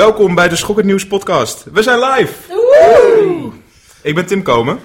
Welkom 0.00 0.34
bij 0.34 0.48
de 0.48 0.56
Schokkend 0.56 0.86
Nieuws 0.86 1.06
podcast. 1.06 1.64
We 1.72 1.82
zijn 1.82 1.98
live. 1.98 2.34
Ik 4.02 4.14
ben 4.14 4.26
Tim 4.26 4.42
Komen. 4.42 4.78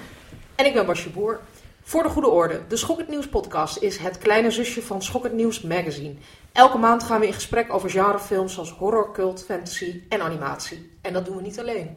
En 0.54 0.66
ik 0.66 0.74
ben 0.74 0.86
Basje 0.86 1.10
Boer. 1.10 1.40
Voor 1.82 2.02
de 2.02 2.08
goede 2.08 2.28
orde, 2.28 2.60
de 2.68 2.76
Schokkend 2.76 3.08
Nieuws 3.08 3.28
podcast 3.28 3.76
is 3.76 3.96
het 3.96 4.18
kleine 4.18 4.50
zusje 4.50 4.82
van 4.82 5.02
Schokkend 5.02 5.34
Nieuws 5.34 5.60
magazine. 5.60 6.14
Elke 6.52 6.78
maand 6.78 7.02
gaan 7.02 7.20
we 7.20 7.26
in 7.26 7.32
gesprek 7.32 7.72
over 7.72 7.90
genrefilms 7.90 8.54
zoals 8.54 8.70
horror, 8.70 9.12
cult, 9.12 9.44
fantasy 9.44 10.02
en 10.08 10.20
animatie. 10.20 10.90
En 11.02 11.12
dat 11.12 11.24
doen 11.24 11.36
we 11.36 11.42
niet 11.42 11.60
alleen. 11.60 11.96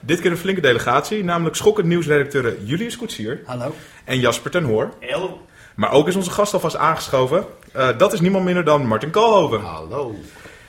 Dit 0.00 0.20
keer 0.20 0.30
een 0.30 0.36
flinke 0.36 0.60
delegatie, 0.60 1.24
namelijk 1.24 1.56
Schokkend 1.56 1.86
Nieuwsredacteuren 1.86 2.66
Julius 2.66 2.96
Koetsier 2.96 3.42
Hallo. 3.44 3.74
en 4.04 4.20
Jasper 4.20 4.50
ten 4.50 4.64
Hoor. 4.64 4.92
Hallo. 5.00 5.40
Maar 5.76 5.92
ook 5.92 6.08
is 6.08 6.16
onze 6.16 6.30
gast 6.30 6.54
alvast 6.54 6.76
aangeschoven. 6.76 7.44
Eh, 7.72 7.98
dat 7.98 8.12
is 8.12 8.20
niemand 8.20 8.44
minder 8.44 8.64
dan 8.64 8.86
Martin 8.86 9.10
Koolhoven. 9.10 9.60
Hallo. 9.60 10.14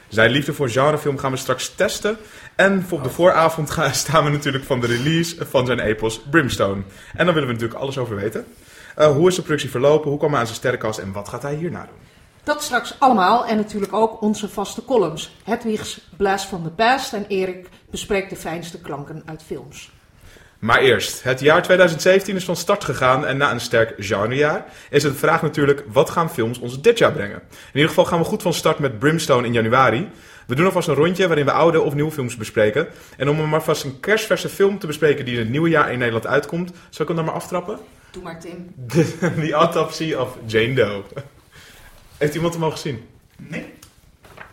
Zijn 0.10 0.32
liefde 0.32 0.54
voor 0.54 0.70
genrefilm 0.70 1.18
gaan 1.18 1.32
we 1.32 1.38
straks 1.38 1.76
testen. 1.76 2.18
En 2.56 2.86
op 2.90 3.04
de 3.04 3.10
vooravond 3.10 3.70
gaan, 3.70 3.94
staan 4.06 4.24
we 4.24 4.30
natuurlijk 4.30 4.64
van 4.64 4.80
de 4.80 4.88
release 4.88 5.46
van 5.46 5.66
zijn 5.66 5.80
epos 5.80 6.20
Brimstone. 6.30 6.82
En 7.16 7.26
dan 7.26 7.34
willen 7.34 7.48
we 7.48 7.54
natuurlijk 7.54 7.80
alles 7.80 7.98
over 7.98 8.16
weten. 8.16 8.46
Eh, 8.96 9.12
hoe 9.12 9.28
is 9.28 9.36
de 9.36 9.42
productie 9.42 9.70
verlopen? 9.70 10.10
Hoe 10.10 10.20
kwam 10.20 10.30
hij 10.30 10.40
aan 10.40 10.46
zijn 10.46 10.58
sterrenkast? 10.58 11.00
En 11.00 11.12
wat 11.12 11.30
gaat 11.30 11.42
hij 11.42 11.56
hierna 11.56 11.86
doen? 11.86 12.08
Dat 12.44 12.64
straks 12.64 12.96
allemaal 13.00 13.46
en 13.46 13.58
natuurlijk 13.58 13.94
ook 13.94 14.22
onze 14.22 14.50
vaste 14.50 14.86
columns. 14.86 15.36
Hedwigs 15.44 16.02
Blast 16.18 16.46
from 16.46 16.64
the 16.64 16.70
Past 16.70 17.14
en 17.14 17.26
Erik 17.28 17.70
bespreekt 17.90 18.30
de 18.30 18.36
fijnste 18.36 18.82
klanken 18.82 19.22
uit 19.26 19.44
films. 19.44 19.92
Maar 20.60 20.80
eerst, 20.80 21.24
het 21.24 21.40
jaar 21.40 21.64
2017 21.64 22.36
is 22.36 22.44
van 22.44 22.56
start 22.56 22.84
gegaan 22.84 23.26
en 23.26 23.38
na 23.38 23.52
een 23.52 23.60
sterk 23.60 23.94
genrejaar 23.98 24.66
is 24.90 25.04
het 25.04 25.12
de 25.12 25.20
vraag 25.20 25.42
natuurlijk, 25.42 25.84
wat 25.92 26.10
gaan 26.10 26.32
films 26.32 26.60
ons 26.60 26.82
dit 26.82 26.98
jaar 26.98 27.12
brengen? 27.12 27.42
In 27.50 27.74
ieder 27.74 27.90
geval 27.90 28.06
gaan 28.06 28.20
we 28.20 28.26
goed 28.26 28.42
van 28.42 28.54
start 28.54 28.80
met 28.80 29.00
Brimstone 29.00 29.48
in 29.48 29.54
januari. 29.54 30.10
We 30.48 30.56
doen 30.56 30.66
alvast 30.66 30.88
een 30.88 30.96
rondje 30.96 31.28
waarin 31.28 31.46
we 31.46 31.52
oude 31.52 31.82
of 31.82 31.94
nieuwe 31.94 32.12
films 32.12 32.36
bespreken. 32.36 32.88
En 33.18 33.30
om 33.30 33.50
maar 33.50 33.64
vast 33.64 33.84
een 33.84 34.00
kerstverse 34.00 34.50
film 34.50 34.80
te 34.80 34.88
bespreken 34.88 35.26
die 35.26 35.34
in 35.34 35.40
het 35.40 35.50
nieuwe 35.50 35.70
jaar 35.70 35.92
in 35.92 35.98
Nederland 35.98 36.28
uitkomt, 36.28 36.72
zal 36.90 37.02
ik 37.02 37.08
hem 37.08 37.16
dan 37.16 37.26
maar 37.26 37.34
aftrappen? 37.34 37.80
Doe 38.12 38.24
maar 38.24 38.40
Tim. 38.40 38.74
The 39.46 39.52
Autopsy 39.52 40.14
of 40.14 40.38
Jane 40.46 40.74
Doe. 40.74 41.04
Heeft 42.18 42.36
iemand 42.36 42.54
hem 42.54 42.64
al 42.64 42.72
gezien? 42.72 43.04
Nee. 43.38 43.74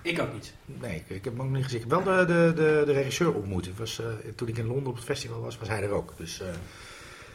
Ik 0.03 0.21
ook 0.21 0.33
niet. 0.33 0.56
Nee, 0.67 0.97
ik, 0.97 1.17
ik 1.17 1.25
heb 1.25 1.37
hem 1.37 1.47
ook 1.47 1.53
niet 1.53 1.65
gezien. 1.65 1.81
Ik 1.83 1.91
heb 1.91 2.05
wel 2.05 2.27
de, 2.27 2.33
de, 2.33 2.53
de, 2.55 2.83
de 2.87 2.93
regisseur 2.93 3.35
ontmoet. 3.35 3.77
Was, 3.77 4.01
eh, 4.01 4.07
toen 4.35 4.49
ik 4.49 4.59
in 4.59 4.67
Londen 4.67 4.87
op 4.87 4.95
het 4.95 5.05
festival 5.05 5.41
was, 5.41 5.59
was 5.59 5.69
hij 5.69 5.83
er 5.83 5.91
ook. 5.91 6.13
Dus, 6.17 6.41
eh, 6.41 6.47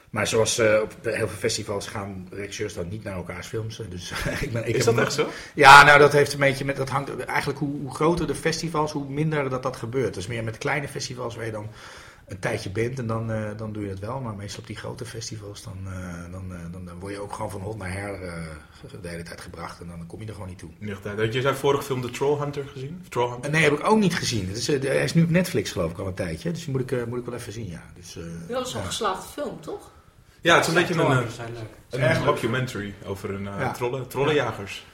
maar 0.10 0.28
zoals 0.28 0.58
eh, 0.58 0.80
op 0.82 0.96
heel 1.02 1.28
veel 1.28 1.38
festivals 1.38 1.88
gaan 1.88 2.28
regisseurs 2.32 2.74
dan 2.74 2.88
niet 2.90 3.04
naar 3.04 3.16
elkaars 3.16 3.48
films. 3.48 3.82
Dus 3.90 4.12
ik 4.42 4.52
ben, 4.52 4.68
ik 4.68 4.76
Is 4.76 4.86
dat 4.86 4.98
echt 4.98 5.14
zo? 5.14 5.30
Ja, 5.56 5.84
nou 5.84 6.00
dat 6.00 6.12
heeft 6.12 6.34
een 6.34 6.40
beetje 6.40 6.66
met, 6.66 6.76
dat 6.76 6.90
hangt 6.90 7.26
eigenlijk 7.26 7.60
hoe, 7.60 7.80
hoe 7.82 7.94
groter 7.94 8.28
de 8.28 8.36
festivals, 8.36 8.92
hoe 8.92 9.10
minder 9.10 9.50
dat 9.50 9.64
dat 9.64 9.76
gebeurt. 9.76 10.14
Dus 10.14 10.28
meer 10.28 10.44
met 10.44 10.58
kleine 10.58 10.88
festivals 10.88 11.36
waar 11.36 11.46
je 11.46 11.52
dan 11.52 11.70
een 12.32 12.40
tijdje 12.40 12.70
bent 12.70 13.00
en 13.00 13.08
dan, 13.08 13.32
eh, 13.32 13.50
dan 13.58 13.74
doe 13.74 13.84
je 13.84 13.90
dat 13.90 14.00
wel. 14.00 14.20
Maar 14.20 14.36
meestal 14.36 14.60
op 14.62 14.68
die 14.68 14.76
grote 14.76 15.06
festivals, 15.06 15.64
dan, 15.64 15.78
eh, 15.86 16.32
dan, 16.32 16.54
eh, 16.54 16.60
dan, 16.72 16.86
dan 16.86 17.00
word 17.00 17.14
je 17.14 17.20
ook 17.20 17.34
gewoon 17.34 17.52
van 17.52 17.62
hot 17.62 17.78
naar 17.78 17.92
her 17.92 18.24
eh, 18.24 18.44
de 19.02 19.08
hele 19.08 19.24
tijd 19.24 19.42
gebracht. 19.42 19.80
En 19.80 19.88
dan 19.88 20.06
kom 20.08 20.20
je 20.22 20.26
er 20.28 20.34
gewoon 20.34 20.48
niet 20.50 20.58
toe. 20.58 20.70
Echt. 20.82 21.06
Had 21.20 21.34
je 21.34 21.42
zijn 21.42 21.56
vorige 21.56 21.84
film 21.84 22.02
The 22.02 22.10
Troll 22.10 22.40
Hunter 22.40 22.68
gezien? 22.68 23.06
Troll 23.10 23.30
Hunter? 23.32 23.52
Nee, 23.52 23.64
heb 23.64 23.74
ik 23.74 23.88
ook 23.88 24.00
niet 24.00 24.16
gezien. 24.16 24.48
Het 24.48 24.58
is, 24.58 24.70
eh, 24.70 24.82
hij 24.82 25.04
is 25.04 25.14
nu 25.14 25.24
op 25.24 25.30
Netflix 25.30 25.72
geloof 25.72 25.92
ik 25.92 25.98
al 25.98 26.08
een 26.08 26.14
tijdje. 26.14 26.52
Dus 26.52 26.64
die 26.64 26.72
moet 26.72 26.82
ik, 26.82 26.92
eh, 26.92 27.04
moet 27.04 27.20
ik 27.20 27.26
wel 27.26 27.34
even 27.36 27.54
zien, 27.54 27.68
ja. 27.70 27.84
Dus, 27.96 28.16
eh, 28.18 28.24
Dat 28.48 28.68
is 28.68 28.74
een 28.74 28.80
ja. 28.80 28.86
geslaagde 28.86 29.28
film, 29.42 29.62
toch? 29.62 29.92
Ja, 30.42 30.54
het 30.56 30.62
is 30.68 30.68
een 30.74 30.80
beetje 30.80 30.94
een, 30.94 31.00
Trollen 31.00 31.32
zijn 31.32 31.54
leuk. 31.54 32.18
een 32.18 32.24
documentary 32.26 32.94
over 33.06 33.34
een 33.34 33.48
eh, 33.48 33.60
Ja. 33.60 33.72
trollen, 33.72 34.08
trollenjagers. 34.08 34.86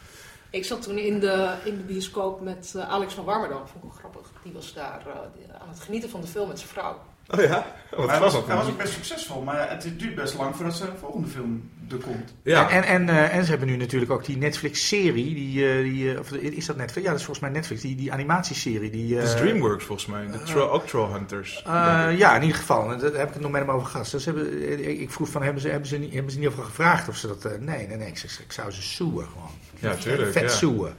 Ik 0.50 0.66
zat 0.66 0.82
toen 0.82 0.98
in 0.98 1.20
de, 1.20 1.54
in 1.64 1.78
de 1.78 1.84
bioscoop 1.84 2.42
met 2.42 2.74
Alex 2.88 3.14
van 3.14 3.24
Warmerdam, 3.26 3.58
vond 3.68 3.76
ik 3.76 3.82
wel 3.82 3.92
grappig. 4.00 4.32
Die 4.44 4.54
was 4.54 4.74
daar 4.74 5.02
eh, 5.08 5.56
aan 5.62 5.70
het 5.70 5.80
genieten 5.80 6.10
van 6.10 6.22
de 6.22 6.28
film 6.28 6.48
met 6.48 6.58
zijn 6.60 6.70
vrouw. 6.72 7.00
Oh 7.30 7.42
ja? 7.42 7.76
Wat 7.90 8.00
Maar 8.06 8.10
hij, 8.10 8.20
was, 8.20 8.34
hij 8.46 8.56
was 8.56 8.68
ook 8.68 8.78
best 8.78 8.94
succesvol, 8.94 9.42
maar 9.42 9.70
het 9.70 9.92
duurt 9.98 10.16
best 10.16 10.38
lang 10.38 10.56
voordat 10.56 10.76
zijn 10.76 10.90
volgende 11.00 11.28
film 11.28 11.70
er 11.90 11.98
komt. 11.98 12.34
Ja. 12.44 12.70
En, 12.70 12.84
en, 12.84 13.10
eh, 13.10 13.36
en 13.36 13.44
ze 13.44 13.50
hebben 13.50 13.68
nu 13.68 13.76
natuurlijk 13.78 14.12
ook 14.12 14.26
die 14.26 14.38
Netflix-serie. 14.38 15.34
Die, 15.34 15.70
eh, 15.70 15.84
die, 15.84 16.14
eh, 16.14 16.20
of 16.20 16.32
is 16.32 16.66
dat 16.66 16.76
Netflix? 16.76 17.06
Ja, 17.06 17.12
dat 17.12 17.20
is 17.20 17.26
volgens 17.26 17.46
mij 17.46 17.56
Netflix. 17.56 17.82
Die, 17.82 17.96
die 17.96 18.12
animatieserie. 18.12 18.90
Die, 18.90 19.16
is 19.18 19.34
eh, 19.34 19.40
DreamWorks 19.40 19.86
volgens 19.86 20.08
mij. 20.08 20.28
De 20.32 20.44
tro 20.44 20.68
ook 20.68 20.88
Troll 20.88 21.12
Hunters. 21.12 21.64
eh, 21.66 22.18
ja, 22.18 22.36
in 22.36 22.42
ieder 22.42 22.58
geval. 22.58 22.92
En 22.92 23.00
Daar 23.00 23.12
heb 23.12 23.28
ik 23.28 23.34
het 23.34 23.42
nog 23.42 23.52
met 23.52 23.62
hem 23.62 23.72
over 23.72 23.88
gehad. 23.88 24.12
Dus 24.12 24.24
ze 24.24 24.30
hebben, 24.30 25.00
ik 25.02 25.12
vroeg 25.12 25.30
van, 25.30 25.44
hebben 25.44 25.62
ze, 25.62 25.70
hebben, 25.70 25.88
ze 25.88 25.98
niet, 25.98 26.14
hebben 26.14 26.32
ze 26.32 26.40
niet 26.40 26.48
over 26.48 26.64
gevraagd 26.64 27.08
of 27.10 27.16
ze 27.16 27.28
dat... 27.28 27.60
nee, 27.60 27.88
nee, 27.88 27.98
nee. 27.98 28.08
Ik, 28.08 28.18
zeg, 28.18 28.40
ik 28.42 28.52
zou 28.52 28.72
ze 28.72 28.82
soeën 28.82 29.26
gewoon. 29.34 29.52
Ja, 29.80 29.96
tuurlijk. 29.96 30.32
Vet 30.32 30.42
ja. 30.44 30.50
soeën. 30.50 30.78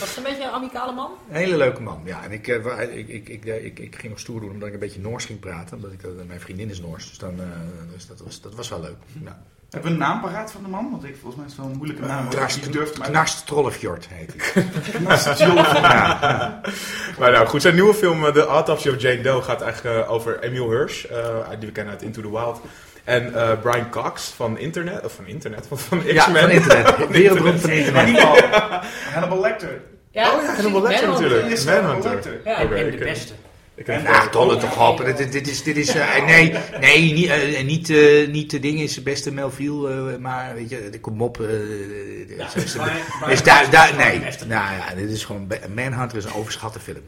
Was 0.00 0.08
het 0.08 0.16
een 0.16 0.22
beetje 0.22 0.42
een 0.42 0.50
amicale 0.50 0.92
man? 0.92 1.10
Een 1.30 1.36
hele 1.36 1.56
leuke 1.56 1.82
man. 1.82 2.00
Ja, 2.04 2.24
en 2.24 2.32
ik, 2.32 2.48
eh, 2.48 2.98
ik, 2.98 3.08
ik, 3.08 3.28
ik, 3.28 3.44
eh, 3.44 3.64
ik, 3.64 3.78
ik 3.78 3.96
ging 3.96 4.12
nog 4.12 4.20
stoer 4.20 4.40
doen 4.40 4.50
omdat 4.50 4.68
ik 4.68 4.74
een 4.74 4.80
beetje 4.80 5.00
Noors 5.00 5.24
ging 5.24 5.40
praten. 5.40 5.76
Omdat 5.76 5.92
ik, 5.92 6.02
eh, 6.02 6.10
mijn 6.26 6.40
vriendin 6.40 6.70
is 6.70 6.80
Noors. 6.80 7.08
Dus, 7.08 7.18
dan, 7.18 7.40
eh, 7.40 7.46
dus 7.92 8.06
dat, 8.06 8.20
was, 8.20 8.40
dat 8.40 8.54
was 8.54 8.68
wel 8.68 8.80
leuk. 8.80 8.96
Ja. 9.24 9.42
Hebben 9.70 9.90
we 9.90 9.96
een 9.96 10.02
naam 10.02 10.20
paraat 10.20 10.52
van 10.52 10.62
de 10.62 10.68
man? 10.68 10.90
Want 10.90 11.04
ik, 11.04 11.16
volgens 11.20 11.36
mij 11.36 11.44
is 11.44 11.52
het 11.52 11.60
wel 11.60 11.70
een 11.70 11.76
moeilijke 11.76 12.06
naam. 12.06 12.28
Knarst 13.00 13.46
Trollefjord 13.46 14.08
heet 14.08 14.34
hij. 14.36 14.64
Knarst 15.04 15.38
Jolf. 15.38 15.72
Maar 17.18 17.30
nou 17.32 17.46
goed, 17.46 17.62
zijn 17.62 17.74
nieuwe 17.74 17.94
film, 17.94 18.32
The 18.32 18.46
Autopsy 18.46 18.88
of 18.88 19.00
Jane 19.00 19.20
Doe, 19.20 19.42
gaat 19.42 19.60
eigenlijk 19.60 20.10
over 20.10 20.42
Emil 20.42 20.70
Hirsch, 20.70 21.04
eh, 21.04 21.48
die 21.58 21.68
we 21.68 21.72
kennen 21.72 21.92
uit 21.92 22.02
Into 22.02 22.22
the 22.22 22.30
Wild. 22.30 22.60
En 23.10 23.34
eh, 23.34 23.60
Brian 23.62 23.90
Cox 23.90 24.32
van 24.36 24.58
Internet, 24.58 25.04
of 25.04 25.12
van 25.12 25.26
Internet, 25.26 25.66
van, 25.68 25.78
van 25.78 26.02
Ja, 26.04 26.24
X-Men. 26.24 26.40
van 26.42 26.50
internet. 26.50 27.08
Wereldberoemd 27.08 27.60
van 27.60 27.70
internet. 27.70 28.02
Hannibal. 28.02 28.36
Hannibal 29.12 29.40
Lecter. 29.40 29.80
Ja, 30.10 30.34
Oh 30.34 30.42
ja, 30.42 30.54
Hannibal 30.54 30.82
Lecter 30.82 31.08
natuurlijk. 31.08 31.64
Manhunter. 31.64 32.10
Lecter. 32.10 32.40
Ja, 32.44 32.62
Oké, 32.62 32.74
en 32.74 32.90
de 32.90 32.96
beste. 32.96 33.32
Ik 33.74 33.86
Ja, 33.86 34.26
dolle 34.30 34.56
toch 34.56 34.88
op. 34.90 35.04
Dit, 35.16 35.32
dit 35.32 35.48
is, 35.48 35.62
dit 35.62 35.76
is 35.76 35.94
eh, 35.94 36.24
nee, 36.26 36.54
nee, 36.80 37.12
niet, 37.12 37.28
eh, 37.30 37.62
niet, 37.64 37.90
eh, 37.90 38.28
niet 38.28 38.50
de 38.50 38.58
ding 38.60 38.80
is 38.80 38.94
de 38.94 39.02
beste 39.02 39.32
Melville, 39.32 39.88
eh 40.12 40.18
maar 40.18 40.54
weet 40.54 40.70
je, 40.70 40.88
de- 40.90 41.00
kom 41.00 41.22
op. 41.22 41.40
eh, 41.40 41.46
Ja, 42.36 42.48
is 43.28 43.42
daar, 43.42 43.94
nee, 43.96 44.20
nou 44.46 44.74
ja, 44.74 44.94
dit 44.96 45.10
is 45.10 45.24
gewoon, 45.24 45.48
Manhunter 45.74 46.18
is 46.18 46.24
een 46.24 46.34
overschatte 46.34 46.80
film. 46.80 47.02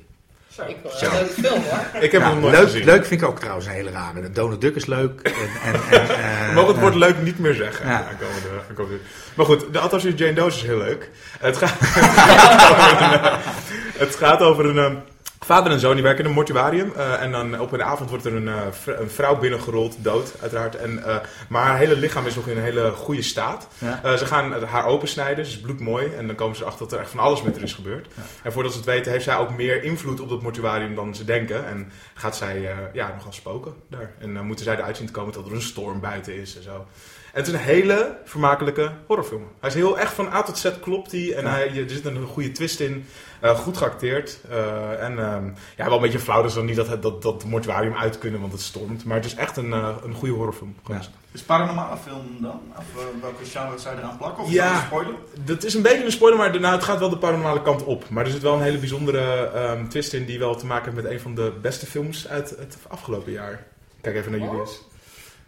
Ik 0.67 0.77
Zo. 0.97 1.07
een 1.07 1.13
leuke 1.13 1.33
film 1.33 1.63
hoor. 1.63 2.03
Ik 2.03 2.13
heb 2.13 2.21
Ja, 2.21 2.29
hem 2.31 2.41
nooit 2.41 2.55
leuk, 2.55 2.63
gezien. 2.65 2.85
leuk 2.85 3.07
vind 3.07 3.21
ik 3.23 3.29
ook 3.29 3.39
trouwens 3.39 3.67
een 3.67 3.73
hele 3.73 3.91
rare. 3.91 4.31
Donald 4.31 4.61
Duck 4.61 4.75
is 4.77 4.87
leuk. 4.87 5.21
En, 5.23 5.33
en, 5.65 5.75
en, 5.91 6.09
eh, 6.09 6.47
We 6.49 6.53
mogen 6.55 6.73
het 6.73 6.81
woord 6.83 6.95
leuk 6.95 7.23
niet 7.23 7.39
meer 7.39 7.55
zeggen. 7.55 7.87
Ja. 7.89 7.97
Aankomende- 7.97 8.49
aankomende- 8.69 8.99
Maar 9.35 9.47
goed, 9.47 9.73
de 9.73 9.79
of 9.81 10.03
Jane 10.19 10.33
Doe 10.33 10.47
is 10.47 10.63
heel 10.63 10.79
leuk. 10.79 11.11
Het 11.41 11.57
gaat, 11.57 11.75
het 14.05 14.15
gaat 14.17 14.41
over 14.41 14.65
een... 14.67 14.79
eh, 14.79 14.97
Vader 15.45 15.73
en 15.73 15.81
zoon 15.81 15.95
die 15.95 16.03
werken 16.03 16.23
in 16.23 16.29
een 16.29 16.37
mortuarium. 16.37 16.93
eh, 16.97 17.23
en 17.23 17.33
dan 17.33 17.61
op 17.61 17.73
een 17.73 17.83
avond 17.83 18.11
wordt 18.11 18.25
er 18.25 18.35
een, 18.35 18.49
eh, 18.49 18.67
een 18.85 19.11
vrouw 19.11 19.39
binnengerold, 19.39 19.97
dood 19.99 20.35
uiteraard. 20.41 20.77
En, 20.77 21.05
eh, 21.05 21.17
maar 21.49 21.67
haar 21.67 21.77
hele 21.77 21.97
lichaam 21.97 22.27
is 22.27 22.35
nog 22.35 22.47
in 22.47 22.57
een 22.57 22.63
hele 22.63 22.91
goede 22.91 23.23
staat. 23.23 23.69
Ja. 23.79 24.17
Ze 24.17 24.27
gaan 24.27 24.65
haar 24.65 24.85
opensnijden, 24.87 25.47
ze 25.47 25.53
is 25.53 25.61
bloedmooi. 25.61 26.15
En 26.15 26.27
dan 26.27 26.37
komen 26.37 26.57
ze 26.57 26.63
erachter 26.63 26.85
dat 26.85 26.93
er 26.93 27.01
echt 27.01 27.11
van 27.11 27.21
alles 27.21 27.43
met 27.43 27.55
haar 27.55 27.65
is 27.65 27.73
gebeurd. 27.73 28.07
En 28.43 28.53
voordat 28.53 28.73
ze 28.73 28.79
het 28.79 28.87
weten, 28.87 29.13
heeft 29.13 29.25
zij 29.25 29.37
ook 29.37 29.57
meer 29.57 29.83
invloed 29.83 30.21
op 30.21 30.29
dat 30.29 30.43
mortuarium 30.43 30.95
dan 30.95 31.15
ze 31.15 31.25
denken. 31.25 31.67
En 31.67 31.93
gaat 32.15 32.37
zij 32.37 32.75
ja, 32.93 33.13
nogal 33.17 33.33
spoken 33.33 33.75
daar. 33.89 34.11
En 34.19 34.35
dan 34.35 34.47
moeten 34.47 34.65
zij 34.65 34.77
eruit 34.77 34.97
zien 34.97 35.07
te 35.07 35.13
komen 35.13 35.33
dat 35.33 35.47
er 35.47 35.53
een 35.53 35.63
storm 35.63 36.01
buiten 36.01 36.35
is 36.35 36.57
en 36.57 36.63
zo. 36.63 36.87
En 37.33 37.39
het 37.39 37.47
is 37.47 37.53
een 37.53 37.59
hele 37.61 38.17
vermakelijke 38.25 38.91
horrorfilm. 39.07 39.43
Hij 39.61 39.69
is 39.69 39.75
heel 39.75 39.99
echt 39.99 40.13
van 40.13 40.33
A 40.33 40.43
tot 40.43 40.59
Z 40.59 40.71
klopt 40.81 41.13
hij. 41.13 41.35
En 41.35 41.45
Ja. 41.45 41.51
hij, 41.51 41.67
er 41.77 41.91
zit 41.91 42.05
een 42.05 42.27
goede 42.27 42.53
twist 42.53 42.81
in. 42.81 43.05
Uh, 43.43 43.59
goed 43.59 43.77
geacteerd. 43.77 44.39
Uh, 44.51 45.03
en 45.03 45.19
um, 45.19 45.55
ja, 45.77 45.85
wel 45.85 45.95
een 45.97 46.01
beetje 46.03 46.19
flauw. 46.19 46.43
Dus 46.43 46.55
dan 46.55 46.65
niet 46.65 46.77
dat 46.77 46.89
het 46.89 47.03
dat, 47.03 47.23
dat 47.23 47.45
mortuarium 47.45 47.97
uit 47.97 48.19
kunnen, 48.19 48.41
want 48.41 48.53
het 48.53 48.61
stormt. 48.61 49.05
Maar 49.05 49.17
het 49.17 49.25
is 49.25 49.35
echt 49.35 49.57
een, 49.57 49.67
uh, 49.69 49.89
een 50.05 50.15
goede 50.15 50.35
horrorfilm. 50.35 50.75
Ja. 50.89 51.01
Is 51.33 51.43
paranormale 51.43 51.97
film 51.97 52.37
dan? 52.41 52.61
Of 52.79 52.85
uh, 52.97 53.03
welke 53.21 53.45
genre 53.45 53.79
zou 53.79 53.95
je 53.97 54.01
eraan 54.03 54.17
plakken? 54.17 54.43
Of 54.45 54.51
Ja. 54.51 54.65
is 54.65 54.71
dat 54.73 54.81
een 54.81 54.87
spoiler? 54.87 55.15
Dat 55.45 55.65
is 55.65 55.75
een 55.75 55.83
beetje 55.83 56.05
een 56.05 56.13
spoiler, 56.13 56.39
maar 56.39 56.53
daarna, 56.53 56.73
het 56.73 56.85
gaat 56.85 56.99
wel 56.99 57.09
de 57.11 57.19
paranormale 57.19 57.63
kant 57.63 57.85
op. 57.85 58.09
Maar 58.09 58.25
er 58.25 58.31
zit 58.31 58.43
wel 58.43 58.55
een 58.55 58.63
hele 58.63 58.79
bijzondere 58.79 59.51
um, 59.71 59.89
twist 59.89 60.13
in 60.13 60.25
die 60.25 60.39
wel 60.39 60.55
te 60.57 60.67
maken 60.67 60.93
heeft 60.93 61.03
met 61.05 61.13
een 61.13 61.21
van 61.21 61.35
de 61.35 61.53
beste 61.63 61.87
films 61.87 62.29
uit 62.29 62.51
het 62.51 62.77
afgelopen 62.89 63.33
jaar. 63.33 63.67
Kijk 64.01 64.17
even 64.17 64.31
naar 64.31 64.41
Julius. 64.41 64.83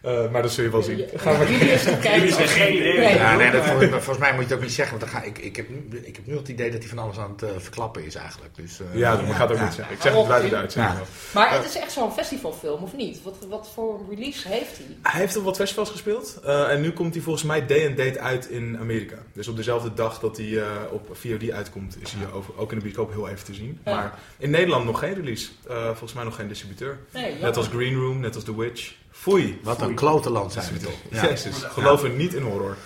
Uh, 0.06 0.30
maar 0.30 0.42
dat 0.42 0.52
zul 0.52 0.64
je 0.64 0.70
wel 0.70 0.82
zien. 0.82 1.04
Gaan 1.14 1.38
we 1.38 1.44
Jullie 1.52 1.68
kijken. 1.68 2.12
Jullie 2.14 2.32
zijn 2.32 2.48
geen 2.48 2.76
idee. 2.76 2.98
Nee. 2.98 3.14
Ja, 3.14 3.36
nee, 3.36 3.50
dat, 3.50 3.64
volgens, 3.64 3.90
volgens 3.90 4.18
mij 4.18 4.30
moet 4.32 4.38
je 4.40 4.46
het 4.48 4.52
ook 4.54 4.60
niet 4.62 4.72
zeggen. 4.72 4.98
Want 4.98 5.10
dan 5.12 5.20
ga, 5.20 5.26
ik, 5.26 5.38
ik, 5.38 5.56
heb, 5.56 5.68
nu- 5.68 5.98
ik 6.04 6.16
heb 6.16 6.26
nu 6.26 6.36
het 6.36 6.48
idee 6.48 6.70
dat 6.70 6.78
hij 6.80 6.88
van 6.88 6.98
alles 6.98 7.18
aan 7.18 7.30
het 7.30 7.42
uh, 7.42 7.48
verklappen 7.58 8.04
is 8.04 8.14
eigenlijk. 8.14 8.54
Dus, 8.56 8.80
uh, 8.80 8.98
Ja, 9.00 9.16
dat 9.16 9.34
gaat 9.34 9.50
ook 9.50 9.56
ja. 9.56 9.64
niet 9.64 9.72
zeggen. 9.74 9.94
Ik 9.94 10.00
zeg 10.02 10.14
het 10.14 10.28
buiten 10.28 10.78
wel. 10.82 10.92
Maar 11.34 11.52
het 11.52 11.64
is 11.64 11.76
echt 11.76 11.92
zo'n 11.92 12.12
festivalfilm, 12.12 12.82
of 12.82 12.96
niet? 12.96 13.22
Wat, 13.22 13.36
wat 13.48 13.70
voor 13.74 14.00
release 14.10 14.48
heeft 14.48 14.76
hij? 14.76 14.86
Hij 15.02 15.20
heeft 15.20 15.36
op 15.36 15.44
wat 15.44 15.56
festivals 15.56 15.90
gespeeld. 15.90 16.40
uh, 16.44 16.70
en 16.70 16.80
nu 16.80 16.92
komt 16.92 17.14
hij 17.14 17.22
volgens 17.22 17.44
mij 17.44 17.66
day 17.66 17.86
and 17.86 17.96
date 17.96 18.20
uit 18.20 18.48
in 18.48 18.76
Amerika. 18.80 19.16
Dus 19.32 19.48
op 19.48 19.56
dezelfde 19.56 19.94
dag 19.94 20.18
dat 20.20 20.36
hij 20.36 20.46
uh, 20.46 20.66
op 20.90 21.08
VOD 21.12 21.50
uitkomt, 21.50 21.96
is 22.00 22.12
hij 22.12 22.32
over, 22.32 22.56
ook 22.58 22.70
in 22.72 22.76
de 22.78 22.82
bioscoop 22.84 23.12
heel 23.12 23.28
even 23.28 23.44
te 23.44 23.54
zien. 23.54 23.80
Ja. 23.84 23.94
Maar 23.94 24.18
in 24.38 24.50
Nederland 24.50 24.84
nog 24.84 24.98
geen 24.98 25.14
release. 25.14 25.48
Uh, 25.70 25.84
volgens 25.86 26.12
mij 26.12 26.24
nog 26.24 26.34
geen 26.36 26.48
distributeur. 26.48 26.98
Nee, 27.10 27.34
Net 27.40 27.56
als 27.56 27.68
Green 27.68 27.94
Room, 27.94 28.20
net 28.20 28.34
als 28.34 28.44
The 28.44 28.56
Witch. 28.56 28.92
Foei. 29.14 29.60
Wat 29.62 29.76
Foei. 29.76 29.88
een 29.88 29.94
klote 29.96 30.30
land 30.30 30.52
zijn 30.52 30.72
we 30.72 30.78
toch. 30.78 30.94
Ja. 31.10 31.22
Jezus, 31.22 31.62
geloven 31.62 32.16
niet 32.16 32.34
in 32.34 32.42
horror. 32.42 32.76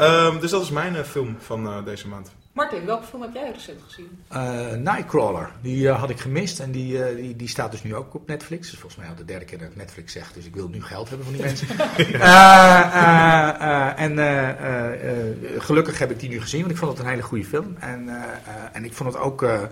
Um, 0.00 0.40
dus 0.40 0.50
dat 0.50 0.62
is 0.62 0.70
mijn 0.70 0.94
uh, 0.94 1.00
film 1.02 1.36
van 1.40 1.66
uh, 1.66 1.84
deze 1.84 2.08
maand. 2.08 2.30
Martin, 2.52 2.84
welke 2.86 3.06
film 3.06 3.22
heb 3.22 3.34
jij 3.34 3.50
recent 3.52 3.80
gezien? 3.86 4.18
Eh, 4.28 4.70
Nightcrawler, 4.72 5.50
die 5.62 5.88
eh, 5.88 5.98
had 6.00 6.10
ik 6.10 6.20
gemist 6.20 6.60
en 6.60 6.70
die, 6.70 7.04
eh, 7.04 7.16
die, 7.16 7.36
die 7.36 7.48
staat 7.48 7.70
dus 7.70 7.82
nu 7.82 7.94
ook 7.94 8.14
op 8.14 8.26
Netflix. 8.26 8.70
Dus 8.70 8.78
volgens 8.78 9.00
mij 9.00 9.10
al 9.10 9.16
de 9.16 9.24
derde 9.24 9.44
keer 9.44 9.58
dat 9.58 9.68
ik 9.68 9.76
Netflix 9.76 10.12
zeg, 10.12 10.32
dus 10.32 10.44
ik 10.44 10.54
wil 10.54 10.68
nu 10.68 10.82
geld 10.82 11.08
hebben 11.08 11.26
van 11.26 11.34
die 11.36 11.44
mensen. 11.44 11.68
Eh, 11.76 12.80
eh, 12.80 13.48
eh, 13.48 14.00
en 14.00 14.18
eh, 14.18 14.48
eh, 14.50 15.10
eh, 15.10 15.36
gelukkig 15.58 15.98
heb 15.98 16.10
ik 16.10 16.20
die 16.20 16.28
nu 16.28 16.40
gezien, 16.40 16.60
want 16.60 16.72
ik 16.72 16.78
vond 16.78 16.90
het 16.90 17.00
een 17.00 17.10
hele 17.10 17.22
goede 17.22 17.44
film. 17.44 17.76
En, 17.80 18.08
eh, 18.08 18.14
eh, 18.14 18.30
en 18.72 18.84
ik 18.84 18.92
vond 18.92 19.12
het 19.12 19.22
ook 19.22 19.42
eh, 19.42 19.54
eh, 19.54 19.62
eh, 19.62 19.68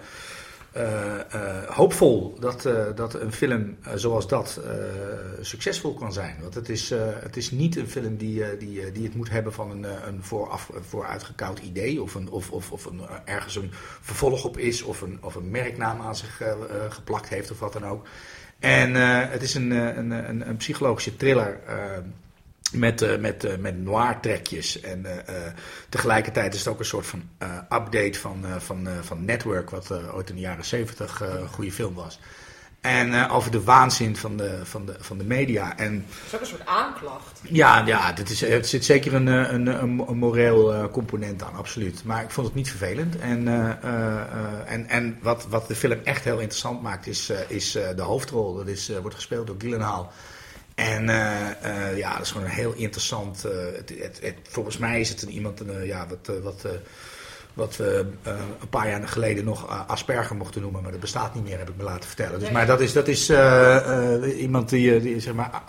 hoopvol 1.69 2.37
dat, 2.41 2.65
eh, 2.67 2.85
dat 2.95 3.15
een 3.15 3.33
film 3.33 3.77
eh, 3.83 3.93
zoals 3.95 4.29
dat 4.29 4.61
eh, 4.65 4.73
succesvol 5.41 5.95
kan 5.95 6.13
zijn. 6.13 6.37
Want 6.41 6.55
het 6.55 6.69
is, 6.69 6.91
eh, 6.91 7.01
het 7.13 7.37
is 7.37 7.51
niet 7.51 7.77
een 7.77 7.89
film 7.89 8.17
die, 8.17 8.45
eh, 8.45 8.59
die, 8.59 8.83
eh, 8.83 8.95
die 8.95 9.05
het 9.05 9.15
moet 9.15 9.31
hebben 9.31 9.53
van 9.53 9.71
een, 9.71 9.85
eh, 9.85 9.91
een 10.07 10.23
vooraf, 10.23 10.71
vooruitgekoud 10.89 11.59
idee. 11.59 12.03
Of, 12.03 12.15
een, 12.15 12.31
of, 12.31 12.51
of, 12.51 12.73
of 12.73 12.85
een, 12.85 13.01
eh, 13.01 13.15
ergens 13.35 13.57
een 13.57 13.71
vervolg 14.01 14.45
op 14.45 14.59
is. 14.59 14.83
Of 14.83 15.01
een, 15.01 15.19
of 15.21 15.35
een 15.35 15.51
merknaam 15.51 16.01
aan 16.01 16.17
zich 16.17 16.41
eh, 16.41 16.51
eh, 16.51 16.57
geplakt 16.89 17.29
heeft 17.29 17.51
of 17.51 17.59
wat 17.61 17.73
dan 17.73 17.87
ook. 17.87 18.07
En 18.59 18.97
eh, 18.97 19.31
het 19.31 19.43
is 19.43 19.55
een, 19.55 19.73
eh, 19.73 19.97
een, 19.97 20.11
een, 20.11 20.49
een 20.49 20.57
psychologische 20.57 21.17
thriller. 21.17 21.61
eh, 21.67 21.77
met, 22.75 23.03
eh, 23.03 23.19
met, 23.19 23.45
eh, 23.45 23.57
met 23.57 23.79
noir 23.79 24.21
trekjes. 24.21 24.81
En 24.81 25.27
eh, 25.27 25.35
tegelijkertijd 25.89 26.55
is 26.55 26.59
het 26.59 26.69
ook 26.69 26.79
een 26.79 26.85
soort 26.85 27.07
van 27.07 27.23
update 27.69 28.19
van, 28.19 28.45
van, 28.59 28.89
van 29.03 29.25
Network, 29.25 29.71
wat 29.71 29.91
ooit 30.13 30.29
in 30.29 30.35
de 30.35 30.41
jaren 30.41 30.65
zeventig 30.65 31.21
een 31.21 31.49
goede 31.49 31.73
film 31.73 31.95
was. 31.95 32.21
En 32.81 33.31
over 33.31 33.51
de 33.51 33.63
waanzin 33.63 34.17
van 34.17 34.37
de, 34.37 34.59
van 34.63 34.87
de, 34.87 34.97
van 34.99 35.19
de 35.19 35.25
media. 35.25 35.77
En 35.77 36.07
Dat 36.09 36.27
is 36.27 36.35
ook 36.35 36.41
een 36.41 36.47
soort 36.47 36.67
aanklacht. 36.67 37.41
ja, 37.43 37.87
ja 37.87 38.13
dit 38.13 38.31
is, 38.31 38.43
er 38.43 38.65
zit 38.65 38.85
zeker 38.85 39.15
een, 39.15 39.27
een, 39.27 39.67
een, 39.67 40.05
een 40.09 40.17
moreel 40.17 40.91
component 40.91 41.43
aan, 41.43 41.55
absoluut. 41.55 42.05
Maar 42.05 42.23
ik 42.23 42.31
vond 42.31 42.47
het 42.47 42.57
niet 42.57 42.69
vervelend. 42.69 43.19
En, 43.19 43.49
en, 44.67 44.89
en 44.89 45.19
wat, 45.23 45.47
wat 45.49 45.69
de 45.69 45.75
film 45.75 46.01
echt 46.05 46.25
heel 46.25 46.39
interessant 46.39 46.83
maakt, 46.83 47.07
is, 47.07 47.33
is 47.49 47.73
de 47.73 48.03
hoofdrol. 48.03 48.55
Dat 48.55 48.67
is, 48.67 48.93
wordt 49.01 49.17
gespeeld 49.17 49.47
door 49.47 49.57
Gyllenhaal. 49.59 50.13
En 50.75 51.09
eh, 51.09 51.51
eh, 51.91 51.97
ja, 51.97 52.13
dat 52.13 52.23
is 52.23 52.31
gewoon 52.31 52.47
een 52.47 52.53
heel 52.53 52.73
interessant. 52.73 53.45
eh, 53.45 53.53
het, 53.77 53.93
het, 53.99 54.19
het- 54.23 54.35
volgens 54.49 54.79
mij 54.79 55.01
is 55.01 55.09
het 55.09 55.23
een, 55.23 55.31
iemand 55.31 55.61
een, 55.61 55.87
ja, 55.87 56.07
wat, 56.09 56.37
wat, 56.43 56.65
eh, 56.65 56.71
wat 57.55 57.77
we 57.77 58.07
eh, 58.23 58.33
een 58.61 58.69
paar 58.69 58.89
jaar 58.89 59.09
geleden 59.09 59.45
nog 59.45 59.87
Asperger 59.89 60.37
mochten 60.37 60.61
noemen, 60.61 60.83
maar 60.83 60.91
dat 60.91 61.01
bestaat 61.01 61.35
niet 61.35 61.45
meer, 61.45 61.59
heb 61.59 61.69
ik 61.69 61.77
me 61.77 61.83
laten 61.83 62.07
vertellen. 62.09 62.33
Dus, 62.35 62.43
Nee. 62.43 62.53
maar 62.53 62.67
dat 62.67 62.81
is, 62.81 62.93
dat 62.93 63.09
is 63.09 63.29
eh, 63.29 64.15
eh, 64.25 64.41
iemand 64.41 64.69
die, 64.69 64.95
eh, 64.95 65.03
die 65.03 65.21
zeg 65.21 65.35
maar, 65.35 65.63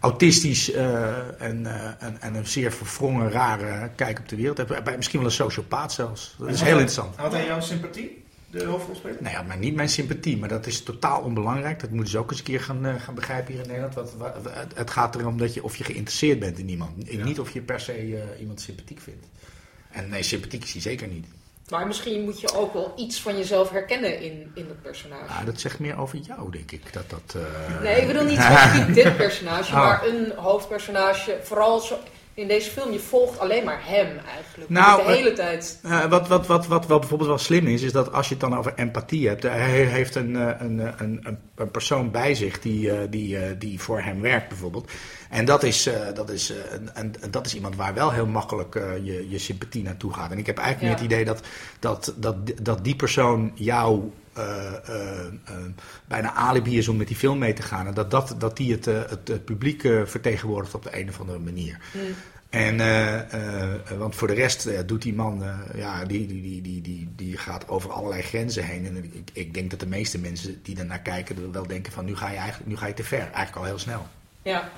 autistisch 0.00 0.70
eh, 0.72 1.42
en, 1.42 1.66
eh, 1.66 1.90
en, 2.06 2.20
en 2.20 2.34
een 2.34 2.46
zeer 2.46 2.72
verwrongen, 2.72 3.30
rare 3.30 3.90
kijk 3.96 4.18
op 4.18 4.28
de 4.28 4.36
wereld 4.36 4.96
Misschien 4.96 5.18
wel 5.18 5.28
een 5.28 5.34
sociopaat 5.34 5.92
zelfs. 5.92 6.34
Dat 6.38 6.48
is 6.48 6.60
heel 6.60 6.70
interessant. 6.78 7.16
Had 7.16 7.32
hij 7.32 7.46
jouw 7.46 7.60
sympathie, 7.60 8.24
de 8.50 8.64
hoofdrolspeler? 8.64 9.16
Nou 9.20 9.34
ja, 9.34 9.42
maar 9.42 9.58
niet 9.58 9.74
mijn 9.74 9.88
sympathie, 9.88 10.36
maar 10.36 10.48
dat 10.48 10.66
is 10.66 10.82
totaal 10.82 11.20
onbelangrijk. 11.22 11.80
Dat 11.80 11.90
moeten 11.90 12.10
ze 12.10 12.18
ook 12.18 12.30
eens 12.30 12.38
een 12.38 12.44
keer 12.44 12.60
gaan, 12.60 12.86
eh, 12.86 12.94
gaan 13.00 13.14
begrijpen 13.14 13.52
hier 13.52 13.62
in 13.62 13.68
Nederland. 13.68 13.94
Wat, 13.94 14.14
wat- 14.16 14.34
het- 14.74 14.90
gaat 14.90 15.14
erom 15.14 15.38
dat 15.38 15.54
je, 15.54 15.62
of 15.62 15.76
je 15.76 15.84
geïnteresseerd 15.84 16.38
bent 16.38 16.58
in 16.58 16.68
iemand. 16.68 16.92
Ja. 17.12 17.24
Niet 17.24 17.40
of 17.40 17.50
je 17.50 17.60
per 17.60 17.80
se 17.80 17.92
eh, 17.92 18.40
iemand 18.40 18.60
sympathiek 18.60 19.00
vindt. 19.00 19.26
En 19.90 20.08
nee, 20.08 20.22
sympathiek 20.22 20.64
is 20.64 20.72
hij 20.72 20.80
zeker 20.82 21.08
niet. 21.08 21.26
Maar 21.68 21.86
misschien 21.86 22.24
moet 22.24 22.40
je 22.40 22.52
ook 22.54 22.72
wel 22.72 22.92
iets 22.96 23.20
van 23.20 23.36
jezelf 23.36 23.70
herkennen 23.70 24.20
in, 24.20 24.50
in 24.54 24.66
dat 24.68 24.82
personage. 24.82 25.24
Ah, 25.32 25.44
dat 25.46 25.60
zegt 25.60 25.78
meer 25.78 25.98
over 25.98 26.18
jou, 26.18 26.50
denk 26.50 26.70
ik. 26.72 26.92
Dat 26.92 27.10
dat, 27.10 27.34
eh, 27.42 27.82
Nee, 27.82 28.00
ik 28.00 28.06
bedoel 28.06 28.24
niet 28.24 28.40
specifiek 28.50 28.94
dit 28.94 29.16
personage, 29.16 29.72
Oh. 29.72 29.78
maar 29.78 30.06
een 30.06 30.32
hoofdpersonage. 30.36 31.38
Vooral 31.42 31.80
zo, 31.80 31.98
in 32.38 32.48
deze 32.48 32.70
film, 32.70 32.92
je 32.92 32.98
volgt 32.98 33.38
alleen 33.38 33.64
maar 33.64 33.80
hem 33.84 34.18
eigenlijk. 34.36 34.70
Nou, 34.70 35.06
de 35.06 35.12
hele 35.12 35.32
tijd. 35.32 35.78
Eh, 35.82 36.04
wat, 36.04 36.28
wat, 36.28 36.46
wat, 36.46 36.66
wat 36.66 36.86
wel 36.86 36.98
bijvoorbeeld 36.98 37.28
wel 37.28 37.38
slim 37.38 37.66
is, 37.66 37.82
is 37.82 37.92
dat 37.92 38.12
als 38.12 38.28
je 38.28 38.34
het 38.34 38.42
dan 38.42 38.58
over 38.58 38.72
empathie 38.76 39.28
hebt. 39.28 39.44
eh, 39.44 39.52
Hij 39.52 39.70
heeft 39.84 40.14
een, 40.14 40.36
eh, 40.36 40.54
een, 40.58 40.78
een, 41.02 41.38
een, 41.56 41.70
persoon 41.70 42.10
bij 42.10 42.34
zich 42.34 42.60
die, 42.60 43.08
die, 43.08 43.58
die 43.58 43.80
voor 43.80 44.00
hem 44.00 44.20
werkt 44.20 44.48
bijvoorbeeld. 44.48 44.90
En 45.30 45.44
dat 45.44 45.62
is, 45.62 45.90
dat 46.14 46.30
is, 46.30 46.52
een, 46.70 46.90
een- 46.94 47.30
dat 47.30 47.46
is 47.46 47.54
iemand 47.54 47.76
waar 47.76 47.94
wel 47.94 48.12
heel 48.12 48.26
makkelijk 48.26 48.74
je, 49.02 49.26
je 49.28 49.38
sympathie 49.38 49.82
naartoe 49.82 50.12
gaat. 50.12 50.30
En 50.30 50.38
ik 50.38 50.46
heb 50.46 50.58
eigenlijk 50.58 50.86
Ja. 50.92 51.00
meer 51.00 51.08
het 51.08 51.12
idee 51.14 51.24
dat, 51.34 51.46
dat, 51.78 52.14
dat, 52.16 52.36
dat 52.62 52.84
die 52.84 52.96
persoon 52.96 53.52
jou 53.54 54.10
bijna 56.06 56.34
alibi 56.34 56.78
is 56.78 56.88
om 56.88 56.96
met 56.96 57.06
die 57.06 57.16
film 57.16 57.38
mee 57.38 57.52
te 57.52 57.62
gaan. 57.62 57.86
En 57.86 57.94
dat, 57.94 58.10
dat, 58.10 58.34
dat 58.38 58.56
die 58.56 58.72
het, 58.72 58.86
eh, 58.86 59.00
het, 59.08 59.28
het 59.28 59.44
publiek 59.44 59.84
eh, 59.84 60.00
vertegenwoordigt 60.04 60.74
op 60.74 60.82
de 60.82 61.00
een 61.00 61.08
of 61.08 61.20
andere 61.20 61.38
manier. 61.38 61.78
Hm. 61.92 61.98
En, 62.50 62.80
eh, 62.80 63.72
eh, 63.72 63.98
want 63.98 64.14
voor 64.14 64.28
de 64.28 64.34
rest 64.34 64.66
eh, 64.66 64.78
doet 64.86 65.02
die 65.02 65.14
man, 65.14 65.44
eh, 65.44 65.58
ja, 65.74 66.04
die, 66.04 66.26
die, 66.26 66.42
die, 66.42 66.62
die, 66.62 66.80
die, 66.80 67.08
die 67.16 67.36
gaat 67.36 67.68
over 67.68 67.92
allerlei 67.92 68.22
grenzen 68.22 68.64
heen. 68.64 68.86
En 68.86 68.96
ik, 68.96 69.30
ik 69.32 69.54
denk 69.54 69.70
dat 69.70 69.80
de 69.80 69.86
meeste 69.86 70.18
mensen 70.18 70.60
die 70.62 70.74
daarnaar 70.74 71.00
kijken, 71.00 71.52
wel 71.52 71.66
denken 71.66 71.92
van 71.92 72.04
nu 72.04 72.16
ga 72.16 72.30
je 72.30 72.36
eigenlijk 72.36 72.70
nu 72.70 72.76
ga 72.76 72.86
je 72.86 72.94
te 72.94 73.04
ver. 73.04 73.18
Eigenlijk 73.18 73.56
al 73.56 73.64
heel 73.64 73.78
snel. 73.78 74.06
Ja. 74.42 74.70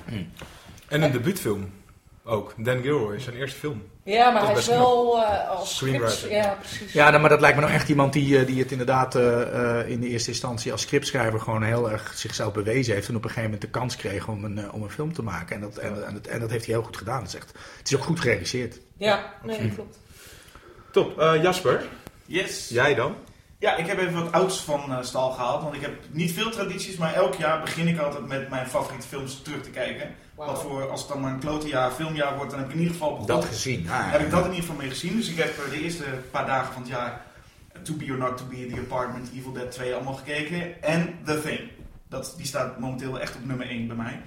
En 0.89 1.03
een 1.03 1.13
debuutfilm 1.13 1.71
ook. 2.31 2.55
Dan 2.57 2.83
Gilroy, 2.83 3.19
zijn 3.21 3.37
eerste 3.37 3.59
film. 3.59 3.83
ja, 4.05 4.31
maar 4.31 4.41
Dat 4.41 4.51
hij 4.51 4.59
is 4.61 4.67
wel 4.67 5.25
eh, 5.25 5.49
als 5.51 5.77
Screenwriter. 5.77 6.31
Ja, 6.31 6.57
precies. 6.61 6.93
Ja, 6.93 7.11
dan, 7.11 7.21
maar 7.21 7.31
dat 7.31 7.41
lijkt 7.41 7.57
me 7.57 7.63
nou 7.63 7.75
echt 7.75 7.89
iemand 7.89 8.13
die, 8.13 8.39
eh, 8.39 8.47
die 8.47 8.59
het 8.59 8.71
inderdaad 8.71 9.15
eh, 9.15 9.79
eh, 9.81 9.89
in 9.89 10.01
de 10.01 10.09
eerste 10.09 10.31
instantie 10.31 10.73
als 10.73 10.81
scriptschrijver 10.83 11.41
gewoon 11.41 11.63
heel 11.63 11.91
erg 11.91 12.13
zichzelf 12.15 12.53
bewezen 12.53 12.95
heeft. 12.95 13.09
En 13.09 13.17
op 13.17 13.23
een 13.25 13.29
gegeven 13.31 13.51
moment 13.51 13.73
de 13.73 13.79
kans 13.79 13.97
kreeg 13.97 14.29
om 14.29 14.45
een, 14.45 14.73
om 14.73 14.83
een 14.83 14.91
film 14.91 15.13
te 15.13 15.23
maken. 15.23 15.55
En 15.57 15.61
dat, 15.63 15.77
en, 15.77 16.07
en, 16.07 16.15
dat, 16.15 16.27
en 16.27 16.41
dat 16.41 16.51
heeft 16.51 16.65
hij 16.67 16.75
heel 16.75 16.85
goed 16.85 16.97
gedaan. 16.97 17.19
Het 17.23 17.29
is, 17.29 17.35
echt, 17.35 17.53
het 17.79 17.91
is 17.91 17.97
ook 17.97 18.05
goed 18.05 18.21
geregisseerd. 18.21 18.81
Ja, 18.97 19.33
nee, 19.43 19.63
dat 19.63 19.75
klopt. 19.75 19.99
Top. 20.93 21.19
Eh, 21.21 21.43
Jasper, 21.43 21.85
Yes. 22.27 22.69
jij 22.69 22.95
dan? 22.95 23.15
Ja, 23.59 23.77
ik 23.77 23.87
heb 23.87 23.99
even 23.99 24.23
wat 24.25 24.33
ouds 24.33 24.61
van 24.61 24.93
eh, 24.93 25.03
stal 25.03 25.31
gehaald. 25.31 25.63
Want 25.63 25.75
ik 25.75 25.81
heb 25.81 25.93
niet 26.11 26.33
veel 26.33 26.51
tradities, 26.51 26.97
maar 26.97 27.15
elk 27.15 27.35
jaar 27.35 27.61
begin 27.61 27.89
ik 27.89 27.99
altijd 27.99 28.27
met 28.27 28.51
mijn 28.51 28.67
favoriete 28.67 29.07
films 29.07 29.43
terug 29.43 29.63
te 29.63 29.71
kijken. 29.71 30.15
Wat 30.47 30.61
voor, 30.63 30.91
als 30.91 31.01
het 31.01 31.09
dan 31.09 31.21
maar 31.21 31.33
een 31.33 31.39
klote 31.39 31.69
jaar, 31.69 31.91
filmjaar 31.91 32.37
wordt, 32.37 32.51
dan 32.51 32.59
heb 32.61 32.69
ik 32.69 32.75
in 32.75 32.81
ieder 32.81 32.95
geval. 32.97 33.27
Dat 33.27 33.45
gezien. 33.45 33.87
Ah, 33.91 34.11
heb 34.13 34.21
ik 34.21 34.31
dat 34.31 34.41
in 34.45 34.51
ieder 34.51 34.61
geval 34.65 34.77
mee 34.81 34.89
gezien. 34.91 35.17
Dus 35.17 35.29
ik 35.29 35.37
heb 35.37 35.59
eh, 35.65 35.71
de 35.71 35.83
eerste 35.83 36.05
paar 36.31 36.47
dagen 36.47 36.73
van 36.73 36.83
het 36.83 36.91
jaar 36.91 37.21
eh, 37.73 37.83
To 37.83 37.95
Be 37.95 38.05
or 38.11 38.19
Not 38.19 38.37
To 38.37 38.45
Be, 38.51 38.67
The 38.67 38.81
Apartment, 38.81 39.29
Evil 39.37 39.53
Dead 39.53 39.71
2 39.73 39.95
allemaal 39.95 40.15
gekeken. 40.15 40.83
En 40.83 41.15
The 41.25 41.41
Thing. 41.43 41.61
Dat, 42.09 42.35
die 42.37 42.47
staat 42.47 42.79
momenteel 42.79 43.21
echt 43.21 43.35
op 43.37 43.47
nummer 43.47 43.67
1 43.69 43.87
bij 43.87 43.97
mij. 43.97 44.21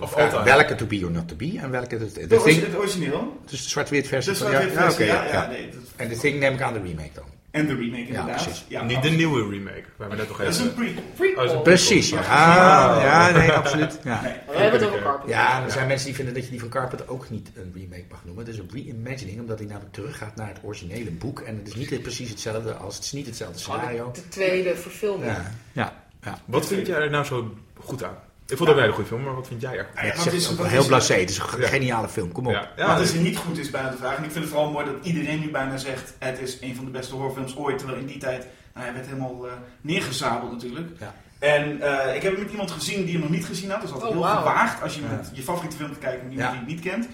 Of 0.00 0.16
Ja, 0.16 0.42
welke 0.44 0.74
to 0.74 0.86
be 0.86 1.04
or 1.04 1.10
not 1.10 1.28
to 1.28 1.34
be 1.36 1.58
en 1.60 1.70
welke 1.70 1.96
origi- 1.96 2.40
thing, 2.42 2.62
het 2.62 2.76
origineel. 2.76 3.40
dus 3.50 3.62
de 3.62 3.68
zwart-wit 3.68 4.06
versie. 4.06 4.32
De 4.32 4.38
van- 4.38 4.48
zwart-wit 4.48 4.72
ja, 4.74 4.80
versie, 4.82 5.04
oké, 5.04 5.12
ja, 5.14 5.22
ja, 5.24 5.32
ja, 5.32 5.42
ja. 5.42 5.48
nee, 5.48 5.68
dat- 5.70 5.80
En 5.96 6.08
de 6.08 6.16
thing 6.16 6.38
neem 6.38 6.54
ik 6.54 6.62
aan 6.62 6.72
de 6.72 6.80
remake 6.82 7.10
dan. 7.14 7.24
En 7.50 7.66
de 7.66 7.74
remake 7.74 8.06
inderdaad. 8.06 8.42
precies. 8.42 8.64
Ja, 8.68 8.82
Niet 8.82 9.02
de 9.02 9.10
nieuwe 9.10 9.50
remake, 9.50 9.84
we 9.96 10.06
net 10.16 10.28
nog 10.28 10.38
Dat 10.38 10.46
is 10.48 10.58
even... 10.58 10.68
een 10.68 10.74
prequel. 10.74 11.02
Prequel. 11.16 11.48
Oh, 11.48 11.54
een 11.56 11.62
Precies, 11.62 12.10
ja. 12.10 12.18
Ah. 12.18 12.26
Ah, 12.26 13.02
ja, 13.02 13.30
nee, 13.38 13.52
absoluut. 13.52 13.98
Ja. 14.04 14.20
Nee. 14.22 14.32
We 14.46 14.56
hebben 14.56 14.80
het 14.80 14.88
over 14.88 15.02
Carpenter. 15.02 15.28
Ja, 15.28 15.64
er 15.64 15.70
zijn 15.70 15.86
mensen 15.86 16.06
die 16.06 16.14
vinden 16.14 16.34
dat 16.34 16.44
je 16.44 16.50
die 16.50 16.60
van 16.60 16.68
Carpenter 16.68 17.08
ook 17.10 17.30
niet 17.30 17.50
een 17.54 17.72
remake 17.74 18.04
mag 18.10 18.24
noemen. 18.24 18.44
Het 18.44 18.54
is 18.54 18.60
een 18.60 18.70
reimagining, 18.72 19.40
omdat 19.40 19.58
hij 19.58 19.68
namelijk 19.68 19.92
teruggaat 19.92 20.36
naar 20.36 20.48
het 20.48 20.58
originele 20.62 21.10
boek. 21.10 21.40
En 21.40 21.56
het 21.56 21.68
is 21.68 21.74
niet 21.74 22.02
precies 22.02 22.28
hetzelfde 22.30 22.74
als 22.74 22.94
het 22.94 23.04
is 23.04 23.12
niet 23.12 23.26
hetzelfde 23.26 23.58
scenario. 23.58 24.10
De 24.14 24.28
tweede 24.28 24.76
verfilming. 24.76 25.30
Ja, 25.32 25.50
ja, 25.72 26.04
ja. 26.22 26.38
Wat 26.44 26.66
vind 26.66 26.86
jij 26.86 27.00
er 27.00 27.10
nou 27.10 27.24
zo 27.24 27.54
goed 27.78 28.04
aan? 28.04 28.16
Ik 28.50 28.56
vond 28.56 28.68
het 28.68 28.76
een 28.78 28.82
hele 28.82 28.94
goede 28.94 29.08
film, 29.08 29.22
maar 29.22 29.34
wat 29.34 29.46
vind 29.46 29.60
jij 29.60 29.76
er? 29.78 29.86
Ja, 29.94 30.16
zeg, 30.22 30.32
is- 30.32 30.48
heel 30.48 30.80
is- 30.80 30.86
blasé. 30.86 31.14
Het 31.14 31.30
is 31.30 31.38
een 31.38 31.60
Ja. 31.60 31.66
geniale 31.68 32.08
film, 32.08 32.32
kom 32.32 32.46
op. 32.46 32.68
Ja, 32.76 32.86
Wat 32.86 33.00
is 33.00 33.12
er 33.12 33.20
niet 33.20 33.36
goed 33.36 33.58
is 33.58 33.70
bijna 33.70 33.90
de 33.90 33.96
vraag. 33.96 34.16
En 34.16 34.24
ik 34.24 34.30
vind 34.30 34.44
het 34.44 34.52
vooral 34.52 34.70
mooi 34.70 34.84
dat 34.86 34.94
iedereen 35.02 35.40
nu 35.40 35.50
bijna 35.50 35.76
zegt... 35.76 36.14
het 36.18 36.40
is 36.40 36.58
een 36.60 36.74
van 36.76 36.84
de 36.84 36.90
beste 36.90 37.14
horrorfilms 37.14 37.56
ooit. 37.56 37.78
Terwijl 37.78 37.98
in 38.00 38.06
die 38.06 38.18
tijd... 38.18 38.46
Nou, 38.74 38.86
hij 38.86 38.94
werd 38.94 39.06
helemaal 39.06 39.46
eh, 39.46 39.52
neergezabeld 39.80 40.52
natuurlijk. 40.52 40.88
Ja. 40.98 41.14
En 41.38 41.80
eh, 41.80 42.14
ik 42.16 42.22
heb 42.22 42.32
hem 42.32 42.42
met 42.42 42.50
iemand 42.50 42.70
gezien 42.70 43.04
die 43.04 43.12
hem 43.12 43.20
nog 43.22 43.30
niet 43.30 43.44
gezien 43.44 43.70
had. 43.70 43.80
Dus 43.80 43.90
dat 43.90 43.98
is 43.98 44.04
altijd 44.04 44.22
Oh, 44.24 44.30
heel 44.30 44.38
gewaagd 44.38 44.82
als 44.82 44.94
je 44.94 45.00
Ja. 45.00 45.06
met 45.08 45.30
je 45.32 45.42
favoriete 45.42 45.76
film 45.76 45.92
te 45.92 45.98
kijken 45.98 46.22
met 46.24 46.32
iemand 46.32 46.52
Ja. 46.54 46.58
die 46.60 46.68
je 46.68 46.74
niet 46.74 46.84
kent. 46.84 47.08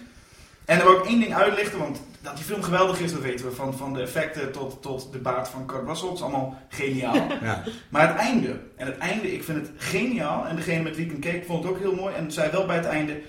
En 0.66 0.78
er 0.78 0.84
wil 0.84 0.98
ik 0.98 1.04
één 1.06 1.20
ding 1.20 1.34
uitlichten, 1.34 1.78
want 1.78 2.00
dat 2.20 2.36
die 2.36 2.44
film 2.44 2.62
geweldig 2.62 3.00
is, 3.00 3.12
dat 3.12 3.20
weten 3.20 3.46
we. 3.46 3.52
Van, 3.52 3.74
van 3.76 3.92
de 3.92 4.00
effecten 4.00 4.52
tot, 4.52 4.82
tot 4.82 5.12
de 5.12 5.18
baard 5.18 5.48
van 5.48 5.66
Kurt 5.66 5.86
Russell. 5.86 6.08
Het 6.08 6.16
is 6.16 6.22
allemaal 6.22 6.58
geniaal. 6.68 7.14
Ja. 7.42 7.62
Maar 7.88 8.08
het 8.08 8.16
einde, 8.16 8.60
en 8.76 8.86
het 8.86 8.98
einde, 8.98 9.32
ik 9.32 9.44
vind 9.44 9.58
het 9.66 9.70
geniaal. 9.76 10.46
En 10.46 10.56
degene 10.56 10.82
met 10.82 10.96
wie 10.96 11.04
ik 11.04 11.10
hem 11.10 11.20
keek 11.20 11.44
vond 11.46 11.62
het 11.64 11.72
ook 11.72 11.78
heel 11.78 11.94
mooi. 11.94 12.14
En 12.14 12.32
zei 12.32 12.50
wel 12.50 12.66
bij 12.66 12.76
het 12.76 12.84
einde, 12.84 13.20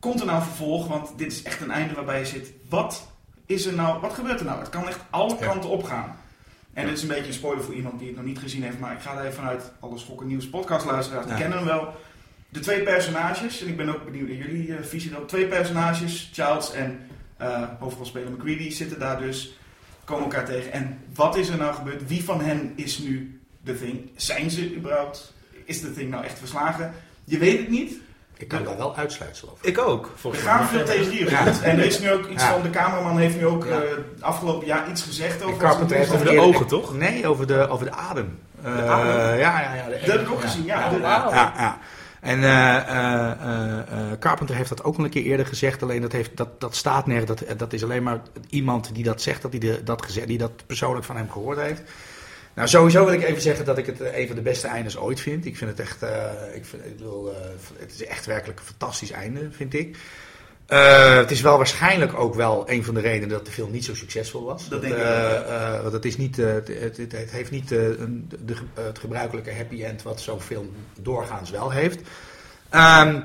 komt 0.00 0.20
er 0.20 0.26
nou 0.26 0.42
vervolg? 0.42 0.86
Want 0.86 1.12
dit 1.18 1.32
is 1.32 1.42
echt 1.42 1.60
een 1.60 1.70
einde 1.70 1.94
waarbij 1.94 2.18
je 2.18 2.24
zit, 2.26 2.52
wat 2.68 3.06
is 3.46 3.66
er 3.66 3.74
nou, 3.74 4.00
wat 4.00 4.12
gebeurt 4.14 4.38
er 4.40 4.46
nou? 4.46 4.58
Het 4.58 4.68
kan 4.68 4.88
echt 4.88 5.00
alle 5.10 5.36
Ja. 5.38 5.46
kanten 5.46 5.70
opgaan. 5.70 6.16
En 6.72 6.86
dit 6.86 6.96
is 6.96 7.02
een 7.02 7.08
beetje 7.08 7.26
een 7.26 7.32
spoiler 7.32 7.64
voor 7.64 7.74
iemand 7.74 7.98
die 7.98 8.08
het 8.08 8.16
nog 8.16 8.24
niet 8.26 8.38
gezien 8.38 8.62
heeft. 8.62 8.78
Maar 8.78 8.92
ik 8.92 9.00
ga 9.00 9.12
er 9.16 9.20
even 9.20 9.32
vanuit, 9.34 9.72
alle 9.80 9.98
Schokken 9.98 10.26
Nieuws 10.26 10.48
podcastluisteraars, 10.48 11.24
die 11.26 11.34
Ja. 11.34 11.40
kennen 11.40 11.58
hem 11.58 11.66
wel. 11.66 11.94
De 12.54 12.60
twee 12.60 12.82
personages, 12.82 13.60
en 13.62 13.68
ik 13.68 13.76
ben 13.76 13.88
ook 13.88 14.04
benieuwd 14.04 14.28
naar 14.28 14.36
jullie 14.36 14.74
eh, 14.76 14.84
visie 14.84 15.10
daarop. 15.10 15.28
Twee 15.28 15.46
personages, 15.46 16.30
Childs 16.32 16.72
en 16.72 17.00
eh 17.36 17.62
hoofdrolspeler 17.78 18.30
McCready 18.30 18.70
zitten 18.70 18.98
daar 18.98 19.18
dus. 19.20 19.58
Komen 20.04 20.22
elkaar 20.24 20.44
tegen. 20.44 20.72
En 20.72 20.98
wat 21.14 21.36
is 21.36 21.48
er 21.48 21.56
nou 21.58 21.74
gebeurd? 21.74 22.08
Wie 22.08 22.24
van 22.24 22.40
hen 22.40 22.72
is 22.76 22.98
nu 22.98 23.40
The 23.64 23.78
Thing? 23.78 24.10
Zijn 24.16 24.50
ze 24.50 24.74
überhaupt? 24.76 25.34
Is 25.64 25.80
The 25.80 25.92
Thing 25.92 26.10
nou 26.10 26.24
echt 26.24 26.38
verslagen? 26.38 26.92
Je 27.24 27.38
weet 27.38 27.58
het 27.58 27.68
niet. 27.68 27.92
Ik 28.36 28.48
kan 28.48 28.64
daar 28.64 28.76
wel 28.76 28.96
uitsluitsel 28.96 29.50
over. 29.52 29.66
Ik 29.68 29.78
ook, 29.78 30.04
Er 30.06 30.18
volgens 30.18 30.42
mij. 30.44 30.52
gaan 30.52 30.66
veel 30.68 30.84
theorieën 30.84 31.28
rond. 31.44 31.62
En 31.62 31.78
er 31.78 31.84
is 31.84 31.98
nu 31.98 32.12
ook 32.12 32.28
iets 32.28 32.42
Ja. 32.42 32.50
van, 32.52 32.62
de 32.62 32.70
cameraman 32.70 33.18
heeft 33.18 33.36
nu 33.36 33.46
ook 33.46 33.64
Ja. 33.66 33.80
eh, 33.80 33.88
afgelopen 34.20 34.66
jaar 34.66 34.90
iets 34.90 35.02
gezegd 35.02 35.42
over... 35.42 35.58
Carpenter 35.58 35.96
heeft 35.96 36.12
over 36.12 36.26
de 36.26 36.40
ogen, 36.40 36.66
toch? 36.66 36.94
Nee, 36.96 37.26
over 37.26 37.46
de, 37.46 37.68
over 37.68 37.86
de 37.86 37.92
adem. 37.92 38.38
Eh, 38.62 38.90
adem? 38.90 39.38
Ja, 39.38 39.60
ja, 39.60 39.74
ja. 39.74 39.84
de- 39.84 39.90
Dat 40.06 40.16
heb 40.16 40.20
ik 40.20 40.30
ook 40.30 40.40
gezien, 40.40 40.64
ja. 40.64 40.80
Ja, 40.80 40.88
De- 40.90 40.98
ja, 41.00 41.28
ja, 41.30 41.52
ja. 41.58 41.78
En 42.24 42.44
eh, 42.44 42.76
eh, 42.76 43.80
eh, 43.80 44.18
Carpenter 44.18 44.56
heeft 44.56 44.68
dat 44.68 44.84
ook 44.84 44.96
al 44.96 45.04
een 45.04 45.10
keer 45.10 45.22
eerder 45.22 45.46
gezegd. 45.46 45.82
Alleen 45.82 46.00
dat, 46.00 46.12
heeft, 46.12 46.36
dat, 46.36 46.60
dat 46.60 46.76
staat 46.76 47.06
nergens. 47.06 47.40
Dat, 47.40 47.58
dat 47.58 47.72
is 47.72 47.82
alleen 47.82 48.02
maar 48.02 48.20
iemand 48.48 48.94
die 48.94 49.04
dat 49.04 49.22
zegt, 49.22 49.42
dat 49.42 49.50
die, 49.50 49.60
de, 49.60 49.82
dat, 49.82 50.04
gezegd, 50.04 50.26
die 50.26 50.38
dat 50.38 50.66
persoonlijk 50.66 51.04
van 51.04 51.16
hem 51.16 51.30
gehoord 51.30 51.58
heeft. 51.58 51.82
Nou, 52.54 52.68
sowieso 52.68 53.04
wil 53.04 53.14
ik 53.14 53.22
even 53.22 53.42
zeggen 53.42 53.64
dat 53.64 53.78
ik 53.78 53.86
het 53.86 54.00
een 54.00 54.26
van 54.26 54.36
de 54.36 54.42
beste 54.42 54.66
eindes 54.66 54.96
ooit 54.96 55.20
vind. 55.20 55.46
Ik 55.46 55.56
vind 55.56 55.70
het 55.70 55.80
echt, 55.80 56.02
ik 56.54 56.64
ik 56.84 56.96
bedoel, 56.96 57.34
het 57.78 57.92
is 57.92 58.04
echt 58.04 58.26
werkelijk 58.26 58.58
een 58.58 58.66
fantastisch 58.66 59.10
einde, 59.10 59.48
vind 59.50 59.74
ik. 59.74 59.96
Eh, 60.66 61.16
het 61.16 61.30
is 61.30 61.40
wel 61.40 61.56
waarschijnlijk 61.56 62.14
ook 62.18 62.34
wel 62.34 62.70
een 62.70 62.84
van 62.84 62.94
de 62.94 63.00
redenen 63.00 63.28
dat 63.28 63.46
de 63.46 63.52
film 63.52 63.70
niet 63.70 63.84
zo 63.84 63.94
succesvol 63.94 64.44
was. 64.44 64.68
Dat 64.68 64.80
denk 64.80 64.94
ik 64.94 65.00
eh, 65.00 65.06
ook, 65.08 65.46
eh, 65.46 65.80
want 65.80 65.92
het, 65.92 66.04
is 66.04 66.16
niet, 66.16 66.38
eh, 66.38 66.52
het, 66.52 66.68
het, 66.68 66.96
het- 66.96 67.30
heeft 67.30 67.50
niet 67.50 67.72
eh, 67.72 67.82
een, 67.88 68.30
de, 68.44 68.54
het 68.74 68.98
gebruikelijke 68.98 69.52
happy 69.54 69.84
end 69.84 70.02
wat 70.02 70.20
zo'n 70.20 70.40
film 70.40 70.70
doorgaans 71.00 71.50
wel 71.50 71.70
heeft. 71.70 72.00
Ehm, 72.70 73.20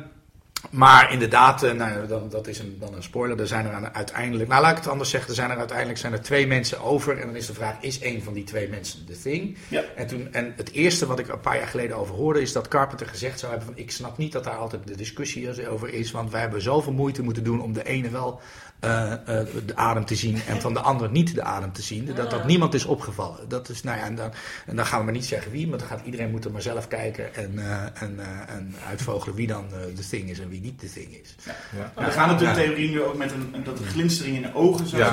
maar 0.70 1.12
inderdaad, 1.14 1.64
eh, 1.64 1.72
nou, 1.72 2.08
dan, 2.08 2.30
dat 2.30 2.48
is 2.48 2.60
een, 2.60 2.78
dan 2.80 2.94
een 2.94 3.04
spoiler. 3.04 3.40
Er 3.40 3.48
zijn 3.48 3.66
er 3.66 3.74
aan- 3.74 3.94
uiteindelijk, 3.96 4.50
nou 4.50 4.62
laat 4.62 4.72
ik 4.72 4.78
het 4.78 4.88
anders 4.88 5.10
zeggen, 5.10 5.30
er 5.30 5.36
zijn 5.36 5.50
er 5.52 5.58
uiteindelijk 5.58 5.98
zijn 6.00 6.14
er 6.14 6.22
twee 6.22 6.48
mensen 6.48 6.82
over. 6.82 7.18
En 7.20 7.26
dan 7.28 7.36
is 7.36 7.46
de 7.46 7.54
vraag, 7.54 7.76
is 7.82 8.02
een 8.02 8.24
van 8.24 8.34
die 8.34 8.44
twee 8.44 8.70
mensen 8.70 9.06
de 9.06 9.22
thing? 9.22 9.58
Ja. 9.68 9.84
En, 9.96 10.08
toen, 10.08 10.34
en 10.34 10.54
het 10.56 10.72
eerste 10.72 11.06
wat 11.06 11.20
ik 11.20 11.28
een 11.28 11.40
paar 11.40 11.58
jaar 11.58 11.68
geleden 11.68 11.98
over 11.98 12.16
hoorde, 12.16 12.42
is 12.42 12.52
dat 12.52 12.68
Carpenter 12.68 13.08
gezegd 13.08 13.40
zou 13.40 13.52
hebben 13.52 13.70
van, 13.74 13.84
ik 13.84 13.92
snap 13.92 14.18
niet 14.18 14.32
dat 14.32 14.44
daar 14.44 14.56
altijd 14.58 14.88
de 14.88 14.96
discussie 14.96 15.68
over 15.70 15.94
is, 15.94 16.12
want 16.12 16.32
wij 16.32 16.42
hebben 16.42 16.62
zoveel 16.62 16.94
moeite 16.94 17.24
moeten 17.24 17.44
doen 17.44 17.62
om 17.62 17.74
de 17.74 17.84
ene 17.84 18.10
wel 18.10 18.42
de 18.80 19.76
adem 19.76 20.06
te 20.06 20.16
zien 20.16 20.42
en 20.48 20.62
van 20.62 20.74
de 20.74 20.80
ander 20.80 21.10
niet 21.12 21.36
de 21.36 21.44
adem 21.44 21.72
te 21.72 21.82
zien. 21.82 22.06
Dat 22.06 22.16
dat 22.16 22.34
Ah. 22.34 22.46
niemand 22.46 22.74
is 22.74 22.86
opgevallen. 22.86 23.50
Dat 23.50 23.70
is, 23.70 23.84
nou 23.84 23.98
ja, 23.98 24.04
en 24.04 24.16
dan, 24.16 24.32
en 24.66 24.76
dan 24.76 24.86
gaan 24.86 24.98
we 25.00 25.04
maar 25.06 25.14
niet 25.14 25.26
zeggen 25.26 25.52
wie, 25.52 25.68
maar 25.68 25.78
dan 25.78 25.88
gaat 25.88 26.02
iedereen 26.06 26.32
moeten 26.32 26.52
maar 26.52 26.62
zelf 26.62 26.88
kijken 26.88 27.36
en, 27.36 27.60
eh, 27.60 27.82
en, 28.02 28.20
eh, 28.20 28.56
en 28.56 28.76
uitvogelen 28.88 29.36
wie 29.36 29.48
dan 29.48 29.66
eh, 29.72 29.96
de 29.96 30.08
thing 30.08 30.30
is 30.30 30.40
en 30.40 30.50
wie 30.50 30.62
niet 30.62 30.80
de 30.80 30.92
thing 30.92 31.08
is. 31.24 31.36
Ja. 31.78 32.04
Er 32.06 32.12
gaan 32.12 32.28
natuurlijk 32.28 32.58
theorieën 32.60 32.92
nu 32.92 33.02
ook 33.04 33.18
met 33.18 33.32
een, 33.32 33.64
dat 33.64 33.80
er 33.80 33.86
glinstering 33.86 34.36
in 34.36 34.42
de 34.42 34.56
ogen 34.56 34.88
zou 34.88 35.02
Ja, 35.02 35.10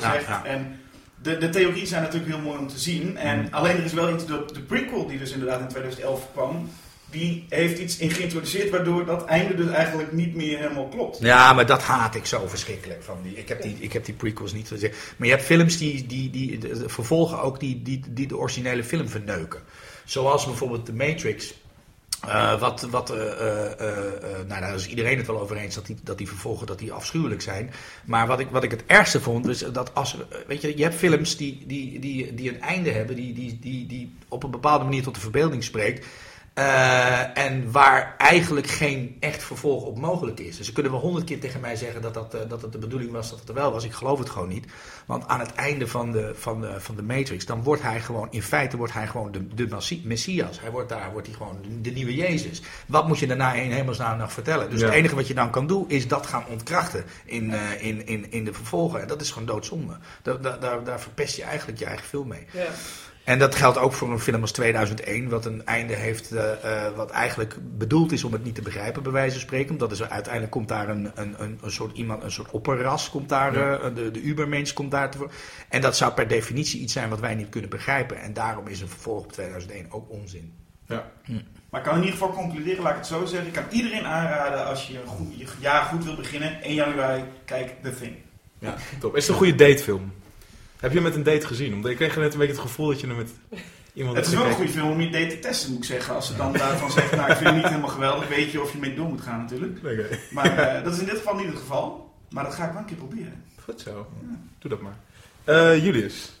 zijn. 0.00 0.20
ja. 0.20 0.44
En 0.44 0.80
de, 1.22 1.38
de 1.38 1.48
theorieën 1.48 1.86
zijn 1.86 2.02
natuurlijk 2.02 2.32
heel 2.32 2.42
mooi 2.42 2.58
om 2.58 2.68
te 2.68 2.78
zien. 2.78 3.16
En 3.16 3.38
Mm. 3.38 3.48
alleen 3.50 3.76
er 3.76 3.84
is 3.84 3.92
wel 3.92 4.14
iets, 4.14 4.26
de, 4.26 4.44
de 4.52 4.60
prequel 4.60 5.06
die 5.06 5.18
dus 5.18 5.32
inderdaad 5.32 5.60
in 5.60 5.68
2011 5.68 6.28
kwam, 6.32 6.68
die 7.10 7.46
heeft 7.48 7.78
iets 7.78 7.98
in 7.98 8.10
geïntroduceerd 8.10 8.70
waardoor 8.70 9.04
dat 9.04 9.24
einde 9.24 9.54
dus 9.54 9.70
eigenlijk 9.70 10.12
niet 10.12 10.34
meer 10.34 10.58
helemaal 10.58 10.88
klopt. 10.88 11.18
Ja, 11.20 11.52
maar 11.52 11.66
dat 11.66 11.82
haat 11.82 12.14
ik 12.14 12.26
zo 12.26 12.46
verschrikkelijk. 12.46 13.02
Van 13.02 13.18
die, 13.22 13.34
ik, 13.34 13.48
heb 13.48 13.62
die, 13.62 13.76
ik 13.78 13.92
heb 13.92 14.04
die 14.04 14.14
prequels 14.14 14.52
niet 14.52 14.68
gezien. 14.68 14.92
Maar 15.16 15.28
je 15.28 15.34
hebt 15.34 15.46
films 15.46 15.78
die, 15.78 16.06
die, 16.06 16.30
die 16.30 16.58
vervolgen 16.86 17.42
ook 17.42 17.60
die, 17.60 17.82
die, 17.82 18.02
die 18.08 18.26
de 18.26 18.36
originele 18.36 18.84
film 18.84 19.08
verneuken. 19.08 19.60
Zoals 20.04 20.44
bijvoorbeeld 20.44 20.84
The 20.84 20.92
Matrix. 20.92 21.54
Eh, 22.26 22.60
wat, 22.60 22.80
wat, 22.90 23.10
eh, 23.10 23.72
eh, 23.72 24.46
nou, 24.46 24.60
daar 24.60 24.74
is 24.74 24.86
iedereen 24.86 25.16
het 25.16 25.26
wel 25.26 25.40
over 25.40 25.56
eens 25.56 25.74
dat 25.74 25.86
die, 25.86 25.96
dat 26.02 26.18
die 26.18 26.28
vervolgen 26.28 26.66
dat 26.66 26.78
die 26.78 26.92
afschuwelijk 26.92 27.42
zijn. 27.42 27.70
Maar 28.04 28.26
wat 28.26 28.40
ik, 28.40 28.48
wat 28.50 28.62
ik 28.62 28.70
het 28.70 28.82
ergste 28.86 29.20
vond, 29.20 29.48
is 29.48 29.58
dat 29.58 29.94
als 29.94 30.16
weet 30.46 30.62
je, 30.62 30.76
je 30.76 30.82
hebt 30.82 30.94
films 30.94 31.36
die, 31.36 31.64
die, 31.66 32.00
die, 32.00 32.34
die 32.34 32.48
een 32.48 32.60
einde 32.60 32.90
hebben, 32.90 33.16
die, 33.16 33.32
die, 33.32 33.58
die, 33.60 33.86
die 33.86 34.14
op 34.28 34.42
een 34.42 34.50
bepaalde 34.50 34.84
manier 34.84 35.02
tot 35.02 35.14
de 35.14 35.20
verbeelding 35.20 35.64
spreekt. 35.64 36.06
Eh, 36.58 37.38
en 37.44 37.70
waar 37.72 38.14
eigenlijk 38.18 38.66
geen 38.66 39.16
echt 39.20 39.42
vervolg 39.42 39.82
op 39.84 39.98
mogelijk 39.98 40.40
is. 40.40 40.56
Dus 40.56 40.66
ze 40.66 40.72
kunnen 40.72 40.92
wel 40.92 41.00
honderd 41.00 41.24
keer 41.24 41.40
tegen 41.40 41.60
mij 41.60 41.76
zeggen 41.76 42.02
dat, 42.02 42.14
dat, 42.14 42.34
eh, 42.34 42.40
dat 42.48 42.62
het 42.62 42.72
de 42.72 42.78
bedoeling 42.78 43.12
was 43.12 43.30
dat 43.30 43.38
het 43.38 43.48
er 43.48 43.54
wel 43.54 43.72
was. 43.72 43.84
Ik 43.84 43.92
geloof 43.92 44.18
het 44.18 44.30
gewoon 44.30 44.48
niet. 44.48 44.66
Want 45.06 45.26
aan 45.28 45.40
het 45.40 45.52
einde 45.54 45.86
van 45.86 46.12
de, 46.12 46.32
van 46.34 46.60
de, 46.60 46.80
van 46.80 46.96
de 46.96 47.02
Matrix, 47.02 47.46
dan 47.46 47.62
wordt 47.62 47.82
hij 47.82 48.00
gewoon, 48.00 48.28
in 48.30 48.42
feite 48.42 48.76
wordt 48.76 48.92
hij 48.92 49.06
gewoon 49.06 49.32
de, 49.32 49.54
de 49.54 49.98
Messias. 50.04 50.60
Hij 50.60 50.70
wordt 50.70 50.88
daar, 50.88 51.12
wordt 51.12 51.26
hij 51.26 51.36
gewoon 51.36 51.56
de, 51.62 51.80
de 51.80 51.90
nieuwe 51.90 52.14
Jezus. 52.14 52.62
Wat 52.86 53.08
moet 53.08 53.18
je 53.18 53.26
daarna 53.26 53.52
in 53.52 53.70
hemelsnaam 53.70 54.18
nog 54.18 54.32
vertellen? 54.32 54.70
Dus 54.70 54.80
Ja. 54.80 54.86
het 54.86 54.94
enige 54.94 55.14
wat 55.14 55.26
je 55.28 55.34
dan 55.34 55.50
kan 55.50 55.66
doen, 55.66 55.84
is 55.88 56.08
dat 56.08 56.26
gaan 56.26 56.44
ontkrachten 56.48 57.04
in, 57.24 57.52
eh, 57.52 57.82
in, 57.86 58.06
in, 58.06 58.30
in 58.30 58.44
de 58.44 58.52
vervolgen. 58.52 59.00
En 59.00 59.08
dat 59.08 59.20
is 59.20 59.30
gewoon 59.30 59.48
doodzonde. 59.48 59.96
Daar, 60.22 60.40
daar, 60.40 60.60
daar, 60.60 60.84
daar 60.84 61.00
verpest 61.00 61.36
je 61.36 61.42
eigenlijk 61.42 61.78
je 61.78 61.84
eigen 61.84 62.06
film 62.06 62.28
mee. 62.28 62.46
Ja. 62.52 62.66
En 63.28 63.38
dat 63.38 63.54
geldt 63.54 63.78
ook 63.78 63.92
voor 63.92 64.12
een 64.12 64.20
film 64.20 64.40
als 64.40 64.52
2001, 64.52 65.28
wat 65.28 65.44
een 65.44 65.66
einde 65.66 65.94
heeft, 65.94 66.32
eh, 66.32 66.86
eh, 66.86 66.94
wat 66.96 67.10
eigenlijk 67.10 67.56
bedoeld 67.78 68.12
is 68.12 68.24
om 68.24 68.32
het 68.32 68.44
niet 68.44 68.54
te 68.54 68.62
begrijpen, 68.62 69.02
bij 69.02 69.12
wijze 69.12 69.32
van 69.32 69.40
spreken. 69.40 69.78
Dat 69.78 69.92
is 69.92 70.02
uiteindelijk 70.02 70.52
komt 70.52 70.68
daar 70.68 70.88
een, 70.88 71.10
een, 71.14 71.34
een, 71.38 71.58
een 71.62 71.70
soort 71.70 71.96
iemand, 71.96 72.22
een 72.22 72.30
soort 72.30 72.50
opperras, 72.50 73.10
komt 73.10 73.28
daar, 73.28 73.58
Ja. 73.58 73.78
eh, 73.78 73.94
de, 73.94 74.10
de 74.10 74.22
Ubermensch 74.22 74.72
komt 74.72 74.90
daar 74.90 75.10
te 75.10 75.18
voor. 75.18 75.30
En 75.68 75.80
dat 75.80 75.96
zou 75.96 76.12
per 76.12 76.28
definitie 76.28 76.80
iets 76.80 76.92
zijn 76.92 77.08
wat 77.08 77.20
wij 77.20 77.34
niet 77.34 77.48
kunnen 77.48 77.70
begrijpen. 77.70 78.20
En 78.20 78.32
daarom 78.32 78.66
is 78.66 78.80
een 78.80 78.88
vervolg 78.88 79.24
op 79.24 79.32
2001 79.32 79.86
ook 79.90 80.10
onzin. 80.10 80.52
Ja. 80.86 81.10
Maar 81.70 81.80
ik 81.80 81.86
kan 81.86 81.96
in 81.96 82.04
ieder 82.04 82.18
geval 82.18 82.32
concluderen, 82.34 82.82
laat 82.82 82.92
ik 82.92 82.98
het 82.98 83.06
zo 83.06 83.24
zeggen. 83.24 83.48
Ik 83.48 83.54
kan 83.54 83.64
iedereen 83.70 84.04
aanraden 84.04 84.66
als 84.66 84.86
je 84.86 85.00
een 85.00 85.06
goed, 85.06 85.38
je 85.38 85.46
jaar 85.60 85.82
goed 85.84 86.04
wil 86.04 86.16
beginnen. 86.16 86.62
1 86.62 86.74
januari, 86.74 87.22
kijk 87.44 87.74
The 87.82 87.94
Thing. 87.94 88.14
Ja, 88.58 88.74
top. 89.00 89.16
Is 89.16 89.22
het 89.22 89.30
een 89.30 89.36
goede 89.42 89.54
datefilm? 89.54 90.12
Heb 90.80 90.90
je 90.90 90.96
hem 90.96 91.06
met 91.06 91.14
een 91.14 91.22
date 91.22 91.46
gezien? 91.46 91.74
Omdat 91.74 91.90
ik 91.90 91.96
kreeg 91.96 92.16
net 92.16 92.32
een 92.32 92.38
beetje 92.38 92.52
het 92.52 92.62
gevoel 92.62 92.88
dat 92.88 93.00
je 93.00 93.06
hem 93.06 93.16
met 93.16 93.30
iemand 93.92 94.16
Het 94.16 94.26
is 94.26 94.34
wel 94.34 94.46
een 94.46 94.52
goede 94.52 94.70
film 94.70 94.90
om 94.90 95.00
je 95.00 95.10
date 95.10 95.26
te 95.26 95.38
testen, 95.38 95.70
moet 95.70 95.78
ik 95.78 95.84
zeggen. 95.84 96.14
Als 96.14 96.26
ze 96.26 96.36
dan 96.36 96.52
daarvan 96.52 96.90
zegt, 96.90 97.16
nou 97.16 97.30
ik 97.30 97.36
vind 97.36 97.48
het 97.48 97.56
niet 97.56 97.68
helemaal 97.68 97.88
geweldig, 97.88 98.28
weet 98.28 98.50
je 98.50 98.62
of 98.62 98.72
je 98.72 98.78
mee 98.78 98.94
door 98.94 99.08
moet 99.08 99.20
gaan 99.20 99.38
natuurlijk. 99.38 99.82
Maar 100.30 100.58
eh, 100.58 100.84
dat 100.84 100.92
is 100.92 100.98
in 100.98 101.06
dit 101.06 101.16
geval 101.16 101.34
niet 101.34 101.46
het 101.46 101.58
geval. 101.58 102.14
Maar 102.30 102.44
dat 102.44 102.54
ga 102.54 102.64
ik 102.64 102.70
wel 102.70 102.80
een 102.80 102.86
keer 102.86 102.96
proberen. 102.96 103.44
Goed 103.64 103.80
zo. 103.80 104.06
Doe 104.58 104.70
dat 104.70 104.80
maar. 104.80 104.96
Eh, 105.44 105.84
Julius. 105.84 106.32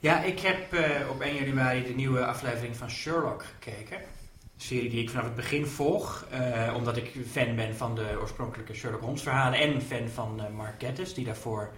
Ja, 0.00 0.22
ik 0.22 0.40
heb 0.40 0.72
eh, 0.72 1.10
op 1.10 1.20
1 1.20 1.44
januari 1.44 1.82
de 1.82 1.94
nieuwe 1.94 2.24
aflevering 2.24 2.76
van 2.76 2.90
Sherlock 2.90 3.44
gekeken. 3.44 3.96
Een 3.96 4.64
serie 4.64 4.90
die 4.90 5.02
ik 5.02 5.10
vanaf 5.10 5.24
het 5.24 5.34
begin 5.34 5.66
volg, 5.66 6.26
eh, 6.30 6.74
omdat 6.76 6.96
ik 6.96 7.12
fan 7.30 7.56
ben 7.56 7.76
van 7.76 7.94
de 7.94 8.16
oorspronkelijke 8.20 8.74
Sherlock 8.74 9.00
Holmes 9.00 9.22
verhalen 9.22 9.58
en 9.58 9.82
fan 9.82 10.08
van 10.08 10.40
eh, 10.40 10.50
Mark 10.56 10.96
die 11.14 11.24
daarvoor 11.24 11.72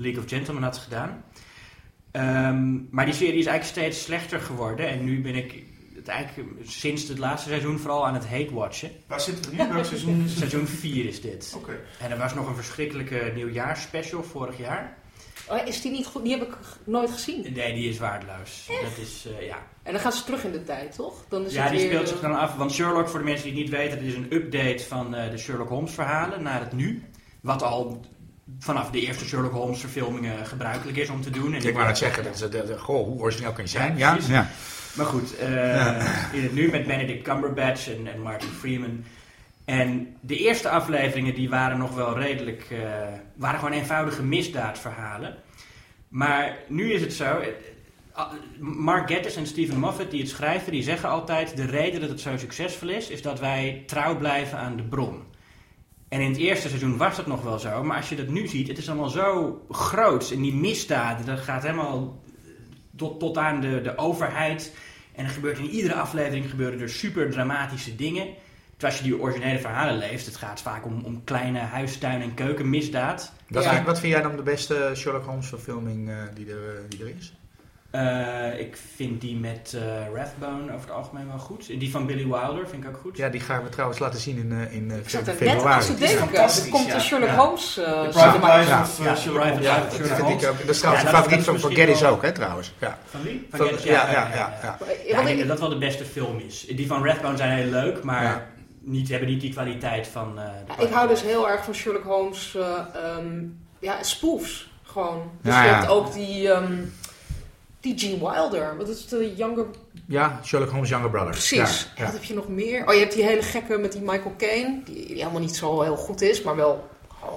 League 0.00 0.22
of 0.22 0.28
Gentlemen 0.28 0.62
had 0.62 0.78
gedaan. 0.78 1.24
Ehm, 2.10 2.78
maar 2.90 3.04
die 3.04 3.14
serie 3.14 3.38
is 3.38 3.46
eigenlijk 3.46 3.78
steeds 3.78 4.02
slechter 4.04 4.40
geworden 4.40 4.88
en 4.88 5.04
nu 5.04 5.20
ben 5.20 5.34
ik 5.34 5.62
het 5.94 6.08
eigenlijk 6.08 6.48
sinds 6.62 7.08
het 7.08 7.18
laatste 7.18 7.48
seizoen 7.48 7.78
vooral 7.78 8.06
aan 8.06 8.14
het 8.14 8.26
hate-watchen. 8.28 8.90
Waar 9.06 9.20
zitten 9.20 9.50
we 9.50 9.62
nu? 9.62 9.68
Welk 9.72 9.84
seizoen 9.84 10.22
is 10.24 10.30
het? 10.30 10.38
Seizoen 10.38 10.66
4 10.66 11.04
is 11.04 11.20
dit. 11.20 11.52
Oké. 11.56 11.80
En 12.00 12.10
er 12.10 12.18
was 12.18 12.34
nog 12.34 12.48
een 12.48 12.54
verschrikkelijke 12.54 13.32
nieuwjaarsspecial 13.34 14.22
vorig 14.22 14.58
jaar. 14.58 14.98
Oh, 15.48 15.66
is 15.66 15.80
die 15.80 15.90
niet 15.90 16.06
goed? 16.06 16.22
Die 16.22 16.38
heb 16.38 16.42
ik 16.48 16.56
nooit 16.84 17.10
gezien. 17.10 17.46
Nee, 17.52 17.74
die 17.74 17.88
is 17.88 17.98
waardeloos. 17.98 18.66
Dat 18.66 19.06
is, 19.06 19.26
eh, 19.38 19.46
ja. 19.46 19.66
En 19.82 19.92
dan 19.92 20.00
gaan 20.00 20.12
ze 20.12 20.24
terug 20.24 20.44
in 20.44 20.52
de 20.52 20.62
tijd, 20.62 20.94
toch? 20.94 21.24
Dan 21.28 21.44
is 21.46 21.52
Ja, 21.52 21.62
het 21.62 21.70
die 21.70 21.80
weer, 21.80 21.88
speelt 21.88 22.04
eh, 22.06 22.10
zich 22.12 22.20
dan 22.20 22.38
af. 22.38 22.56
Want 22.56 22.72
Sherlock, 22.72 23.08
voor 23.08 23.18
de 23.18 23.24
mensen 23.24 23.44
die 23.44 23.62
het 23.62 23.62
niet 23.62 23.78
weten, 23.78 23.98
dat 23.98 24.06
is 24.06 24.14
een 24.14 24.32
update 24.32 24.84
van 24.84 25.14
eh, 25.14 25.30
de 25.30 25.38
Sherlock 25.38 25.68
Holmes 25.68 25.92
verhalen 25.92 26.42
naar 26.42 26.60
het 26.60 26.72
nu. 26.72 27.02
Wat 27.40 27.62
al 27.62 28.00
vanaf 28.58 28.90
de 28.90 29.00
eerste 29.00 29.24
Sherlock 29.24 29.52
Holmes 29.52 29.80
verfilmingen 29.80 30.46
gebruikelijk 30.46 30.96
is 30.98 31.08
om 31.08 31.22
te 31.22 31.30
doen. 31.30 31.54
En 31.54 31.66
Ik 31.66 31.74
wou 31.74 31.86
net 31.86 31.98
zeggen, 31.98 32.24
dat 32.24 32.34
is, 32.34 32.40
de, 32.40 32.48
de- 32.48 32.78
goh, 32.78 33.06
hoe 33.06 33.20
origineel 33.20 33.52
kan 33.52 33.64
je 33.64 33.70
zijn? 33.70 33.96
Ja, 33.96 34.18
Ja. 34.28 34.48
Maar 34.94 35.06
goed, 35.06 35.36
eh, 35.36 36.32
in 36.32 36.42
het 36.42 36.54
nu 36.54 36.70
met 36.70 36.86
Benedict 36.86 37.22
Cumberbatch 37.22 37.88
en, 37.88 38.06
en 38.12 38.20
Martin 38.22 38.48
Freeman. 38.48 39.04
En 39.64 40.16
de 40.20 40.36
eerste 40.36 40.68
afleveringen 40.68 41.34
die 41.34 41.48
waren 41.48 41.78
nog 41.78 41.94
wel 41.94 42.18
redelijk, 42.18 42.66
eh, 42.70 42.78
waren 43.34 43.58
gewoon 43.58 43.74
eenvoudige 43.74 44.22
misdaadverhalen. 44.22 45.34
Maar 46.08 46.56
nu 46.68 46.92
is 46.92 47.00
het 47.00 47.12
zo, 47.12 47.38
eh, 47.38 48.22
Mark 48.58 49.10
Gatiss 49.10 49.36
en 49.36 49.46
Stephen 49.46 49.78
Moffat 49.78 50.10
die 50.10 50.20
het 50.20 50.28
schrijven, 50.30 50.72
die 50.72 50.82
zeggen 50.82 51.08
altijd 51.08 51.56
de 51.56 51.66
reden 51.66 52.00
dat 52.00 52.10
het 52.10 52.20
zo 52.20 52.36
succesvol 52.36 52.88
is, 52.88 53.08
is 53.08 53.22
dat 53.22 53.40
wij 53.40 53.82
trouw 53.86 54.16
blijven 54.16 54.58
aan 54.58 54.76
de 54.76 54.82
bron. 54.82 55.22
En 56.10 56.20
in 56.20 56.30
het 56.30 56.38
eerste 56.38 56.68
seizoen 56.68 56.96
was 56.96 57.16
dat 57.16 57.26
nog 57.26 57.42
wel 57.42 57.58
zo, 57.58 57.84
maar 57.84 57.96
als 57.96 58.08
je 58.08 58.16
dat 58.16 58.28
nu 58.28 58.46
ziet, 58.48 58.68
het 58.68 58.78
is 58.78 58.88
allemaal 58.88 59.08
zo 59.08 59.60
groot. 59.70 60.30
En 60.30 60.40
die 60.42 60.54
misdaden, 60.54 61.26
dat 61.26 61.40
gaat 61.40 61.62
helemaal 61.62 62.22
tot, 62.96 63.20
tot 63.20 63.38
aan 63.38 63.60
de, 63.60 63.80
de 63.80 63.98
overheid. 63.98 64.74
En 65.14 65.24
er 65.24 65.30
gebeurt 65.30 65.58
in 65.58 65.68
iedere 65.70 65.94
aflevering 65.94 66.50
gebeuren 66.50 66.80
er 66.80 66.88
super 66.88 67.30
dramatische 67.30 67.96
dingen. 67.96 68.26
Terwijl 68.76 68.92
als 68.92 68.96
je 68.98 69.02
die 69.02 69.20
originele 69.20 69.58
verhalen 69.58 69.98
leest, 69.98 70.26
het 70.26 70.36
gaat 70.36 70.62
vaak 70.62 70.84
om, 70.84 71.04
om 71.04 71.24
kleine 71.24 71.58
huistuin- 71.58 72.22
en 72.22 72.34
keukenmisdaad. 72.34 73.32
Wat, 73.48 73.64
Ja. 73.64 73.74
vind, 73.74 73.86
wat 73.86 74.00
vind 74.00 74.12
jij 74.12 74.22
dan 74.22 74.36
de 74.36 74.42
beste 74.42 74.92
Sherlock 74.94 75.24
Holmes 75.24 75.46
verfilming 75.46 76.08
eh, 76.10 76.16
die, 76.34 76.46
er, 76.50 76.76
eh, 76.76 76.80
die 76.88 77.00
er 77.00 77.14
is? 77.18 77.34
Eh, 77.90 78.58
ik 78.60 78.78
vind 78.96 79.20
die 79.20 79.36
met 79.36 79.74
eh, 79.76 79.82
Rathbone 80.14 80.62
over 80.74 80.80
het 80.88 80.90
algemeen 80.90 81.26
wel 81.26 81.38
goed. 81.38 81.66
Die 81.66 81.90
van 81.90 82.06
Billy 82.06 82.24
Wilder 82.26 82.68
vind 82.68 82.82
ik 82.84 82.88
ook 82.88 82.96
goed. 83.00 83.16
Ja, 83.16 83.28
die 83.28 83.40
gaan 83.40 83.62
we 83.62 83.68
trouwens 83.68 83.98
laten 83.98 84.20
zien 84.20 84.36
in, 84.36 84.52
eh, 84.52 84.74
in 84.74 84.90
eh, 84.90 84.96
Ik 84.96 85.08
zat 85.08 85.20
er 85.20 85.26
net 85.26 85.36
februari. 85.36 85.84
te 85.84 85.94
Die 85.94 86.04
is 86.04 86.10
denken. 86.16 86.38
Er 86.38 86.68
komt 86.70 86.86
ja. 86.86 86.94
een 86.94 87.00
Sherlock 87.00 87.28
Ja. 87.28 87.36
Holmes 87.36 87.78
uh, 87.78 87.84
The 87.84 88.08
Private 88.10 88.46
Life 88.58 88.68
Ja. 88.70 88.80
of 88.80 89.04
Ja, 89.04 89.16
Sherlock 89.16 89.42
Holmes. 89.42 89.64
Ja, 89.64 89.76
of 89.76 89.82
dat 89.82 89.92
Sherlock 89.92 90.06
vind 90.16 90.18
ik 90.18 90.24
Holmes. 90.26 90.46
ook. 90.46 90.58
Dat 90.58 90.68
is 90.68 90.78
trouwens 90.78 91.04
Ja, 91.04 91.10
de 91.10 91.16
favoriet 91.16 91.44
van, 91.44 91.54
wel- 92.00 92.10
ook, 92.10 92.22
hè, 92.22 92.32
trouwens. 92.32 92.72
Ja. 92.78 92.98
Van 93.10 93.22
wie? 93.22 93.46
Van 93.50 93.66
ja, 93.66 93.72
ja, 93.84 94.10
ja, 94.12 94.58
ja. 94.62 94.78
Ja, 95.08 95.18
ik 95.20 95.26
denk 95.26 95.38
dat 95.38 95.48
dat 95.48 95.60
wel 95.60 95.68
de 95.68 95.78
beste 95.78 96.04
film 96.04 96.38
is. 96.46 96.66
Die 96.66 96.86
van 96.86 97.04
Rathbone 97.06 97.36
zijn 97.36 97.50
heel 97.58 97.70
leuk, 97.70 98.02
maar 98.02 98.22
Ja. 98.22 98.46
niet, 98.80 99.08
hebben 99.08 99.28
niet 99.28 99.40
die 99.40 99.52
kwaliteit 99.52 100.06
van... 100.08 100.38
eh, 100.38 100.44
de 100.66 100.72
Ja, 100.78 100.86
ik 100.88 100.92
hou 100.92 101.08
dus 101.08 101.22
heel 101.22 101.48
erg 101.48 101.64
van 101.64 101.74
Sherlock 101.74 102.04
Holmes, 102.04 102.54
eh, 102.54 102.62
ehm, 102.94 103.42
ja, 103.78 104.02
spoofs 104.02 104.70
gewoon. 104.82 105.30
Dus 105.42 105.54
Ja, 105.54 105.64
je 105.64 105.70
hebt 105.70 105.88
ook 105.88 106.12
die, 106.12 106.50
die 107.80 107.98
Gene 107.98 108.18
Wilder, 108.18 108.76
wat 108.76 108.88
is 108.88 109.06
de 109.06 109.34
Younger... 109.36 109.64
Ja, 110.06 110.40
Sherlock 110.44 110.70
Holmes' 110.70 110.88
Younger 110.88 111.10
Brother. 111.10 111.30
Precies. 111.30 111.56
Ja, 111.56 111.64
En 111.66 111.94
ja. 111.96 112.04
wat 112.04 112.12
heb 112.12 112.24
je 112.24 112.34
nog 112.34 112.48
meer? 112.48 112.86
Oh, 112.86 112.92
je 112.94 113.00
hebt 113.00 113.14
die 113.14 113.24
hele 113.24 113.42
gekke 113.42 113.78
met 113.78 113.92
die 113.92 114.00
Michael 114.00 114.34
Caine, 114.38 114.80
die, 114.84 115.06
die 115.06 115.16
helemaal 115.16 115.40
niet 115.40 115.56
zo 115.56 115.82
heel 115.82 115.96
goed 115.96 116.20
is, 116.20 116.42
maar 116.42 116.56
wel 116.56 116.88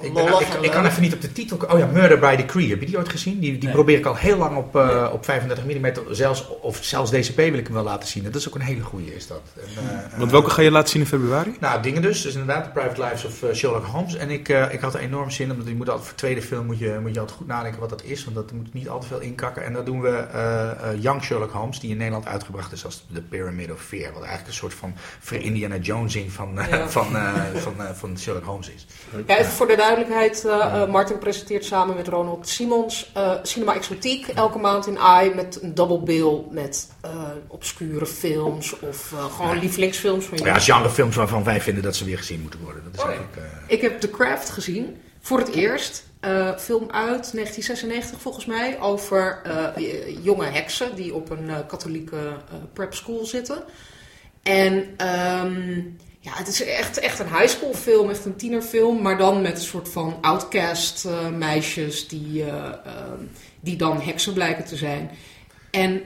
Ik, 0.01 0.13
ben- 0.13 0.63
ik, 0.63 0.71
kan 0.71 0.85
even 0.85 1.01
niet 1.01 1.13
op 1.13 1.21
de 1.21 1.31
titel. 1.31 1.57
Oh 1.69 1.79
ja, 1.79 1.85
Murder 1.85 2.19
by 2.19 2.35
Decree. 2.35 2.69
Heb 2.69 2.79
je 2.79 2.85
die 2.85 2.97
ooit 2.97 3.09
gezien? 3.09 3.39
Die, 3.39 3.51
die 3.51 3.63
Nee. 3.63 3.71
probeer 3.73 3.97
ik 3.97 4.05
al 4.05 4.15
heel 4.15 4.37
lang 4.37 4.57
op, 4.57 4.75
eh, 4.75 5.09
op 5.13 5.25
35 5.25 5.65
mm. 5.65 6.13
Zelfs, 6.15 6.47
of 6.61 6.77
zelfs 6.81 7.11
DCP 7.11 7.35
wil 7.35 7.53
ik 7.53 7.65
hem 7.65 7.73
wel 7.73 7.83
laten 7.83 8.07
zien. 8.09 8.23
Dat 8.23 8.35
is 8.35 8.47
ook 8.47 8.55
een 8.55 8.61
hele 8.61 8.81
goeie, 8.81 9.15
is 9.15 9.27
dat. 9.27 9.41
En, 9.55 9.83
eh, 10.11 10.17
Want 10.19 10.31
welke 10.31 10.49
ga 10.49 10.61
je 10.61 10.71
laten 10.71 10.89
zien 10.89 11.01
in 11.01 11.07
februari? 11.07 11.55
Nou, 11.59 11.81
dingen 11.81 12.01
dus. 12.01 12.21
Dus 12.21 12.33
inderdaad, 12.33 12.63
The 12.63 12.69
Private 12.69 13.01
Lives 13.03 13.25
of 13.25 13.43
eh, 13.43 13.53
Sherlock 13.55 13.85
Holmes. 13.85 14.15
En 14.15 14.29
ik, 14.29 14.47
ik 14.49 14.79
had 14.79 14.93
er 14.93 14.99
enorm 14.99 15.29
zin 15.29 15.45
in, 15.45 15.51
omdat 15.51 15.67
je 15.67 15.75
moet 15.75 15.89
altijd 15.89 16.07
voor 16.07 16.17
tweede 16.17 16.41
film 16.41 16.65
moet 16.65 16.79
je, 16.79 16.97
moet 17.01 17.13
je 17.13 17.19
altijd 17.19 17.37
goed 17.37 17.47
nadenken 17.47 17.79
wat 17.79 17.89
dat 17.89 18.03
is. 18.03 18.23
Want 18.23 18.35
dat 18.35 18.51
moet 18.51 18.73
niet 18.73 18.89
al 18.89 18.99
te 18.99 19.07
veel 19.07 19.19
inkakken. 19.19 19.63
En 19.65 19.73
dat 19.73 19.85
doen 19.85 20.01
we 20.01 20.09
eh, 20.09 20.71
eh, 20.71 21.01
Young 21.01 21.23
Sherlock 21.23 21.51
Holmes, 21.51 21.79
die 21.79 21.89
in 21.91 21.97
Nederland 21.97 22.25
uitgebracht 22.25 22.71
is 22.71 22.85
als 22.85 23.05
The 23.13 23.21
Pyramid 23.21 23.71
of 23.71 23.81
Fear. 23.81 24.11
Wat 24.13 24.21
eigenlijk 24.21 24.47
een 24.47 24.53
soort 24.53 24.73
van 24.73 24.93
Ver 25.19 25.41
Indiana 25.41 25.75
Jonesing 25.77 26.31
van, 26.31 26.51
Ja. 26.69 26.87
van, 26.89 27.15
eh, 27.15 27.33
van, 27.55 27.73
eh, 27.77 27.85
van 27.93 28.19
Sherlock 28.19 28.45
Holmes 28.45 28.69
is. 28.69 28.85
Ja, 29.27 29.37
even 29.37 29.51
voor 29.51 29.67
de 29.67 29.72
duidelijkheid, 29.75 30.45
eh, 30.45 30.81
eh, 30.81 30.89
Martin 30.89 31.17
presenteert 31.17 31.65
samen 31.65 31.95
met 31.95 32.07
Ronald 32.07 32.47
Simons 32.47 33.11
eh, 33.13 33.33
Cinema 33.43 33.75
Exotiek 33.75 34.27
elke 34.27 34.57
maand 34.57 34.87
in 34.87 34.97
AI 34.99 35.33
met 35.33 35.59
een 35.61 35.75
double 35.75 35.99
bill 35.99 36.41
met 36.51 36.91
obscure 37.47 38.05
films 38.05 38.79
of 38.79 39.13
gewoon 39.31 39.55
Ja. 39.55 39.61
lievelingsfilms 39.61 40.25
van 40.25 40.37
Ja, 40.37 40.43
jullie. 40.43 40.61
genrefilms 40.61 41.15
waarvan 41.15 41.43
wij 41.43 41.61
vinden 41.61 41.83
dat 41.83 41.95
ze 41.95 42.05
weer 42.05 42.17
gezien 42.17 42.41
moeten 42.41 42.59
worden. 42.59 42.83
Dat 42.83 42.93
is 42.93 43.01
eigenlijk... 43.01 43.37
Ik 43.67 43.81
heb 43.81 43.99
The 43.99 44.09
Craft 44.09 44.49
gezien, 44.49 44.97
voor 45.21 45.39
het 45.39 45.49
eerst. 45.49 46.11
Film 46.57 46.91
uit 46.91 47.31
1996 47.33 48.21
volgens 48.21 48.45
mij, 48.45 48.79
over 48.79 49.41
jonge 50.21 50.45
heksen 50.45 50.95
die 50.95 51.13
op 51.13 51.29
een 51.29 51.49
katholieke 51.67 52.17
prep 52.73 52.93
school 52.93 53.25
zitten. 53.25 53.63
En 54.43 54.93
ehm, 54.97 55.81
ja, 56.23 56.31
het 56.33 56.47
is 56.47 56.63
echt, 56.63 56.99
echt 56.99 57.19
een 57.19 57.35
high 57.37 57.47
school 57.47 57.73
film, 57.73 58.09
echt 58.09 58.25
een 58.25 58.35
tienerfilm, 58.35 59.01
maar 59.01 59.17
dan 59.17 59.41
met 59.41 59.51
een 59.51 59.63
soort 59.63 59.89
van 59.89 60.17
outcast 60.21 61.05
eh, 61.05 61.29
meisjes 61.29 62.07
die, 62.07 62.43
eh, 62.43 62.73
ehm, 62.85 63.23
die 63.59 63.75
dan 63.75 64.01
heksen 64.01 64.33
blijken 64.33 64.65
te 64.65 64.75
zijn. 64.75 65.11
En 65.71 66.01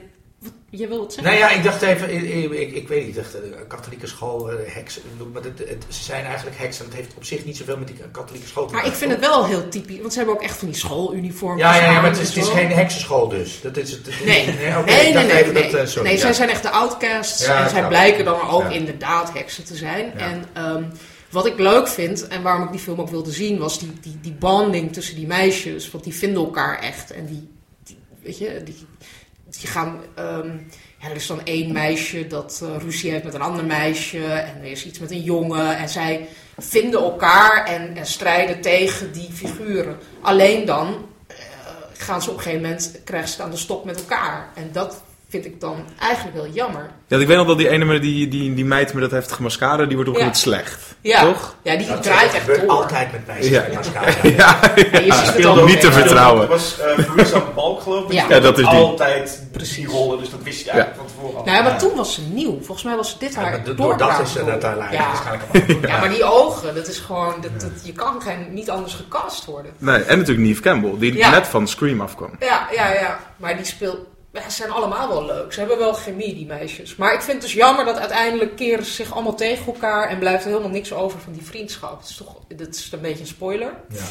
jij 0.70 0.88
wil 0.88 0.98
wat 0.98 1.12
zeggen? 1.12 1.32
Nou 1.32 1.44
ja, 1.44 1.56
ik 1.56 1.62
dacht 1.64 1.82
even, 1.82 2.10
ik, 2.60 2.72
ik, 2.72 2.88
weet 2.88 3.06
niet, 3.06 3.16
ik 3.16 3.22
dacht, 3.22 3.34
eh, 3.34 3.40
katholieke 3.68 4.06
school, 4.06 4.50
eh, 4.50 4.74
heksen, 4.74 5.02
maar 5.32 5.42
het, 5.42 5.58
het- 5.58 5.84
ze 5.88 6.02
zijn 6.04 6.24
eigenlijk 6.24 6.58
heksen. 6.58 6.84
Het 6.84 6.94
heeft 6.94 7.14
op 7.16 7.24
zich 7.24 7.44
niet 7.44 7.56
zoveel 7.56 7.76
met 7.78 7.86
die 7.86 7.96
katholieke 8.12 8.46
school 8.48 8.66
te 8.66 8.72
Maar 8.72 8.80
ik 8.84 8.90
maken, 8.90 9.06
vind 9.06 9.10
het 9.20 9.30
wel 9.30 9.46
heel 9.46 9.68
typisch, 9.68 10.00
want 10.00 10.12
ze 10.12 10.18
hebben 10.18 10.36
ook 10.36 10.42
echt 10.42 10.58
van 10.58 10.68
die 10.68 10.76
schooluniformen. 10.76 11.58
Ja, 11.58 11.74
ja, 11.76 11.82
ja, 11.82 12.00
maar 12.00 12.10
het 12.10 12.20
is, 12.20 12.34
het 12.34 12.46
geen 12.46 12.70
heksenschool 12.70 13.28
dus. 13.28 13.60
Dat 13.60 13.76
is 13.76 13.90
het. 13.90 14.06
het- 14.06 14.24
Nee, 14.24 14.46
nee, 14.46 14.54
nee, 14.54 15.12
nee. 15.12 15.52
nee. 15.52 15.52
dat, 15.52 15.74
eh, 15.80 15.86
sorry, 15.86 16.08
nee, 16.08 16.16
ja. 16.16 16.20
zij 16.22 16.32
zijn 16.32 16.48
echt 16.48 16.62
de 16.62 16.70
outcasts 16.70 17.44
Ja, 17.46 17.64
en 17.64 17.70
zij 17.70 17.88
blijken 17.88 18.24
dan 18.24 18.48
ook 18.48 18.70
inderdaad 18.70 19.32
heksen 19.32 19.64
te 19.64 19.76
zijn. 19.76 20.12
En 20.18 20.44
ehm, 20.52 20.82
wat 21.30 21.46
ik 21.46 21.58
leuk 21.58 21.88
vind 21.88 22.28
en 22.28 22.42
waarom 22.42 22.64
ik 22.64 22.70
die 22.70 22.80
film 22.80 23.00
ook 23.00 23.08
wilde 23.10 23.32
zien, 23.32 23.58
was 23.58 23.78
die, 23.78 23.92
die, 24.00 24.18
die 24.22 24.32
bonding 24.32 24.92
tussen 24.92 25.14
die 25.16 25.26
meisjes. 25.26 25.90
Want 25.90 26.04
die 26.04 26.14
vinden 26.14 26.44
elkaar 26.44 26.78
echt 26.78 27.10
en 27.10 27.26
die, 27.26 27.48
die 27.84 27.98
weet 28.22 28.38
je, 28.38 28.60
die, 28.64 28.86
die 29.60 29.68
gaan... 29.68 30.00
ehm, 30.14 30.50
ja, 31.00 31.08
er 31.08 31.16
is 31.16 31.26
dan 31.26 31.44
één 31.44 31.72
meisje 31.72 32.26
dat 32.26 32.60
eh, 32.62 32.82
ruzie 32.82 33.10
heeft 33.10 33.24
met 33.24 33.34
een 33.34 33.40
ander 33.40 33.64
meisje 33.64 34.24
en 34.24 34.56
er 34.58 34.70
is 34.70 34.86
iets 34.86 34.98
met 34.98 35.10
een 35.10 35.22
jongen 35.22 35.76
en 35.76 35.88
zij 35.88 36.28
vinden 36.56 37.00
elkaar 37.00 37.64
en, 37.64 37.96
en 37.96 38.06
strijden 38.06 38.60
tegen 38.60 39.12
die 39.12 39.30
figuren. 39.32 39.98
Alleen 40.20 40.64
dan 40.64 41.08
eh, 41.26 41.36
gaan 41.92 42.22
ze 42.22 42.30
op 42.30 42.36
een 42.36 42.42
gegeven 42.42 42.62
moment, 42.62 43.00
krijgen 43.04 43.28
ze 43.28 43.34
het 43.34 43.44
aan 43.44 43.50
de 43.50 43.56
stok 43.56 43.84
met 43.84 43.98
elkaar. 43.98 44.48
En 44.54 44.68
dat 44.72 45.02
vind 45.28 45.44
ik 45.44 45.60
dan 45.60 45.76
eigenlijk 45.98 46.36
wel 46.36 46.46
jammer. 46.46 46.90
Ja, 47.06 47.18
ik 47.18 47.26
weet 47.26 47.36
nog 47.36 47.46
wel 47.46 47.56
die 47.56 47.68
ene 47.68 47.98
die, 48.00 48.28
die, 48.28 48.54
die 48.54 48.64
meid 48.64 48.92
met 48.92 49.02
dat 49.02 49.10
heftige 49.10 49.42
mascara, 49.42 49.84
die 49.84 49.94
wordt 49.96 50.10
op 50.10 50.16
een 50.16 50.20
Ja. 50.24 50.26
gegeven 50.28 50.50
moment 50.50 50.66
slecht. 50.68 50.96
Ja, 51.00 51.20
Toch? 51.22 51.54
ja 51.62 51.76
die 51.76 51.86
Dat 51.86 52.02
draait 52.02 52.32
dat 52.32 52.40
echt 52.48 52.60
door. 52.60 52.68
altijd 52.68 53.12
met 53.12 53.26
meisjes 53.26 53.48
Ja. 53.48 53.60
met 53.62 53.74
mascara. 53.74 54.12
Ja, 54.36 54.74
En 54.74 55.04
je 55.04 55.12
ziet 55.12 55.14
het 55.20 55.26
speelde 55.26 55.60
ook 55.60 55.68
niet 55.68 55.80
te 55.80 55.92
vertrouwen. 55.92 56.40
Dat 56.40 56.48
was 56.48 56.76
uh, 56.98 57.06
Louisa 57.08 57.42
Balk, 57.54 57.80
geloof 57.82 58.04
ik. 58.04 58.12
Ja. 58.12 58.40
Dat 58.40 58.58
is 58.58 58.68
die. 58.68 58.78
altijd 58.78 59.42
Precies. 59.52 59.86
rollen, 59.86 60.18
dus 60.18 60.30
dat 60.30 60.42
wist 60.42 60.64
je 60.64 60.70
eigenlijk 60.70 61.00
van 61.00 61.08
tevoren 61.14 61.38
al. 61.38 61.44
Nou 61.44 61.56
ja, 61.56 61.62
maar 61.62 61.72
Ja. 61.72 61.78
toen 61.78 61.96
was 61.96 62.14
ze 62.14 62.20
nieuw. 62.22 62.56
Volgens 62.56 62.82
mij 62.82 62.96
was 62.96 63.18
dit 63.18 63.34
Ja, 63.34 63.40
haar 63.40 63.74
door 63.76 63.96
dat 63.96 64.20
is 64.20 64.36
eh, 64.36 64.46
dat 64.46 64.60
daar 64.60 64.76
lijkt 64.76 64.92
ja. 64.92 65.06
waarschijnlijk 65.06 65.86
ja, 65.90 65.98
maar 66.00 66.08
die 66.10 66.24
ogen, 66.24 66.74
dat 66.74 66.88
is 66.88 66.98
gewoon... 66.98 67.34
Dat, 67.40 67.60
dat, 67.60 67.70
je 67.82 67.92
kan 67.92 68.22
geen, 68.22 68.46
niet 68.52 68.70
anders 68.70 68.94
gecast 68.94 69.44
worden. 69.44 69.72
Nee, 69.78 70.02
en 70.02 70.18
natuurlijk 70.18 70.46
Neve 70.46 70.60
Campbell, 70.62 70.94
die 70.98 71.16
Ja. 71.16 71.30
net 71.30 71.46
van 71.46 71.68
Scream 71.68 72.00
afkwam. 72.00 72.30
Ja, 72.40 72.66
ja, 72.74 72.92
ja. 72.92 73.18
Maar 73.36 73.56
die 73.56 73.66
speelt... 73.66 73.98
Ja, 74.42 74.48
ze 74.50 74.56
zijn 74.56 74.70
allemaal 74.70 75.08
wel 75.08 75.24
leuk. 75.24 75.52
Ze 75.52 75.58
hebben 75.58 75.78
wel 75.78 75.92
chemie, 75.92 76.34
die 76.34 76.46
meisjes. 76.46 76.96
Maar 76.96 77.14
ik 77.14 77.20
vind 77.20 77.32
het 77.32 77.42
dus 77.42 77.52
jammer 77.52 77.84
dat 77.84 77.98
uiteindelijk 77.98 78.56
keren 78.56 78.84
ze 78.84 78.92
zich 78.92 79.12
allemaal 79.12 79.34
tegen 79.34 79.66
elkaar... 79.66 80.08
en 80.08 80.18
blijft 80.18 80.44
er 80.44 80.50
helemaal 80.50 80.70
niks 80.70 80.92
over 80.92 81.20
van 81.20 81.32
die 81.32 81.42
vriendschap. 81.42 82.00
Dat 82.00 82.08
is 82.08 82.16
toch 82.16 82.36
dat 82.56 82.68
is 82.74 82.92
een 82.92 83.00
beetje 83.00 83.20
een 83.20 83.26
spoiler. 83.26 83.72
Ja. 83.88 84.04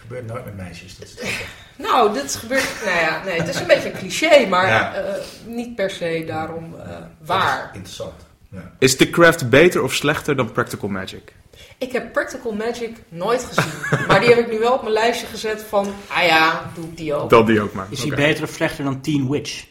gebeurt 0.00 0.26
nooit 0.26 0.44
met 0.44 0.56
meisjes. 0.56 0.98
Dat 0.98 1.08
is. 1.08 1.28
Nou, 1.76 2.12
dit 2.12 2.34
gebeurt... 2.34 2.68
Nou 2.84 2.96
ja, 2.96 3.22
nee, 3.24 3.38
het 3.40 3.48
is 3.48 3.60
een 3.60 3.66
beetje 3.66 3.92
een 3.92 3.98
cliché, 3.98 4.46
maar 4.46 4.66
Ja. 4.68 4.94
eh, 4.94 5.14
niet 5.46 5.74
per 5.74 5.90
se 5.90 6.24
daarom 6.26 6.74
eh, 6.80 6.96
waar. 7.18 7.70
Interessant. 7.74 8.12
Ja. 8.50 8.72
Is 8.78 8.96
The 8.96 9.10
Craft 9.10 9.50
beter 9.50 9.82
of 9.82 9.94
slechter 9.94 10.36
dan 10.36 10.52
Practical 10.52 10.88
Magic? 10.88 11.32
Ik 11.80 11.92
heb 11.92 12.12
Practical 12.12 12.52
Magic 12.52 12.96
nooit 13.08 13.44
gezien. 13.44 13.72
maar 14.08 14.20
die 14.20 14.28
heb 14.28 14.38
ik 14.38 14.50
nu 14.50 14.58
wel 14.58 14.72
op 14.72 14.82
mijn 14.82 14.92
lijstje 14.92 15.26
gezet 15.26 15.64
van... 15.68 15.94
Ah 16.06 16.24
ja, 16.26 16.70
doe 16.74 16.84
ik 16.84 16.96
die 16.96 17.14
ook. 17.14 17.30
Dat 17.30 17.46
die 17.46 17.60
ook 17.60 17.72
maar. 17.72 17.86
Is 17.90 18.02
hij 18.02 18.16
beter 18.16 18.44
of 18.44 18.50
slechter 18.50 18.84
dan 18.84 19.00
Teen 19.00 19.30
Witch? 19.30 19.64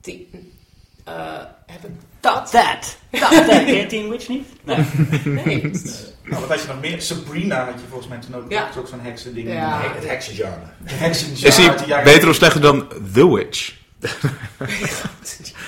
Die, 0.00 0.28
eh, 1.04 1.14
heb 1.66 1.84
ik 1.84 1.90
dat? 2.20 2.52
Dat! 2.52 2.98
Je 3.66 3.86
Teen 3.88 4.08
Witch 4.08 4.28
niet? 4.28 4.48
Nee. 4.64 4.84
Nee. 5.24 5.70
Nou, 6.28 6.40
wat 6.40 6.50
had 6.50 6.60
je 6.60 6.68
nog 6.68 6.80
meer? 6.80 7.02
Sabrina 7.02 7.64
had 7.64 7.74
je 7.74 7.86
volgens 7.88 8.08
mij 8.08 8.18
toen 8.18 8.34
ook. 8.34 8.50
Ja. 8.50 8.60
Dat 8.60 8.70
is 8.70 8.76
ook 8.76 8.88
zo'n 8.88 9.00
heksen 9.00 9.34
ding. 9.34 9.48
Ja. 9.48 9.78
Nee, 9.78 9.88
het 9.88 10.08
heksengenre. 10.08 10.60
De 10.78 10.94
heksen 10.94 11.32
Is 11.32 11.56
hij 11.56 12.02
beter 12.04 12.28
of 12.28 12.34
slechter 12.34 12.60
dan 12.60 12.88
The 13.14 13.34
Witch? 13.34 13.72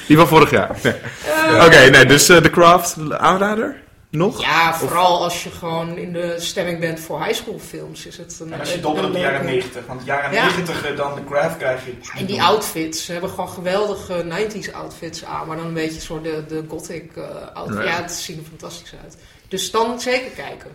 Die 0.06 0.16
van 0.16 0.28
vorig 0.28 0.50
jaar. 0.50 0.76
Nee. 0.82 0.92
Eh, 0.92 1.64
Oké, 1.66 1.90
nee, 1.90 2.06
dus 2.06 2.28
eh, 2.28 2.36
The 2.36 2.50
Craft, 2.50 2.96
aanrader? 3.10 3.76
Nog? 4.11 4.40
Ja, 4.40 4.75
vooral 4.75 5.23
als 5.23 5.42
je 5.44 5.51
gewoon 5.51 5.96
in 5.96 6.12
de 6.12 6.35
stemming 6.38 6.81
bent 6.81 7.01
voor 7.01 7.18
high 7.25 7.35
school 7.35 7.59
films 7.59 8.07
is 8.07 8.16
het 8.16 8.40
een 8.40 8.53
En 8.53 8.61
als 8.61 8.73
je 8.73 8.81
dobbelt 8.81 9.07
op 9.07 9.12
de 9.12 9.18
jaren 9.18 9.33
leuke- 9.44 9.51
90. 9.53 9.87
Want 9.87 10.01
de 10.01 10.07
jaren 10.07 10.33
Ja. 10.33 10.44
90 10.44 10.85
eh, 10.85 10.96
dan 10.96 11.14
de 11.14 11.25
craft 11.25 11.57
krijg 11.57 11.85
je. 11.85 11.92
En 12.18 12.27
die 12.27 12.42
outfits, 12.42 13.05
ze 13.05 13.12
hebben 13.12 13.31
gewoon 13.31 13.49
geweldige 13.49 14.25
90s 14.25 14.73
outfits 14.73 15.25
aan, 15.25 15.46
maar 15.46 15.57
dan 15.57 15.66
een 15.66 15.75
beetje 15.75 16.01
zo 16.01 16.20
de, 16.20 16.44
de 16.49 16.64
gothic 16.68 17.16
eh 17.16 17.25
outfit. 17.55 17.77
Right. 17.79 17.88
Ja, 17.96 18.03
het 18.03 18.12
ziet 18.12 18.37
er 18.38 18.44
fantastisch 18.49 18.94
uit. 19.05 19.16
Dus 19.49 19.70
dan 19.70 20.01
zeker 20.01 20.31
kijken. 20.31 20.70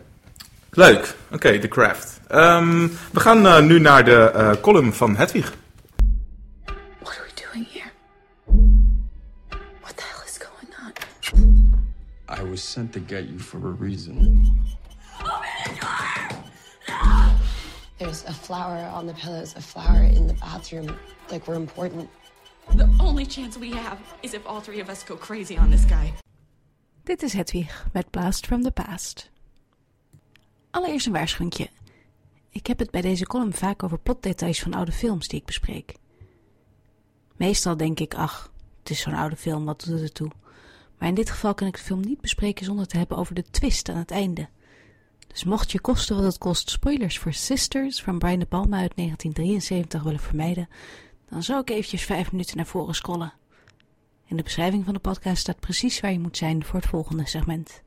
Leuk. 0.71 1.15
Oké, 1.31 1.59
The 1.59 1.67
Craft. 1.67 2.19
Ehm, 2.27 2.87
we 3.11 3.19
gaan 3.19 3.47
eh, 3.47 3.59
nu 3.61 3.79
naar 3.79 4.05
de 4.05 4.31
eh, 4.33 4.51
column 4.61 4.93
van 4.93 5.15
Hedwig. 5.15 5.53
I 12.27 12.43
was 12.43 12.63
sent 12.63 12.93
to 12.93 12.99
get 12.99 13.25
you 13.25 13.39
for 13.39 13.57
a 13.57 13.71
reason. 13.71 14.59
There's 17.97 18.25
a 18.25 18.33
flower 18.33 18.89
on 18.93 19.05
the 19.07 19.13
pillows, 19.13 19.55
a 19.55 19.61
flower 19.61 20.03
in 20.03 20.27
the 20.27 20.33
bathroom. 20.33 20.95
Like 21.31 21.47
we're 21.47 21.55
important. 21.55 22.09
The 22.75 22.89
only 22.99 23.25
chance 23.25 23.59
we 23.59 23.71
have 23.71 23.97
is 24.21 24.33
if 24.33 24.45
all 24.45 24.59
three 24.61 24.81
of 24.81 24.89
us 24.89 25.03
go 25.03 25.15
crazy 25.15 25.57
on 25.57 25.69
this 25.69 25.85
guy. 25.85 26.13
Dit 27.03 27.23
is 27.23 27.33
Hedwig 27.33 27.85
met 27.93 28.09
Blast 28.09 28.45
from 28.45 28.63
the 28.63 28.71
Past. 28.71 29.29
Allereerst 30.71 31.05
een 31.05 31.13
waarschuwingje. 31.13 31.69
Ik 32.49 32.67
heb 32.67 32.79
het 32.79 32.91
bij 32.91 33.01
deze 33.01 33.25
column 33.25 33.53
vaak 33.53 33.83
over 33.83 33.99
plotdetails 33.99 34.59
van 34.59 34.73
oude 34.73 34.91
films 34.91 35.27
die 35.27 35.39
ik 35.39 35.45
bespreek. 35.45 35.95
Meestal 37.35 37.77
denk 37.77 37.99
ik, 37.99 38.13
ach, 38.13 38.51
het 38.79 38.89
is 38.89 39.01
zo'n 39.01 39.13
oude 39.13 39.35
film, 39.35 39.65
wat 39.65 39.83
doet 39.83 39.99
het 39.99 40.13
toe? 40.13 40.31
Maar 40.97 41.07
in 41.07 41.15
dit 41.15 41.29
geval 41.29 41.53
kan 41.53 41.67
ik 41.67 41.75
de 41.75 41.81
film 41.81 42.01
niet 42.01 42.21
bespreken 42.21 42.65
zonder 42.65 42.87
te 42.87 42.97
hebben 42.97 43.17
over 43.17 43.35
de 43.35 43.43
twist 43.51 43.89
aan 43.89 43.97
het 43.97 44.11
einde. 44.11 44.47
Dus 45.27 45.43
mocht 45.43 45.71
je 45.71 45.79
kosten 45.79 46.15
wat 46.15 46.25
het 46.25 46.37
kost 46.37 46.69
spoilers 46.69 47.19
voor 47.19 47.33
Sisters 47.33 48.01
van 48.01 48.19
Brian 48.19 48.39
De 48.39 48.45
Palma 48.45 48.79
uit 48.79 48.95
1973 48.95 50.03
willen 50.03 50.19
vermijden, 50.19 50.69
dan 51.29 51.43
zou 51.43 51.61
ik 51.61 51.69
eventjes 51.69 52.03
vijf 52.03 52.31
minuten 52.31 52.57
naar 52.57 52.65
voren 52.65 52.95
scrollen. 52.95 53.33
In 54.25 54.37
de 54.37 54.43
beschrijving 54.43 54.85
van 54.85 54.93
de 54.93 54.99
podcast 54.99 55.37
staat 55.37 55.59
precies 55.59 55.99
waar 55.99 56.11
je 56.11 56.19
moet 56.19 56.37
zijn 56.37 56.63
voor 56.63 56.79
het 56.79 56.89
volgende 56.89 57.27
segment. 57.27 57.81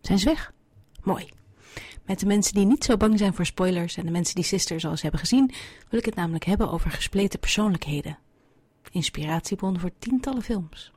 Zijn 0.00 0.18
ze 0.18 0.24
weg? 0.24 0.52
Mooi. 1.02 1.28
Met 2.06 2.20
de 2.20 2.26
mensen 2.26 2.54
die 2.54 2.66
niet 2.66 2.84
zo 2.84 2.96
bang 2.96 3.18
zijn 3.18 3.34
voor 3.34 3.46
spoilers 3.46 3.96
en 3.96 4.06
de 4.06 4.12
mensen 4.12 4.34
die 4.34 4.44
Sisters 4.44 4.84
al 4.84 4.90
eens 4.90 5.02
hebben 5.02 5.20
gezien, 5.20 5.52
wil 5.88 5.98
ik 5.98 6.04
het 6.04 6.14
namelijk 6.14 6.44
hebben 6.44 6.70
over 6.70 6.90
gespleten 6.90 7.38
persoonlijkheden. 7.38 8.18
Inspiratiebron 8.90 9.78
voor 9.78 9.90
tientallen 9.98 10.42
films. 10.42 10.92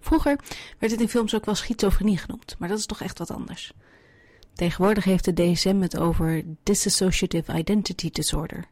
Vroeger 0.00 0.40
werd 0.78 0.92
het 0.92 1.00
in 1.00 1.08
films 1.08 1.34
ook 1.34 1.44
wel 1.44 1.54
schizofrenie 1.54 2.18
genoemd, 2.18 2.56
maar 2.58 2.68
dat 2.68 2.78
is 2.78 2.86
toch 2.86 3.00
echt 3.00 3.18
wat 3.18 3.30
anders. 3.30 3.72
Tegenwoordig 4.54 5.04
heeft 5.04 5.24
de 5.24 5.32
DSM 5.32 5.80
het 5.80 5.98
over 5.98 6.44
Dissociative 6.62 7.58
Identity 7.58 8.10
Disorder. 8.10 8.64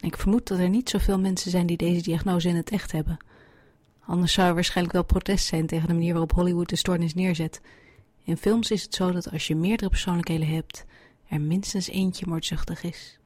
Ik 0.00 0.16
vermoed 0.16 0.48
dat 0.48 0.58
er 0.58 0.68
niet 0.68 0.90
zoveel 0.90 1.18
mensen 1.18 1.50
zijn 1.50 1.66
die 1.66 1.76
deze 1.76 2.02
diagnose 2.02 2.48
in 2.48 2.56
het 2.56 2.70
echt 2.70 2.92
hebben. 2.92 3.16
Anders 4.04 4.32
zou 4.32 4.48
er 4.48 4.54
waarschijnlijk 4.54 4.94
wel 4.94 5.04
protest 5.04 5.46
zijn 5.46 5.66
tegen 5.66 5.88
de 5.88 5.94
manier 5.94 6.10
waarop 6.10 6.32
Hollywood 6.32 6.68
de 6.68 6.76
stoornis 6.76 7.14
neerzet. 7.14 7.60
In 8.24 8.36
films 8.36 8.70
is 8.70 8.82
het 8.82 8.94
zo 8.94 9.12
dat 9.12 9.30
als 9.30 9.46
je 9.46 9.56
meerdere 9.56 9.90
persoonlijkheden 9.90 10.48
hebt, 10.48 10.84
er 11.28 11.40
minstens 11.40 11.88
eentje 11.88 12.26
moordzuchtig 12.28 12.82
is. 12.82 13.18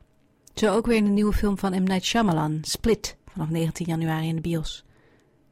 Zo 0.55 0.75
ook 0.75 0.87
weer 0.87 0.97
in 0.97 1.05
de 1.05 1.11
nieuwe 1.11 1.33
film 1.33 1.59
van 1.59 1.71
M. 1.71 1.83
Night 1.83 2.05
Shyamalan, 2.05 2.59
Split, 2.63 3.17
vanaf 3.37 3.51
19 3.51 3.87
januari 3.87 4.29
in 4.29 4.35
de 4.35 4.41
bios. 4.41 4.85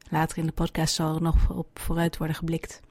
Later 0.09 0.37
in 0.37 0.45
de 0.45 0.51
podcast 0.51 0.95
zal 0.95 1.15
er 1.15 1.21
nog 1.21 1.49
op 1.49 1.79
vooruit 1.79 2.17
worden 2.17 2.35
geblikt. 2.35 2.81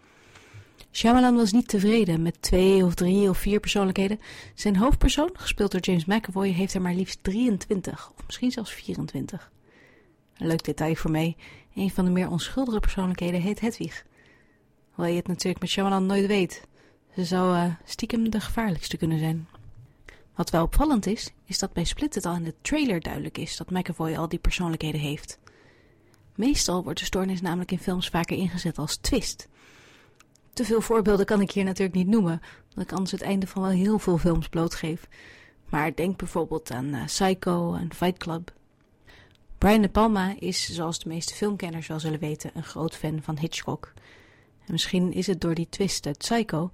Shyamalan 0.93 1.37
was 1.37 1.53
niet 1.53 1.69
tevreden 1.69 2.23
met 2.23 2.43
twee 2.43 2.85
of 2.85 2.95
drie 2.95 3.29
of 3.29 3.39
vier 3.39 3.61
persoonlijkheden. 3.61 4.21
Zijn 4.55 4.77
hoofdpersoon, 4.77 5.31
gespeeld 5.33 5.73
door 5.73 5.81
James 5.81 6.05
McAvoy, 6.05 6.49
heeft 6.49 6.75
er 6.75 6.83
maar 6.83 6.95
liefst 6.95 7.19
23, 7.23 8.13
of 8.17 8.27
misschien 8.27 8.51
zelfs 8.51 8.73
24. 8.73 9.51
Een 10.37 10.47
leuk 10.47 10.65
detail 10.65 10.95
voor 10.95 11.11
mij, 11.11 11.37
een 11.75 11.91
van 11.91 12.05
de 12.05 12.11
meer 12.11 12.31
onschuldige 12.31 12.81
persoonlijkheden 12.81 13.41
heet 13.41 13.61
Hedwig. 13.61 14.05
Hoewel 14.91 15.13
je 15.13 15.19
het 15.19 15.29
natuurlijk 15.29 15.61
met 15.61 15.71
Shyamalan 15.71 16.07
nooit 16.07 16.27
weet. 16.27 16.67
Ze 17.15 17.25
zou 17.25 17.57
uh, 17.57 17.75
stiekem 17.85 18.31
de 18.31 18.41
gevaarlijkste 18.41 18.97
kunnen 18.97 19.19
zijn. 19.19 19.49
Wat 20.35 20.51
wel 20.51 20.63
opvallend 20.63 21.07
is, 21.07 21.33
is 21.45 21.59
dat 21.59 21.73
bij 21.73 21.85
Split 21.85 22.15
het 22.15 22.27
al 22.27 22.35
in 22.35 22.45
de 22.45 22.55
trailer 22.61 23.01
duidelijk 23.01 23.39
is 23.39 23.57
dat 23.57 23.71
McAvoy 23.71 24.17
al 24.17 24.29
die 24.29 24.39
persoonlijkheden 24.39 25.01
heeft. 25.01 25.39
Meestal 26.35 26.83
wordt 26.83 26.99
de 26.99 27.05
stoornis 27.05 27.41
namelijk 27.41 27.71
in 27.71 27.79
films 27.79 28.09
vaker 28.09 28.37
ingezet 28.37 28.79
als 28.79 28.97
twist. 28.97 29.49
Te 30.53 30.65
veel 30.65 30.81
voorbeelden 30.81 31.27
kan 31.27 31.41
ik 31.41 31.51
hier 31.51 31.65
natuurlijk 31.65 31.97
niet 31.97 32.07
noemen, 32.07 32.41
omdat 32.69 32.85
ik 32.85 32.93
anders 32.93 33.11
het 33.11 33.23
einde 33.23 33.47
van 33.47 33.63
wel 33.63 33.71
heel 33.71 33.99
veel 33.99 34.19
films 34.19 34.49
blootgeef. 34.49 35.09
Maar 35.69 35.95
denk 35.95 36.17
bijvoorbeeld 36.17 36.71
aan 36.71 36.95
uh, 36.95 37.05
Psycho 37.05 37.75
en 37.75 37.95
Fight 37.95 38.19
Club. 38.19 38.53
Brian 39.59 39.83
De 39.83 39.89
Palma 39.89 40.35
is, 40.39 40.75
zoals 40.75 40.99
de 40.99 41.09
meeste 41.09 41.35
filmkenners 41.35 41.87
wel 41.87 42.01
zullen 42.01 42.19
weten, 42.19 42.51
een 42.55 42.65
groot 42.65 42.97
fan 42.97 43.23
van 43.23 43.39
Hitchcock. 43.39 43.93
En 44.67 44.73
misschien 44.73 45.13
is 45.13 45.27
het 45.27 45.41
door 45.41 45.55
die 45.55 45.69
twist 45.69 46.07
uit 46.07 46.19
Psycho 46.19 46.71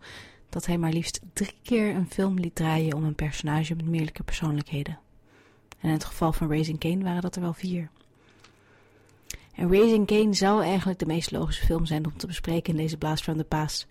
dat 0.51 0.67
hij 0.67 0.79
maar 0.79 0.93
liefst 0.93 1.21
drie 1.33 1.55
keer 1.63 1.95
een 1.95 2.11
film 2.11 2.39
liet 2.39 2.55
draaien 2.55 2.95
om 2.95 3.05
een 3.05 3.15
personage 3.15 3.75
met 3.75 3.87
meerdere 3.87 4.23
persoonlijkheden. 4.23 4.99
En 5.79 5.89
in 5.89 5.95
het 5.95 6.05
geval 6.05 6.33
van 6.33 6.49
Raising 6.49 6.79
Kane 6.79 7.05
waren 7.05 7.23
dat 7.23 7.37
er 7.37 7.43
wel 7.43 7.53
vier. 7.53 7.91
En 9.55 9.73
Raising 9.73 10.07
Kane 10.07 10.35
zou 10.35 10.63
eigenlijk 10.63 10.99
de 10.99 11.07
meest 11.07 11.31
logische 11.31 11.65
film 11.65 11.87
zijn 11.87 12.07
om 12.07 12.17
te 12.17 12.27
bespreken 12.27 12.73
in 12.73 12.79
deze 12.83 12.97
Blast 12.97 13.23
from 13.23 13.37
the 13.37 13.45
Past. 13.45 13.87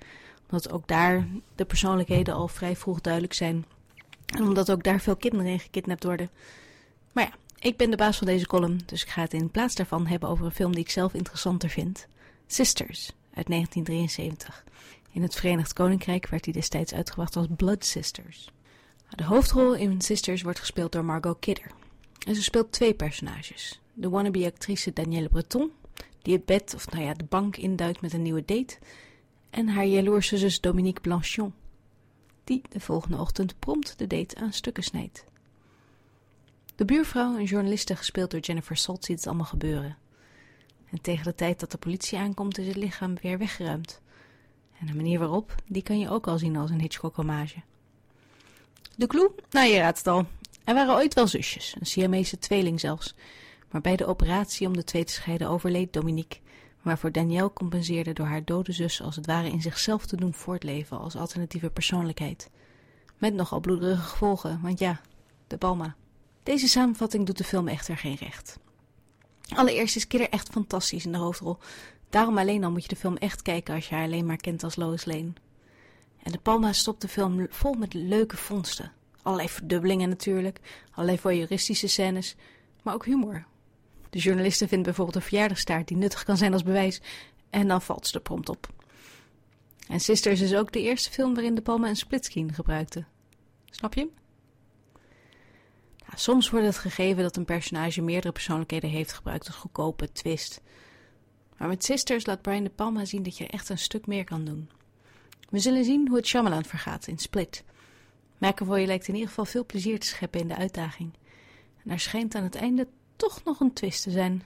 Omdat 0.49 0.71
ook 0.71 0.87
daar 0.87 1.27
de 1.55 1.65
persoonlijkheden 1.65 2.33
al 2.33 2.47
vrij 2.47 2.75
vroeg 2.75 3.01
duidelijk 3.01 3.33
zijn. 3.33 3.65
En 4.25 4.43
omdat 4.43 4.71
ook 4.71 4.83
daar 4.83 4.99
veel 4.99 5.15
kinderen 5.15 5.45
in 5.45 5.59
gekidnapt 5.59 6.03
worden. 6.03 6.29
Maar 7.11 7.23
ja, 7.23 7.33
ik 7.59 7.77
ben 7.77 7.89
de 7.89 7.97
baas 7.97 8.17
van 8.17 8.27
deze 8.27 8.47
column, 8.47 8.79
dus 8.85 9.03
ik 9.03 9.09
ga 9.09 9.21
het 9.21 9.33
in 9.33 9.51
plaats 9.51 9.75
daarvan 9.75 10.07
hebben 10.07 10.29
over 10.29 10.45
een 10.45 10.51
film 10.51 10.71
die 10.71 10.83
ik 10.83 10.89
zelf 10.89 11.13
interessanter 11.13 11.69
vind. 11.69 12.07
Sisters, 12.47 13.11
uit 13.33 13.47
1973. 13.47 14.63
In 15.11 15.21
het 15.21 15.35
Verenigd 15.35 15.73
Koninkrijk 15.73 16.27
werd 16.27 16.45
hij 16.45 16.53
destijds 16.53 16.93
uitgebracht 16.93 17.35
als 17.35 17.47
Blood 17.55 17.85
Sisters. 17.85 18.51
De 19.09 19.23
hoofdrol 19.23 19.75
in 19.75 20.01
Sisters 20.01 20.41
wordt 20.41 20.59
gespeeld 20.59 20.91
door 20.91 21.05
Margot 21.05 21.39
Kidder. 21.39 21.71
En 22.27 22.35
ze 22.35 22.43
speelt 22.43 22.71
twee 22.71 22.93
personages. 22.93 23.81
De 23.93 24.09
wannabe-actrice 24.09 24.93
Danielle 24.93 25.29
Breton, 25.29 25.71
die 26.21 26.33
het 26.33 26.45
bed, 26.45 26.73
of 26.75 26.91
nou 26.91 27.03
ja, 27.03 27.13
de 27.13 27.23
bank 27.23 27.57
induikt 27.57 28.01
met 28.01 28.13
een 28.13 28.21
nieuwe 28.21 28.45
date. 28.45 28.77
En 29.49 29.67
haar 29.67 29.85
jaloerse 29.85 30.37
zus 30.37 30.61
Dominique 30.61 31.01
Blanchon, 31.01 31.53
die 32.43 32.61
de 32.69 32.79
volgende 32.79 33.17
ochtend 33.17 33.59
prompt 33.59 33.97
de 33.97 34.07
date 34.07 34.35
aan 34.35 34.53
stukken 34.53 34.83
snijdt. 34.83 35.25
De 36.75 36.85
buurvrouw, 36.85 37.37
een 37.37 37.43
journaliste 37.43 37.95
gespeeld 37.95 38.31
door 38.31 38.39
Jennifer 38.39 38.77
Salt, 38.77 39.05
ziet 39.05 39.17
het 39.17 39.27
allemaal 39.27 39.45
gebeuren. 39.45 39.97
En 40.91 41.01
tegen 41.01 41.23
de 41.23 41.35
tijd 41.35 41.59
dat 41.59 41.71
de 41.71 41.77
politie 41.77 42.17
aankomt 42.17 42.57
is 42.57 42.67
het 42.67 42.75
lichaam 42.75 43.15
weer 43.21 43.37
weggeruimd. 43.37 44.01
En 44.79 44.85
de 44.85 44.95
manier 44.95 45.19
waarop, 45.19 45.55
die 45.67 45.83
kan 45.83 45.99
je 45.99 46.09
ook 46.09 46.27
al 46.27 46.37
zien 46.37 46.55
als 46.55 46.69
een 46.69 46.81
Hitchcock-hommage. 46.81 47.61
De 48.95 49.07
clue? 49.07 49.31
Nou, 49.49 49.67
je 49.67 49.77
raadt 49.77 49.97
het 49.97 50.07
al. 50.07 50.25
Er 50.63 50.73
waren 50.73 50.93
ooit 50.93 51.13
wel 51.13 51.27
zusjes, 51.27 51.75
een 51.79 51.85
Siamese 51.85 52.37
tweeling 52.37 52.79
zelfs. 52.79 53.15
Maar 53.71 53.81
bij 53.81 53.95
de 53.95 54.05
operatie 54.05 54.67
om 54.67 54.73
de 54.73 54.83
twee 54.83 55.03
te 55.03 55.13
scheiden 55.13 55.49
overleed 55.49 55.93
Dominique, 55.93 56.39
waarvoor 56.81 57.11
Danielle 57.11 57.53
compenseerde 57.53 58.13
door 58.13 58.25
haar 58.25 58.45
dode 58.45 58.71
zus 58.71 59.01
als 59.01 59.15
het 59.15 59.25
ware 59.25 59.49
in 59.49 59.61
zichzelf 59.61 60.05
te 60.05 60.15
doen 60.15 60.33
voortleven 60.33 60.99
als 60.99 61.15
alternatieve 61.15 61.69
persoonlijkheid. 61.69 62.49
Met 63.17 63.33
nogal 63.33 63.59
bloederige 63.59 64.01
gevolgen, 64.01 64.59
want 64.61 64.79
ja, 64.79 65.01
de 65.47 65.57
Balma. 65.57 65.95
Deze 66.43 66.67
samenvatting 66.67 67.25
doet 67.25 67.37
de 67.37 67.43
film 67.43 67.67
echter 67.67 67.97
geen 67.97 68.15
recht. 68.15 68.59
Allereerst 69.55 69.95
is 69.95 70.07
Kidder 70.07 70.29
echt 70.29 70.49
fantastisch 70.49 71.05
in 71.05 71.11
de 71.11 71.17
hoofdrol. 71.17 71.57
Daarom 72.09 72.37
alleen 72.37 72.63
al 72.63 72.71
moet 72.71 72.81
je 72.81 72.87
de 72.87 72.95
film 72.95 73.17
echt 73.17 73.41
kijken 73.41 73.75
als 73.75 73.89
je 73.89 73.95
haar 73.95 74.03
alleen 74.03 74.25
maar 74.25 74.37
kent 74.37 74.63
als 74.63 74.75
Lois 74.75 75.05
Lane. 75.05 75.33
En 76.23 76.31
de 76.31 76.39
Palma 76.39 76.73
stopt 76.73 77.01
de 77.01 77.07
film 77.07 77.47
vol 77.49 77.73
met 77.73 77.93
leuke 77.93 78.37
vondsten. 78.37 78.91
Allerlei 79.21 79.49
verdubbelingen 79.49 80.09
natuurlijk, 80.09 80.59
allerlei 80.91 81.19
voyeuristische 81.19 81.87
scènes, 81.87 82.35
maar 82.83 82.93
ook 82.93 83.05
humor. 83.05 83.45
De 84.09 84.19
journaliste 84.19 84.67
vindt 84.67 84.85
bijvoorbeeld 84.85 85.15
een 85.15 85.21
verjaardagstaart 85.21 85.87
die 85.87 85.97
nuttig 85.97 86.23
kan 86.23 86.37
zijn 86.37 86.53
als 86.53 86.63
bewijs, 86.63 87.01
en 87.49 87.67
dan 87.67 87.81
valt 87.81 88.07
ze 88.07 88.13
er 88.13 88.21
prompt 88.21 88.49
op. 88.49 88.67
En 89.87 89.99
Sisters 89.99 90.41
is 90.41 90.55
ook 90.55 90.71
de 90.71 90.81
eerste 90.81 91.11
film 91.11 91.33
waarin 91.33 91.55
de 91.55 91.61
Palma 91.61 91.87
een 91.87 91.95
splitscreen 91.95 92.53
gebruikte. 92.53 93.05
Snap 93.69 93.93
je 93.93 93.99
hem? 93.99 94.09
Nou, 95.99 96.13
soms 96.15 96.49
wordt 96.49 96.65
het 96.65 96.77
gegeven 96.77 97.23
dat 97.23 97.35
een 97.35 97.45
personage 97.45 98.01
meerdere 98.01 98.33
persoonlijkheden 98.33 98.89
heeft 98.89 99.13
gebruikt 99.13 99.47
als 99.47 99.55
goedkope 99.55 100.11
twist. 100.11 100.61
Maar 101.59 101.67
met 101.67 101.83
Sisters 101.83 102.25
laat 102.25 102.41
Brian 102.41 102.63
De 102.63 102.69
Palma 102.69 103.05
zien 103.05 103.23
dat 103.23 103.37
je 103.37 103.47
echt 103.47 103.69
een 103.69 103.77
stuk 103.77 104.07
meer 104.07 104.23
kan 104.23 104.45
doen. 104.45 104.69
We 105.49 105.59
zullen 105.59 105.83
zien 105.83 106.07
hoe 106.07 106.17
het 106.17 106.27
Shyamalan 106.27 106.63
vergaat 106.65 107.07
in 107.07 107.17
Split. 107.17 107.63
McAvoy 108.37 108.85
lijkt 108.85 109.07
in 109.07 109.13
ieder 109.13 109.29
geval 109.29 109.45
veel 109.45 109.65
plezier 109.65 109.99
te 109.99 110.07
scheppen 110.07 110.39
in 110.39 110.47
de 110.47 110.55
uitdaging. 110.55 111.13
En 111.83 111.91
er 111.91 111.99
schijnt 111.99 112.35
aan 112.35 112.43
het 112.43 112.55
einde 112.55 112.87
toch 113.15 113.43
nog 113.43 113.59
een 113.59 113.73
twist 113.73 114.03
te 114.03 114.11
zijn. 114.11 114.43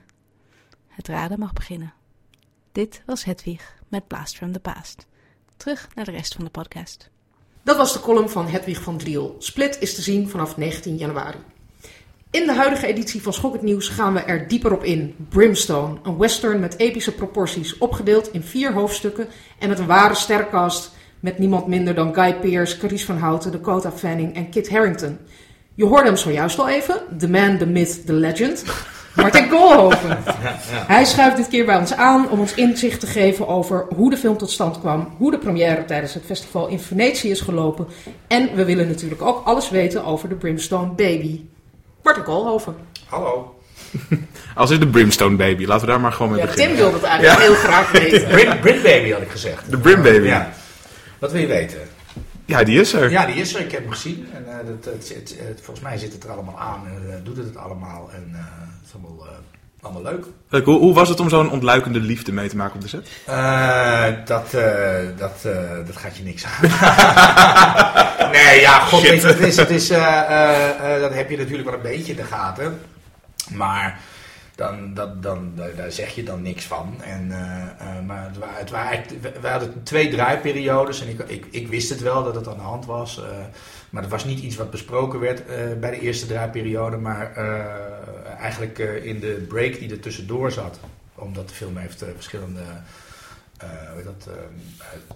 Het 0.88 1.08
raden 1.08 1.40
mag 1.40 1.54
beginnen. 1.54 1.94
Dit 2.72 3.02
was 3.06 3.24
Hedwig 3.24 3.82
met 3.88 4.08
Blast 4.08 4.36
from 4.36 4.52
the 4.52 4.60
Past. 4.60 5.08
Terug 5.58 5.96
naar 5.96 6.06
de 6.06 6.12
rest 6.12 6.34
van 6.34 6.44
de 6.44 6.52
podcast. 6.52 7.10
Dat 7.64 7.78
was 7.78 7.94
de 7.94 8.00
column 8.00 8.30
van 8.30 8.48
Hedwig 8.48 8.82
van 8.82 8.98
Driel. 8.98 9.36
Split 9.40 9.80
is 9.80 9.96
te 9.96 10.02
zien 10.02 10.30
vanaf 10.30 10.58
19 10.58 10.98
januari. 10.98 11.38
In 12.34 12.46
de 12.46 12.54
huidige 12.54 12.88
editie 12.88 13.22
van 13.22 13.34
Schok 13.34 13.54
het 13.54 13.62
Nieuws 13.62 13.88
gaan 13.88 14.14
we 14.14 14.20
er 14.20 14.48
dieper 14.48 14.74
op 14.74 14.84
in. 14.84 15.16
Brimstone, 15.30 15.98
een 16.04 16.18
western 16.18 16.60
met 16.60 16.78
epische 16.78 17.14
proporties, 17.14 17.78
opgedeeld 17.78 18.32
in 18.32 18.44
vier 18.44 18.74
hoofdstukken 18.74 19.28
en 19.60 19.70
met 19.70 19.80
een 19.80 19.86
ware 19.86 20.16
stercast 20.16 20.92
met 21.20 21.38
niemand 21.38 21.68
minder 21.68 21.96
dan 21.96 22.14
Guy 22.14 22.36
Pearce, 22.36 22.78
Carice 22.78 23.06
van 23.06 23.18
Houten, 23.18 23.52
Dakota 23.52 23.92
Fanning 23.92 24.36
en 24.36 24.50
Kit 24.50 24.70
Harington. 24.70 25.18
Je 25.76 25.86
hoorde 25.86 26.06
hem 26.06 26.18
zojuist 26.18 26.60
al 26.60 26.70
even, 26.70 27.02
The 27.18 27.30
Man, 27.30 27.58
The 27.58 27.66
Myth, 27.66 28.06
The 28.06 28.14
Legend. 28.14 28.64
Martin 29.16 29.48
Koolhoven. 29.48 30.18
Hij 30.88 31.06
schuift 31.06 31.38
dit 31.38 31.48
keer 31.48 31.66
bij 31.66 31.78
ons 31.78 31.94
aan 31.94 32.30
om 32.30 32.40
ons 32.40 32.54
inzicht 32.54 33.00
te 33.00 33.08
geven 33.08 33.48
over 33.48 33.86
hoe 33.96 34.10
de 34.10 34.18
film 34.18 34.38
tot 34.38 34.52
stand 34.52 34.80
kwam, 34.80 35.14
hoe 35.18 35.32
de 35.32 35.38
première 35.38 35.86
tijdens 35.86 36.14
het 36.14 36.26
festival 36.26 36.68
in 36.68 36.80
Venetië 36.80 37.30
is 37.30 37.42
gelopen 37.42 37.88
en 38.28 38.56
we 38.56 38.66
willen 38.66 38.88
natuurlijk 38.88 39.22
ook 39.22 39.46
alles 39.46 39.70
weten 39.70 40.06
over 40.06 40.30
de 40.30 40.36
Brimstone 40.36 40.92
Baby. 40.92 41.42
Martin 42.04 42.24
Koolhoven. 42.24 42.76
Hallo. 43.08 43.60
Als 44.56 44.70
is 44.72 44.80
de 44.80 44.88
Brimstone 44.88 45.36
Baby, 45.36 45.66
laten 45.66 45.86
we 45.86 45.92
daar 45.92 46.02
maar 46.02 46.12
gewoon 46.12 46.32
mee 46.32 46.40
Ja, 46.42 46.46
beginnen. 46.46 46.68
Tim 46.76 46.78
wilde 46.84 46.96
het 46.98 47.06
eigenlijk 47.06 47.42
heel 47.42 47.54
graag 47.56 47.92
weten. 48.00 48.28
Brit, 48.28 48.62
Brit 48.62 48.84
Baby 48.84 49.12
had 49.12 49.22
ik 49.22 49.30
gezegd. 49.32 49.72
De 49.72 49.78
Brim 49.78 50.02
Baby. 50.02 50.26
Ja. 50.28 50.34
Ja. 50.36 50.54
Wat 51.20 51.32
wil 51.32 51.42
je 51.42 51.48
weten? 51.48 51.80
die 52.64 52.80
is 52.80 52.94
er. 52.94 53.12
Ja, 53.12 53.26
die 53.26 53.36
is 53.36 53.54
er. 53.56 53.62
Ik 53.62 53.72
heb 53.72 53.82
hem 53.82 53.92
gezien. 53.92 54.28
En, 54.34 54.46
eh, 54.48 54.56
dat, 54.68 54.94
het, 54.94 55.10
het- 55.10 55.36
het- 55.48 55.62
volgens 55.64 55.86
mij 55.86 55.98
zit 55.98 56.14
het 56.14 56.24
er 56.24 56.32
allemaal 56.32 56.60
aan 56.60 56.88
en 56.88 57.04
eh, 57.14 57.16
doet 57.24 57.38
het 57.38 57.46
het 57.46 57.58
allemaal. 57.58 58.10
En 58.14 58.30
eh, 58.34 58.40
het 58.80 58.88
is 58.88 58.94
allemaal, 58.94 59.26
eh, 59.28 59.32
allemaal 59.84 60.12
leuk. 60.12 60.26
Leuk, 60.50 60.66
hoe, 60.66 60.80
hoe 60.80 60.94
was 60.94 61.10
het 61.10 61.20
om 61.20 61.30
zo'n 61.30 61.52
ontluikende 61.52 62.00
liefde 62.00 62.32
mee 62.32 62.50
te 62.50 62.56
maken 62.56 62.76
op 62.76 62.82
de 62.82 62.88
set? 62.88 63.10
Eh, 63.26 64.06
dat, 64.26 64.54
eh, 64.54 64.96
dat, 65.18 65.40
eh, 65.44 65.86
dat 65.86 65.98
gaat 65.98 66.18
je 66.18 66.24
niks 66.24 66.46
aan. 66.46 66.62
nee, 68.38 68.60
ja, 68.60 68.80
god, 68.80 69.02
weet 69.02 69.22
je 69.22 69.28
het 69.28 69.40
is. 69.40 69.58
Het 69.58 69.70
is 69.70 69.88
dat 71.00 71.14
heb 71.14 71.30
je 71.30 71.38
natuurlijk 71.38 71.70
wel 71.70 71.78
een 71.78 71.82
beetje 71.82 72.12
in 72.12 72.18
de 72.18 72.24
gaten. 72.24 72.80
Maar 73.50 74.00
dan, 74.56 74.94
dat, 74.94 75.24
dan, 75.24 75.54
daar, 75.76 75.92
zeg 75.92 76.16
je 76.16 76.24
dan 76.24 76.42
niks 76.42 76.66
van. 76.66 77.02
En, 77.04 77.28
maar 78.06 78.32
het 78.60 78.70
het 78.72 79.22
we, 79.22 79.32
we 79.42 79.48
hadden 79.48 79.84
twee 79.84 80.10
draaiperiodes. 80.10 81.02
En 81.02 81.10
ik, 81.10 81.20
ik, 81.20 81.46
ik 81.52 81.68
wist 81.68 81.90
het 81.90 82.02
wel 82.02 82.24
dat 82.24 82.36
het 82.36 82.48
aan 82.48 82.58
de 82.58 82.62
hand 82.62 82.86
was. 82.86 83.22
Maar 83.94 84.02
het 84.02 84.12
was 84.12 84.26
niet 84.26 84.40
iets 84.40 84.56
wat 84.56 84.72
besproken 84.72 85.20
werd 85.20 85.46
eh, 85.46 85.74
bij 85.80 85.92
de 85.92 86.00
eerste 86.00 86.26
draaiperiode. 86.26 86.98
Maar 86.98 87.36
eh, 87.36 88.34
eigenlijk 88.40 88.80
eh, 88.80 89.06
in 89.06 89.20
de 89.20 89.46
break 89.48 89.80
die 89.80 89.92
er 89.92 90.00
tussendoor 90.00 90.52
zat. 90.52 90.80
Omdat 91.16 91.50
de 91.50 91.56
film 91.56 91.78
heeft 91.78 92.04
verschillende 92.14 92.62
hoe 93.94 94.04
dat, 94.04 94.30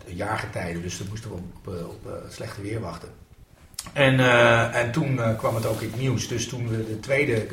jaargetijden. 0.06 0.82
Dus 0.82 0.98
dan 0.98 1.08
moesten 1.10 1.30
we 1.30 1.36
op, 1.36 1.68
op 1.68 2.12
slechte 2.30 2.62
weer 2.62 2.80
wachten. 2.80 3.10
En, 3.94 4.20
en 4.74 4.92
toen 4.92 5.20
kwam 5.38 5.56
het 5.56 5.66
ook 5.66 5.82
in 5.82 5.90
het 5.90 6.00
nieuws. 6.00 6.28
Dus 6.28 6.48
toen 6.48 6.68
we 6.68 6.88
de 6.88 7.00
tweede 7.00 7.48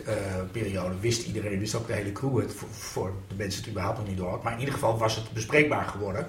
periode 0.53 0.95
wist 1.01 1.27
iedereen, 1.27 1.59
wist 1.59 1.75
ook 1.75 1.87
de 1.87 1.93
hele 1.93 2.13
crew 2.13 2.41
het, 2.41 2.55
voor, 2.55 2.69
voor 2.69 3.13
de 3.29 3.35
mensen 3.35 3.61
het 3.61 3.71
überhaupt 3.71 3.99
nog 3.99 4.09
niet 4.09 4.17
door 4.17 4.31
had. 4.31 4.43
Maar 4.43 4.53
in 4.53 4.59
ieder 4.59 4.75
geval 4.75 4.99
was 4.99 5.17
het 5.17 5.33
bespreekbaar 5.33 5.85
geworden. 5.85 6.27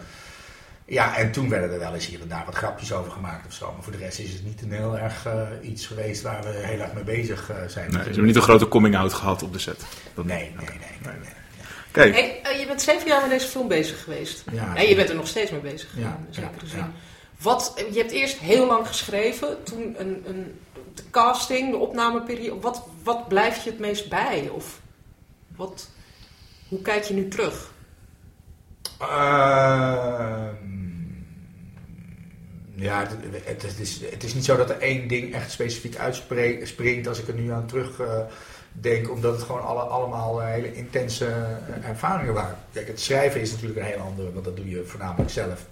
Ja, 0.88 1.16
en 1.18 1.32
toen 1.32 1.50
werden 1.50 1.72
er 1.72 1.80
wel 1.80 1.94
eens 1.94 2.06
hier 2.08 2.22
en 2.22 2.28
daar 2.28 2.46
wat 2.46 2.56
grapjes 2.56 2.94
over 2.94 3.12
gemaakt 3.12 3.46
of 3.48 3.54
zo. 3.54 3.72
Maar 3.74 3.84
voor 3.84 3.92
de 3.92 3.98
rest 3.98 4.20
is 4.20 4.34
het 4.34 4.46
niet 4.46 4.62
een 4.62 4.72
heel 4.72 4.98
erg 4.98 5.26
eh, 5.26 5.42
iets 5.62 5.86
geweest 5.88 6.22
waar 6.22 6.44
we 6.44 6.50
heel 6.50 6.80
erg 6.80 6.94
mee 6.94 7.04
bezig 7.04 7.50
eh, 7.50 7.56
zijn. 7.68 7.90
Nee, 7.92 8.00
ze 8.00 8.06
hebben 8.08 8.26
niet 8.26 8.36
een 8.36 8.42
grote 8.42 8.68
coming-out 8.68 9.14
gehad 9.14 9.44
op 9.44 9.54
de 9.54 9.60
set. 9.60 9.84
Dat- 10.14 10.26
Nee, 10.26 10.54
nee, 10.58 10.68
nee. 10.68 10.78
nee, 11.04 11.14
nee. 11.20 11.30
Kijk, 11.92 12.14
Hey, 12.14 12.42
eh, 12.44 12.60
je 12.60 12.68
bent 12.68 12.82
zeven 12.82 13.08
jaar 13.08 13.22
met 13.22 13.30
deze 13.30 13.48
film 13.48 13.68
bezig 13.68 14.04
geweest. 14.04 14.44
Ja, 14.52 14.76
en 14.76 14.88
je 14.88 14.96
bent 14.96 15.10
er 15.10 15.16
nog 15.16 15.28
steeds 15.28 15.52
mee 15.52 15.60
bezig 15.60 15.90
Ja, 15.96 16.02
gegaan, 16.02 16.28
zekere 16.30 16.52
ja, 16.62 16.68
zin. 16.70 16.80
ja. 16.80 16.92
Wat, 17.40 17.74
je 17.92 17.98
hebt 18.00 18.12
eerst 18.12 18.38
heel 18.38 18.68
lang 18.68 18.88
geschreven, 18.88 19.64
toen 19.64 19.96
een, 19.98 20.24
een, 20.28 20.60
de 20.94 21.04
casting, 21.12 21.72
de 21.72 21.78
opnameperiode. 21.78 22.62
Wat, 22.62 22.84
wat 23.04 23.28
blijft 23.28 23.64
je 23.64 23.70
het 23.70 23.80
meest 23.80 24.10
bij? 24.10 24.50
Of 24.54 24.80
wat, 25.56 25.90
hoe 26.68 26.82
kijk 26.82 27.04
je 27.04 27.14
nu 27.14 27.28
terug? 27.28 27.72
Ehm, 29.00 30.75
ja, 32.76 33.08
het, 33.44 33.80
is, 33.80 34.02
het 34.12 34.24
is 34.24 34.34
niet 34.34 34.46
zo 34.46 34.58
dat 34.58 34.70
er 34.70 34.80
één 34.80 35.08
ding 35.08 35.34
echt 35.34 35.52
specifiek 35.52 35.98
uitspringt 35.98 37.08
als 37.08 37.20
ik 37.20 37.28
er 37.28 37.34
nu 37.34 37.52
aan 37.52 37.68
terug 37.68 38.00
eh, 38.00 38.20
denk, 38.72 39.12
omdat 39.12 39.34
het 39.34 39.44
gewoon 39.44 39.64
alle, 39.64 39.82
allemaal 39.82 40.42
eh, 40.42 40.48
hele 40.48 40.76
intense 40.76 41.26
eh, 41.26 41.90
ervaringen 41.90 42.34
waren. 42.34 42.58
Kijk, 42.74 42.88
het 42.88 43.02
schrijven 43.02 43.42
is 43.42 43.52
natuurlijk 43.52 43.80
een 43.80 43.86
heel 43.86 44.00
ander, 44.00 44.34
want 44.34 44.46
dat 44.46 44.56
doe 44.56 44.70
je 44.70 44.84
voornamelijk 44.86 45.30
zelf. 45.30 45.66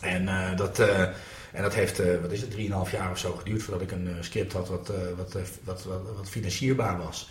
En 0.00 0.28
dat, 0.56 0.80
en 1.52 1.62
dat 1.62 1.74
heeft, 1.74 1.98
eh, 1.98 2.20
wat 2.20 2.32
is 2.32 2.40
het, 2.40 2.50
3,5 2.50 2.90
jaar 2.92 3.10
of 3.10 3.18
zo 3.18 3.32
geduurd 3.32 3.62
voordat 3.62 3.82
ik 3.82 3.92
een 3.92 4.16
script 4.20 4.52
had 4.52 4.68
wat, 4.68 4.92
wat, 5.16 5.32
wat, 5.64 5.84
wat, 5.84 5.84
wat 6.16 6.28
financierbaar 6.28 6.98
was. 6.98 7.30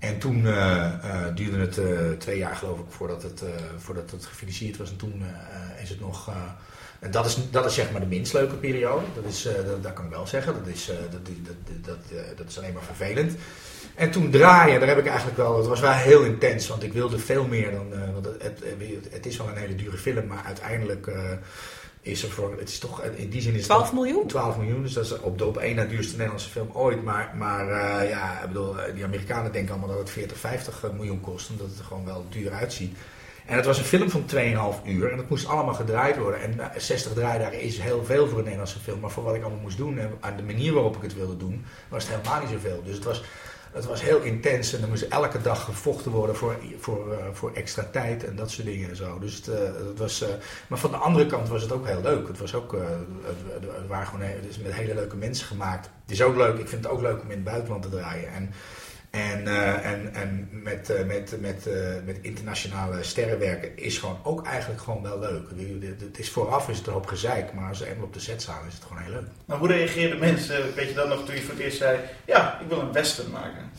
En 0.00 0.18
toen 0.18 0.46
eh, 0.46 0.84
eh, 0.86 1.34
duurde 1.34 1.58
het 1.58 1.78
eh, 1.78 1.86
twee 2.18 2.38
jaar 2.38 2.56
geloof 2.56 2.78
ik 2.78 2.84
voordat 2.88 3.22
het, 3.22 3.42
voordat 3.78 4.10
het 4.10 4.26
gefinancierd 4.26 4.76
was. 4.76 4.90
En 4.90 4.96
toen 4.96 5.22
is 5.82 5.88
het 5.88 6.00
nog... 6.00 6.30
en 7.00 7.10
dat 7.10 7.26
is, 7.26 7.38
dat 7.50 7.64
is 7.64 7.74
zeg 7.74 7.90
maar 7.90 8.00
de 8.00 8.06
minst 8.06 8.32
leuke 8.32 8.54
periode. 8.54 9.04
Dat, 9.14 9.24
is, 9.24 9.48
dat, 9.82 9.92
kan 9.92 10.04
ik 10.04 10.10
wel 10.10 10.26
zeggen. 10.26 10.54
Dat 10.54 10.66
is, 10.66 10.86
dat, 11.10 11.26
dat, 11.26 11.84
dat, 11.84 11.96
dat, 12.36 12.48
is 12.48 12.58
alleen 12.58 12.72
maar 12.72 12.82
vervelend. 12.82 13.38
En 13.94 14.10
toen 14.10 14.30
draaien, 14.30 14.80
daar 14.80 14.88
heb 14.88 14.98
ik 14.98 15.06
eigenlijk 15.06 15.36
wel... 15.36 15.56
Het 15.56 15.66
was 15.66 15.80
wel 15.80 15.92
heel 15.92 16.22
intens, 16.22 16.68
want 16.68 16.82
ik 16.82 16.92
wilde 16.92 17.18
veel 17.18 17.46
meer 17.46 17.70
dan... 17.70 18.12
want 18.12 18.24
het, 18.24 18.38
het, 18.38 18.62
het 19.10 19.26
is 19.26 19.36
wel 19.36 19.48
een 19.48 19.56
hele 19.56 19.74
dure 19.74 19.96
film, 19.96 20.26
maar 20.26 20.44
uiteindelijk... 20.44 21.10
eh, 22.02 22.12
is 22.12 22.22
er 22.22 22.30
voor, 22.30 22.54
het 22.58 22.68
is 22.68 22.78
toch, 22.78 23.02
in 23.02 23.30
die 23.30 23.40
zin 23.40 23.52
is 23.52 23.58
het 23.58 23.66
12 23.66 23.92
miljoen? 23.92 24.26
12 24.26 24.56
miljoen, 24.56 24.82
dus 24.82 24.92
dat 24.92 25.04
is 25.04 25.20
op 25.20 25.38
de 25.38 25.44
op 25.44 25.56
één 25.56 25.76
na 25.76 25.84
duurste 25.84 26.12
Nederlandse 26.12 26.50
film 26.50 26.70
ooit. 26.72 27.04
Maar, 27.04 27.32
maar 27.36 27.68
eh, 27.68 28.08
ja, 28.08 28.40
ik 28.40 28.46
bedoel, 28.46 28.80
eh, 28.80 28.94
die 28.94 29.04
Amerikanen 29.04 29.52
denken 29.52 29.70
allemaal 29.70 29.88
dat 29.88 29.98
het 29.98 30.10
40, 30.10 30.38
50 30.38 30.84
miljoen 30.92 31.20
kost, 31.20 31.50
omdat 31.50 31.66
het 31.66 31.78
er 31.78 31.84
gewoon 31.84 32.04
wel 32.04 32.24
duur 32.28 32.52
uitziet. 32.52 32.96
En 33.46 33.56
het 33.56 33.66
was 33.66 33.78
een 33.78 33.84
film 33.84 34.10
van 34.10 34.24
2,5 34.26 34.82
uur 34.84 35.12
en 35.12 35.18
het 35.18 35.28
moest 35.28 35.46
allemaal 35.46 35.74
gedraaid 35.74 36.18
worden. 36.18 36.40
En 36.40 36.60
eh, 36.60 36.80
60 36.80 37.12
draaidagen 37.12 37.60
is 37.60 37.78
heel 37.78 38.04
veel 38.04 38.26
voor 38.28 38.38
een 38.38 38.44
Nederlandse 38.44 38.78
film, 38.78 39.00
maar 39.00 39.10
voor 39.10 39.24
wat 39.24 39.34
ik 39.34 39.42
allemaal 39.42 39.60
moest 39.60 39.76
doen 39.76 39.98
en 39.98 40.12
aan 40.20 40.36
de 40.36 40.42
manier 40.42 40.72
waarop 40.72 40.96
ik 40.96 41.02
het 41.02 41.14
wilde 41.14 41.36
doen, 41.36 41.64
was 41.88 42.04
het 42.04 42.16
helemaal 42.16 42.40
niet 42.40 42.50
zoveel. 42.50 42.82
Dus 42.84 42.94
het 42.94 43.04
was, 43.04 43.22
het 43.72 43.86
was 43.86 44.02
heel 44.02 44.20
intens 44.20 44.72
en 44.72 44.82
er 44.82 44.88
moest 44.88 45.02
elke 45.02 45.42
dag 45.42 45.64
gevochten 45.64 46.10
worden 46.10 46.36
voor, 46.36 46.56
voor, 46.78 47.12
eh, 47.12 47.18
voor 47.32 47.52
extra 47.54 47.88
tijd 47.92 48.24
en 48.24 48.36
dat 48.36 48.50
soort 48.50 48.66
dingen 48.66 48.88
en 48.88 48.96
zo. 48.96 49.18
Dus 49.18 49.34
het, 49.34 49.48
eh, 49.48 49.70
was, 49.96 50.22
eh, 50.22 50.28
maar 50.68 50.78
van 50.78 50.90
de 50.90 50.96
andere 50.96 51.26
kant 51.26 51.48
was 51.48 51.62
het 51.62 51.72
ook 51.72 51.86
heel 51.86 52.02
leuk. 52.02 52.28
Het, 52.28 52.38
was 52.38 52.54
ook, 52.54 52.72
het, 52.72 53.62
het 53.62 53.86
waren 53.86 54.06
gewoon, 54.06 54.20
he- 54.26 54.34
het 54.34 54.46
is 54.48 54.58
met 54.58 54.72
hele 54.72 54.94
leuke 54.94 55.16
mensen 55.16 55.46
gemaakt. 55.46 55.90
Het 56.02 56.10
is 56.10 56.22
ook 56.22 56.36
leuk, 56.36 56.58
ik 56.58 56.68
vind 56.68 56.84
het 56.84 56.92
ook 56.92 57.00
leuk 57.00 57.20
om 57.22 57.30
in 57.30 57.36
het 57.36 57.44
buitenland 57.44 57.82
te 57.82 57.88
draaien. 57.88 58.32
En, 58.32 58.50
en, 59.10 59.46
eh, 59.46 59.90
en, 59.90 60.14
en 60.14 60.48
met, 60.50 60.90
eh, 60.90 61.04
met, 61.04 61.40
met, 61.40 61.66
eh, 61.66 61.74
met 62.04 62.18
internationale 62.20 63.02
sterren 63.02 63.38
werken 63.38 63.76
is 63.76 63.98
gewoon 63.98 64.18
ook 64.22 64.46
eigenlijk 64.46 64.80
gewoon 64.80 65.02
wel 65.02 65.18
leuk. 65.18 65.48
Het 66.00 66.18
is 66.18 66.30
vooraf 66.30 66.68
is 66.68 66.78
het 66.78 66.86
hoop 66.86 67.06
gezeik, 67.06 67.52
maar 67.52 67.68
als 67.68 67.78
ze 67.78 67.86
eenmaal 67.86 68.04
op 68.04 68.14
de 68.14 68.20
set 68.20 68.42
staan 68.42 68.66
is 68.66 68.74
het 68.74 68.82
gewoon 68.82 69.02
heel 69.02 69.12
leuk. 69.12 69.26
Maar 69.44 69.58
hoe 69.58 69.68
reageerden 69.68 70.18
mensen, 70.18 70.74
weet 70.74 70.88
je 70.88 70.94
dan 70.94 71.08
nog, 71.08 71.24
toen 71.24 71.34
je 71.34 71.40
voor 71.40 71.54
het 71.54 71.62
eerst 71.62 71.78
zei... 71.78 71.98
Ja, 72.24 72.60
ik 72.60 72.68
wil 72.68 72.80
een 72.80 72.92
western 72.92 73.30
maken. 73.30 73.70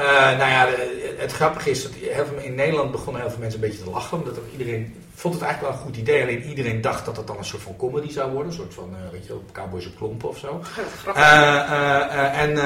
Eh, 0.00 0.38
nou 0.38 0.50
ja, 0.50 0.68
het 1.16 1.32
grappige 1.32 1.70
is 1.70 1.82
dat 1.82 1.92
heel 1.92 2.26
veel, 2.26 2.38
in 2.38 2.54
Nederland 2.54 2.90
begonnen 2.90 3.22
heel 3.22 3.30
veel 3.30 3.40
mensen 3.40 3.62
een 3.62 3.68
beetje 3.68 3.84
te 3.84 3.90
lachen. 3.90 4.18
Omdat 4.18 4.38
ook 4.38 4.52
iedereen 4.52 4.94
vond 5.14 5.34
het 5.34 5.42
eigenlijk 5.42 5.72
wel 5.72 5.82
een 5.82 5.88
goed 5.88 6.00
idee. 6.00 6.22
Alleen 6.22 6.42
iedereen 6.42 6.80
dacht 6.80 7.04
dat 7.04 7.16
het 7.16 7.26
dan 7.26 7.38
een 7.38 7.44
soort 7.44 7.62
van 7.62 7.76
comedy 7.76 8.10
zou 8.10 8.30
worden. 8.30 8.52
Een 8.52 8.58
soort 8.58 8.74
van, 8.74 8.94
eh, 8.94 9.10
weet 9.12 9.26
je 9.26 9.28
wel, 9.28 9.44
Cowboys 9.52 9.86
op 9.86 9.96
klompen 9.96 10.28
of 10.28 10.38
zo. 10.38 10.60
Grappig. 11.02 11.22
Eh, 11.22 12.40
en, 12.42 12.58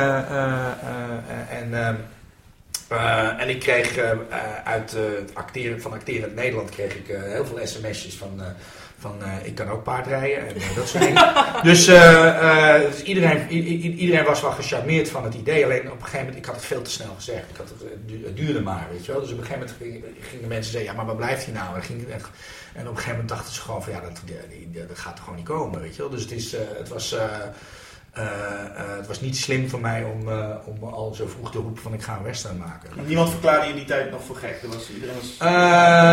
en, 1.48 1.74
ehm, 1.74 1.94
eh, 2.88 3.40
en 3.40 3.48
ik 3.48 3.60
kreeg 3.60 3.96
eh, 3.96 4.10
uit 4.64 4.96
acteren, 5.32 5.80
van 5.80 5.92
acteren 5.92 6.28
in 6.28 6.34
Nederland 6.34 6.70
kreeg 6.70 6.94
ik 6.94 7.06
heel 7.06 7.46
veel 7.46 7.66
sms'jes 7.66 8.14
van, 8.14 8.40
van 9.04 9.22
eh, 9.22 9.46
ik 9.46 9.54
kan 9.54 9.68
ook 9.68 9.82
paardrijden 9.82 10.48
en 10.48 10.56
eh, 10.56 10.76
dat 10.76 10.88
soort 10.88 11.04
dingen. 11.04 11.34
dus 11.68 11.86
eh, 11.86 12.80
dus 12.80 13.02
iedereen, 13.02 13.48
iedereen 13.98 14.24
was 14.24 14.40
wel 14.40 14.50
gecharmeerd 14.50 15.08
van 15.08 15.24
het 15.24 15.34
idee. 15.34 15.64
Alleen 15.64 15.90
op 15.90 15.96
een 15.96 16.04
gegeven 16.04 16.18
moment, 16.18 16.36
ik 16.36 16.44
had 16.44 16.54
het 16.54 16.64
veel 16.64 16.82
te 16.82 16.90
snel 16.90 17.14
gezegd. 17.14 17.50
Ik 17.50 17.56
had 17.56 17.68
het, 17.68 17.80
het 17.80 18.08
du- 18.08 18.24
het 18.24 18.36
duurde 18.36 18.60
maar, 18.60 18.86
weet 18.90 19.04
je 19.06 19.12
wel. 19.12 19.20
Dus 19.20 19.30
op 19.30 19.38
een 19.38 19.44
gegeven 19.44 19.66
moment 19.66 19.82
gingen, 19.82 20.16
gingen 20.30 20.48
mensen 20.48 20.72
zeggen, 20.72 20.90
ja 20.90 20.96
maar 20.96 21.06
waar 21.06 21.16
blijft 21.16 21.44
hij 21.44 21.54
nou? 21.54 21.76
En, 21.76 21.82
ging, 21.82 22.06
en 22.08 22.18
op 22.18 22.24
een 22.74 22.86
gegeven 22.86 23.10
moment 23.10 23.28
dachten 23.28 23.54
ze 23.54 23.60
gewoon 23.60 23.82
van 23.82 23.92
ja, 23.92 24.00
dat, 24.00 24.20
gaat 24.98 25.18
er 25.18 25.24
gewoon 25.24 25.38
niet 25.38 25.48
komen, 25.48 25.80
weet 25.80 25.96
je 25.96 26.02
wel. 26.02 26.10
Dus 26.10 26.22
het, 26.22 26.32
is, 26.32 26.52
het 26.52 26.88
was... 26.88 27.16
eh, 28.14 28.24
eh, 28.24 28.96
het 28.96 29.06
was 29.06 29.20
niet 29.20 29.36
slim 29.36 29.68
van 29.68 29.80
mij 29.80 30.04
om, 30.04 30.28
eh, 30.28 30.56
om 30.64 30.88
al 30.88 31.14
zo 31.14 31.26
vroeg 31.26 31.50
te 31.50 31.58
roepen 31.58 31.82
van 31.82 31.92
ik 31.92 32.02
ga 32.02 32.16
een 32.16 32.22
western 32.22 32.56
maken. 32.56 32.90
Maar 32.96 33.04
niemand 33.04 33.30
verklaarde 33.30 33.66
je 33.66 33.74
die 33.74 33.84
tijd 33.84 34.10
nog 34.10 34.24
voor 34.24 34.36
gek. 34.36 34.58
Dat 34.62 34.74
was, 34.74 34.90
iedereen 34.90 35.14
was... 35.14 35.36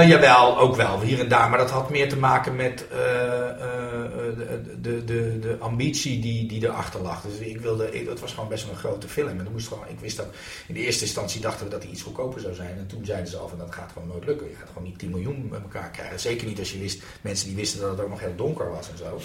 Jawel, 0.08 0.60
ook 0.60 0.76
wel, 0.76 1.02
hier 1.02 1.20
en 1.20 1.28
daar. 1.28 1.50
Maar 1.50 1.58
dat 1.58 1.70
had 1.70 1.90
meer 1.90 2.10
te 2.10 2.18
maken 2.18 2.56
met 2.56 2.86
de, 2.90 4.78
de, 4.82 5.04
de, 5.04 5.40
de 5.40 5.58
ambitie 5.60 6.20
die, 6.20 6.48
die 6.48 6.64
erachter 6.64 7.02
lag. 7.02 7.22
Dus 7.22 7.38
ik 7.38 7.62
wilde, 7.62 7.92
ik, 7.92 8.10
het 8.10 8.20
was 8.20 8.34
gewoon 8.34 8.50
best 8.50 8.64
wel 8.64 8.74
een 8.74 8.80
grote 8.80 9.08
film. 9.08 9.30
En 9.30 9.38
dan 9.38 9.52
moest 9.52 9.68
gewoon, 9.68 9.88
ik 9.88 10.00
wist 10.00 10.18
dat, 10.18 10.28
in 10.68 10.74
de 10.74 10.80
eerste 10.80 11.06
instantie 11.06 11.42
dachten 11.42 11.66
we 11.66 11.72
dat 11.72 11.84
hij 11.84 11.92
iets 11.92 12.02
goedkoper 12.02 12.42
zou 12.42 12.54
zijn. 12.54 12.78
En 12.78 12.88
toen 12.88 13.06
zeiden 13.06 13.28
ze 13.28 13.38
al 13.38 13.48
van 13.48 13.58
dat 13.58 13.74
gaat 13.74 13.92
gewoon 13.94 14.08
nooit 14.08 14.26
lukken. 14.26 14.50
Je 14.50 14.56
gaat 14.56 14.68
gewoon 14.68 14.84
niet 14.84 15.00
10 15.00 15.10
miljoen 15.10 15.48
met 15.52 15.62
elkaar 15.62 15.90
krijgen. 15.90 16.20
Zeker 16.20 16.48
niet 16.48 16.60
als 16.60 16.72
je 16.72 16.80
wist, 16.80 17.04
mensen 17.22 17.48
die 17.48 17.56
wisten 17.56 17.82
dat 17.82 17.90
het 17.90 18.02
ook 18.02 18.10
nog 18.10 18.20
heel 18.20 18.36
donker 18.36 18.70
was 18.70 18.90
en 18.90 18.98
zo. 18.98 19.20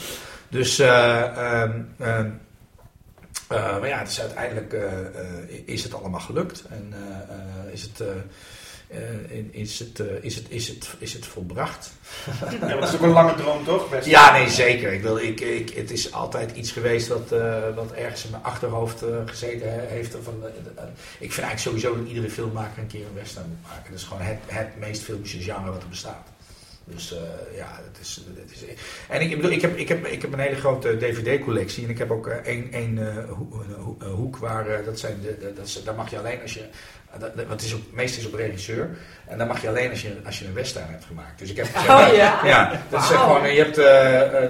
Dus, 0.49 0.79
eh, 0.79 1.63
ehm, 1.63 1.81
eh, 3.49 3.79
maar 3.79 3.89
ja, 3.89 3.99
het 3.99 4.09
is 4.09 4.21
uiteindelijk 4.21 4.73
eh, 4.73 5.01
eh, 5.01 5.09
is 5.65 5.83
het 5.83 5.95
allemaal 5.95 6.21
gelukt. 6.21 6.65
En 6.71 6.95
is 7.73 7.83
het... 7.83 8.03
is, 9.51 9.79
het, 9.79 10.01
is, 10.21 10.35
het, 10.37 10.47
is, 10.49 10.69
het, 10.69 10.95
is 10.99 11.13
het 11.13 11.27
volbracht? 11.27 11.91
Ja, 12.61 12.75
dat 12.77 12.89
is 12.89 12.95
ook 12.95 13.01
een 13.03 13.09
lange 13.09 13.35
droom, 13.35 13.65
toch? 13.65 14.05
Ja, 14.05 14.33
nee, 14.33 14.49
zeker. 14.49 14.93
Ik 14.93 15.03
wil, 15.03 15.19
ik, 15.19 15.41
ik, 15.41 15.71
het 15.71 15.91
is 15.91 16.13
altijd 16.13 16.57
iets 16.57 16.73
geweest 16.73 17.09
wat, 17.09 17.29
wat 17.75 17.93
ergens 17.93 18.25
in 18.25 18.31
mijn 18.31 18.43
achterhoofd 18.43 19.03
gezeten 19.27 19.73
he- 19.73 19.87
heeft. 19.87 20.17
Van, 20.23 20.45
ik 21.19 21.33
vind 21.33 21.47
eigenlijk 21.47 21.59
sowieso 21.59 21.97
dat 21.97 22.09
iedere 22.09 22.31
filmmaker 22.31 22.83
een 22.83 22.87
keer 22.87 23.07
een 23.07 23.15
western 23.15 23.49
moet 23.49 23.63
maken. 23.71 23.91
Dat 23.91 24.01
is 24.01 24.07
gewoon 24.07 24.23
het, 24.23 24.39
het 24.47 24.79
meest 24.79 25.03
filmische 25.03 25.41
genre 25.41 25.71
wat 25.71 25.83
er 25.83 25.89
bestaat. 25.89 26.29
Dus 26.89 27.13
eh, 27.13 27.19
ja, 27.57 27.81
het 27.93 27.99
is, 28.01 28.21
het 28.37 28.53
is... 28.53 28.65
En 29.09 29.21
ik, 29.21 29.31
ik 29.31 29.37
bedoel, 29.37 29.51
ik 29.53 29.61
heb, 29.61 29.77
ik, 29.77 29.89
heb, 29.89 30.07
ik 30.07 30.23
heb 30.23 30.33
een 30.33 30.39
hele 30.39 30.57
grote 30.57 30.97
DVD-collectie. 30.97 31.85
En 31.85 31.91
ik 31.91 31.99
heb 31.99 32.11
ook 32.11 32.27
eh, 32.27 32.37
één 32.37 32.73
één 32.73 32.99
eh, 32.99 34.09
hoek 34.15 34.37
waar... 34.37 34.85
dat 34.85 34.99
zijn 34.99 35.19
de, 35.23 35.37
de- 35.41 35.53
dat 35.53 35.67
is, 35.67 35.83
daar 35.85 35.95
mag 35.95 36.11
je 36.11 36.19
alleen 36.19 36.43
als 36.43 36.55
je... 36.55 36.65
dat- 37.19 37.21
dat- 37.21 37.47
Want 37.47 37.61
het 37.61 37.63
is 37.63 37.75
op, 37.75 37.81
meestal 37.93 38.21
is 38.21 38.27
op 38.29 38.35
regisseur. 38.35 38.89
En 39.27 39.39
dan 39.39 39.47
mag 39.47 39.63
je 39.63 39.69
alleen 39.69 39.91
als 39.91 40.03
je, 40.03 40.17
als 40.25 40.39
je 40.39 40.47
een 40.47 40.55
western 40.55 40.87
hebt 40.91 41.05
gemaakt. 41.05 41.39
Dus 41.39 41.51
ik 41.51 41.57
heb... 41.57 41.67
zeg 41.75 41.87
maar- 41.87 42.11
Oh, 42.11 42.17
ja? 42.17 42.41
ja, 42.45 42.81
dat 42.91 43.01
is 43.03 43.07
gewoon... 43.09 43.53
Je 43.53 43.63
hebt, 43.63 43.75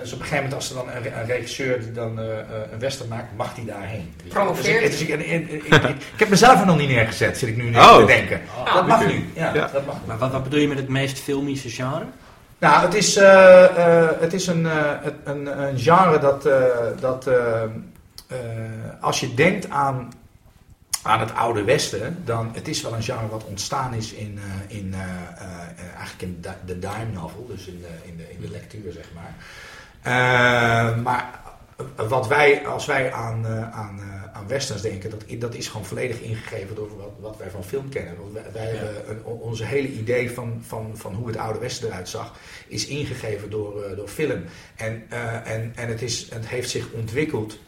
dus 0.03 0.12
op 0.12 0.18
een 0.20 0.25
gegeven 0.27 0.35
moment 0.37 0.55
als 0.55 0.68
er 0.70 0.75
dan 0.77 0.88
een, 0.90 1.18
een 1.18 1.27
regisseur 1.27 1.81
die 1.81 1.92
dan 1.92 2.18
eh, 2.20 2.38
eh, 2.38 2.44
een 2.72 2.79
western 2.79 3.09
maakt, 3.09 3.37
mag 3.37 3.55
die 3.55 3.64
daarheen. 3.64 4.14
Ik- 4.25 4.29
Promoveert. 4.31 4.90
Dus 4.90 5.01
ik, 5.01 5.07
dus 5.09 5.16
ik, 5.18 5.27
ik, 5.27 5.51
ik, 5.51 5.64
ik- 5.64 5.85
ik 6.14 6.18
heb 6.18 6.29
mezelf 6.29 6.61
er 6.61 6.66
nog 6.66 6.79
niet 6.79 6.88
neergezet, 6.88 7.38
zit 7.38 7.49
ik 7.49 7.57
nu 7.57 7.77
Oh. 7.77 7.96
te 7.99 8.05
denken. 8.05 8.40
Ah, 8.64 8.75
dat 8.75 8.87
mag 8.87 9.07
nu. 9.07 9.25
Ja, 9.35 9.55
Ja. 9.55 9.68
dat 9.72 9.87
mag 9.87 9.94
nu. 10.01 10.07
Maar 10.07 10.18
wat, 10.18 10.33
wat 10.33 10.42
bedoel 10.42 10.61
je 10.61 10.68
met 10.68 10.79
het 10.79 10.88
meest 10.88 11.18
filmische 11.18 11.70
genre? 11.70 12.05
Nou, 12.59 12.85
het 12.85 12.95
is, 12.95 13.16
eh, 13.16 13.64
eh, 13.64 14.21
het 14.21 14.33
is 14.33 14.47
een, 14.47 14.66
eh, 14.66 14.92
een, 15.25 15.62
een 15.62 15.79
genre 15.79 16.19
dat, 16.19 16.42
dat 17.01 17.29
als 19.01 19.21
je 19.21 19.35
denkt 19.35 19.71
aan, 19.71 20.12
aan 21.03 21.21
het 21.21 21.35
oude 21.35 21.64
Westen, 21.64 22.23
dan 22.25 22.51
het 22.53 22.69
is 22.69 22.83
wel 22.83 22.95
een 22.95 23.03
genre 23.03 23.29
wat 23.29 23.45
ontstaan 23.45 23.95
is 23.95 24.12
in, 24.12 24.38
in, 24.66 24.95
eigenlijk 25.97 26.23
in 26.23 26.38
de, 26.40 26.51
de 26.64 26.79
dime 26.79 27.12
novel, 27.12 27.47
dus 27.47 27.66
in 27.66 27.81
de, 27.81 28.09
in, 28.09 28.16
de, 28.16 28.31
in 28.31 28.40
de 28.40 28.51
lectuur 28.51 28.92
zeg 28.92 29.11
maar. 29.14 29.35
Maar 31.03 31.40
wat 32.09 32.27
wij, 32.27 32.66
als 32.66 32.87
wij 32.87 33.12
aan, 33.12 33.47
aan, 33.73 34.01
aan 34.37 34.49
westerns 34.49 34.83
denken, 34.83 35.11
dat, 35.11 35.25
dat 35.38 35.55
is 35.55 35.68
gewoon 35.68 35.87
volledig 35.87 36.20
ingegeven 36.20 36.75
door 36.75 36.96
wat, 36.96 37.12
wat 37.20 37.37
wij 37.37 37.51
van 37.51 37.64
film 37.64 37.88
kennen. 37.88 38.16
Want 38.16 38.33
wij, 38.33 38.44
wij 38.53 38.72
Ja. 38.72 38.79
hebben 38.79 39.09
een, 39.09 39.25
onze 39.25 39.64
hele 39.64 39.88
idee 39.88 40.31
van, 40.31 40.62
van, 40.66 40.90
van 40.96 41.14
hoe 41.14 41.27
het 41.27 41.37
oude 41.37 41.59
westen 41.59 41.88
eruit 41.88 42.09
zag, 42.09 42.35
is 42.68 42.87
ingegeven 42.87 43.51
door, 43.51 43.83
eh, 43.83 43.96
door 43.96 44.09
film. 44.09 44.44
En, 44.77 45.05
eh, 45.09 45.51
en, 45.51 45.72
en 45.77 45.88
het, 45.88 46.03
is, 46.03 46.31
het 46.31 46.49
heeft 46.49 46.70
zich 46.70 46.92
ontwikkeld 46.92 47.59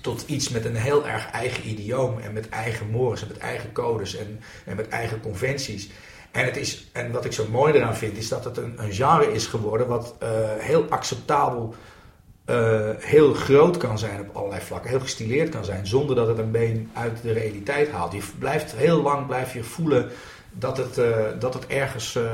tot 0.00 0.24
iets 0.26 0.48
met 0.48 0.64
een 0.64 0.76
heel 0.76 1.06
erg 1.08 1.30
eigen 1.30 1.68
idioom 1.68 2.18
en 2.18 2.32
met 2.32 2.48
eigen 2.48 2.90
mores 2.90 3.22
en 3.22 3.28
met 3.28 3.38
eigen 3.38 3.72
codes 3.72 4.16
en, 4.16 4.40
en 4.64 4.76
met 4.76 4.88
eigen 4.88 5.20
conventies. 5.20 5.90
En, 6.30 6.44
het 6.44 6.56
is, 6.56 6.88
en 6.92 7.12
wat 7.12 7.24
ik 7.24 7.32
zo 7.32 7.46
mooi 7.50 7.72
eraan 7.72 7.96
vind, 7.96 8.16
is 8.16 8.28
dat 8.28 8.44
het 8.44 8.56
een, 8.56 8.74
een 8.76 8.92
genre 8.92 9.32
is 9.32 9.46
geworden 9.46 9.86
wat 9.86 10.14
eh, 10.18 10.28
heel 10.58 10.84
acceptabel, 10.88 11.74
eh, 12.50 12.88
heel 12.98 13.34
groot 13.34 13.76
kan 13.76 13.98
zijn 13.98 14.20
op 14.20 14.36
allerlei 14.36 14.62
vlakken, 14.62 14.90
heel 14.90 15.00
gestileerd 15.00 15.48
kan 15.48 15.64
zijn, 15.64 15.86
zonder 15.86 16.16
dat 16.16 16.28
het 16.28 16.38
een 16.38 16.50
been 16.50 16.90
uit 16.94 17.22
de 17.22 17.32
realiteit 17.32 17.90
haalt. 17.90 18.12
Je 18.12 18.22
blijft 18.38 18.72
heel 18.72 19.02
lang 19.02 19.26
blijf 19.26 19.52
je 19.52 19.64
voelen 19.64 20.08
dat 20.52 20.76
het, 20.76 20.98
eh, 20.98 21.26
dat 21.38 21.54
het 21.54 21.66
ergens 21.66 22.16
eh, 22.16 22.24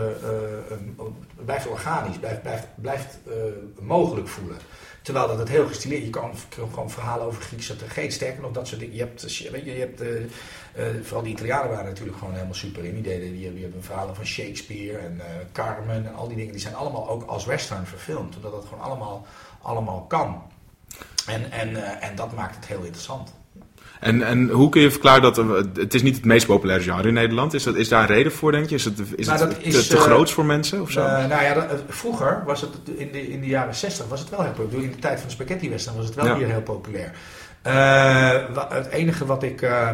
blijft 1.44 1.66
organisch, 1.66 2.18
blijft, 2.18 2.42
blijft, 2.42 2.66
blijft 2.74 3.18
mogelijk 3.80 4.28
voelen. 4.28 4.56
Terwijl 5.02 5.28
dat 5.28 5.38
het 5.38 5.48
heel 5.48 5.66
gestileerd 5.66 6.04
Je 6.04 6.10
kan 6.10 6.32
gewoon 6.50 6.90
verhalen 6.90 7.26
over 7.26 7.42
Griekse 7.42 7.76
tragedie. 7.76 8.10
Sterker 8.10 8.42
nog, 8.42 8.52
dat 8.52 8.68
soort 8.68 8.80
dingen. 8.80 8.94
Je 8.94 9.00
hebt, 9.00 9.36
je, 9.36 9.70
hebt 9.70 10.02
vooral 11.02 11.22
die 11.22 11.32
Italianen 11.32 11.70
waren 11.70 11.84
natuurlijk 11.84 12.18
gewoon 12.18 12.34
helemaal 12.34 12.54
super 12.54 12.84
in. 12.84 12.94
Die, 12.94 13.02
deden, 13.02 13.32
die, 13.32 13.62
hebben 13.62 13.82
verhalen 13.82 14.14
van 14.14 14.26
Shakespeare 14.26 14.98
en 14.98 15.20
Carmen 15.52 16.06
en 16.06 16.14
al 16.14 16.28
die 16.28 16.36
dingen. 16.36 16.52
Die 16.52 16.60
zijn 16.60 16.74
allemaal 16.74 17.08
ook 17.08 17.24
als 17.24 17.44
western 17.44 17.86
verfilmd. 17.86 18.36
Omdat 18.36 18.52
het 18.52 18.64
gewoon 18.64 18.84
allemaal, 18.84 19.26
allemaal 19.66 20.04
kan. 20.08 20.42
En, 21.26 21.50
en, 21.52 21.76
eh, 21.84 22.08
en 22.08 22.14
dat 22.16 22.34
maakt 22.34 22.54
het 22.56 22.66
heel 22.66 22.82
interessant. 22.82 23.34
En, 24.00 24.22
en 24.22 24.48
hoe 24.48 24.68
kun 24.68 24.80
je 24.80 24.90
verklaren 24.90 25.22
dat 25.22 25.38
er- 25.38 25.56
het 25.74 25.94
is 25.94 26.02
niet 26.02 26.14
het 26.16 26.24
meest 26.24 26.46
populaire 26.46 26.84
genre 26.84 27.08
in 27.08 27.14
Nederland? 27.14 27.54
Is, 27.54 27.62
dat, 27.62 27.74
is 27.74 27.88
daar 27.88 28.00
een 28.00 28.14
reden 28.16 28.32
voor, 28.32 28.52
denk 28.52 28.68
je? 28.68 28.74
Is 28.74 28.84
het, 28.84 28.98
is 29.16 29.26
Nou, 29.26 29.40
het 29.40 29.50
te, 29.50 29.62
is, 29.62 29.86
te 29.86 29.96
eh, 29.96 30.02
groots 30.02 30.32
voor 30.32 30.44
mensen 30.44 30.80
of 30.80 30.90
zo? 30.90 31.00
Eh, 31.04 31.26
nou 31.26 31.42
ja, 31.42 31.54
dat- 31.54 31.70
eh, 31.70 31.76
vroeger 31.88 32.42
was 32.44 32.60
het 32.60 32.70
in 32.96 33.12
de, 33.12 33.28
in 33.28 33.40
de 33.40 33.46
jaren 33.46 33.74
60 33.74 34.06
was 34.08 34.20
het 34.20 34.28
wel 34.30 34.42
heel 34.42 34.52
populair. 34.52 34.84
In 34.84 34.90
de 34.90 34.98
tijd 34.98 35.18
van 35.18 35.28
de 35.28 35.34
spaghetti 35.34 35.70
western 35.70 35.96
was 35.96 36.04
het 36.06 36.14
wel 36.14 36.26
Ja. 36.26 36.36
hier 36.36 36.46
heel 36.48 36.62
populair. 36.62 37.12
Eh, 37.62 38.58
het 38.68 38.86
enige 38.86 39.26
wat 39.26 39.42
ik, 39.42 39.62
eh, 39.62 39.90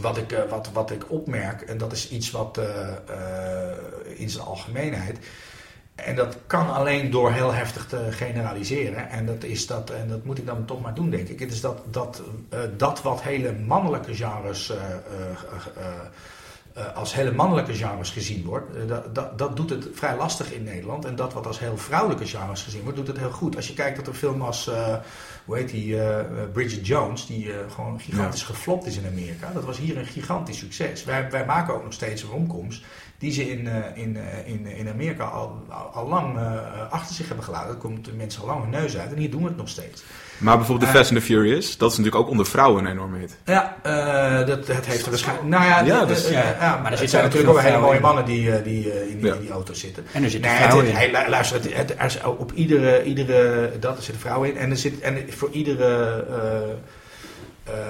wat, 0.00 0.16
ik, 0.16 0.32
eh, 0.32 0.40
wat, 0.50 0.70
wat 0.72 0.90
ik 0.90 1.04
opmerk, 1.10 1.60
en 1.60 1.78
dat 1.78 1.92
is 1.92 2.10
iets 2.10 2.30
wat 2.30 2.58
eh, 2.58 2.88
eh, 2.88 3.76
in 4.16 4.30
zijn 4.30 4.44
algemeenheid. 4.44 5.18
En 6.04 6.16
dat 6.16 6.36
kan 6.46 6.72
alleen 6.72 7.10
door 7.10 7.32
heel 7.32 7.52
heftig 7.52 7.86
te 7.86 8.06
generaliseren. 8.10 9.08
En 9.08 9.26
dat, 9.26 9.44
is 9.44 9.66
dat, 9.66 9.90
en 9.90 10.08
dat 10.08 10.24
moet 10.24 10.38
ik 10.38 10.46
dan 10.46 10.64
toch 10.64 10.80
maar 10.80 10.94
doen, 10.94 11.10
denk 11.10 11.28
ik. 11.28 11.38
Het 11.38 11.52
is 11.52 11.60
dat, 11.60 11.82
dat, 11.90 12.22
eh, 12.48 12.60
dat 12.76 13.02
wat 13.02 13.22
hele 13.22 13.52
mannelijke 13.52 14.14
genres. 14.14 14.70
eh, 14.70 14.76
eh, 16.74 16.94
als 16.94 17.14
hele 17.14 17.32
mannelijke 17.32 17.74
genres 17.74 18.10
gezien 18.10 18.44
wordt, 18.44 18.88
dat, 18.88 19.14
dat, 19.14 19.38
dat 19.38 19.56
doet 19.56 19.70
het 19.70 19.88
vrij 19.92 20.16
lastig 20.16 20.52
in 20.52 20.62
Nederland. 20.62 21.04
En 21.04 21.16
dat 21.16 21.32
wat 21.32 21.46
als 21.46 21.58
heel 21.58 21.76
vrouwelijke 21.76 22.26
genres 22.26 22.62
gezien 22.62 22.82
wordt, 22.82 22.96
doet 22.96 23.06
het 23.06 23.18
heel 23.18 23.30
goed. 23.30 23.56
Als 23.56 23.68
je 23.68 23.74
kijkt 23.74 23.96
dat 23.96 24.06
een 24.06 24.14
film 24.14 24.42
als, 24.42 24.70
hoe 25.44 25.56
heet 25.56 25.70
die, 25.70 25.96
Bridget 26.52 26.86
Jones, 26.86 27.26
die 27.26 27.52
gewoon 27.68 28.00
gigantisch 28.00 28.42
geflopt 28.42 28.86
is 28.86 28.96
in 28.96 29.06
Amerika, 29.06 29.52
dat 29.52 29.64
was 29.64 29.78
hier 29.78 29.98
een 29.98 30.06
gigantisch 30.06 30.58
succes. 30.58 31.04
Wij, 31.04 31.30
wij 31.30 31.44
maken 31.46 31.74
ook 31.74 31.84
nog 31.84 31.92
steeds 31.92 32.22
romcoms 32.24 32.82
die 33.20 33.32
ze 33.32 33.50
in, 33.50 33.66
eh, 33.68 33.74
in, 34.02 34.16
eh, 34.16 34.52
in, 34.52 34.66
in 34.66 34.88
Amerika 34.88 35.24
al, 35.24 35.62
al, 35.92 36.08
lang 36.08 36.36
eh, 36.38 36.52
achter 36.90 37.14
zich 37.14 37.26
hebben 37.26 37.44
gelaten. 37.44 37.68
Dat 37.68 37.78
komt 37.78 38.04
de 38.04 38.12
mensen 38.12 38.40
al 38.42 38.46
lang 38.46 38.60
hun 38.62 38.70
neus 38.70 38.96
uit 38.98 39.12
en 39.12 39.18
hier 39.18 39.30
doen 39.30 39.42
we 39.42 39.48
het 39.48 39.56
nog 39.56 39.68
steeds. 39.68 40.02
maar 40.38 40.56
bijvoorbeeld 40.56 40.88
eh, 40.90 40.96
Fast 40.96 41.10
and 41.10 41.18
the 41.20 41.26
Furious, 41.26 41.76
dat 41.76 41.90
is 41.92 41.96
natuurlijk 41.98 42.24
ook 42.24 42.30
onder 42.30 42.46
vrouwen 42.46 42.84
een 42.84 42.90
enorme 42.90 43.18
hit. 43.18 43.36
Ja, 43.44 43.76
eh, 43.82 44.46
dat, 44.46 44.66
het 44.66 44.86
heeft 44.86 45.04
er 45.04 45.10
waarschijnlijk. 45.10 45.48
Nou 45.48 45.64
ja, 45.64 45.80
Ja, 45.80 46.00
de- 46.00 46.06
dus- 46.06 46.24
eh, 46.24 46.32
ja. 46.32 46.56
ja, 46.60 46.80
Maar 46.82 46.92
er 47.00 47.08
zijn 47.08 47.24
natuurlijk 47.24 47.52
ook 47.52 47.60
hele 47.60 47.78
mooie 47.78 48.00
mannen 48.00 48.24
die, 48.24 48.52
eh, 48.52 48.64
die 48.64 48.92
eh, 48.92 49.10
in, 49.10 49.16
die, 49.18 49.26
Ja. 49.26 49.34
in 49.34 49.40
die 49.40 49.50
auto's 49.50 49.80
zitten. 49.80 50.04
En 50.12 50.22
er 50.24 50.30
zitten 50.30 50.50
Nee, 50.50 50.60
vrouwen 50.60 50.94
het, 50.96 51.04
in. 51.24 51.30
luister, 51.30 51.76
het, 51.76 51.94
er 51.98 52.28
op 52.30 52.52
iedere, 52.52 53.02
iedere. 53.04 53.70
Dat 53.80 53.96
er 53.96 54.02
zitten 54.02 54.22
vrouwen 54.22 54.48
in. 54.50 54.56
En, 54.56 54.70
er 54.70 54.76
zit, 54.76 55.00
en 55.00 55.24
voor 55.32 55.50
iedere. 55.50 56.24
eh, 57.64 57.74
eh, 57.74 57.80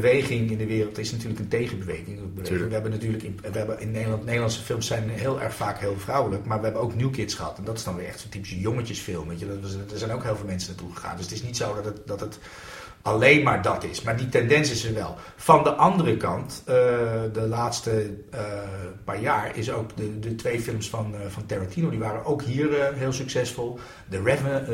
beweging 0.00 0.50
in 0.50 0.58
de 0.58 0.66
wereld 0.66 0.98
is 0.98 1.12
natuurlijk 1.12 1.40
een 1.40 1.48
tegenbeweging. 1.48 2.18
Tuurlijk. 2.42 2.68
We 2.68 2.74
hebben 2.74 2.90
natuurlijk 2.90 3.22
in, 3.22 3.38
we 3.42 3.58
hebben 3.58 3.80
in 3.80 3.90
Nederland, 3.90 4.24
Nederlandse 4.24 4.62
films 4.62 4.86
zijn 4.86 5.08
heel 5.08 5.40
erg 5.40 5.54
vaak 5.54 5.78
heel 5.78 5.98
vrouwelijk, 5.98 6.44
maar 6.44 6.58
we 6.58 6.64
hebben 6.64 6.82
ook 6.82 6.94
New 6.94 7.12
Kids 7.12 7.34
gehad. 7.34 7.58
En 7.58 7.64
dat 7.64 7.76
is 7.76 7.84
dan 7.84 7.96
weer 7.96 8.06
echt 8.06 8.20
zo'n 8.20 8.30
typische 8.30 8.60
jongetjesfilm. 8.60 9.28
Weet 9.28 9.40
je. 9.40 9.46
Dat 9.46 9.92
er 9.92 9.98
zijn 9.98 10.10
ook 10.10 10.22
heel 10.22 10.36
veel 10.36 10.46
mensen 10.46 10.74
naartoe 10.74 10.94
gegaan. 10.94 11.16
Dus 11.16 11.24
het 11.24 11.34
is 11.34 11.42
niet 11.42 11.56
zo 11.56 11.74
dat 11.74 11.84
het, 11.84 12.06
dat 12.06 12.20
het 12.20 12.38
alleen 13.02 13.42
maar 13.42 13.62
dat 13.62 13.84
is. 13.84 14.02
Maar 14.02 14.16
die 14.16 14.28
tendens 14.28 14.70
is 14.70 14.84
er 14.84 14.94
wel. 14.94 15.16
Van 15.36 15.62
de 15.64 15.70
andere 15.74 16.16
kant, 16.16 16.62
eh, 16.66 16.74
de 17.32 17.46
laatste 17.48 18.10
eh, 18.30 18.40
paar 19.04 19.20
jaar, 19.20 19.50
is 19.56 19.70
ook 19.70 19.96
de, 19.96 20.18
de 20.18 20.34
twee 20.34 20.60
films 20.60 20.88
van, 20.88 21.14
eh, 21.14 21.20
van 21.28 21.46
Tarantino, 21.46 21.90
die 21.90 21.98
waren 21.98 22.24
ook 22.24 22.42
hier 22.42 22.68
heel 22.94 23.12
succesvol. 23.12 23.78
The, 24.10 24.22
Reven- 24.22 24.64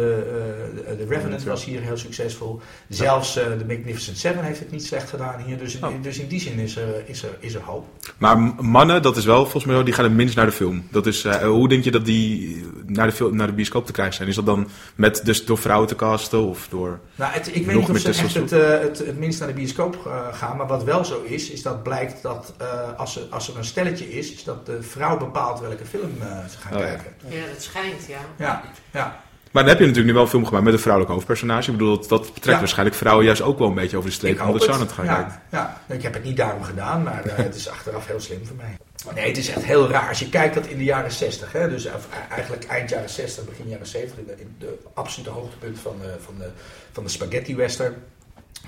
The 0.99 1.07
Revenant 1.09 1.45
was 1.45 1.65
hier 1.65 1.81
heel 1.81 1.97
succesvol. 1.97 2.61
Zelfs 2.89 3.33
The 3.33 3.65
Magnificent 3.67 4.19
Seven 4.19 4.45
heeft 4.45 4.59
het 4.59 4.71
niet 4.71 4.85
slecht 4.87 5.11
gedaan 5.11 5.41
hier. 5.47 5.59
Dus, 5.59 5.77
Oh. 5.83 6.03
dus 6.03 6.19
in 6.19 6.29
die 6.29 6.41
zin 6.41 6.59
is 6.59 6.77
er, 6.77 7.03
is 7.07 7.23
er, 7.23 7.37
is 7.39 7.55
er 7.55 7.61
hoop. 7.63 7.87
Maar 8.19 8.39
mannen, 8.61 9.03
dat 9.03 9.17
is 9.17 9.25
wel 9.25 9.43
volgens 9.43 9.65
mij, 9.65 9.83
die 9.83 9.95
gaan 9.95 10.05
het 10.05 10.15
minst 10.15 10.37
naar 10.37 10.47
de 10.47 10.53
film. 10.53 10.87
Dat 10.91 11.07
is, 11.07 11.25
hoe 11.43 11.69
denk 11.69 11.85
je 11.85 11.91
dat 11.91 12.05
die 12.05 12.65
naar 12.87 13.07
de, 13.07 13.13
film, 13.13 13.37
naar 13.37 13.47
de 13.47 13.53
bioscoop 13.53 13.87
te 13.87 13.93
krijgen 13.93 14.15
zijn? 14.15 14.29
Is 14.29 14.35
dat 14.35 14.47
dan 14.47 14.69
met, 14.95 15.21
dus 15.25 15.45
door 15.45 15.59
vrouwen 15.59 15.89
te 15.89 15.95
casten 15.97 16.47
of 16.49 16.67
door... 16.71 16.99
Nou, 17.15 17.33
het, 17.33 17.47
ik 17.49 17.55
Nog 17.57 17.65
weet 17.67 17.75
niet 17.75 17.85
of 17.85 17.91
meer 17.91 17.99
ze 17.99 18.13
echt 18.19 18.35
het, 18.35 18.53
eh, 18.53 18.69
het, 18.81 18.99
het 18.99 19.19
minst 19.19 19.39
naar 19.39 19.49
de 19.49 19.55
bioscoop 19.55 20.07
eh, 20.07 20.27
gaan. 20.33 20.57
Maar 20.57 20.67
wat 20.67 20.85
wel 20.85 21.05
zo 21.05 21.23
is, 21.23 21.51
is 21.51 21.63
dat 21.63 21.83
blijkt 21.83 22.23
dat 22.23 22.55
eh, 22.59 22.67
als, 22.97 23.17
er, 23.17 23.23
als 23.31 23.49
er 23.49 23.57
een 23.57 23.65
stelletje 23.65 24.11
is, 24.11 24.33
is 24.33 24.45
dat 24.45 24.67
de 24.67 24.83
vrouw 24.83 25.17
bepaalt 25.19 25.61
welke 25.61 25.85
film 25.85 26.11
ze 26.51 26.59
gaan 26.59 26.73
Oh, 26.73 26.79
kijken. 26.79 27.13
Ja, 27.29 27.47
dat 27.53 27.63
schijnt, 27.63 28.07
ja. 28.07 28.19
Ja, 28.37 28.63
ja. 28.91 29.21
Maar 29.53 29.63
dan 29.63 29.73
heb 29.73 29.79
je 29.79 29.87
natuurlijk 29.87 30.07
nu 30.07 30.13
wel 30.15 30.23
een 30.23 30.29
film 30.29 30.47
gemaakt 30.47 30.65
met 30.65 30.73
een 30.73 30.79
vrouwelijk 30.81 31.13
hoofdpersonage. 31.15 31.71
Ik 31.71 31.77
bedoel, 31.77 31.97
dat, 31.99 32.09
dat 32.09 32.21
betrekt 32.21 32.47
Ja. 32.47 32.59
waarschijnlijk 32.59 32.97
vrouwen 32.97 33.25
juist 33.25 33.43
ook 33.43 33.59
wel 33.59 33.69
een 33.69 33.75
beetje 33.75 33.97
over 33.97 34.09
de 34.09 34.15
streep 34.17 34.39
hoop 34.39 34.59
dat 34.59 34.79
het. 34.81 34.93
gaan 34.93 35.05
ja, 35.05 35.15
kijken. 35.15 35.41
Ja, 35.51 35.81
ik 35.89 36.03
heb 36.03 36.15
het 36.15 36.25
niet 36.25 36.37
daarom 36.37 36.63
gedaan, 36.63 37.03
maar 37.03 37.25
eh, 37.25 37.37
het 37.37 37.55
is 37.55 37.69
achteraf 37.79 38.07
heel 38.07 38.21
slim 38.21 38.47
voor 38.47 38.57
mij. 38.57 38.77
Nee, 39.15 39.29
het 39.29 39.37
is 39.37 39.49
echt 39.49 39.65
heel 39.65 39.89
raar. 39.89 40.09
Als 40.09 40.19
je 40.19 40.29
kijkt 40.29 40.55
dat 40.55 40.67
in 40.67 40.79
de 40.79 40.85
jaren 40.85 41.13
60, 41.13 41.53
hè, 41.53 41.69
dus 41.69 41.89
eigenlijk 42.31 42.65
eind 42.65 42.91
jaren 42.91 43.11
60, 43.11 43.45
begin 43.45 43.69
jaren 43.69 43.87
70, 43.87 44.37
in 44.37 44.55
de, 44.59 44.79
absolute 44.95 45.31
hoogtepunt 45.31 45.79
van 45.79 45.99
de, 46.01 46.15
van 46.21 46.35
de, 46.39 46.49
van 46.93 47.03
de 47.03 47.11
spaghetti 47.11 47.57
western, 47.57 47.95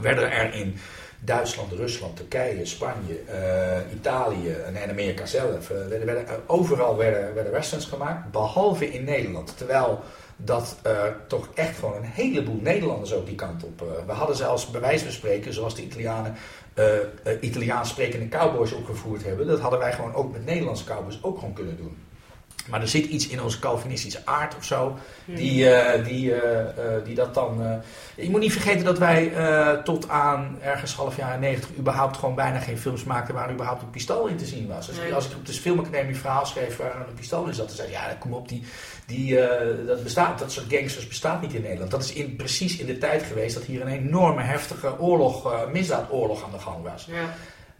werden 0.00 0.30
er 0.30 0.54
in 0.54 0.78
Duitsland, 1.20 1.72
Rusland, 1.72 2.16
Turkije, 2.16 2.66
Spanje, 2.66 3.18
eh, 3.26 3.92
Italië 3.94 4.50
en 4.50 4.90
Amerika 4.90 5.26
zelf, 5.26 5.70
eh, 5.70 6.20
overal 6.46 6.96
werden, 6.96 7.34
werden 7.34 7.52
westerns 7.52 7.84
gemaakt, 7.84 8.30
behalve 8.30 8.92
in 8.92 9.04
Nederland. 9.04 9.56
Terwijl 9.56 10.00
dat 10.36 10.76
eh, 10.82 11.02
toch 11.26 11.48
echt 11.54 11.78
gewoon 11.78 11.96
een 11.96 12.10
heleboel 12.12 12.60
Nederlanders 12.60 13.12
ook 13.12 13.26
die 13.26 13.34
kant 13.34 13.64
op. 13.64 13.80
we 14.06 14.12
hadden 14.12 14.36
zelfs 14.36 14.70
bij 14.70 14.80
wijze 14.80 15.12
spreken, 15.12 15.52
zoals 15.52 15.74
de 15.74 15.82
Italianen 15.82 16.34
eh, 16.74 17.32
Italiaans 17.40 17.88
sprekende 17.88 18.28
cowboys 18.28 18.72
opgevoerd 18.72 19.24
hebben. 19.24 19.46
Dat 19.46 19.60
hadden 19.60 19.78
wij 19.78 19.92
gewoon 19.92 20.14
ook 20.14 20.32
met 20.32 20.44
Nederlandse 20.44 20.84
cowboys 20.84 21.22
ook 21.22 21.38
gewoon 21.38 21.54
kunnen 21.54 21.76
doen. 21.76 21.96
Maar 22.70 22.80
er 22.80 22.88
zit 22.88 23.04
iets 23.06 23.28
in 23.28 23.42
onze 23.42 23.58
Calvinistische 23.58 24.20
aard 24.24 24.56
of 24.56 24.64
zo, 24.64 24.98
die, 25.24 25.70
eh, 25.70 26.04
die, 26.04 26.34
eh, 26.34 26.60
eh, 26.60 27.04
die 27.04 27.14
dat 27.14 27.34
dan... 27.34 27.82
je 28.16 28.30
moet 28.30 28.40
niet 28.40 28.52
vergeten 28.52 28.84
dat 28.84 28.98
wij 28.98 29.32
tot 29.84 30.08
aan 30.08 30.58
ergens 30.62 30.94
half 30.94 31.16
jaren 31.16 31.40
90 31.40 31.70
überhaupt 31.78 32.16
gewoon 32.16 32.34
bijna 32.34 32.58
geen 32.58 32.78
films 32.78 33.04
maakten 33.04 33.34
waar 33.34 33.52
überhaupt 33.52 33.82
een 33.82 33.90
pistool 33.90 34.26
in 34.26 34.36
te 34.36 34.46
zien 34.46 34.66
was. 34.68 34.88
Als, 34.88 34.96
ik- 34.96 35.02
Nee. 35.02 35.14
als 35.14 35.26
ik 35.26 35.36
op 35.36 35.46
de 35.46 35.52
filmacademie 35.52 36.16
verhaal 36.16 36.46
schreef 36.46 36.76
waar 36.76 36.96
een 37.08 37.14
pistool 37.14 37.46
in 37.46 37.54
zat, 37.54 37.66
dan 37.66 37.76
zei 37.76 37.88
ik, 37.88 37.94
ja, 37.94 38.16
kom 38.18 38.32
op, 38.34 38.48
die, 38.48 38.64
die, 39.06 39.38
dat, 39.86 40.02
bestaat, 40.02 40.38
dat 40.38 40.52
soort 40.52 40.66
gangsters 40.68 41.08
bestaat 41.08 41.40
niet 41.42 41.52
in 41.54 41.62
Nederland. 41.62 41.90
Dat 41.90 42.02
is 42.04 42.12
in, 42.12 42.36
precies 42.36 42.76
in 42.76 42.86
de 42.86 42.98
tijd 42.98 43.22
geweest 43.22 43.54
dat 43.54 43.64
hier 43.64 43.80
een 43.80 43.88
enorme 43.88 44.42
heftige 44.42 44.98
oorlog, 44.98 45.52
misdaadoorlog 45.72 46.44
aan 46.44 46.50
de 46.52 46.58
gang 46.58 46.82
was. 46.82 47.06
Ja. 47.10 47.34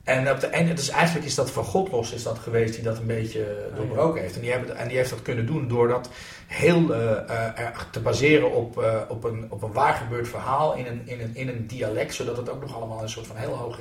En, 0.04 0.30
op 0.30 0.40
de, 0.40 0.46
en 0.46 0.74
dus 0.74 0.88
eigenlijk 0.88 1.26
is 1.26 1.34
dat 1.34 1.50
van 1.50 1.64
God 1.64 1.90
los 1.90 2.12
is 2.12 2.22
dat 2.22 2.38
geweest 2.38 2.74
die 2.74 2.82
dat 2.82 2.98
een 2.98 3.06
beetje 3.06 3.70
doorbroken 3.76 4.20
heeft. 4.20 4.34
En 4.34 4.40
die, 4.40 4.50
hebben, 4.50 4.76
en 4.76 4.88
die 4.88 4.96
heeft 4.96 5.10
dat 5.10 5.22
kunnen 5.22 5.46
doen 5.46 5.68
door 5.68 5.88
dat 5.88 6.08
heel 6.46 6.94
eh, 6.94 7.10
eh, 7.10 7.58
erg 7.58 7.88
te 7.90 8.00
baseren 8.00 8.52
op, 8.52 8.82
eh, 8.82 9.00
op, 9.08 9.24
een, 9.24 9.46
op 9.48 9.62
een 9.62 9.72
waar 9.72 9.94
gebeurd 9.94 10.28
verhaal 10.28 10.74
in 10.74 10.86
een, 10.86 11.02
in, 11.04 11.20
een, 11.20 11.36
in 11.36 11.48
een 11.48 11.66
dialect. 11.66 12.14
Zodat 12.14 12.36
het 12.36 12.48
ook 12.48 12.60
nog 12.60 12.74
allemaal 12.74 13.02
een 13.02 13.08
soort 13.08 13.26
van 13.26 13.36
heel 13.36 13.54
hoog 13.54 13.78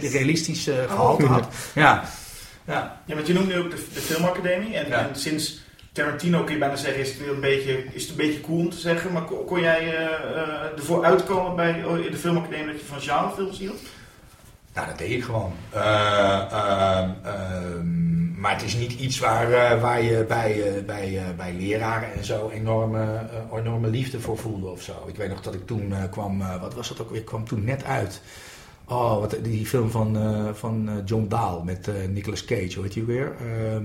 realistisch 0.00 0.66
eh, 0.66 0.76
gehalte 0.88 1.26
had. 1.26 1.46
Ja. 1.74 2.04
Ja. 2.66 3.02
Ja, 3.06 3.14
want 3.14 3.26
je 3.26 3.32
noemt 3.32 3.46
nu 3.48 3.58
ook 3.58 3.70
de, 3.70 3.86
de 3.94 4.00
filmacademie. 4.00 4.74
En, 4.76 4.88
Ja. 4.88 5.08
en 5.08 5.16
sinds 5.16 5.62
Tarantino 5.92 6.42
kun 6.44 6.52
je 6.52 6.60
bijna 6.60 6.76
zeggen, 6.76 7.00
is 7.00 7.08
het, 7.08 7.28
een 7.28 7.40
beetje, 7.40 7.84
is 7.92 8.02
het 8.02 8.10
een 8.10 8.16
beetje 8.16 8.40
cool 8.40 8.58
om 8.58 8.70
te 8.70 8.78
zeggen. 8.78 9.12
Maar 9.12 9.22
kon, 9.22 9.44
kon 9.44 9.60
jij 9.60 9.78
eh, 9.78 10.04
eh, 10.04 10.78
ervoor 10.78 11.04
uitkomen 11.04 11.56
bij 11.56 11.84
oh, 11.84 12.10
de 12.10 12.16
filmacademie 12.16 12.72
dat 12.72 12.80
je 12.80 12.86
van 12.86 13.00
genrefilms 13.00 13.58
hield? 13.58 13.80
Nou, 14.74 14.86
dat 14.86 14.98
deed 14.98 15.10
ik 15.10 15.24
gewoon. 15.24 15.52
Eh, 15.70 16.52
ehm, 16.52 17.10
ehm, 17.22 18.40
maar 18.40 18.52
het 18.52 18.62
is 18.62 18.74
niet 18.74 18.92
iets 18.92 19.18
waar, 19.18 19.52
eh, 19.52 19.80
waar 19.80 20.02
je 20.02 20.24
bij, 20.28 20.76
eh, 20.76 20.84
bij, 20.84 21.18
eh, 21.18 21.24
bij 21.36 21.52
leraren 21.52 22.12
en 22.12 22.24
zo 22.24 22.48
enorme, 22.48 23.02
eh, 23.52 23.58
enorme 23.58 23.88
liefde 23.88 24.20
voor 24.20 24.38
voelde 24.38 24.66
of 24.66 24.82
zo. 24.82 24.92
Ik 25.06 25.16
weet 25.16 25.28
nog 25.28 25.42
dat 25.42 25.54
ik 25.54 25.66
toen 25.66 25.92
eh, 25.92 26.02
kwam, 26.10 26.40
eh, 26.40 26.60
wat 26.60 26.74
was 26.74 26.88
dat 26.88 27.00
ook 27.00 27.10
weer? 27.10 27.20
Ik 27.20 27.24
kwam 27.26 27.44
toen 27.46 27.64
net 27.64 27.84
uit. 27.84 28.20
Oh, 28.86 29.20
wat, 29.20 29.36
die 29.42 29.66
film 29.66 29.90
van, 29.90 30.16
eh, 30.16 30.48
van 30.52 30.88
eh, 30.88 30.94
John 31.04 31.26
Dahl 31.28 31.62
met 31.62 31.88
eh, 31.88 31.94
Nicolas 32.08 32.44
Cage, 32.44 32.74
hoe 32.74 32.84
heet 32.84 33.06
weer? 33.06 33.32
Ehm, 33.40 33.84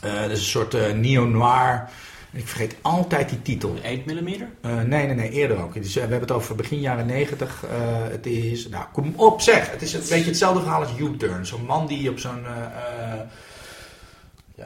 eh, 0.00 0.20
dat 0.20 0.30
is 0.30 0.38
een 0.38 0.44
soort 0.44 0.74
eh, 0.74 0.92
neo-noir. 0.92 1.88
Ik 2.32 2.48
vergeet 2.48 2.76
altijd 2.82 3.28
die 3.28 3.42
titel. 3.42 3.76
8 3.84 4.06
mm? 4.06 4.28
Eh, 4.60 4.76
nee, 4.76 5.06
nee, 5.06 5.14
nee, 5.14 5.30
eerder 5.30 5.62
ook. 5.62 5.74
Dus, 5.74 5.88
eh, 5.88 5.94
we 5.94 6.00
hebben 6.00 6.20
het 6.20 6.30
over 6.30 6.54
begin 6.54 6.80
jaren 6.80 7.06
negentig. 7.06 7.64
Eh, 7.64 7.70
het 8.10 8.26
is, 8.26 8.68
nou, 8.68 8.84
kom 8.92 9.12
op 9.16 9.40
zeg. 9.40 9.70
Het 9.70 9.82
is 9.82 9.92
een 9.92 10.00
beetje 10.08 10.24
hetzelfde 10.24 10.60
verhaal 10.60 10.80
als 10.80 10.98
U-Turn. 10.98 11.46
Zo'n 11.46 11.64
man 11.64 11.86
die 11.86 12.10
op 12.10 12.18
zo'n... 12.18 12.44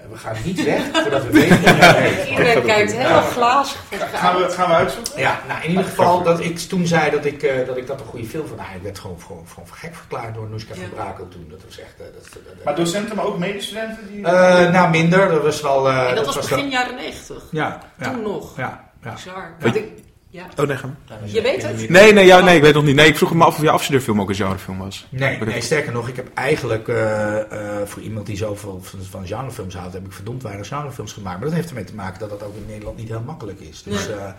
ja, 0.02 0.08
we 0.10 0.16
gaan 0.16 0.36
niet 0.44 0.64
weg 0.64 0.82
voordat 0.92 1.22
we 1.24 1.30
weten 1.30 1.76
hij. 1.76 2.26
Iedereen 2.30 2.64
kijkt 2.64 2.92
helemaal 2.92 3.22
glazig 3.22 3.76
voor 3.88 3.98
zich 3.98 4.20
Gaan 4.20 4.36
we, 4.36 4.42
uit. 4.42 4.54
gaan 4.54 4.68
we 4.68 4.74
uitzoeken? 4.74 5.18
Ja, 5.20 5.40
nou 5.48 5.62
in 5.62 5.68
ieder 5.70 5.84
geval 5.84 6.22
dat 6.22 6.40
ik 6.40 6.58
toen 6.58 6.86
zei 6.86 7.10
dat 7.10 7.24
ik, 7.24 7.42
eh, 7.42 7.66
dat, 7.66 7.76
ik 7.76 7.86
dat 7.86 8.00
een 8.00 8.06
goede 8.06 8.26
film 8.26 8.46
vond. 8.46 8.60
Nou, 8.60 8.74
ik 8.76 8.82
werd 8.82 8.98
gewoon, 8.98 9.20
gewoon, 9.26 9.46
gewoon 9.48 9.68
gek 9.72 9.94
verklaard 9.94 10.34
door 10.34 10.48
Noeska 10.48 10.74
van 10.74 10.88
Brakel 10.94 11.28
toen. 11.28 11.46
Dat 11.50 11.60
was 11.66 11.78
echt... 11.78 11.94
eh, 11.98 12.06
dat, 12.14 12.64
Maar 12.64 12.74
docenten, 12.74 13.16
maar 13.16 13.24
ook 13.24 13.38
medestudenten? 13.38 14.06
Die... 14.12 14.24
Eh, 14.26 14.70
nou, 14.72 14.90
minder. 14.90 15.28
Dat 15.28 15.42
was 15.42 15.60
wel... 15.60 15.88
eh, 15.88 16.08
En 16.08 16.14
dat 16.14 16.26
was 16.26 16.36
begin 16.36 16.68
jaren 16.70 16.94
90. 16.94 17.42
Ja, 17.50 17.78
ja, 17.98 18.10
Toen 18.10 18.22
nog. 18.22 18.56
ja, 18.56 18.84
ja. 19.02 19.12
Bizar. 19.12 19.54
Weet- 19.58 19.62
Want 19.72 19.76
ik- 19.76 20.02
ja. 20.34 20.46
Oh, 20.56 20.66
nee. 20.66 21.32
Je 21.32 21.42
weet 21.42 21.62
het? 21.62 21.88
Nee, 21.88 22.12
nee, 22.12 22.26
ja, 22.26 22.40
nee, 22.40 22.56
ik 22.56 22.62
weet 22.62 22.74
nog 22.74 22.84
niet. 22.84 22.94
Nee, 22.96 23.06
ik 23.08 23.16
vroeg 23.16 23.34
me 23.34 23.44
af 23.44 23.56
of 23.56 23.62
je 23.62 23.70
afstudeerfilm 23.70 24.20
ook 24.20 24.28
een 24.28 24.34
genrefilm 24.34 24.78
was. 24.78 25.06
Nee, 25.10 25.38
nee, 25.38 25.60
sterker 25.60 25.92
nog, 25.92 26.08
ik 26.08 26.16
heb 26.16 26.28
eigenlijk 26.34 26.88
eh, 26.88 27.40
eh, 27.80 27.86
voor 27.86 28.02
iemand 28.02 28.26
die 28.26 28.36
zoveel 28.36 28.80
van, 28.82 29.00
van 29.10 29.26
genrefilms 29.26 29.74
houdt, 29.74 29.92
heb 29.92 30.04
ik 30.06 30.12
verdomd 30.12 30.42
weinig 30.42 30.68
genrefilms 30.68 31.12
gemaakt. 31.12 31.36
Maar 31.38 31.46
dat 31.48 31.56
heeft 31.56 31.68
ermee 31.68 31.84
te 31.84 31.94
maken 31.94 32.18
dat 32.18 32.30
dat 32.30 32.42
ook 32.42 32.56
in 32.56 32.64
Nederland 32.66 32.96
niet 32.96 33.08
heel 33.08 33.20
makkelijk 33.26 33.60
is. 33.60 33.82
Dus, 33.82 34.08
Nee. 34.08 34.16
eh, 34.16 34.32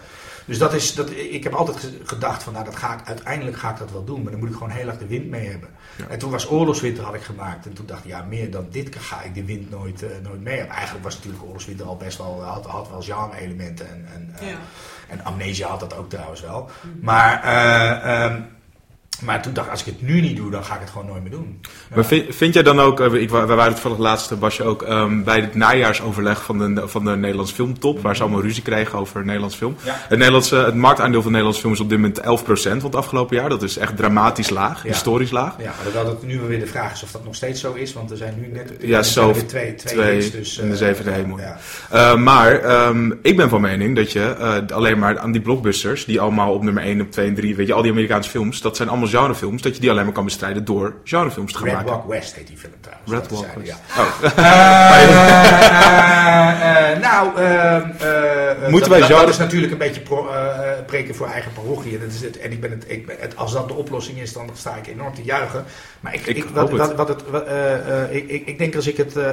dus 0.46 0.58
dat 0.58 0.74
is, 0.74 0.94
dat, 0.96 1.10
ik 1.12 1.44
heb 1.44 1.54
altijd 1.54 1.78
ge- 1.78 2.00
gedacht 2.04 2.44
van, 2.44 2.54
nou, 2.54 2.66
dat 2.66 2.76
ga 2.76 2.94
ik, 2.94 3.08
uiteindelijk 3.08 3.58
ga 3.58 3.70
ik 3.72 3.78
dat 3.78 3.92
wel 3.92 4.04
doen, 4.04 4.22
maar 4.22 4.32
dan 4.32 4.40
moet 4.40 4.50
ik 4.50 4.56
gewoon 4.56 4.70
heel 4.72 4.88
erg 4.88 4.98
de 4.98 5.08
wind 5.08 5.30
mee 5.30 5.48
hebben. 5.50 5.70
En 6.10 6.20
toen 6.20 6.32
was 6.32 6.50
Oorlogswinter 6.52 7.04
had 7.04 7.14
ik 7.16 7.22
gemaakt 7.24 7.66
en 7.66 7.74
toen 7.74 7.86
dacht 7.86 8.04
ik, 8.04 8.10
ja, 8.10 8.22
meer 8.30 8.52
dan 8.52 8.68
dit 8.72 8.96
ga 9.00 9.22
ik 9.22 9.34
de 9.36 9.46
wind 9.46 9.70
nooit, 9.70 10.06
nooit 10.24 10.42
mee 10.44 10.58
hebben. 10.58 10.76
Eigenlijk 10.76 11.04
was 11.06 11.16
natuurlijk 11.16 11.44
Oorlogswinter 11.44 11.86
al 11.86 11.98
best 11.98 12.18
wel, 12.18 12.42
had, 12.44 12.66
had 12.66 12.90
wel 12.90 13.02
genre-elementen 13.02 13.90
en, 13.90 14.08
en, 14.14 14.34
eh, 14.40 14.48
Ja. 14.50 14.58
En 15.08 15.24
Amnesia 15.24 15.68
had 15.68 15.80
dat 15.80 15.98
ook 15.98 16.10
trouwens 16.10 16.42
wel. 16.42 16.70
Maar, 17.02 17.44
ehm, 17.44 18.42
maar 19.22 19.42
toen 19.42 19.54
dacht 19.54 19.66
ik, 19.66 19.72
als 19.72 19.82
ik 19.82 19.86
het 19.86 20.02
nu 20.02 20.22
niet 20.22 20.38
doe, 20.38 20.52
dan 20.52 20.64
ga 20.64 20.74
ik 20.74 20.80
het 20.80 20.90
gewoon 20.90 21.08
nooit 21.08 21.22
meer 21.22 21.32
doen. 21.32 21.60
Ja. 21.62 21.96
Maar 21.96 22.06
vind, 22.06 22.36
vind 22.36 22.54
jij 22.54 22.64
dan 22.64 22.80
ook, 22.80 23.00
eh, 23.00 23.14
ik, 23.14 23.30
wij 23.30 23.46
waren 23.46 23.74
toevallig 23.74 23.98
laatste, 23.98 24.38
was 24.40 24.58
je 24.58 24.64
ook 24.64 24.82
ehm, 24.82 25.24
bij 25.24 25.40
het 25.40 25.56
najaarsoverleg 25.56 26.44
van 26.44 26.76
de, 26.76 26.88
van 26.88 27.06
de 27.06 27.16
Nederlands 27.16 27.52
Filmtop, 27.52 28.02
waar 28.02 28.16
ze 28.16 28.22
allemaal 28.22 28.42
ruzie 28.42 28.64
kregen 28.64 29.00
over 29.00 29.26
Nederlands 29.26 29.56
film. 29.56 29.76
Ja. 29.84 29.96
Het, 30.08 30.18
Nederlandse, 30.18 30.56
het 30.56 30.76
marktaandeel 30.76 31.22
van 31.22 31.32
Nederlands 31.32 31.60
film 31.60 31.74
is 31.74 31.80
op 31.80 31.90
dit 31.90 31.98
moment 31.98 32.22
11% 32.22 32.24
van 32.54 32.80
het 32.84 32.96
afgelopen 32.96 33.36
jaar. 33.36 33.50
Dat 33.50 33.64
is 33.64 33.78
echt 33.78 33.98
dramatisch 33.98 34.50
laag, 34.50 34.84
Ja. 34.84 34.90
historisch 34.90 35.32
laag. 35.32 35.56
Ja, 35.60 35.74
dat 35.94 36.08
het 36.08 36.24
nu 36.24 36.40
weer 36.40 36.60
de 36.60 36.68
vraag 36.68 36.94
is 36.94 37.04
of 37.04 37.12
dat 37.12 37.26
nog 37.26 37.36
steeds 37.36 37.62
zo 37.62 37.74
is, 37.74 37.94
want 37.94 38.12
er 38.12 38.18
zijn 38.18 38.34
nu 38.38 38.48
net 38.54 38.74
Ja, 38.80 39.04
zo 39.04 39.32
twee, 39.32 39.46
twee, 39.48 39.76
twee 39.76 40.14
hits, 40.14 40.32
dus, 40.32 40.58
in 40.58 40.68
de 40.68 40.74
eh, 40.74 40.80
zevende 40.80 41.12
hemel. 41.12 41.40
Ja. 41.40 41.58
Eh, 41.90 42.16
maar 42.18 42.60
ehm, 42.60 43.12
ik 43.22 43.38
ben 43.38 43.50
van 43.50 43.62
mening 43.62 43.96
dat 43.96 44.12
je 44.12 44.64
alleen 44.74 45.00
maar 45.00 45.20
aan 45.20 45.32
die 45.32 45.42
blockbusters, 45.42 46.06
die 46.06 46.20
allemaal 46.20 46.54
op 46.54 46.64
nummer 46.64 46.84
1, 46.84 47.02
op 47.02 47.12
2 47.12 47.28
en 47.28 47.36
3, 47.36 47.56
weet 47.56 47.68
je, 47.68 47.74
al 47.74 47.82
die 47.82 47.92
Amerikaanse 47.92 48.30
films, 48.30 48.62
dat 48.62 48.76
zijn 48.76 48.90
allemaal 48.90 49.05
genrefilms, 49.08 49.62
dat 49.62 49.76
je 49.76 49.82
die 49.82 49.90
alleen 49.90 50.04
maar 50.04 50.14
kan 50.14 50.26
bestrijden 50.26 50.66
door 50.66 50.96
genrefilms 51.04 51.52
te 51.52 51.58
gaan 51.58 51.68
Red 51.68 51.76
maken. 51.76 51.92
Walk 51.92 52.08
West 52.08 52.36
heet 52.36 52.48
die 52.48 52.58
film 52.58 52.74
trouwens. 52.80 53.12
Red 53.12 53.30
Walk 53.30 53.46
zijn, 53.46 53.60
West. 53.60 53.74
Ja. 53.96 54.02
Oh. 54.02 54.24
Eh, 56.46 56.92
eh, 56.92 57.00
nou, 57.02 57.36
ehm, 57.38 57.90
eh, 58.00 58.70
Moeten 58.70 58.90
dat, 58.90 59.00
wij 59.00 59.08
dat, 59.08 59.20
dat 59.20 59.30
is 59.30 59.38
natuurlijk 59.38 59.72
een 59.72 59.78
beetje 59.78 60.02
pro, 60.02 60.28
eh, 60.28 60.70
preken 60.86 61.16
voor 61.16 61.28
eigen 61.28 61.52
parochie. 61.54 61.94
En, 61.94 62.00
dat 62.00 62.12
is 62.12 62.22
het, 62.22 62.38
en 62.38 62.52
ik 62.52 62.62
ben 62.62 62.72
het, 62.72 62.86
ik 62.88 63.06
ben 63.06 63.16
het, 63.20 63.36
als 63.36 63.54
dat 63.54 63.68
de 63.68 63.74
oplossing 63.74 64.20
is, 64.20 64.34
dan 64.34 64.50
sta 64.54 64.76
ik 64.76 64.88
enorm 64.88 65.14
te 65.14 65.24
juichen. 65.24 65.66
Maar 66.00 66.14
ik, 66.14 66.26
Ik 66.26 66.44
wat, 66.44 66.70
het. 66.70 66.78
wat, 66.78 66.96
wat 66.96 67.08
het, 67.08 67.30
wat, 67.30 67.46
eh, 67.46 68.04
eh, 68.04 68.16
ik, 68.48 68.58
denk 68.58 68.76
als 68.76 68.88
ik 68.88 68.98
het 68.98 69.16
eh, 69.18 69.30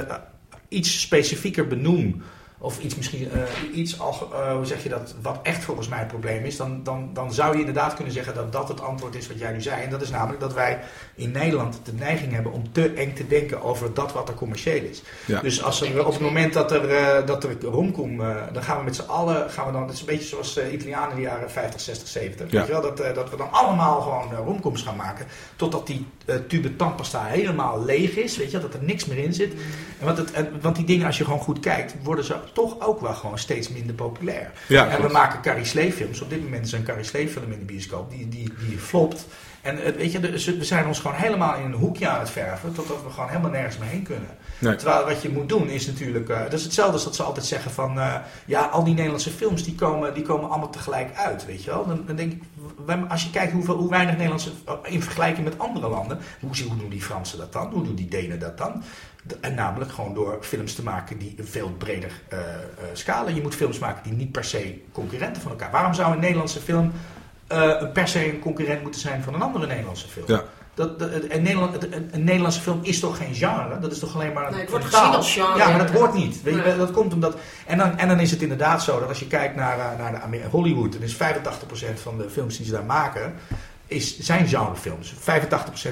iets 0.67 1.01
specifieker 1.01 1.67
benoem. 1.67 2.21
Of 2.63 2.79
iets 2.79 2.95
misschien, 2.95 3.31
eh, 3.31 3.41
iets, 3.73 3.99
al, 3.99 4.29
eh, 4.33 4.55
hoe 4.55 4.65
zeg 4.65 4.83
je 4.83 4.89
dat, 4.89 5.15
wat 5.21 5.39
echt 5.43 5.63
volgens 5.63 5.87
mij 5.87 5.99
het 5.99 6.07
probleem 6.07 6.43
is, 6.43 6.57
dan, 6.57 6.83
dan, 6.83 7.09
dan 7.13 7.33
zou 7.33 7.53
je 7.53 7.59
inderdaad 7.59 7.93
kunnen 7.93 8.13
zeggen 8.13 8.33
dat 8.33 8.51
dat 8.51 8.67
het 8.67 8.81
antwoord 8.81 9.15
is 9.15 9.27
wat 9.27 9.39
jij 9.39 9.51
nu 9.51 9.61
zei. 9.61 9.83
En 9.83 9.89
dat 9.89 10.01
is 10.01 10.09
namelijk 10.09 10.39
dat 10.39 10.53
wij 10.53 10.79
in 11.15 11.31
Nederland 11.31 11.79
de 11.83 11.93
neiging 11.93 12.33
hebben 12.33 12.51
om 12.51 12.71
te 12.71 12.89
eng 12.89 13.13
te 13.13 13.27
denken 13.27 13.61
over 13.61 13.93
dat 13.93 14.13
wat 14.13 14.29
er 14.29 14.35
commercieel 14.35 14.83
is. 14.83 15.01
Ja. 15.25 15.41
Dus 15.41 15.63
als 15.63 15.81
er, 15.81 16.05
op 16.05 16.13
het 16.13 16.21
moment 16.21 16.53
dat 16.53 16.71
er, 16.71 16.89
eh, 16.89 17.25
dat 17.25 17.43
er 17.43 17.61
romcom, 17.61 18.21
eh, 18.21 18.35
dan 18.53 18.63
gaan 18.63 18.77
we 18.77 18.83
met 18.83 18.95
z'n 18.95 19.07
allen, 19.07 19.49
gaan 19.49 19.65
we 19.65 19.71
dan, 19.71 19.81
het 19.81 19.93
is 19.93 19.99
een 19.99 20.05
beetje 20.05 20.27
zoals 20.27 20.59
Italianen 20.71 21.09
in 21.09 21.15
de 21.15 21.21
jaren 21.21 21.51
50, 21.51 21.81
60, 21.81 22.07
70. 22.07 22.51
Ja. 22.51 22.57
Weet 22.57 22.67
je 22.67 22.73
wel, 22.73 22.81
dat, 22.81 23.15
dat 23.15 23.29
we 23.29 23.37
dan 23.37 23.51
allemaal 23.51 24.01
gewoon 24.01 24.45
romcoms 24.45 24.81
gaan 24.81 24.95
maken, 24.95 25.25
totdat 25.55 25.87
die 25.87 26.05
tube 26.47 26.75
tandpasta 26.75 27.25
helemaal 27.25 27.83
leeg 27.83 28.15
is, 28.15 28.37
weet 28.37 28.51
je, 28.51 28.59
dat 28.59 28.73
er 28.73 28.83
niks 28.83 29.05
meer 29.05 29.17
in 29.17 29.33
zit. 29.33 29.53
En 29.99 30.05
want, 30.05 30.17
het, 30.17 30.31
en, 30.31 30.61
want 30.61 30.75
die 30.75 30.85
dingen, 30.85 31.05
als 31.05 31.17
je 31.17 31.23
gewoon 31.23 31.39
goed 31.39 31.59
kijkt, 31.59 31.95
worden 32.03 32.25
ze 32.25 32.35
toch 32.53 32.79
ook 32.79 33.01
wel 33.01 33.13
gewoon 33.13 33.39
steeds 33.39 33.69
minder 33.69 33.95
populair. 33.95 34.51
Ja, 34.67 34.89
en 34.89 35.01
we 35.01 35.07
maken 35.07 35.41
Carrie 35.41 35.65
Slee 35.65 35.93
films. 35.93 36.21
Op 36.21 36.29
dit 36.29 36.43
moment 36.43 36.65
is 36.65 36.71
een 36.71 36.83
Carrie 36.83 37.03
Slee 37.03 37.27
film 37.27 37.51
in 37.51 37.59
de 37.59 37.65
bioscoop, 37.65 38.09
die, 38.09 38.29
die, 38.29 38.53
die 38.67 38.77
flopt. 38.77 39.25
En 39.63 39.83
eh, 39.83 39.93
weet 39.93 40.11
je, 40.11 40.19
we 40.57 40.63
zijn 40.63 40.87
ons 40.87 40.99
gewoon 40.99 41.17
helemaal 41.17 41.55
in 41.55 41.65
een 41.65 41.73
hoekje 41.73 42.07
aan 42.07 42.19
het 42.19 42.29
verven, 42.29 42.73
totdat 42.73 43.03
we 43.03 43.09
gewoon 43.09 43.29
helemaal 43.29 43.51
nergens 43.51 43.77
meer 43.77 43.89
heen 43.89 44.03
kunnen. 44.03 44.29
Nee. 44.59 44.75
Terwijl 44.75 45.05
wat 45.05 45.21
je 45.21 45.29
moet 45.29 45.49
doen 45.49 45.69
is 45.69 45.87
natuurlijk, 45.87 46.29
eh, 46.29 46.41
dat 46.41 46.53
is 46.53 46.63
hetzelfde 46.63 46.93
als 46.93 47.03
dat 47.03 47.15
ze 47.15 47.23
altijd 47.23 47.45
zeggen 47.45 47.71
van, 47.71 47.99
eh, 47.99 48.15
ja, 48.45 48.61
al 48.61 48.83
die 48.83 48.93
Nederlandse 48.93 49.29
films 49.29 49.63
die 49.63 49.75
komen, 49.75 50.13
die 50.13 50.23
komen 50.23 50.49
allemaal 50.49 50.69
tegelijk 50.69 51.15
uit, 51.15 51.45
weet 51.45 51.63
je 51.63 51.69
wel. 51.69 51.87
Dan, 51.87 52.03
dan 52.05 52.15
denk 52.15 52.31
ik, 52.31 52.43
als 53.09 53.23
je 53.23 53.29
kijkt 53.29 53.51
hoeveel, 53.51 53.75
hoe 53.75 53.89
weinig 53.89 54.13
Nederlandse, 54.13 54.51
in 54.83 55.01
vergelijking 55.01 55.45
met 55.45 55.59
andere 55.59 55.89
landen, 55.89 56.19
hoe, 56.39 56.49
hoe 56.67 56.77
doen 56.77 56.89
die 56.89 57.01
Fransen 57.01 57.37
dat 57.37 57.53
dan, 57.53 57.71
hoe 57.71 57.83
doen 57.83 57.95
die 57.95 58.07
Denen 58.07 58.39
dat 58.39 58.57
dan? 58.57 58.83
En 59.41 59.55
namelijk 59.55 59.91
gewoon 59.91 60.13
door 60.13 60.37
films 60.41 60.75
te 60.75 60.83
maken 60.83 61.17
die 61.17 61.35
een 61.37 61.47
veel 61.47 61.71
breder 61.77 62.11
scala. 62.93 63.29
Je 63.29 63.41
moet 63.41 63.55
films 63.55 63.79
maken 63.79 64.03
die 64.03 64.13
niet 64.13 64.31
per 64.31 64.43
se 64.43 64.81
concurrenten 64.91 65.41
van 65.41 65.51
elkaar. 65.51 65.71
Waarom 65.71 65.93
zou 65.93 66.13
een 66.13 66.19
Nederlandse 66.19 66.59
film 66.59 66.91
per 67.93 68.07
se 68.07 68.29
een 68.33 68.39
concurrent 68.39 68.81
moeten 68.81 69.01
zijn 69.01 69.23
van 69.23 69.33
een 69.33 69.41
andere 69.41 69.67
Nederlandse 69.67 70.07
film? 70.07 70.25
Ja. 70.27 70.43
Dat, 70.75 70.99
dat- 70.99 71.09
een, 71.29 71.41
Nederland, 71.41 71.83
een, 71.83 72.09
een 72.11 72.23
Nederlandse 72.23 72.61
film 72.61 72.79
is 72.81 72.99
toch 72.99 73.17
geen 73.17 73.35
genre? 73.35 73.79
Dat 73.79 73.91
is 73.91 73.99
toch 73.99 74.15
alleen 74.15 74.33
maar 74.33 74.45
een 74.45 74.51
Nee, 74.51 74.61
het 74.61 74.69
wordt 74.69 74.85
gezien 74.85 74.99
taal? 75.01 75.15
als 75.15 75.33
genre, 75.33 75.57
Ja, 75.57 75.69
maar 75.69 75.77
dat 75.77 75.89
hoort 75.91 76.13
niet. 76.13 76.43
Weet 76.43 76.55
je, 76.55 76.75
dat 76.77 76.91
komt 76.91 77.13
omdat... 77.13 77.35
En 77.65 77.77
dan, 77.77 77.97
en 77.97 78.07
dan 78.07 78.19
is 78.19 78.31
het 78.31 78.41
inderdaad 78.41 78.83
zo 78.83 78.99
dat 78.99 79.07
als 79.09 79.19
je 79.19 79.27
kijkt 79.27 79.55
naar, 79.55 79.79
eh, 79.79 79.97
naar 79.97 80.31
de 80.31 80.41
Hollywood... 80.49 80.91
dan 80.93 81.01
is 81.01 81.15
85% 81.15 81.17
van 82.01 82.17
de 82.17 82.29
films 82.29 82.57
die 82.57 82.65
ze 82.65 82.71
daar 82.71 82.83
maken... 82.83 83.33
Is, 83.87 84.19
zijn 84.19 84.47
genrefilms. 84.47 85.13
85% 85.13 85.17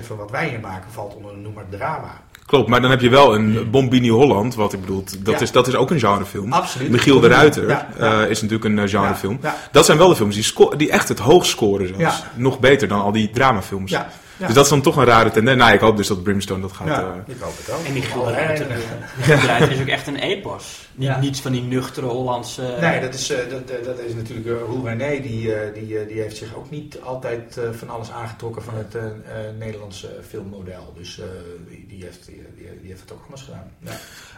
van 0.06 0.18
wat 0.18 0.32
wij 0.32 0.49
hier 0.49 0.60
maken 0.60 0.91
valt 0.91 1.16
onder 1.16 1.32
de 1.32 1.38
noemer 1.39 1.64
drama. 1.70 2.22
Klopt, 2.52 2.70
maar 2.70 2.82
dan 2.82 2.89
heb 2.89 3.02
je 3.02 3.10
wel 3.10 3.36
een 3.36 3.68
Bombini 3.72 4.10
Holland, 4.10 4.56
wat 4.56 4.74
ik 4.74 4.80
bedoel, 4.82 5.04
dat, 5.20 5.34
Ja. 5.34 5.39
is, 5.41 5.52
dat 5.52 5.68
is 5.68 5.76
ook 5.76 5.91
een 5.91 5.99
genrefilm. 5.99 6.54
Absoluut. 6.54 6.89
Michiel 6.89 7.20
de 7.20 7.28
Ruiter 7.28 7.68
Ja, 7.70 7.88
ja. 7.97 8.22
eh, 8.24 8.30
is 8.30 8.41
natuurlijk 8.41 8.70
een 8.70 8.80
eh, 8.80 8.89
genrefilm. 8.89 9.39
Dat 9.72 9.86
zijn 9.86 9.97
wel 9.97 10.10
de 10.10 10.16
films 10.16 10.36
die, 10.36 10.76
die 10.78 10.91
echt 10.91 11.08
het 11.08 11.20
hoog 11.20 11.45
scoren 11.45 11.93
zelfs. 11.97 12.24
Nog 12.36 12.60
beter 12.60 12.88
dan 12.88 13.02
al 13.02 13.12
die 13.12 13.30
dramafilms. 13.34 13.91
Ja, 13.91 14.08
ja. 14.42 14.46
Dus 14.46 14.56
dat 14.56 14.64
is 14.64 14.70
dan 14.70 14.82
toch 14.82 14.96
een 14.96 15.06
rare 15.06 15.32
tendens. 15.32 15.58
Nou, 15.58 15.74
ik 15.74 15.80
hoop 15.80 15.98
dus 15.98 16.08
dat 16.08 16.24
Brimstone 16.24 16.62
dat 16.62 16.72
gaat... 16.72 16.88
Ja, 16.88 17.02
eh, 17.28 17.34
ik 17.36 17.42
hoop 17.42 17.58
het 17.58 17.72
ook. 17.76 17.86
En 17.86 17.94
die 17.94 18.02
de 18.02 19.36
Ruiter 19.46 19.72
is 19.72 19.80
ook 19.82 19.88
echt 19.88 20.08
een 20.08 20.16
epos. 20.16 20.88
Niet, 20.96 21.08
Ja. 21.08 21.20
Niets 21.20 21.42
van 21.42 21.52
die 21.52 21.62
nuchtere 21.62 22.06
Hollandse... 22.06 22.76
Nee, 22.82 23.02
dat 23.02 23.14
is, 23.14 23.30
eh, 23.30 23.38
dat, 23.50 23.68
dat- 23.86 24.00
is 24.00 24.14
natuurlijk 24.14 24.48
uh, 24.48 24.54
Roel 24.68 24.86
René, 24.88 25.22
die, 25.22 25.54
eh, 25.54 25.74
die, 25.74 26.06
die 26.06 26.22
heeft 26.22 26.38
zich 26.38 26.56
ook 26.56 26.70
niet 26.70 27.02
altijd 27.02 27.58
eh, 27.58 27.64
van 27.72 27.89
alles 27.89 28.12
aangetrokken 28.12 28.64
van 28.64 28.74
het 28.76 28.96
eh, 28.96 29.06
eh, 29.06 29.12
Nederlandse 29.60 30.10
filmmodel. 30.30 30.94
Dus 30.98 31.20
eh, 31.20 31.26
die, 31.70 31.86
die, 31.89 32.04
heeft, 32.04 32.26
die, 32.26 32.46
die, 32.58 32.66
die 32.82 32.89
heeft 32.89 33.02
het 33.02 33.12
ook 33.12 33.22
anders 33.24 33.42
gedaan. 33.42 33.72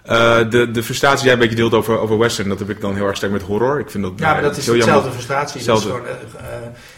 Eh, 0.04 0.50
de, 0.50 0.72
de 0.72 0.84
frustratie 0.84 1.18
die 1.18 1.26
jij 1.26 1.34
een 1.34 1.40
beetje 1.40 1.56
deelt 1.56 1.74
over, 1.74 2.00
over 2.00 2.18
western, 2.18 2.50
dat 2.50 2.60
heb 2.60 2.70
ik 2.70 2.82
dan 2.82 2.96
heel 2.96 3.06
erg 3.08 3.16
sterk 3.16 3.32
met 3.32 3.42
horror. 3.42 3.80
Ik 3.80 3.90
vind 3.90 4.04
dat, 4.04 4.14
ja 4.16 4.26
maar 4.28 4.38
eh, 4.38 4.44
dat 4.44 4.58
is 4.58 4.66
jammer. 4.66 5.12
frustratie. 5.12 5.64
Dat 5.64 5.78
is 5.78 5.84
gewoon, 5.84 6.08
eh, 6.08 6.14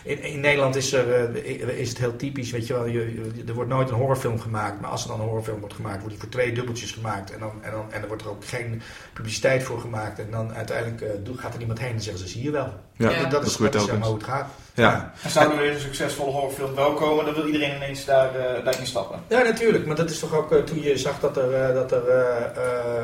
in, 0.03 0.23
in 0.23 0.39
Nederland 0.39 0.75
is, 0.75 0.93
er, 0.93 1.45
is 1.77 1.89
het 1.89 1.97
heel 1.97 2.15
typisch, 2.15 2.51
weet 2.51 2.67
je 2.67 2.73
wel, 2.73 2.85
je, 2.85 3.31
er 3.47 3.53
wordt 3.53 3.69
nooit 3.69 3.89
een 3.89 3.95
horrorfilm 3.95 4.39
gemaakt. 4.39 4.81
Maar 4.81 4.89
als 4.89 5.03
er 5.03 5.07
dan 5.07 5.19
een 5.19 5.25
horrorfilm 5.25 5.59
wordt 5.59 5.75
gemaakt, 5.75 5.95
wordt 5.95 6.09
die 6.09 6.19
voor 6.19 6.29
twee 6.29 6.51
dubbeltjes 6.51 6.91
gemaakt. 6.91 7.33
En 7.33 7.39
dan, 7.39 7.51
en 7.61 7.71
dan, 7.71 7.85
en 7.91 7.99
dan 7.99 8.07
wordt 8.07 8.23
er 8.23 8.29
ook 8.29 8.45
geen 8.45 8.81
publiciteit 9.13 9.63
voor 9.63 9.79
gemaakt. 9.79 10.19
En 10.19 10.27
dan 10.31 10.53
uiteindelijk 10.53 11.03
gaat 11.35 11.51
er 11.51 11.57
niemand 11.57 11.79
heen 11.79 11.93
en 11.93 12.01
zeggen 12.01 12.23
ze, 12.27 12.29
zie 12.29 12.43
je 12.43 12.51
wel. 12.51 12.73
Ja, 12.97 13.09
Ja. 13.09 13.21
dat, 13.21 13.31
dat 13.31 13.45
is, 13.45 13.55
dat 13.57 13.75
is 13.75 13.81
helemaal 13.81 13.97
eens. 13.97 14.07
hoe 14.07 14.17
het 14.17 14.27
gaat. 14.27 14.49
Ja. 14.75 15.11
En 15.23 15.29
zou 15.29 15.51
er 15.51 15.57
weer 15.57 15.73
een 15.73 15.79
succesvolle 15.79 16.31
horrorfilm 16.31 16.75
wel 16.75 16.93
komen, 16.93 17.25
dan 17.25 17.33
wil 17.33 17.45
iedereen 17.45 17.75
ineens 17.75 18.05
daar, 18.05 18.35
eh, 18.35 18.63
daarin 18.65 18.85
stappen. 18.85 19.19
Ja, 19.27 19.41
natuurlijk. 19.41 19.85
Maar 19.85 19.95
dat 19.95 20.09
is 20.09 20.19
toch 20.19 20.35
ook 20.35 20.51
eh, 20.51 20.63
toen 20.63 20.81
je 20.81 20.97
zag 20.97 21.19
dat 21.19 21.37
er, 21.37 21.53
eh, 21.53 21.73
dat 21.73 21.91
er 21.91 22.07
eh, 22.07 22.45
eh, 22.55 23.03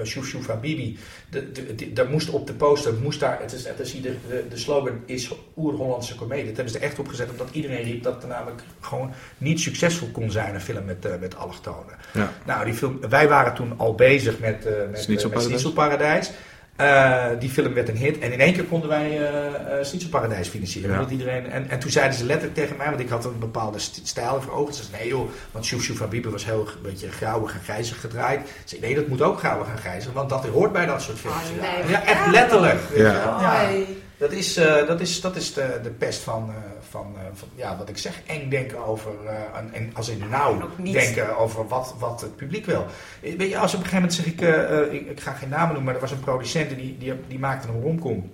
eh, 0.00 0.04
Shuf 0.04 0.26
Shuf 0.26 0.46
Habibi, 0.46 0.98
de, 1.30 1.52
de, 1.52 1.74
de- 1.74 1.92
daar 1.92 2.08
moest 2.08 2.30
op 2.30 2.46
de 2.46 2.52
poster, 2.52 2.94
moest 2.94 3.20
daar, 3.20 3.38
het 3.40 3.52
is, 3.52 3.66
het 3.66 3.80
is 3.80 3.92
de, 4.02 4.16
de, 4.28 4.44
de 4.50 4.56
slogan 4.56 5.00
is 5.06 5.30
oer-Hollandse 5.56 6.14
comedie. 6.14 6.44
Dat 6.46 6.56
hebben 6.56 6.72
ze 6.72 6.78
er 6.78 6.84
echt 6.84 6.98
op 6.98 7.08
gezet, 7.08 7.30
omdat 7.30 7.48
iedereen 7.52 7.82
riep 7.82 8.02
dat 8.02 8.22
er 8.22 8.28
namelijk 8.28 8.62
gewoon 8.80 9.12
niet 9.38 9.60
succesvol 9.60 10.08
kon 10.12 10.30
zijn, 10.30 10.54
een 10.54 10.60
film 10.60 10.84
met, 10.84 11.20
met 11.20 11.36
allochtonen. 11.36 11.94
Ja. 12.12 12.32
Nou, 12.46 12.64
die 12.64 12.74
film, 12.74 13.00
wij 13.08 13.28
waren 13.28 13.54
toen 13.54 13.72
al 13.76 13.94
bezig 13.94 14.38
met, 14.38 14.66
eh 14.66 14.72
met, 14.90 14.90
met 15.30 15.42
Schnitzelparadijs. 15.42 16.30
Eh, 16.78 17.26
die 17.38 17.50
film 17.50 17.74
werd 17.74 17.88
een 17.88 17.96
hit 17.96 18.18
en 18.18 18.32
in 18.32 18.40
één 18.40 18.52
keer 18.52 18.64
konden 18.64 18.88
wij 18.88 19.10
eh 19.10 19.46
eh, 19.78 19.84
Schnitzelparadijs 19.84 20.48
financieren. 20.48 21.00
Ja. 21.00 21.06
Iedereen, 21.10 21.50
en, 21.50 21.70
en 21.70 21.78
toen 21.78 21.90
zeiden 21.90 22.18
ze 22.18 22.24
letterlijk 22.24 22.54
tegen 22.54 22.76
mij, 22.76 22.88
want 22.88 23.00
ik 23.00 23.08
had 23.08 23.24
een 23.24 23.38
bepaalde 23.38 23.78
st- 23.78 24.00
stijl 24.04 24.42
voor 24.42 24.52
ogen. 24.52 24.74
Ze 24.74 24.82
zeiden, 24.82 25.00
nee 25.00 25.18
joh, 25.18 25.28
want 25.50 25.64
Shuf 25.64 25.82
Shuf 25.82 25.98
Habibi 25.98 26.28
was 26.28 26.44
heel 26.44 26.66
een 26.76 26.82
beetje 26.82 27.10
grauwig 27.10 27.52
en 27.54 27.60
grijzig 27.64 28.00
gedraaid. 28.00 28.40
Ze 28.46 28.52
zei, 28.64 28.80
nee, 28.80 28.94
dat 28.94 29.06
moet 29.06 29.22
ook 29.22 29.38
grauwig 29.38 29.68
en 29.68 29.78
grijzig, 29.78 30.12
want 30.12 30.28
dat 30.30 30.46
hoort 30.46 30.72
bij 30.72 30.86
dat 30.86 31.02
soort 31.02 31.18
films. 31.18 31.36
Ah, 31.36 31.62
ja. 31.62 31.78
nee. 31.82 31.90
ja, 31.90 32.04
echt 32.04 32.26
letterlijk. 32.26 32.80
Ja. 32.94 33.70
Dat 34.16 34.32
is, 34.32 34.56
eh, 34.56 34.86
dat 34.86 35.00
is, 35.00 35.20
dat 35.20 35.36
is 35.36 35.54
de, 35.54 35.80
de 35.82 35.90
pest 35.90 36.22
van, 36.22 36.50
eh, 36.50 36.54
van, 36.90 37.14
eh, 37.18 37.22
van, 37.34 37.48
ja, 37.54 37.76
wat 37.76 37.88
ik 37.88 37.98
zeg, 37.98 38.22
eng 38.26 38.48
denken 38.50 38.84
over, 38.86 39.10
eh, 39.26 39.58
en- 39.58 39.70
en 39.72 39.90
als 39.94 40.08
in 40.08 40.22
nou 40.30 40.60
En 40.60 40.68
niet- 40.76 40.92
denken 40.92 41.38
over 41.38 41.68
wat, 41.68 41.94
wat 41.98 42.20
het 42.20 42.36
publiek 42.36 42.66
wil. 42.66 42.86
Eh, 43.22 43.36
Weet 43.36 43.50
je, 43.50 43.58
als 43.58 43.74
op 43.74 43.80
een 43.80 43.86
gegeven 43.88 44.08
moment 44.08 44.14
zeg 44.14 44.26
ik, 44.26 45.00
ik, 45.00 45.10
ik 45.10 45.20
ga 45.20 45.32
geen 45.32 45.48
namen 45.48 45.66
noemen, 45.66 45.84
maar 45.84 45.94
er 45.94 46.00
was 46.00 46.10
een 46.10 46.20
producent 46.20 46.70
en 46.70 46.76
die, 46.76 46.98
die, 46.98 47.12
die 47.28 47.38
maakte 47.38 47.68
een 47.68 47.80
romcom. 47.82 48.30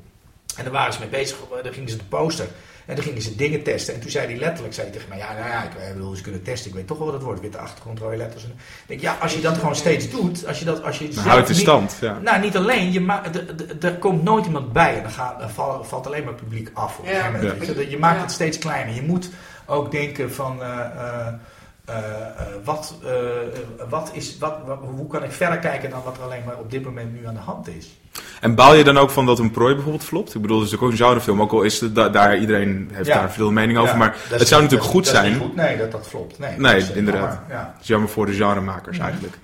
En 0.56 0.64
daar 0.64 0.72
waren 0.72 0.92
ze 0.92 1.00
mee 1.00 1.08
bezig, 1.08 1.38
daar 1.62 1.72
gingen 1.72 1.88
ze 1.88 1.96
de 1.96 2.04
poster. 2.04 2.46
En 2.86 2.94
dan 2.94 3.04
gingen 3.04 3.22
ze 3.22 3.36
dingen 3.36 3.62
testen. 3.62 3.94
En 3.94 4.00
toen 4.00 4.10
zei 4.10 4.26
hij 4.26 4.36
letterlijk 4.36 4.74
zei 4.74 4.86
hij 4.86 4.96
tegen 4.96 5.08
mij: 5.10 5.18
Ja, 5.18 5.32
nou 5.32 5.48
ja, 5.48 5.62
ik 5.64 5.74
eh, 5.74 5.92
bedoel, 5.92 6.14
ze 6.14 6.22
kunnen 6.22 6.42
testen. 6.42 6.70
Ik 6.70 6.76
weet 6.76 6.86
toch 6.86 6.96
wel 6.96 7.06
wat 7.06 7.14
het 7.16 7.24
wordt. 7.24 7.40
Witte 7.40 7.58
achtergrond, 7.58 7.98
rode 7.98 8.16
letters. 8.16 8.44
En 8.44 8.50
ik 8.50 8.86
denk, 8.86 9.00
ja, 9.00 9.16
als 9.20 9.34
je 9.34 9.40
dat 9.40 9.56
gewoon 9.58 9.76
steeds 9.76 10.10
doet. 10.10 10.46
Als 10.46 10.58
je 10.58 10.64
dat, 10.64 10.82
als 10.82 10.98
je 10.98 11.12
zelf 11.12 11.26
houdt 11.26 11.48
niet- 11.48 11.56
stand. 11.58 11.96
Ja. 12.00 12.18
nou, 12.22 12.40
niet 12.40 12.56
alleen. 12.56 12.92
Je 12.92 13.06
de- 13.32 13.54
de- 13.54 13.86
er 13.88 13.94
komt 13.98 14.22
nooit 14.22 14.46
iemand 14.46 14.72
bij 14.72 14.96
en 14.96 15.02
dan, 15.02 15.10
gaat, 15.12 15.38
dan 15.40 15.50
val- 15.50 15.84
valt 15.84 16.06
alleen 16.06 16.24
maar 16.24 16.32
het 16.32 16.42
publiek 16.42 16.70
af. 16.74 16.98
Op 16.98 17.04
een 17.04 17.10
Ja. 17.10 17.16
gegeven 17.16 17.40
moment, 17.40 17.60
Ja. 17.66 17.74
weet 17.74 17.84
je. 17.84 17.90
Je 17.90 17.98
maakt 17.98 18.16
Ja. 18.16 18.22
het 18.22 18.32
steeds 18.32 18.58
kleiner. 18.58 18.94
Je 18.94 19.02
moet 19.02 19.30
ook 19.66 19.90
denken 19.90 20.32
van... 20.32 20.62
eh, 20.62 20.68
eh, 20.80 21.26
eh, 21.84 21.96
eh, 21.96 22.46
wat, 22.64 22.94
eh, 23.04 23.10
eh, 23.10 23.48
wat 23.88 24.10
is, 24.12 24.38
wat, 24.38 24.54
wat- 24.66 24.78
hoe 24.80 25.06
kan 25.06 25.24
ik 25.24 25.32
verder 25.32 25.58
kijken 25.58 25.90
dan 25.90 26.02
wat 26.02 26.16
er 26.16 26.22
alleen 26.22 26.42
maar 26.46 26.58
op 26.58 26.70
dit 26.70 26.84
moment 26.84 27.12
nu 27.20 27.26
aan 27.26 27.34
de 27.34 27.40
hand 27.40 27.68
is? 27.68 27.98
En 28.44 28.54
baal 28.54 28.74
je 28.74 28.84
dan 28.84 28.98
ook 28.98 29.10
van 29.10 29.26
dat 29.26 29.38
een 29.38 29.50
prooi 29.50 29.74
bijvoorbeeld 29.74 30.04
flopt? 30.04 30.34
Ik 30.34 30.40
bedoel, 30.40 30.58
het 30.60 30.68
is 30.68 30.74
ook 30.74 30.90
een 30.90 30.96
genrefilm, 30.96 31.40
ook 31.40 31.52
al 31.52 31.62
is 31.62 31.80
het 31.80 31.94
da- 31.94 32.08
daar 32.08 32.38
iedereen 32.38 32.90
heeft 32.92 33.06
Ja. 33.08 33.14
daar 33.18 33.32
veel 33.32 33.50
mening 33.50 33.78
over, 33.78 33.90
Ja, 33.92 33.96
maar 33.98 34.14
is- 34.14 34.38
het 34.38 34.48
zou 34.48 34.62
natuurlijk 34.62 34.70
dat- 34.82 34.90
goed 34.90 35.04
dat 35.04 35.14
zijn. 35.14 35.32
niet 35.32 35.40
goed. 35.42 35.54
Nee, 35.56 35.76
dat 35.76 35.92
dat 35.92 36.06
flopt. 36.06 36.38
Nee, 36.38 36.58
Nee, 36.58 36.72
dat 36.80 36.82
is, 36.82 36.90
inderdaad. 36.96 37.22
jammer. 37.32 37.56
Ja. 37.56 37.70
Het 37.72 37.82
is 37.82 37.88
jammer 37.88 38.08
voor 38.08 38.26
de 38.26 38.32
genremakers 38.32 38.98
eigenlijk. 38.98 39.34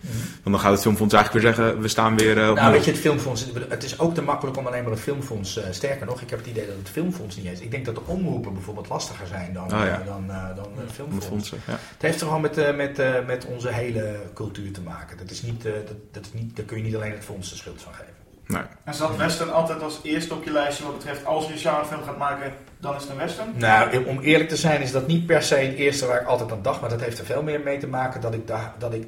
Want 0.42 0.54
dan 0.56 0.58
gaat 0.60 0.72
het 0.72 0.80
filmfonds 0.82 1.14
eigenlijk 1.14 1.44
weer 1.44 1.54
zeggen, 1.54 1.80
we 1.80 1.88
staan 1.88 2.16
weer 2.16 2.42
eh, 2.42 2.48
op 2.50 2.56
Nou, 2.56 2.72
weet 2.72 2.84
je, 2.84 2.90
het 2.90 3.00
filmfonds, 3.00 3.46
het 3.68 3.84
is 3.84 3.98
ook 3.98 4.14
te 4.14 4.22
makkelijk 4.22 4.56
om 4.56 4.66
alleen 4.66 4.82
maar 4.82 4.92
het 4.92 5.00
filmfonds, 5.00 5.56
eh, 5.56 5.64
sterker 5.70 6.06
nog, 6.06 6.20
ik 6.20 6.30
heb 6.30 6.38
het 6.38 6.48
idee 6.48 6.66
dat 6.66 6.76
het 6.78 6.88
filmfonds 6.90 7.36
niet 7.36 7.46
is. 7.52 7.60
Ik 7.60 7.70
denk 7.70 7.84
dat 7.84 7.94
de 7.94 8.02
omroepen 8.06 8.52
bijvoorbeeld 8.54 8.88
lastiger 8.88 9.26
zijn 9.26 9.52
dan, 9.52 9.64
Oh, 9.64 9.70
ja. 9.70 10.02
dan, 10.06 10.24
eh, 10.28 10.56
dan 10.56 10.66
het 10.76 10.92
filmfonds. 10.92 11.50
Het 11.50 11.78
heeft 11.98 12.20
er 12.20 12.26
gewoon 12.26 12.42
met, 12.42 12.76
met, 12.76 13.26
met 13.26 13.46
onze 13.46 13.68
hele 13.72 14.16
cultuur 14.34 14.72
te 14.72 14.80
maken. 14.80 15.16
Dat 15.16 15.30
is 15.30 15.42
niet, 15.42 15.62
dat, 15.62 15.72
dat 16.12 16.24
is 16.24 16.40
niet, 16.40 16.56
daar 16.56 16.64
kun 16.64 16.76
je 16.76 16.82
niet 16.84 16.94
alleen 16.96 17.12
het 17.12 17.24
fonds 17.24 17.50
de 17.50 17.56
schuld 17.56 17.82
van 17.82 17.92
geven. 17.92 18.18
Nee. 18.50 18.62
En 18.84 18.94
zat 18.94 19.16
western 19.16 19.52
altijd 19.52 19.82
als 19.82 20.00
eerste 20.02 20.34
op 20.34 20.44
je 20.44 20.52
lijstje 20.52 20.84
wat 20.84 20.96
betreft 20.96 21.24
als 21.24 21.46
je 21.46 21.52
een 21.52 21.58
genrefilm 21.58 22.02
gaat 22.02 22.18
maken, 22.18 22.52
dan 22.78 22.94
is 22.96 23.02
het 23.02 23.10
een 23.10 23.16
western? 23.16 23.52
Nou, 23.54 24.04
om 24.06 24.20
eerlijk 24.20 24.48
te 24.48 24.56
zijn 24.56 24.80
is 24.82 24.92
dat 24.92 25.06
niet 25.06 25.26
per 25.26 25.42
se 25.42 25.54
het 25.54 25.74
eerste 25.74 26.06
waar 26.06 26.20
ik 26.20 26.26
altijd 26.26 26.52
aan 26.52 26.62
dacht. 26.62 26.80
Maar 26.80 26.90
dat 26.90 27.00
heeft 27.00 27.18
er 27.18 27.24
veel 27.24 27.42
meer 27.42 27.60
mee 27.60 27.78
te 27.78 27.86
maken 27.86 28.20
dat 28.20 28.34
ik 28.34 28.46
daar... 28.46 28.72
Dat 28.78 28.94
ik, 28.94 29.06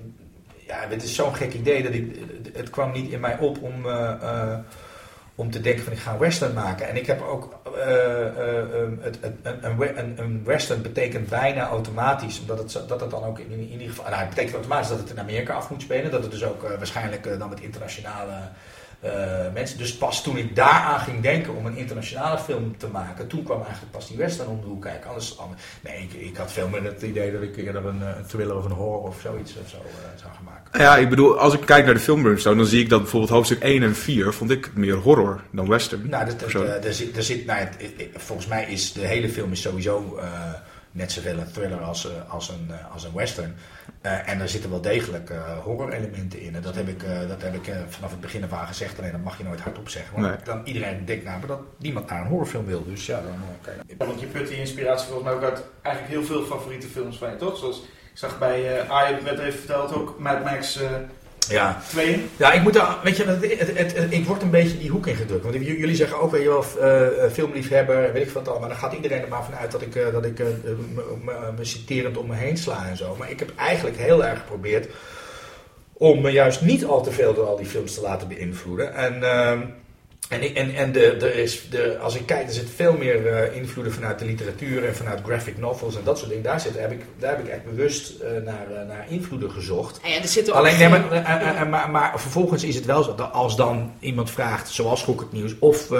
ja, 0.66 0.76
het 0.88 1.02
is 1.02 1.14
zo'n 1.14 1.34
gek 1.34 1.52
idee 1.54 1.82
dat 1.82 1.92
ik... 1.92 2.16
Het 2.52 2.70
kwam 2.70 2.92
niet 2.92 3.10
in 3.10 3.20
mij 3.20 3.38
op 3.38 3.62
om... 3.62 3.86
eh, 3.86 4.10
eh, 4.22 4.58
om 5.34 5.50
te 5.50 5.60
denken 5.60 5.84
van 5.84 5.92
ik 5.92 5.98
ga 5.98 6.12
een 6.12 6.18
western 6.18 6.52
maken. 6.52 6.88
En 6.88 6.96
ik 6.96 7.06
heb 7.06 7.22
ook... 7.22 7.54
eh, 7.76 7.82
eh, 8.26 8.58
eh, 8.58 8.88
het, 9.00 9.18
het- 9.20 9.34
een, 9.42 9.64
een, 9.64 9.78
we- 9.78 9.94
een, 9.96 10.14
een 10.18 10.42
western 10.44 10.82
betekent 10.82 11.28
bijna 11.28 11.68
automatisch... 11.68 12.40
omdat 12.40 12.58
het, 12.58 12.88
dat 12.88 13.00
het 13.00 13.10
dan 13.10 13.24
ook 13.24 13.38
in, 13.38 13.50
in 13.50 13.70
ieder 13.70 13.88
geval... 13.88 14.04
Nou, 14.04 14.16
het 14.16 14.28
betekent 14.28 14.54
automatisch 14.54 14.88
dat 14.88 14.98
het 14.98 15.10
in 15.10 15.20
Amerika 15.20 15.54
af 15.54 15.70
moet 15.70 15.82
spelen. 15.82 16.10
Dat 16.10 16.22
het 16.22 16.30
dus 16.30 16.44
ook 16.44 16.62
waarschijnlijk 16.62 17.38
dan 17.38 17.48
met 17.48 17.60
internationale... 17.60 18.32
eh, 19.02 19.10
mensen. 19.54 19.78
Dus 19.78 19.96
pas 19.96 20.22
toen 20.22 20.36
ik 20.36 20.56
daaraan 20.56 21.00
ging 21.00 21.20
denken 21.22 21.54
om 21.56 21.66
een 21.66 21.76
internationale 21.76 22.38
film 22.38 22.76
te 22.76 22.86
maken, 22.86 23.26
toen 23.26 23.42
kwam 23.42 23.62
eigenlijk 23.62 23.92
pas 23.92 24.08
die 24.08 24.16
western 24.16 24.48
om 24.48 24.60
de 24.60 24.66
hoek 24.66 24.82
kijken. 24.82 25.08
Anders, 25.08 25.38
anders- 25.38 25.62
nee, 25.80 26.02
ik, 26.02 26.12
ik 26.12 26.36
had 26.36 26.52
veel 26.52 26.68
meer 26.68 26.82
het 26.84 27.02
idee 27.02 27.32
dat 27.32 27.42
ik 27.42 27.56
eerder 27.56 27.86
een, 27.86 28.02
eh, 28.02 28.08
een 28.18 28.26
thriller 28.26 28.56
of 28.56 28.64
een 28.64 28.70
horror 28.70 29.00
of 29.02 29.20
zoiets 29.20 29.52
of 29.62 29.68
zo 29.68 29.76
eh, 29.76 30.20
zou 30.20 30.32
gaan 30.34 30.44
maken. 30.44 30.80
Ja, 30.80 30.96
ik 30.96 31.08
bedoel, 31.08 31.38
als 31.38 31.54
ik 31.54 31.60
kijk 31.60 31.84
naar 31.84 31.94
de 31.94 32.00
film 32.00 32.22
Brimstone, 32.22 32.56
dan 32.56 32.66
zie 32.66 32.80
ik 32.82 32.88
dat 32.88 33.00
bijvoorbeeld 33.00 33.30
hoofdstuk 33.32 33.62
1 33.62 33.82
en 33.82 33.94
4 33.96 34.32
vond 34.32 34.50
ik 34.50 34.70
meer 34.74 34.94
horror 34.94 35.40
dan 35.50 35.68
western. 35.68 36.08
Nou, 36.08 36.24
dat, 36.24 36.40
dat, 36.82 36.94
zit, 36.94 37.16
er 37.16 37.22
zit, 37.22 37.46
nou, 37.46 37.58
het- 37.60 37.84
volgens 38.16 38.46
mij 38.48 38.64
is 38.64 38.92
de 38.92 39.06
hele 39.06 39.28
film 39.28 39.52
is 39.52 39.60
sowieso 39.60 40.18
net 40.92 41.12
zoveel 41.12 41.38
een 41.38 41.52
thriller 41.52 41.80
als, 41.80 42.10
eh, 42.10 42.30
als, 42.32 42.48
een, 42.48 42.66
eh, 42.70 42.92
als 42.92 43.04
een 43.04 43.12
western. 43.14 43.54
Eh, 44.00 44.28
en 44.28 44.40
er 44.40 44.48
zitten 44.48 44.70
wel 44.70 44.80
degelijk 44.80 45.30
eh, 45.30 45.58
horror-elementen 45.58 46.40
in. 46.40 46.54
En 46.54 46.62
dat 46.62 46.74
heb 46.74 46.88
ik, 46.88 47.02
eh, 47.02 47.28
dat 47.28 47.42
heb 47.42 47.54
ik 47.54 47.66
eh, 47.66 47.76
vanaf 47.88 48.10
het 48.10 48.20
begin 48.20 48.44
af 48.44 48.52
aan 48.52 48.66
gezegd. 48.66 48.98
Alleen 48.98 49.12
dat 49.12 49.22
mag 49.22 49.38
je 49.38 49.44
nooit 49.44 49.60
hardop 49.60 49.88
zeggen. 49.88 50.12
Want 50.20 50.26
Nee. 50.26 50.36
dan 50.44 50.60
iedereen 50.64 51.04
denkt 51.04 51.24
namelijk 51.24 51.48
dat 51.48 51.60
niemand 51.78 52.10
naar 52.10 52.20
een 52.20 52.26
horrorfilm 52.26 52.66
wil. 52.66 52.84
Dus 52.84 53.06
ja, 53.06 53.20
dan 53.20 53.34
kan 53.60 53.72
je... 53.86 53.94
Ja, 53.98 54.06
want 54.06 54.20
je 54.20 54.26
put 54.26 54.48
die 54.48 54.56
inspiratie 54.58 55.06
volgens 55.06 55.24
mij 55.28 55.34
ook 55.36 55.42
uit 55.42 55.62
eigenlijk 55.82 56.14
heel 56.16 56.24
veel 56.36 56.44
favoriete 56.44 56.86
films 56.86 57.16
van 57.18 57.30
je, 57.30 57.36
toch? 57.36 57.56
Zoals 57.58 57.76
ik 58.12 58.18
zag 58.18 58.38
bij 58.38 58.82
uh, 58.84 58.90
Aye, 58.90 59.22
werd 59.22 59.38
even 59.38 59.58
verteld, 59.58 59.94
ook 59.94 60.18
Mad 60.18 60.44
Max 60.44 60.76
eh 60.80 60.90
Ja. 61.48 61.82
2. 61.88 62.28
Ja, 62.36 62.52
ik 62.52 62.62
moet 62.62 62.72
daar, 62.72 62.98
weet 63.02 63.16
je, 63.16 63.24
het, 63.24 63.58
het, 63.76 63.96
het, 63.96 64.12
ik 64.12 64.26
word 64.26 64.42
een 64.42 64.50
beetje 64.50 64.78
die 64.78 64.90
hoek 64.90 65.06
ingedrukt. 65.06 65.42
Want 65.42 65.54
jullie 65.54 65.94
zeggen 65.94 66.20
ook, 66.20 66.30
weet 66.30 66.42
je 66.42 66.48
wel, 66.48 66.64
eh, 66.80 67.30
filmliefhebber, 67.30 68.12
weet 68.12 68.26
ik 68.26 68.30
wat 68.30 68.48
allemaal. 68.48 68.68
Dan 68.68 68.78
gaat 68.78 68.92
iedereen 68.92 69.22
er 69.22 69.28
maar 69.28 69.44
vanuit 69.44 69.70
dat 69.70 69.82
ik, 69.82 69.94
eh, 69.94 70.12
dat 70.12 70.24
ik 70.24 70.38
me 71.56 71.64
citerend 71.64 72.16
om 72.16 72.26
me 72.26 72.34
heen 72.34 72.56
sla 72.56 72.88
en 72.88 72.96
zo. 72.96 73.16
Maar 73.18 73.30
ik 73.30 73.38
heb 73.38 73.52
eigenlijk 73.56 73.96
heel 73.96 74.24
erg 74.24 74.38
geprobeerd 74.38 74.88
om 75.92 76.20
me 76.20 76.30
juist 76.30 76.60
niet 76.60 76.84
al 76.84 77.02
te 77.02 77.10
veel 77.10 77.34
door 77.34 77.46
al 77.46 77.56
die 77.56 77.66
films 77.66 77.94
te 77.94 78.00
laten 78.00 78.28
beïnvloeden. 78.28 78.94
En, 78.94 79.22
ehm, 79.22 79.60
en, 80.32 80.54
en, 80.54 80.74
en 80.74 80.92
de, 80.92 81.06
er 81.06 81.34
is 81.36 81.68
de, 81.70 81.98
als 81.98 82.14
ik 82.14 82.26
kijk, 82.26 82.46
er 82.46 82.52
zit 82.52 82.70
veel 82.74 82.96
meer 82.96 83.26
eh, 83.26 83.56
invloeden 83.56 83.92
vanuit 83.92 84.18
de 84.18 84.24
literatuur 84.24 84.84
en 84.84 84.96
vanuit 84.96 85.20
graphic 85.24 85.58
novels 85.58 85.96
en 85.96 86.04
dat 86.04 86.18
soort 86.18 86.28
dingen. 86.28 86.44
Daar, 86.44 86.60
zit, 86.60 86.78
heb 86.78 86.92
ik, 86.92 87.00
daar 87.18 87.30
heb 87.36 87.44
ik 87.44 87.50
echt 87.50 87.64
bewust 87.64 88.20
eh, 88.20 88.30
naar, 88.44 88.66
eh, 88.70 88.86
naar 88.88 89.06
invloeden 89.08 89.50
gezocht. 89.50 90.00
En 90.02 90.10
ja, 90.10 90.20
er 90.46 90.52
Alleen, 90.52 90.78
nee, 90.78 90.88
maar, 90.88 91.68
maar, 91.68 91.90
maar 91.90 92.20
vervolgens 92.20 92.64
is 92.64 92.74
het 92.74 92.84
wel 92.84 93.02
zo 93.02 93.14
dat 93.14 93.32
als 93.32 93.56
dan 93.56 93.92
iemand 94.00 94.30
vraagt, 94.30 94.70
zoals 94.70 95.06
het 95.06 95.32
Nieuws 95.32 95.54
of 95.58 95.92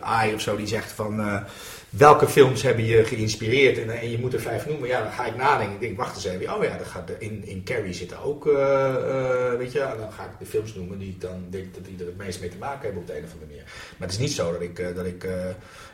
AI 0.00 0.34
of 0.34 0.40
zo, 0.40 0.56
die 0.56 0.66
zegt 0.66 0.92
van 0.92 1.44
welke 1.92 2.28
films 2.28 2.62
hebben 2.62 2.84
je 2.84 3.04
geïnspireerd 3.04 3.78
en, 3.78 3.90
en 4.00 4.10
je 4.10 4.18
moet 4.18 4.32
er 4.32 4.40
vijf 4.40 4.66
noemen, 4.66 4.88
ja, 4.88 5.02
dan 5.02 5.12
ga 5.12 5.26
ik 5.26 5.36
nadenken. 5.36 5.74
Ik 5.74 5.80
denk, 5.80 5.96
wacht 5.96 6.14
eens 6.14 6.24
even, 6.24 6.54
oh 6.56 6.64
ja, 6.64 6.76
dan 6.76 6.86
gaat 6.86 7.10
in, 7.18 7.42
in 7.46 7.64
Carrie 7.64 7.92
zitten 7.92 8.22
ook, 8.22 8.46
eh, 8.46 8.86
eh, 8.88 9.58
weet 9.58 9.72
je, 9.72 9.80
en 9.80 9.98
dan 9.98 10.12
ga 10.12 10.22
ik 10.22 10.30
de 10.38 10.46
films 10.46 10.74
noemen 10.74 10.98
die 10.98 11.08
ik 11.08 11.20
dan 11.20 11.44
denk 11.50 11.74
dat 11.74 11.84
die 11.84 11.96
er 11.98 12.06
het 12.06 12.16
meest 12.16 12.40
mee 12.40 12.48
te 12.50 12.56
maken 12.56 12.80
hebben 12.82 13.00
op 13.00 13.06
de 13.06 13.16
een 13.16 13.24
of 13.24 13.32
andere 13.32 13.46
manier. 13.46 13.64
Maar 13.96 14.08
het 14.08 14.10
is 14.10 14.18
niet 14.18 14.32
zo 14.32 14.52
dat 14.52 14.60
ik, 14.60 14.78
eh, 14.78 14.94
dat 14.94 15.06
ik 15.06 15.24
eh, 15.24 15.32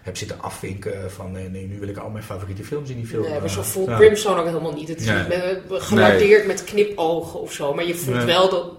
heb 0.03 0.17
zitten 0.17 0.41
afvinken 0.41 1.11
van 1.11 1.33
nee, 1.33 1.49
nee, 1.49 1.67
nu 1.67 1.79
wil 1.79 1.89
ik 1.89 1.97
al 1.97 2.11
mijn 2.11 2.25
favoriete 2.25 2.65
films 2.65 2.91
in 2.91 2.97
die 2.97 3.07
film. 3.07 3.23
Nee, 3.23 3.41
maar 3.41 3.51
zo 3.51 3.63
voelt 3.63 3.89
ja. 3.89 3.97
Brimstone 3.97 4.41
ook 4.41 4.47
helemaal 4.47 4.73
niet. 4.75 4.89
Het 4.89 5.01
is 5.01 5.07
Nee. 5.07 5.19
niet 5.19 5.29
met, 5.29 5.83
gewaardeerd 5.83 6.47
met 6.47 6.65
knipogen 6.65 7.41
of 7.41 7.53
zo. 7.53 7.75
Maar 7.75 7.87
je 7.87 7.95
voelt 7.95 8.17
Nee. 8.17 8.27
wel 8.27 8.51
dat, 8.51 8.71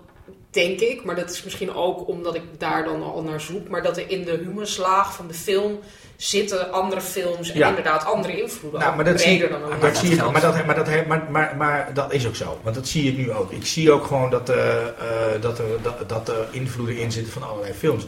denk 0.60 0.80
ik, 0.80 1.04
maar 1.04 1.16
dat 1.16 1.30
is 1.30 1.44
misschien 1.44 1.74
ook 1.74 2.08
omdat 2.08 2.36
ik 2.36 2.42
daar 2.58 2.84
dan 2.84 3.04
al 3.04 3.24
naar 3.24 3.42
zoek. 3.42 3.68
Maar 3.68 3.84
dat 3.84 3.98
er 3.98 4.10
in 4.10 4.26
de 4.26 4.32
humuslaag 4.44 5.14
van 5.14 5.28
de 5.28 5.34
film 5.34 5.80
zitten 6.16 6.72
andere 6.72 7.02
films 7.02 7.52
en 7.52 7.58
Ja. 7.58 7.68
inderdaad 7.68 8.06
andere 8.06 8.42
invloeden. 8.42 8.80
Nou, 8.80 8.96
maar 8.96 9.06
dat 9.06 9.22
zie, 9.22 9.48
dan 9.50 9.62
dat 9.80 9.98
zie 9.98 10.16
geld. 10.16 10.32
maar 10.32 10.42
dat, 10.42 10.66
maar, 10.66 10.76
dat, 10.76 11.06
maar, 11.08 11.28
maar, 11.30 11.56
maar 11.58 11.94
dat 11.94 12.14
is 12.14 12.28
ook 12.28 12.36
zo. 12.36 12.60
Want 12.64 12.76
dat 12.76 12.88
zie 12.88 13.12
ik 13.12 13.18
nu 13.18 13.32
ook. 13.32 13.52
Ik 13.52 13.66
zie 13.66 13.92
ook 13.92 14.06
gewoon 14.06 14.30
dat, 14.30 14.50
eh, 14.50 14.86
dat, 15.42 15.60
er, 15.60 15.66
dat, 15.82 16.10
dat 16.10 16.30
er 16.30 16.48
invloeden 16.52 16.98
in 16.98 17.12
zitten 17.12 17.34
van 17.34 17.44
allerlei 17.44 17.74
films. 17.74 18.04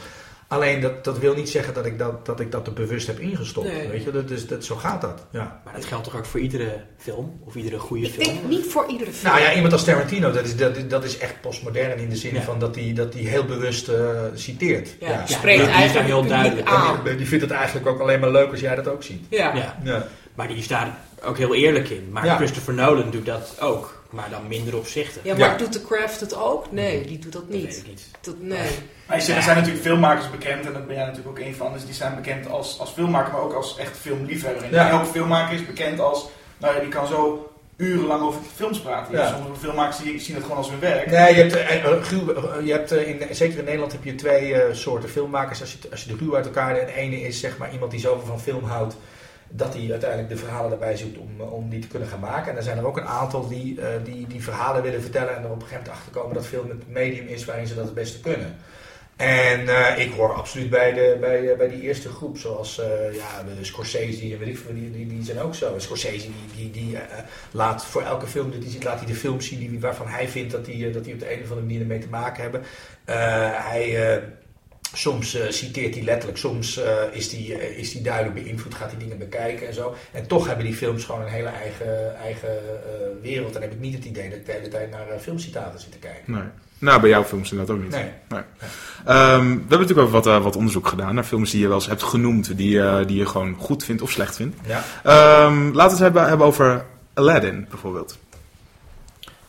Alleen 0.52 0.80
dat, 0.82 1.04
dat 1.04 1.20
wil 1.20 1.36
niet 1.36 1.50
zeggen 1.50 1.74
dat 1.74 1.86
ik 1.86 2.00
dat, 2.00 2.26
dat, 2.26 2.40
ik 2.40 2.52
dat 2.52 2.68
er 2.68 2.74
bewust 2.74 3.08
heb 3.08 3.20
ingestopt. 3.20 3.68
Nee. 3.68 3.88
Weet 3.88 4.04
je? 4.04 4.12
Dat, 4.12 4.30
is, 4.30 4.48
dat, 4.48 4.66
zo 4.66 4.76
gaat 4.76 5.02
dat. 5.02 5.26
Ja. 5.32 5.62
Maar 5.66 5.74
dat 5.74 5.86
geldt 5.86 6.04
toch 6.04 6.16
ook 6.18 6.26
voor 6.26 6.40
iedere 6.40 6.74
film? 6.98 7.40
Of 7.46 7.56
iedere 7.56 7.80
goede 7.80 8.06
Ik 8.06 8.12
film? 8.14 8.26
denk 8.36 8.48
niet 8.48 8.66
voor 8.66 8.86
iedere 8.90 9.12
film. 9.12 9.34
Nou 9.34 9.46
ja, 9.46 9.54
iemand 9.54 9.74
als 9.74 9.84
Tarantino, 9.84 10.32
dat 10.32 10.46
is, 10.46 10.56
dat, 10.56 10.78
is- 10.78 10.88
dat 10.88 11.04
is 11.04 11.18
echt 11.18 11.42
postmodern 11.42 11.98
in 12.00 12.10
de 12.10 12.16
zin 12.16 12.34
Ja. 12.34 12.42
van 12.42 12.60
dat 12.60 12.76
hij 12.76 12.94
dat 12.94 13.14
die 13.14 13.28
heel 13.28 13.46
bewust 13.46 13.88
eh, 13.88 14.10
citeert. 14.34 14.96
Ja, 15.00 15.10
Ja, 15.10 15.26
spreekt 15.26 15.44
die 15.44 15.54
is 15.66 15.66
daar 15.66 15.76
eigenlijk 15.82 16.08
heel 16.08 16.26
duidelijk. 16.26 16.68
aan. 16.68 16.96
En 16.98 17.04
die, 17.04 17.16
die 17.16 17.28
vindt 17.28 17.44
het 17.44 17.54
eigenlijk 17.54 17.88
ook 17.88 18.00
alleen 18.00 18.20
maar 18.20 18.32
leuk 18.32 18.52
als 18.52 18.60
jij 18.60 18.76
dat 18.76 18.88
ook 18.88 19.04
ziet. 19.04 19.26
Ja. 19.30 19.56
Ja, 19.56 19.78
Ja. 19.84 20.08
maar 20.36 20.48
die 20.48 20.58
is 20.58 20.68
daar 20.68 20.98
ook 21.24 21.38
heel 21.38 21.56
eerlijk 21.56 21.90
in. 21.90 22.10
Maar 22.12 22.26
Ja. 22.26 22.36
Christopher 22.36 22.74
Nolan 22.74 23.12
doet 23.12 23.26
dat 23.26 23.56
ook, 23.60 24.04
maar 24.10 24.30
dan 24.30 24.48
minder 24.48 24.78
opzichtig. 24.78 25.24
Ja, 25.24 25.36
maar 25.38 25.50
Ja. 25.52 25.58
doet 25.58 25.74
de 25.74 25.82
Craft 25.82 26.20
het 26.20 26.36
ook? 26.36 26.72
Nee, 26.72 27.06
die 27.06 27.20
doet 27.20 27.34
dat 27.34 27.42
Dat 27.42 27.52
weet 27.52 27.62
niet. 27.68 27.78
ik 27.78 27.88
niet. 27.88 28.08
Dat, 28.22 28.36
nee. 28.40 28.70
Maar 29.08 29.18
je 29.18 29.24
zegt, 29.24 29.38
er 29.38 29.44
zijn 29.44 29.56
natuurlijk 29.58 29.84
filmmakers 29.84 30.30
bekend, 30.30 30.66
en 30.66 30.74
daar 30.74 30.86
ben 30.86 30.96
jij 30.96 31.06
natuurlijk 31.06 31.40
ook 31.40 31.46
een 31.46 31.56
van, 31.56 31.74
dus 31.74 31.86
die 31.86 31.94
zijn 31.94 32.16
bekend 32.16 32.50
als, 32.50 32.80
als 32.80 32.90
filmmaker, 32.90 33.32
maar 33.34 33.42
ook 33.42 33.54
als 33.54 33.78
echt 33.78 33.98
filmliefhebber. 33.98 34.64
En 34.64 34.72
Ja. 34.72 34.90
elke 34.90 35.06
filmmaker 35.06 35.54
is 35.56 35.66
bekend 35.66 36.00
als, 36.00 36.28
nou 36.58 36.74
ja, 36.76 36.80
die 36.80 36.90
kan 36.90 37.08
zo 37.08 37.46
urenlang 37.78 38.22
over 38.22 38.42
films 38.56 38.80
praten. 38.82 39.18
Ja. 39.18 39.28
Sommige 39.30 39.60
filmmakers 39.60 39.98
die 39.98 40.20
zien 40.20 40.36
het 40.36 40.44
gewoon 40.44 40.58
als 40.58 40.70
hun 40.70 40.80
werk. 40.80 41.06
Nee, 41.12 41.36
je 41.36 41.42
hebt, 41.42 41.54
eh, 41.56 41.76
eh, 41.76 41.92
eh, 41.92 42.66
je 42.66 42.72
hebt 42.72 42.92
in, 42.92 43.22
zeker 43.36 43.58
in 43.60 43.64
Nederland 43.66 43.92
heb 43.92 44.04
je 44.04 44.16
twee 44.16 44.54
eh, 44.54 44.74
soorten 44.76 45.10
filmmakers. 45.10 45.62
Als 45.62 45.72
je, 45.72 45.78
als 45.92 46.04
je 46.04 46.10
de 46.10 46.16
ruw 46.20 46.36
uit 46.36 46.46
elkaar... 46.46 46.74
De 46.74 46.94
ene 46.96 47.22
is 47.22 47.40
zeg 47.40 47.58
maar 47.58 47.72
iemand 47.74 47.92
die 47.92 48.00
zoveel 48.00 48.26
van 48.28 48.40
film 48.40 48.64
houdt. 48.64 48.96
Dat 49.52 49.74
hij 49.74 49.92
uiteindelijk 49.92 50.30
de 50.30 50.38
verhalen 50.38 50.72
erbij 50.72 50.98
zoekt 50.98 51.18
om, 51.18 51.42
om 51.42 51.70
die 51.70 51.80
te 51.80 51.88
kunnen 51.88 52.08
gaan 52.08 52.20
maken. 52.20 52.52
En 52.52 52.58
er 52.58 52.64
zijn 52.64 52.78
er 52.78 52.86
ook 52.88 52.98
een 52.98 53.08
aantal 53.08 53.48
die, 53.48 53.82
eh, 53.82 53.88
die, 54.04 54.28
die 54.28 54.44
verhalen 54.44 54.82
willen 54.82 55.02
vertellen 55.02 55.36
en 55.36 55.44
er 55.44 55.50
op 55.50 55.56
een 55.56 55.62
gegeven 55.62 55.84
moment 55.84 55.98
achter 55.98 56.12
komen 56.12 56.36
dat 56.36 56.46
film 56.46 56.70
het 56.70 56.88
medium 56.88 57.28
is 57.28 57.46
waarin 57.46 57.68
ze 57.68 57.76
dat 57.76 57.86
het 57.86 57.94
beste 57.94 58.20
kunnen. 58.20 58.56
En 59.22 59.68
eh, 59.68 60.06
ik 60.06 60.12
hoor 60.14 60.34
absoluut 60.34 60.70
bij, 60.70 60.94
de, 60.94 61.18
bij, 61.20 61.52
eh, 61.52 61.58
bij 61.58 61.70
die 61.70 61.82
eerste 61.82 62.10
groep, 62.10 62.38
zoals 62.38 62.80
eh, 62.80 63.14
ja, 63.14 63.44
de 63.58 63.66
Scorsese 63.66 64.34
en 64.34 64.40
weet 64.40 64.48
ik 64.48 64.58
veel, 64.58 64.74
die, 64.74 64.92
die, 64.92 65.08
die 65.08 65.24
zijn 65.24 65.40
ook 65.40 65.56
zo. 65.56 65.80
Scorsese 65.80 66.28
die, 66.28 66.72
die, 66.72 66.72
die 66.72 66.98
eh, 66.98 67.18
laat 67.52 67.86
voor 67.86 68.02
elke 68.02 68.28
film 68.28 68.52
die 68.52 68.60
hij 68.60 68.70
ziet, 68.70 68.84
laat 68.84 68.98
hij 68.98 69.08
de 69.08 69.16
films 69.16 69.48
zien 69.48 69.60
die, 69.60 69.80
waarvan 69.80 70.08
hij 70.08 70.28
vindt 70.28 70.52
dat 70.52 70.66
die, 70.66 70.88
eh, 70.88 70.94
dat 70.94 71.04
die 71.04 71.14
op 71.14 71.20
de 71.20 71.34
een 71.34 71.44
of 71.44 71.50
andere 71.50 71.62
manier 71.62 71.82
ermee 71.82 72.00
te 72.00 72.10
maken 72.10 72.42
hebben. 72.42 72.62
Eh, 73.06 73.16
hij, 73.54 74.14
eh, 74.14 74.24
soms 74.94 75.36
eh, 75.36 75.50
citeert 75.50 75.96
hij 75.96 76.04
letterlijk, 76.04 76.38
soms 76.38 76.78
eh, 76.78 76.94
is 77.12 77.30
die, 77.30 77.56
eh, 77.58 77.78
is 77.78 77.92
die 77.92 78.02
duidelijk 78.02 78.44
beïnvloed, 78.44 78.76
gaat 78.76 78.92
hij 78.92 79.00
dingen 79.00 79.18
bekijken 79.18 79.68
en 79.68 79.74
zo. 79.74 79.96
En 80.12 80.28
toch 80.28 80.48
hebben 80.48 80.66
die 80.66 80.76
films 80.76 81.04
gewoon 81.04 81.22
een 81.22 81.28
hele 81.28 81.50
eigen, 81.50 82.16
eigen 82.16 82.58
wereld. 83.22 83.56
En 83.56 83.62
heb 83.62 83.72
ik 83.72 83.80
niet 83.80 83.94
het 83.94 84.06
idee 84.06 84.30
dat 84.30 84.38
ik 84.38 84.46
de 84.46 84.52
hele 84.52 84.68
tijd 84.68 84.92
naar 84.92 85.20
filmcitaten 85.20 85.80
zit 85.80 85.92
te 85.92 85.98
kijken. 85.98 86.34
Nee. 86.34 86.44
Nou, 86.78 87.02
bij 87.02 87.10
jouw 87.10 87.24
films 87.24 87.52
inderdaad 87.52 87.76
ook 87.76 87.82
niet. 87.82 87.92
Nee. 87.92 88.12
Ehm, 89.06 89.48
we 89.48 89.60
hebben 89.60 89.80
natuurlijk 89.80 90.00
ook 90.00 90.24
wat, 90.24 90.26
wat 90.26 90.56
onderzoek 90.56 90.88
gedaan 90.88 91.16
naar 91.16 91.24
films 91.24 91.52
die 91.52 91.62
je 91.62 91.68
wel 91.68 91.76
eens 91.76 91.88
hebt 91.88 92.04
genoemd, 92.04 92.58
die, 92.58 93.06
die 93.06 93.18
je 93.18 93.26
gewoon 93.26 93.56
goed 93.56 93.84
vindt 93.84 94.02
of 94.02 94.12
slecht 94.12 94.36
vindt. 94.36 94.58
Ja. 94.68 94.84
Ehm, 95.04 95.64
laten 95.64 95.74
we 95.74 95.82
het 95.82 96.00
hebben, 96.00 96.28
hebben 96.28 96.48
over 96.48 96.86
Aladdin 97.14 97.66
bijvoorbeeld. 97.70 98.18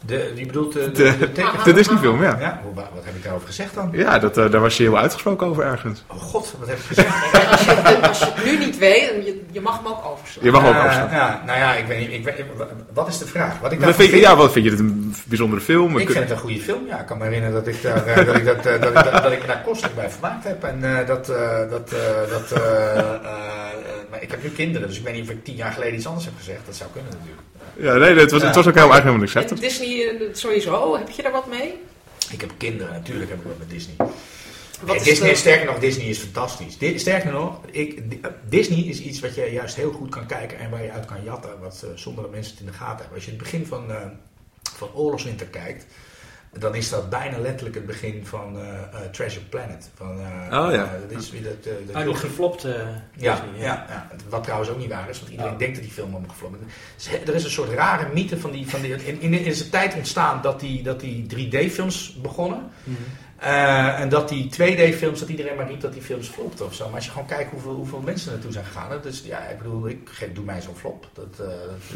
De, 0.07 0.33
die 0.35 0.47
bedoelt 0.47 0.73
de, 0.73 0.91
de, 0.93 1.17
De, 1.33 1.51
de 1.65 1.73
Disney-film, 1.73 2.23
ja. 2.23 2.37
Ja, 2.41 2.61
wat 2.75 2.85
heb 3.05 3.15
ik 3.15 3.23
daarover 3.23 3.47
gezegd 3.47 3.75
dan? 3.75 3.89
Ja, 3.93 4.19
dat, 4.19 4.39
eh, 4.39 4.51
daar 4.51 4.61
was 4.61 4.77
je 4.77 4.83
heel 4.83 4.99
uitgesproken 4.99 5.47
over 5.47 5.65
ergens. 5.65 6.05
Oh 6.07 6.17
god, 6.21 6.55
wat 6.59 6.69
heb 6.69 6.79
ik 6.79 6.85
gezegd? 6.85 7.09
Als 7.53 7.65
je, 7.65 7.71
het- 7.71 8.09
als 8.09 8.19
je 8.19 8.25
het 8.35 8.45
nu 8.45 8.59
niet 8.59 8.79
weet, 8.79 9.01
je, 9.25 9.43
je 9.51 9.61
mag 9.61 9.77
hem 9.77 9.87
ook 9.87 10.05
overslaan. 10.07 10.45
Je 10.45 10.51
mag 10.51 10.67
ook 10.67 10.75
Eh, 10.75 10.85
afstaan. 10.85 11.11
ja, 11.11 11.43
nou 11.47 11.59
ja, 11.59 11.75
ik 11.75 11.87
weet 11.87 11.99
niet. 11.99 12.11
Ik 12.19 12.25
weet, 12.25 12.45
wat 12.93 13.09
is 13.09 13.19
de 13.19 13.27
vraag? 13.27 13.59
Wat 13.61 13.73
ik 13.73 13.81
Wat 13.81 13.95
vind, 13.95 14.11
je, 14.11 14.17
ja, 14.17 14.37
wat 14.37 14.53
vind 14.53 14.65
je 14.65 14.71
het 14.71 14.81
een 14.81 15.15
bijzondere 15.27 15.61
film? 15.61 15.99
Ik 15.99 16.07
vind 16.11 16.19
het 16.19 16.31
een 16.31 16.39
goede 16.39 16.61
film. 16.61 16.87
Ja, 16.87 17.01
ik 17.01 17.07
kan 17.07 17.19
me 17.19 17.25
herinneren 17.25 17.55
dat 17.55 17.67
ik, 17.67 17.83
daar, 17.83 18.07
eh, 18.07 18.27
dat, 18.27 18.37
ik, 18.37 18.45
dat, 18.45 18.67
eh, 18.67 18.81
dat, 18.81 18.89
ik, 18.89 18.95
dat, 18.95 19.23
dat 19.23 19.33
ik 19.33 19.41
me 19.41 19.47
daar 19.47 19.63
kostelijk 19.65 19.95
bij 19.97 20.11
vermaakt 20.11 20.45
heb. 20.45 20.65
En 20.65 20.99
eh, 20.99 21.07
dat, 21.07 21.29
eh, 21.29 21.59
dat, 21.71 21.93
eh, 21.93 22.31
dat 22.31 22.53
eh, 22.53 22.99
eh, 22.99 22.99
eh, 22.99 23.21
maar 24.11 24.23
ik 24.23 24.31
heb 24.31 24.43
nu 24.43 24.49
kinderen, 24.49 24.89
dus 24.89 24.99
ik 24.99 25.05
weet 25.05 25.15
niet 25.15 25.23
of 25.23 25.31
ik 25.31 25.45
tien 25.45 25.55
jaar 25.57 25.73
geleden 25.73 25.95
iets 25.95 26.07
anders 26.07 26.25
heb 26.25 26.35
gezegd. 26.37 26.61
Dat 26.67 26.77
zou 26.77 26.91
kunnen 26.93 27.11
natuurlijk. 27.19 27.41
Ja, 27.77 27.95
nee, 27.95 28.15
het 28.15 28.31
was, 28.31 28.43
het 28.43 28.55
was 28.55 28.67
ook 28.67 28.75
heel 28.75 28.89
erg 28.95 29.03
helemaal 29.03 29.23
accepted. 29.23 29.57
En 29.59 29.63
Disney 29.63 30.09
eh, 30.09 30.27
sowieso, 30.33 30.97
heb 30.99 31.11
je 31.11 31.23
daar 31.23 31.33
wat 31.33 31.47
mee? 31.47 31.75
Ik 32.31 32.41
heb 32.41 32.51
kinderen, 32.57 32.93
natuurlijk 32.93 33.31
heb 33.31 33.39
ik 33.39 33.45
wat 33.47 33.59
met 33.59 33.71
Disney. 33.71 33.95
Wat 33.97 34.11
Nee, 34.87 34.97
is 34.97 35.03
Disney, 35.03 35.29
de- 35.31 35.37
Sterker 35.37 35.67
nog, 35.67 35.79
Disney 35.79 36.07
is 36.07 36.19
fantastisch. 36.19 36.79
Di- 36.79 36.99
sterker 36.99 37.33
nog, 37.33 37.61
ik, 37.71 37.99
eh, 38.23 38.31
Disney 38.49 38.79
is 38.79 39.01
iets 39.01 39.21
wat 39.21 39.35
je 39.35 39.51
juist 39.53 39.77
heel 39.77 39.93
goed 39.93 40.09
kan 40.11 40.27
kijken 40.27 40.59
en 40.59 40.71
waar 40.71 40.83
je 40.83 40.91
uit 40.91 41.05
kan 41.05 41.25
jatten, 41.25 41.51
wat, 41.61 41.83
eh, 41.85 41.91
zonder 41.95 42.23
dat 42.23 42.33
mensen 42.33 42.51
het 42.53 42.61
in 42.61 42.67
de 42.67 42.73
gaten 42.73 42.97
hebben. 42.99 43.15
Als 43.15 43.25
je 43.25 43.31
het 43.31 43.41
begin 43.41 43.67
van, 43.67 43.91
eh, 43.91 43.97
van 44.77 44.89
Oorlogswinter 44.95 45.47
kijkt, 45.47 45.85
dan 46.59 46.75
is 46.75 46.89
dat 46.89 47.11
bijna 47.11 47.39
letterlijk 47.39 47.75
het 47.75 47.87
begin 47.87 48.27
van 48.27 48.59
eh, 48.59 48.79
eh, 48.79 49.11
Treasure 49.13 49.45
Planet. 49.45 49.91
Van, 49.95 50.21
eh, 50.21 50.61
Oh, 50.61 50.73
ja. 50.73 50.97
dat 51.09 51.21
is 51.21 51.31
weer 51.31 51.43
dat, 51.43 51.53
eh, 51.67 51.73
dat 51.87 51.97
Oh, 51.97 52.05
die 52.05 52.15
geflopte 52.15 52.87
ja, 53.17 53.45
ja, 53.57 53.87
ja. 53.89 54.09
Wat 54.29 54.43
trouwens 54.43 54.71
ook 54.71 54.79
niet 54.79 54.89
waar 54.89 55.09
is, 55.09 55.19
want 55.19 55.31
iedereen 55.31 55.53
Oh. 55.53 55.59
denkt 55.59 55.75
dat 55.75 55.85
die 55.85 55.93
film 55.93 56.15
om 56.15 56.29
geflopt 56.29 56.57
is. 56.97 57.09
Er 57.27 57.35
is 57.35 57.45
een 57.45 57.51
soort 57.51 57.73
rare 57.73 58.09
mythe 58.15 58.39
van 58.39 58.51
die. 58.51 58.69
Van 58.69 58.81
die 58.81 59.05
in, 59.05 59.21
in, 59.21 59.33
in 59.33 59.55
zijn 59.55 59.71
tijd 59.71 59.95
ontstaan 59.95 60.43
dat 60.43 60.61
die, 60.61 60.83
dat 60.83 61.01
die 61.01 61.27
3D-films 61.35 62.21
begonnen. 62.23 62.71
Mhm. 62.85 62.97
Eh, 63.43 64.01
en 64.01 64.09
dat 64.09 64.29
die 64.29 64.51
2D-films, 64.51 65.21
dat 65.21 65.29
iedereen 65.29 65.57
maar 65.57 65.67
riep 65.69 65.81
dat 65.81 65.93
die 65.93 66.03
films 66.03 66.29
flopten 66.29 66.65
of 66.67 66.75
zo. 66.75 66.85
Maar 66.87 66.95
als 66.95 67.05
je 67.05 67.11
gewoon 67.11 67.27
kijkt 67.27 67.51
hoeveel, 67.51 67.75
hoeveel 67.75 68.01
mensen 68.01 68.33
naartoe 68.33 68.53
zijn 68.53 68.65
gegaan. 68.65 68.91
hè, 68.91 69.01
Dus 69.01 69.23
ja, 69.25 69.39
ik 69.39 69.59
bedoel, 69.59 69.89
ik 69.89 69.99
geef, 70.05 70.33
doe 70.33 70.45
mij 70.45 70.61
zo'n 70.61 70.77
flop. 70.77 71.09
Dat, 71.13 71.27
eh, 71.41 71.47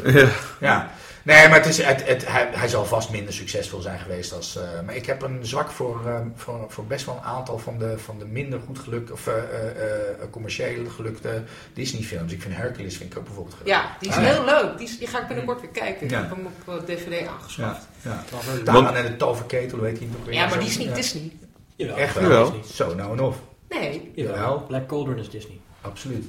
dat- 0.03 0.13
Ja. 0.13 0.29
ja. 0.59 0.91
Nee, 1.23 1.47
maar 1.47 1.57
het 1.57 1.65
is, 1.65 1.81
het, 1.81 2.07
het, 2.07 2.27
hij, 2.27 2.47
hij 2.51 2.67
zal 2.67 2.85
vast 2.85 3.09
minder 3.09 3.33
succesvol 3.33 3.81
zijn 3.81 3.99
geweest 3.99 4.33
als. 4.33 4.55
eh, 4.57 4.63
maar 4.85 4.95
ik 4.95 5.05
heb 5.05 5.21
een 5.21 5.45
zwak 5.45 5.69
voor, 5.71 6.01
eh, 6.07 6.19
voor, 6.35 6.65
voor 6.69 6.85
best 6.85 7.05
wel 7.05 7.15
een 7.15 7.21
aantal 7.23 7.57
van 7.59 7.77
de, 7.77 7.97
van 7.99 8.19
de 8.19 8.25
minder 8.25 8.59
goed 8.65 8.79
geluk 8.79 9.11
of 9.11 9.27
eh, 9.27 9.33
eh, 9.37 9.69
eh, 10.09 10.29
commercieel 10.31 10.85
gelukte 10.89 11.43
Disney-films. 11.73 12.31
Ik 12.31 12.41
vind 12.41 12.55
Hercules 12.55 12.97
vind 12.97 13.11
ik 13.11 13.17
ook 13.17 13.25
bijvoorbeeld 13.25 13.55
geweldig. 13.55 13.83
Ja, 13.83 13.95
die 13.99 14.09
is 14.09 14.15
Ah, 14.15 14.23
heel 14.23 14.45
leuk. 14.45 14.77
Die, 14.77 14.87
is- 14.87 14.97
die 14.99 15.07
ga 15.07 15.21
ik 15.21 15.27
binnenkort 15.27 15.61
weer 15.61 15.69
kijken. 15.69 16.05
Ik 16.05 16.11
heb 16.11 16.29
hem 16.29 16.45
op 16.45 16.73
eh, 16.87 16.95
DVD 16.95 17.27
aangeschaft. 17.27 17.87
Ja, 18.07 18.23
Taran 18.63 18.95
en 18.95 19.03
de 19.05 19.15
toverketel, 19.17 19.79
weet 19.79 19.99
je 19.99 20.05
niet. 20.05 20.15
ook 20.19 20.25
weer. 20.25 20.33
Ja, 20.33 20.47
maar 20.47 20.59
die 20.59 20.67
is 20.67 20.77
niet 20.77 20.87
ja. 20.87 20.93
Disney. 20.93 21.31
Jawel. 21.75 21.95
Echt 21.97 22.19
wel? 22.19 22.51
Disney. 22.51 22.73
Zo, 22.87 22.95
nou 22.95 23.11
en 23.17 23.19
of. 23.23 23.37
Nee. 23.69 24.11
Jawel. 24.15 24.33
Jawel. 24.35 24.63
Black 24.67 24.87
Cauldron 24.87 25.17
is 25.17 25.29
Disney. 25.29 25.59
Absoluut. 25.81 26.25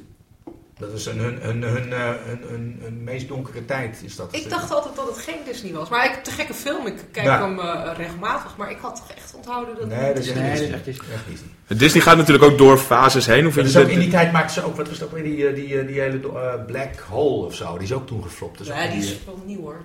Dat 0.79 0.93
is 0.93 1.07
een, 1.07 1.18
hun, 1.18 1.39
hun, 1.43 1.62
hun, 1.62 1.93
eh, 1.93 2.11
hun, 2.24 2.41
hun, 2.49 2.79
hun 2.83 3.05
meest 3.05 3.29
donkere 3.29 3.64
tijd. 3.64 4.01
Is 4.05 4.16
dat 4.16 4.29
Ik 4.35 4.51
dacht 4.51 4.70
altijd 4.70 4.97
dat 4.97 5.07
het 5.07 5.18
geen 5.18 5.39
Disney 5.45 5.72
was. 5.72 5.89
Maar 5.89 6.05
ik 6.05 6.24
te 6.24 6.31
gekke 6.31 6.55
film. 6.55 6.87
Ik 6.87 6.95
kijk 7.12 7.26
Ja. 7.26 7.41
hem 7.43 7.59
eh, 7.61 7.91
regelmatig. 7.97 8.57
Maar 8.57 8.70
ik 8.70 8.76
had 8.81 8.97
toch 8.97 9.16
echt 9.16 9.35
onthouden 9.35 9.74
dat 9.74 9.83
het 9.85 9.93
Nee, 10.01 10.07
dat 10.09 10.18
is 10.18 10.24
Disney 10.24 10.43
Nee, 10.43 10.51
Disney. 10.53 10.70
dat 10.70 10.87
is 10.87 10.97
echt 10.99 11.05
Disney. 11.29 11.49
Echt 11.68 11.79
Disney. 11.79 12.03
Gaat 12.03 12.16
natuurlijk 12.16 12.53
ook 12.53 12.59
door 12.59 12.79
fases 12.79 13.26
heen. 13.26 13.45
Dat 13.45 13.59
ook, 13.59 13.72
dat? 13.72 13.89
in 13.89 13.99
die 13.99 14.11
tijd 14.11 14.33
maakten 14.33 14.55
ze 14.55 14.62
ook, 14.64 14.76
wat 14.76 14.89
was 14.89 14.99
het 14.99 15.09
ook 15.09 15.14
weer, 15.14 15.22
die, 15.24 15.49
eh, 15.49 15.55
die, 15.55 15.85
die 15.87 16.01
hele 16.01 16.18
Black 16.66 16.99
Hole 17.09 17.47
of 17.47 17.55
zo. 17.55 17.74
Die 17.74 17.83
is 17.87 17.93
ook 17.93 18.07
toen 18.07 18.22
geflopt. 18.22 18.59
Dus 18.59 18.66
Ja, 18.66 18.85
ook 18.85 18.91
die 18.91 19.01
die, 19.01 19.11
is 19.11 19.24
wel 19.24 19.43
nieuw 19.47 19.61
hoor. 19.61 19.81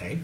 nee. 0.00 0.22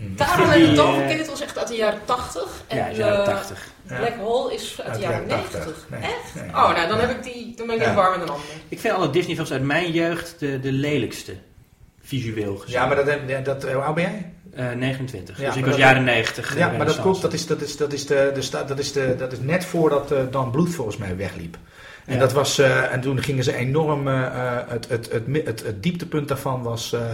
Mm. 0.00 0.16
Daarom 0.16 0.50
en 0.50 0.58
Die, 0.58 0.66
de 0.74 0.80
eh, 0.80 0.86
toverketel 0.88 1.32
is 1.32 1.40
echt 1.40 1.58
uit 1.58 1.68
de 1.68 1.74
jaren 1.74 2.00
80. 2.04 2.42
En 2.66 2.76
Ja, 2.76 2.90
jaren 2.92 3.18
eh, 3.18 3.24
80. 3.24 3.68
Ja. 3.88 3.96
Black 3.96 4.14
Hole 4.18 4.54
is 4.54 4.76
uit, 4.80 4.88
Uit 4.88 4.96
de 5.00 5.02
jaren 5.06 5.28
80. 5.28 5.52
90. 5.64 5.86
Nee, 5.90 6.00
Echt? 6.00 6.34
nee. 6.34 6.48
oh, 6.48 6.54
nou 6.74 6.88
dan 6.88 6.98
Ja. 6.98 7.06
heb 7.06 7.10
ik 7.16 7.22
die. 7.22 7.54
Dan 7.56 7.66
ben 7.66 7.76
ik 7.76 7.82
Ja. 7.82 7.94
warmer 7.94 8.18
dan 8.18 8.28
ander. 8.28 8.46
Ik 8.68 8.80
vind 8.80 8.94
alle 8.94 9.10
Disney-films 9.10 9.52
uit 9.52 9.62
mijn 9.62 9.90
jeugd 9.92 10.34
de, 10.38 10.60
de 10.60 10.72
lelijkste. 10.72 11.34
Visueel 12.02 12.56
gezien. 12.56 12.72
Ja, 12.74 12.86
maar 12.86 12.96
dat, 12.96 13.06
heb- 13.06 13.44
dat, 13.44 13.62
hoe 13.62 13.74
oud 13.82 13.94
ben 13.94 14.04
jij? 14.04 14.32
Eh, 14.70 14.76
29. 14.76 15.38
Ja, 15.40 15.46
dus 15.46 15.56
ik 15.56 15.60
was 15.64 15.70
dat- 15.70 15.80
jaren 15.80 16.04
90. 16.04 16.52
eh, 16.52 16.58
Ja, 16.58 16.70
maar 16.70 16.86
dat 16.86 17.00
klopt. 17.00 17.22
Dat 17.22 17.32
is, 17.32 17.46
dat 17.46 17.60
is, 17.60 17.76
dat 17.76 17.92
is, 17.92 18.06
de, 18.06 18.30
de, 18.34 18.64
dat 18.66 18.78
is, 18.78 18.92
de, 18.92 19.14
dat 19.18 19.32
is 19.32 19.38
net 19.40 19.64
voordat 19.64 20.10
eh, 20.12 20.18
Dan 20.30 20.50
Bluth 20.50 20.74
volgens 20.74 20.96
mij 20.96 21.16
wegliep. 21.16 21.56
En, 22.06 22.14
Ja. 22.14 22.18
dat 22.20 22.32
was, 22.32 22.58
eh, 22.58 22.92
en 22.92 23.00
toen 23.00 23.22
gingen 23.22 23.44
ze 23.44 23.54
enorm. 23.54 24.08
eh, 24.08 24.24
eh, 24.26 24.58
het, 24.68 24.88
het, 24.88 25.08
het, 25.12 25.24
het, 25.44 25.62
het 25.66 25.82
dieptepunt 25.82 26.28
daarvan 26.28 26.62
was 26.62 26.92
eh, 26.92 27.00
eh, 27.00 27.06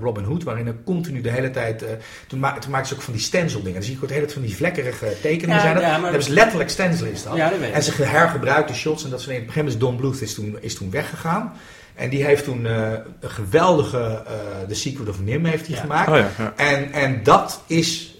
Robin 0.00 0.24
Hood, 0.24 0.42
waarin 0.42 0.66
er 0.66 0.74
continu 0.84 1.20
de 1.20 1.30
hele 1.30 1.50
tijd. 1.50 1.82
eh, 1.82 1.88
toen, 2.26 2.38
ma 2.38 2.58
toen 2.58 2.70
maakten 2.70 2.88
ze 2.88 2.94
ook 2.94 3.00
van 3.02 3.12
die 3.12 3.22
stencil 3.22 3.58
dingen. 3.58 3.74
Dan 3.74 3.82
zie 3.82 3.92
je 3.94 3.98
ook 4.02 4.08
de 4.08 4.14
hele 4.14 4.26
tijd 4.26 4.38
van 4.38 4.46
die 4.46 4.56
vlekkerige 4.56 5.06
tekeningen. 5.22 5.54
Ja, 5.56 5.60
zijn 5.60 5.74
dat. 5.74 5.82
ja, 5.82 5.88
maar- 5.90 6.00
Dat 6.00 6.10
hebben 6.10 6.28
ze 6.28 6.32
letterlijk 6.32 6.70
stencil 6.70 7.06
is 7.06 7.22
dat. 7.22 7.36
Ja, 7.36 7.48
dat 7.50 7.58
weet 7.58 7.68
ik. 7.68 7.74
En 7.74 7.82
ze 7.82 8.02
hergebruikten 8.02 8.74
shots 8.74 9.04
en 9.04 9.10
dat 9.10 9.20
soort 9.20 9.30
dingen. 9.34 9.48
Op 9.48 9.56
een 9.56 9.62
gegeven 9.62 9.80
moment 9.82 9.98
is 10.00 10.00
Don 10.02 10.10
Bluth 10.10 10.22
is 10.28 10.34
toen, 10.34 10.56
is 10.60 10.74
toen 10.74 10.90
weggegaan. 10.90 11.52
En 11.94 12.10
die 12.10 12.24
heeft 12.24 12.44
toen 12.44 12.66
eh, 12.66 12.90
een 13.20 13.30
geweldige 13.30 14.22
eh 14.26 14.32
The 14.68 14.74
Secret 14.74 15.08
of 15.08 15.20
Nim 15.20 15.44
heeft 15.44 15.66
hij 15.66 15.74
Ja. 15.76 15.80
gemaakt. 15.80 16.08
Oh 16.08 16.16
ja, 16.16 16.28
ja. 16.38 16.52
En, 16.56 16.92
en 16.92 17.20
dat 17.22 17.60
is 17.66 18.15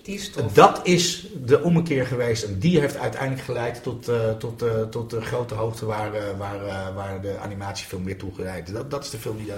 Dat 0.53 0.81
is 0.83 1.27
de 1.45 1.63
ommekeer 1.63 2.07
geweest. 2.07 2.43
En 2.43 2.59
die 2.59 2.81
heeft 2.81 2.97
uiteindelijk 2.97 3.43
geleid 3.43 3.83
tot, 3.83 4.09
eh, 4.09 4.31
tot, 4.31 4.63
eh, 4.63 4.83
tot 4.83 5.11
de 5.11 5.21
grote 5.21 5.55
hoogte 5.55 5.87
waar, 5.87 6.15
eh, 6.15 6.39
waar, 6.39 6.95
waar 6.95 7.21
de 7.21 7.39
animatiefilm 7.39 8.05
weer 8.05 8.19
toe 8.19 8.35
geleid. 8.35 8.73
Dat, 8.73 8.91
dat 8.91 9.05
is 9.05 9.11
de 9.11 9.19
film 9.19 9.37
die 9.37 9.53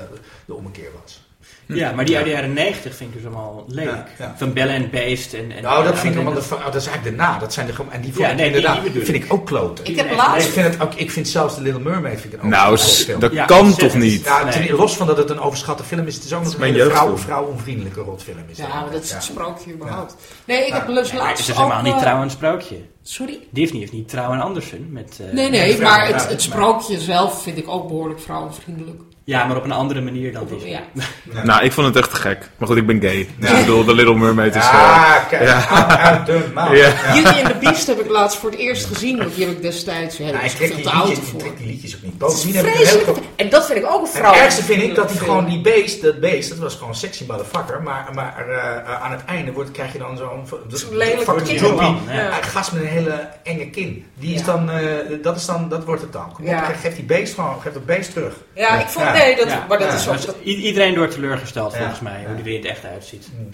de 0.44 0.55
ommekeer 0.55 0.90
was. 1.03 1.27
Ja, 1.66 1.92
maar 1.92 2.05
die 2.05 2.16
uit 2.16 2.24
de 2.24 2.30
jaren 2.30 2.53
90 2.53 2.94
vind 2.96 3.14
ik 3.14 3.16
dus 3.22 3.24
allemaal 3.32 3.64
ja. 3.68 4.07
Van 4.36 4.53
Bella 4.53 4.74
and 4.74 4.90
Beast 4.90 5.32
en... 5.32 5.53
en 5.53 5.62
nou, 5.62 5.84
dat 5.84 5.92
en- 5.92 5.99
vind 5.99 6.14
ik 6.14 6.20
allemaal 6.20 6.42
de, 6.42 6.55
oh, 6.55 6.64
dat 6.64 6.74
is 6.74 6.86
eigenlijk 6.86 7.16
daarna. 7.16 7.38
Dat 7.38 7.53
zijn 7.53 7.66
de, 7.66 7.72
en 7.90 8.01
die 8.01 8.12
Ja, 8.18 8.32
nee, 8.32 8.46
inderdaad, 8.46 8.74
die 8.74 8.82
bedoel 8.82 9.03
vind 9.05 9.24
ik. 9.24 9.32
ook 9.32 9.46
kloten. 9.46 9.84
Ik 9.84 9.96
heb 9.96 10.11
laatst. 10.16 10.46
ik, 10.46 10.53
vind 10.53 10.66
het 10.74 10.82
ook, 10.82 10.94
ik 10.94 11.11
vind 11.11 11.28
zelfs 11.28 11.55
de 11.55 11.62
Little 11.62 11.82
Mermaid 11.82 12.20
vind 12.20 12.32
ik 12.34 12.42
een 12.42 12.49
Nou, 12.49 12.64
overschatte 12.72 13.01
s- 13.01 13.05
film. 13.05 13.20
dat 13.20 13.32
Ja, 13.32 13.44
kan 13.44 13.74
toch 13.76 13.94
niet? 13.94 14.24
Ja, 14.24 14.44
Nee. 14.44 14.66
ten- 14.66 14.76
los 14.76 14.96
van 14.96 15.07
dat 15.07 15.16
het 15.16 15.30
een 15.30 15.40
overschatte 15.40 15.84
film 15.84 16.07
is, 16.07 16.14
het 16.14 16.24
is 16.24 16.32
ook 16.32 16.44
nog 16.44 16.55
een 16.61 16.74
vrouw, 16.90 17.16
vrouwonvriendelijke 17.16 18.01
rotfilm. 18.01 18.36
Is 18.51 18.57
Ja, 18.59 18.68
maar 18.68 18.92
dat 18.92 19.03
is 19.03 19.12
het 19.12 19.22
sprookje 19.24 19.72
überhaupt. 19.72 20.14
Nee, 20.44 20.66
ik 20.66 20.72
heb 20.72 20.86
dus 20.86 20.94
maar 20.94 21.05
het 21.05 21.12
laatst 21.12 21.49
is 21.49 21.57
helemaal 21.57 21.78
ook, 21.78 21.84
niet 21.84 21.94
eh, 21.94 22.01
trouw 22.01 22.22
een 22.22 22.30
sprookje. 22.30 22.76
Sorry? 23.03 23.38
Disney 23.51 23.80
heeft 23.80 23.92
niet 23.92 24.09
trouw 24.09 24.32
en 24.32 24.40
Andersen 24.40 24.92
met... 24.92 25.18
eh, 25.26 25.32
Nee, 25.32 25.51
nee, 25.51 25.80
maar 25.80 26.07
het, 26.28 26.42
sprookje 26.42 27.01
zelf 27.01 27.42
vind 27.42 27.59
ik 27.59 27.68
ook 27.68 27.88
behoorlijk 27.88 28.20
vrouwenvriendelijk. 28.20 29.01
Ja, 29.28 29.44
maar 29.44 29.56
op 29.56 29.64
een 29.64 29.72
andere 29.72 30.00
manier 30.00 30.32
dan 30.32 30.46
Disney. 30.50 30.70
Ja. 30.70 30.80
Nou, 31.44 31.64
ik 31.64 31.72
vond 31.72 31.86
het 31.86 31.96
echt 31.96 32.10
te 32.10 32.16
gek. 32.16 32.50
Maar 32.58 32.68
goed, 32.68 32.76
ik 32.76 32.86
ben 32.86 33.00
gay. 33.00 33.28
Dus 33.38 33.50
Ja. 33.50 33.56
ik 33.58 33.64
bedoel, 33.64 33.84
The 33.84 33.94
Little 33.94 34.14
Mermaid 34.14 34.54
is... 34.54 34.62
eh, 34.64 34.72
Ja, 34.72 35.26
kijk, 35.28 35.42
ja. 35.42 36.22
de. 36.26 36.48
Beauty 36.54 37.40
and 37.40 37.46
the 37.46 37.56
Beast 37.60 37.86
heb 37.86 38.00
ik 38.00 38.10
laatst 38.10 38.38
voor 38.38 38.50
het 38.50 38.58
eerst 38.58 38.84
gezien. 38.86 39.18
Want 39.18 39.34
die 39.34 39.44
heb 39.46 39.54
ik 39.56 39.62
destijds... 39.62 40.16
Ja, 40.16 40.26
Ja, 40.26 40.32
daar 40.32 40.44
ik 40.44 40.50
trek 40.50 40.74
die, 40.74 40.84
te 40.84 40.90
oud 40.90 41.08
liedjes, 41.08 41.28
ik 41.32 41.38
die 41.38 41.50
ook 41.50 41.58
niet. 41.60 41.82
Het 42.02 42.18
Bovendien 42.18 42.56
heb 42.56 42.66
ik 42.66 42.72
heel. 42.72 43.16
En 43.36 43.48
dat 43.48 43.66
vind 43.66 43.78
ik 43.78 43.84
ook 43.86 43.94
een 44.00 44.02
Het 44.08 44.16
vrouw. 44.16 44.32
ergste 44.34 44.62
vind 44.62 44.82
ik 44.82 44.94
dat 44.94 45.10
hij 45.10 45.18
gewoon 45.18 45.46
die 45.46 45.60
beest, 45.60 46.02
dat 46.02 46.20
beest, 46.20 46.48
dat 46.48 46.58
was 46.58 46.74
gewoon 46.74 46.88
een 46.88 46.94
sexy 46.94 47.24
motherfucker, 47.28 47.82
maar, 47.82 48.08
maar 48.14 48.48
eh, 48.48 48.76
eh, 48.76 49.02
aan 49.02 49.10
het 49.10 49.24
einde 49.24 49.52
wordt, 49.52 49.70
krijg 49.70 49.92
je 49.92 49.98
dan 49.98 50.16
zo'n 50.16 50.60
Zo'n 50.68 50.96
lelijk 50.96 51.22
fucking 51.22 51.58
kind. 51.60 51.80
Een 52.08 52.42
gast 52.42 52.72
met 52.72 52.82
een 52.82 52.88
hele 52.88 53.28
enge 53.44 53.70
kin. 53.70 54.04
Die 54.14 54.34
is 54.34 54.40
Ja. 54.40 54.46
dan, 54.46 54.70
eh, 54.70 54.82
dat 55.22 55.36
is 55.36 55.44
dan, 55.46 55.68
dat 55.68 55.84
wordt 55.84 56.02
het 56.02 56.12
dan. 56.12 56.32
Kom 56.32 56.44
op, 56.44 56.50
Ja. 56.50 56.64
geef 56.64 56.94
die 56.94 57.04
beest 57.04 57.34
gewoon, 57.34 57.60
geef 57.60 57.72
dat 57.72 57.86
beest 57.86 58.12
terug. 58.12 58.32
Ja, 58.54 58.80
ik 58.80 58.86
vond... 58.88 59.06
Ja. 59.18 59.24
Nee, 59.24 59.36
dat, 59.36 59.48
Ja. 59.48 59.64
maar 59.68 59.78
dat 59.78 59.88
Ja. 59.88 59.94
is 59.94 60.06
Maar 60.06 60.18
ook... 60.18 60.26
dat- 60.26 60.36
i- 60.44 60.62
iedereen 60.66 60.96
wordt 60.96 61.14
teleurgesteld 61.14 61.72
Ja. 61.72 61.78
volgens 61.78 62.00
mij, 62.00 62.20
Ja. 62.20 62.26
hoe 62.26 62.36
die 62.36 62.44
er 62.44 62.50
in 62.50 62.56
het 62.66 62.70
echt 62.70 62.84
uitziet. 62.84 63.28
Mm. 63.38 63.50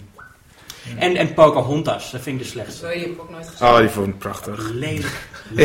En, 0.99 1.15
en 1.15 1.33
Pocahontas, 1.33 2.11
dat 2.11 2.21
vind 2.21 2.37
ik 2.39 2.43
de 2.45 2.49
slechtste. 2.49 2.77
Sorry, 2.77 2.93
die 2.93 3.03
heb 3.03 3.13
ik 3.13 3.21
ook 3.21 3.29
nooit 3.29 3.47
gezien. 3.47 3.67
Oh, 3.67 3.77
die 3.77 3.89
vond 3.89 4.07
ik 4.07 4.17
prachtig. 4.17 4.69
Lelijk. 4.73 5.27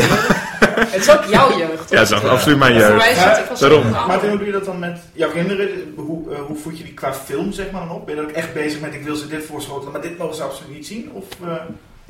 Het 0.91 1.01
is 1.01 1.09
ook 1.11 1.23
jouw 1.25 1.57
jeugd. 1.57 1.89
Ja, 1.89 1.95
dat 1.97 2.11
is 2.11 2.23
absoluut 2.23 2.57
mijn 2.57 2.71
Voor 2.73 2.81
jeugd. 2.81 2.95
mij 2.97 3.13
het, 3.13 3.49
ik 3.51 3.57
Daarom. 3.59 3.89
Maarten, 3.89 4.29
hoe 4.29 4.37
doe 4.37 4.45
je 4.47 4.51
dat 4.53 4.65
dan 4.65 4.79
met 4.79 4.99
jouw 5.13 5.29
kinderen? 5.29 5.93
Hoe, 5.95 6.33
eh, 6.33 6.39
hoe 6.41 6.57
voed 6.57 6.77
je 6.77 6.83
die 6.83 6.93
qua 6.93 7.13
film 7.13 7.51
zeg 7.51 7.71
maar 7.71 7.81
dan 7.87 7.95
op? 7.95 8.05
Ben 8.05 8.15
je 8.15 8.21
dan 8.21 8.29
ook 8.29 8.35
echt 8.35 8.53
bezig 8.53 8.79
met 8.79 8.93
ik 8.93 9.03
wil 9.03 9.15
ze 9.15 9.27
dit 9.27 9.45
voorschotelen, 9.45 9.91
maar 9.91 10.01
dit 10.01 10.17
mogen 10.17 10.35
ze 10.35 10.43
absoluut 10.43 10.73
niet 10.73 10.87
zien? 10.87 11.09
Of, 11.13 11.25
eh, 11.43 11.53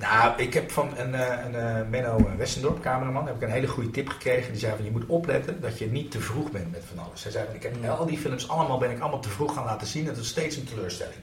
Nou, 0.01 0.41
ik 0.41 0.53
heb 0.53 0.71
van 0.71 0.97
een, 0.97 1.15
eh, 1.15 1.45
een 1.45 1.55
eh, 1.55 1.89
Menno 1.89 2.31
Westendorp, 2.37 2.81
cameraman, 2.81 3.25
heb 3.25 3.35
ik 3.35 3.41
een 3.41 3.49
hele 3.49 3.67
goede 3.67 3.91
tip 3.91 4.09
gekregen. 4.09 4.51
Die 4.51 4.61
zei 4.61 4.75
van 4.75 4.85
je 4.85 4.91
moet 4.91 5.05
opletten 5.05 5.61
dat 5.61 5.79
je 5.79 5.91
niet 5.91 6.11
te 6.11 6.19
vroeg 6.19 6.51
bent 6.51 6.71
met 6.71 6.83
van 6.93 7.05
alles. 7.05 7.23
Hij 7.23 7.31
zei 7.31 7.45
van 7.45 7.55
ik 7.55 7.63
heb 7.63 7.89
al 7.89 8.05
die 8.05 8.17
films 8.17 8.49
allemaal 8.49 8.77
ben 8.77 8.91
ik 8.91 8.99
allemaal 8.99 9.19
te 9.19 9.29
vroeg 9.29 9.53
gaan 9.53 9.65
laten 9.65 9.87
zien. 9.87 10.05
Dat 10.05 10.17
is 10.17 10.27
steeds 10.27 10.55
een 10.55 10.63
teleurstelling. 10.63 11.21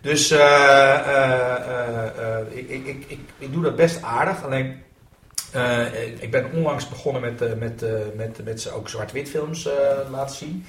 Dus 0.00 0.30
eh, 0.30 0.38
eh, 0.38 1.54
eh, 1.54 2.38
eh, 2.38 2.46
ik, 2.50 2.68
ik, 2.68 2.86
ik, 2.86 3.04
ik, 3.08 3.20
ik 3.38 3.52
doe 3.52 3.62
dat 3.62 3.76
best 3.76 4.02
aardig. 4.02 4.44
Alleen 4.44 4.84
eh, 5.56 6.22
ik 6.22 6.30
ben 6.30 6.50
onlangs 6.52 6.88
begonnen 6.88 7.22
met, 7.22 7.42
eh, 7.42 7.52
met, 7.58 7.82
eh, 7.82 7.90
met, 8.16 8.44
met 8.44 8.60
ze 8.60 8.70
ook 8.70 8.88
zwart-wit 8.88 9.28
films 9.28 9.66
eh, 9.66 9.74
laten 10.10 10.36
zien. 10.36 10.64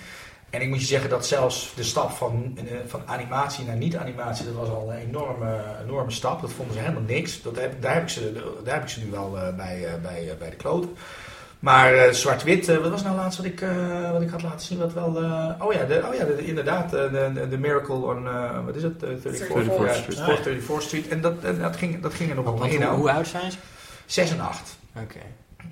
En 0.49 0.61
ik 0.61 0.67
moet 0.69 0.79
je 0.79 0.85
zeggen 0.85 1.09
dat 1.09 1.25
zelfs 1.25 1.73
de 1.75 1.83
stap 1.83 2.11
van, 2.11 2.57
eh, 2.57 2.77
van 2.87 3.01
animatie 3.05 3.65
naar 3.65 3.75
niet-animatie, 3.75 4.45
dat 4.45 4.53
was 4.53 4.69
al 4.69 4.91
een 4.91 4.97
enorme, 4.97 5.63
enorme 5.85 6.11
stap. 6.11 6.41
Dat 6.41 6.51
vonden 6.51 6.73
ze 6.73 6.79
helemaal 6.79 7.01
niks. 7.01 7.41
Dat 7.41 7.55
heb, 7.55 7.81
daar, 7.81 7.93
heb 7.93 8.03
ik 8.03 8.09
ze, 8.09 8.33
daar 8.63 8.73
heb 8.73 8.83
ik 8.83 8.89
ze 8.89 8.99
nu 9.03 9.11
wel 9.11 9.37
eh, 9.37 9.55
bij, 9.55 9.85
eh, 9.85 10.01
bij, 10.01 10.35
bij 10.39 10.49
de 10.49 10.55
kloten. 10.55 10.95
Maar 11.59 11.93
eh, 11.93 12.11
zwart-wit, 12.11 12.65
wat 12.65 12.89
was 12.89 13.03
nou 13.03 13.15
laatst 13.15 13.37
wat 13.37 13.45
ik, 13.45 13.61
eh, 13.61 14.11
wat 14.11 14.21
ik 14.21 14.29
had 14.29 14.41
laten 14.41 14.59
zien? 14.65 14.77
Wat 14.77 14.93
wel, 14.93 15.23
eh, 15.23 15.49
oh 15.59 15.73
ja, 15.73 15.85
de, 15.85 16.03
oh 16.07 16.13
ja 16.13 16.25
de, 16.25 16.45
inderdaad, 16.45 16.89
de, 16.89 17.57
Miracle 17.59 17.95
on, 17.95 18.27
eh, 18.27 18.65
wat 18.65 18.75
is 18.75 18.83
het? 18.83 19.03
Eh, 19.03 19.09
34th 19.09 19.47
34th 19.47 19.85
ja, 19.85 19.93
Street. 19.93 20.39
34th 20.39 20.63
34th 20.63 20.81
Street. 20.81 21.07
En 21.07 21.21
dat, 21.21 21.43
en 21.43 21.59
dat, 21.59 21.75
ging, 21.75 22.01
dat 22.01 22.13
ging 22.13 22.29
er 22.29 22.35
nog 22.35 22.45
wel 22.45 22.57
Want 22.57 22.71
in. 22.71 22.81
hoe, 22.81 22.91
ook. 22.91 22.97
hoe 22.97 23.11
oud 23.11 23.27
zijn 23.27 23.51
ze? 23.51 23.57
6 24.05 24.31
en 24.31 24.39
8. 24.39 24.77
Oké. 24.95 25.19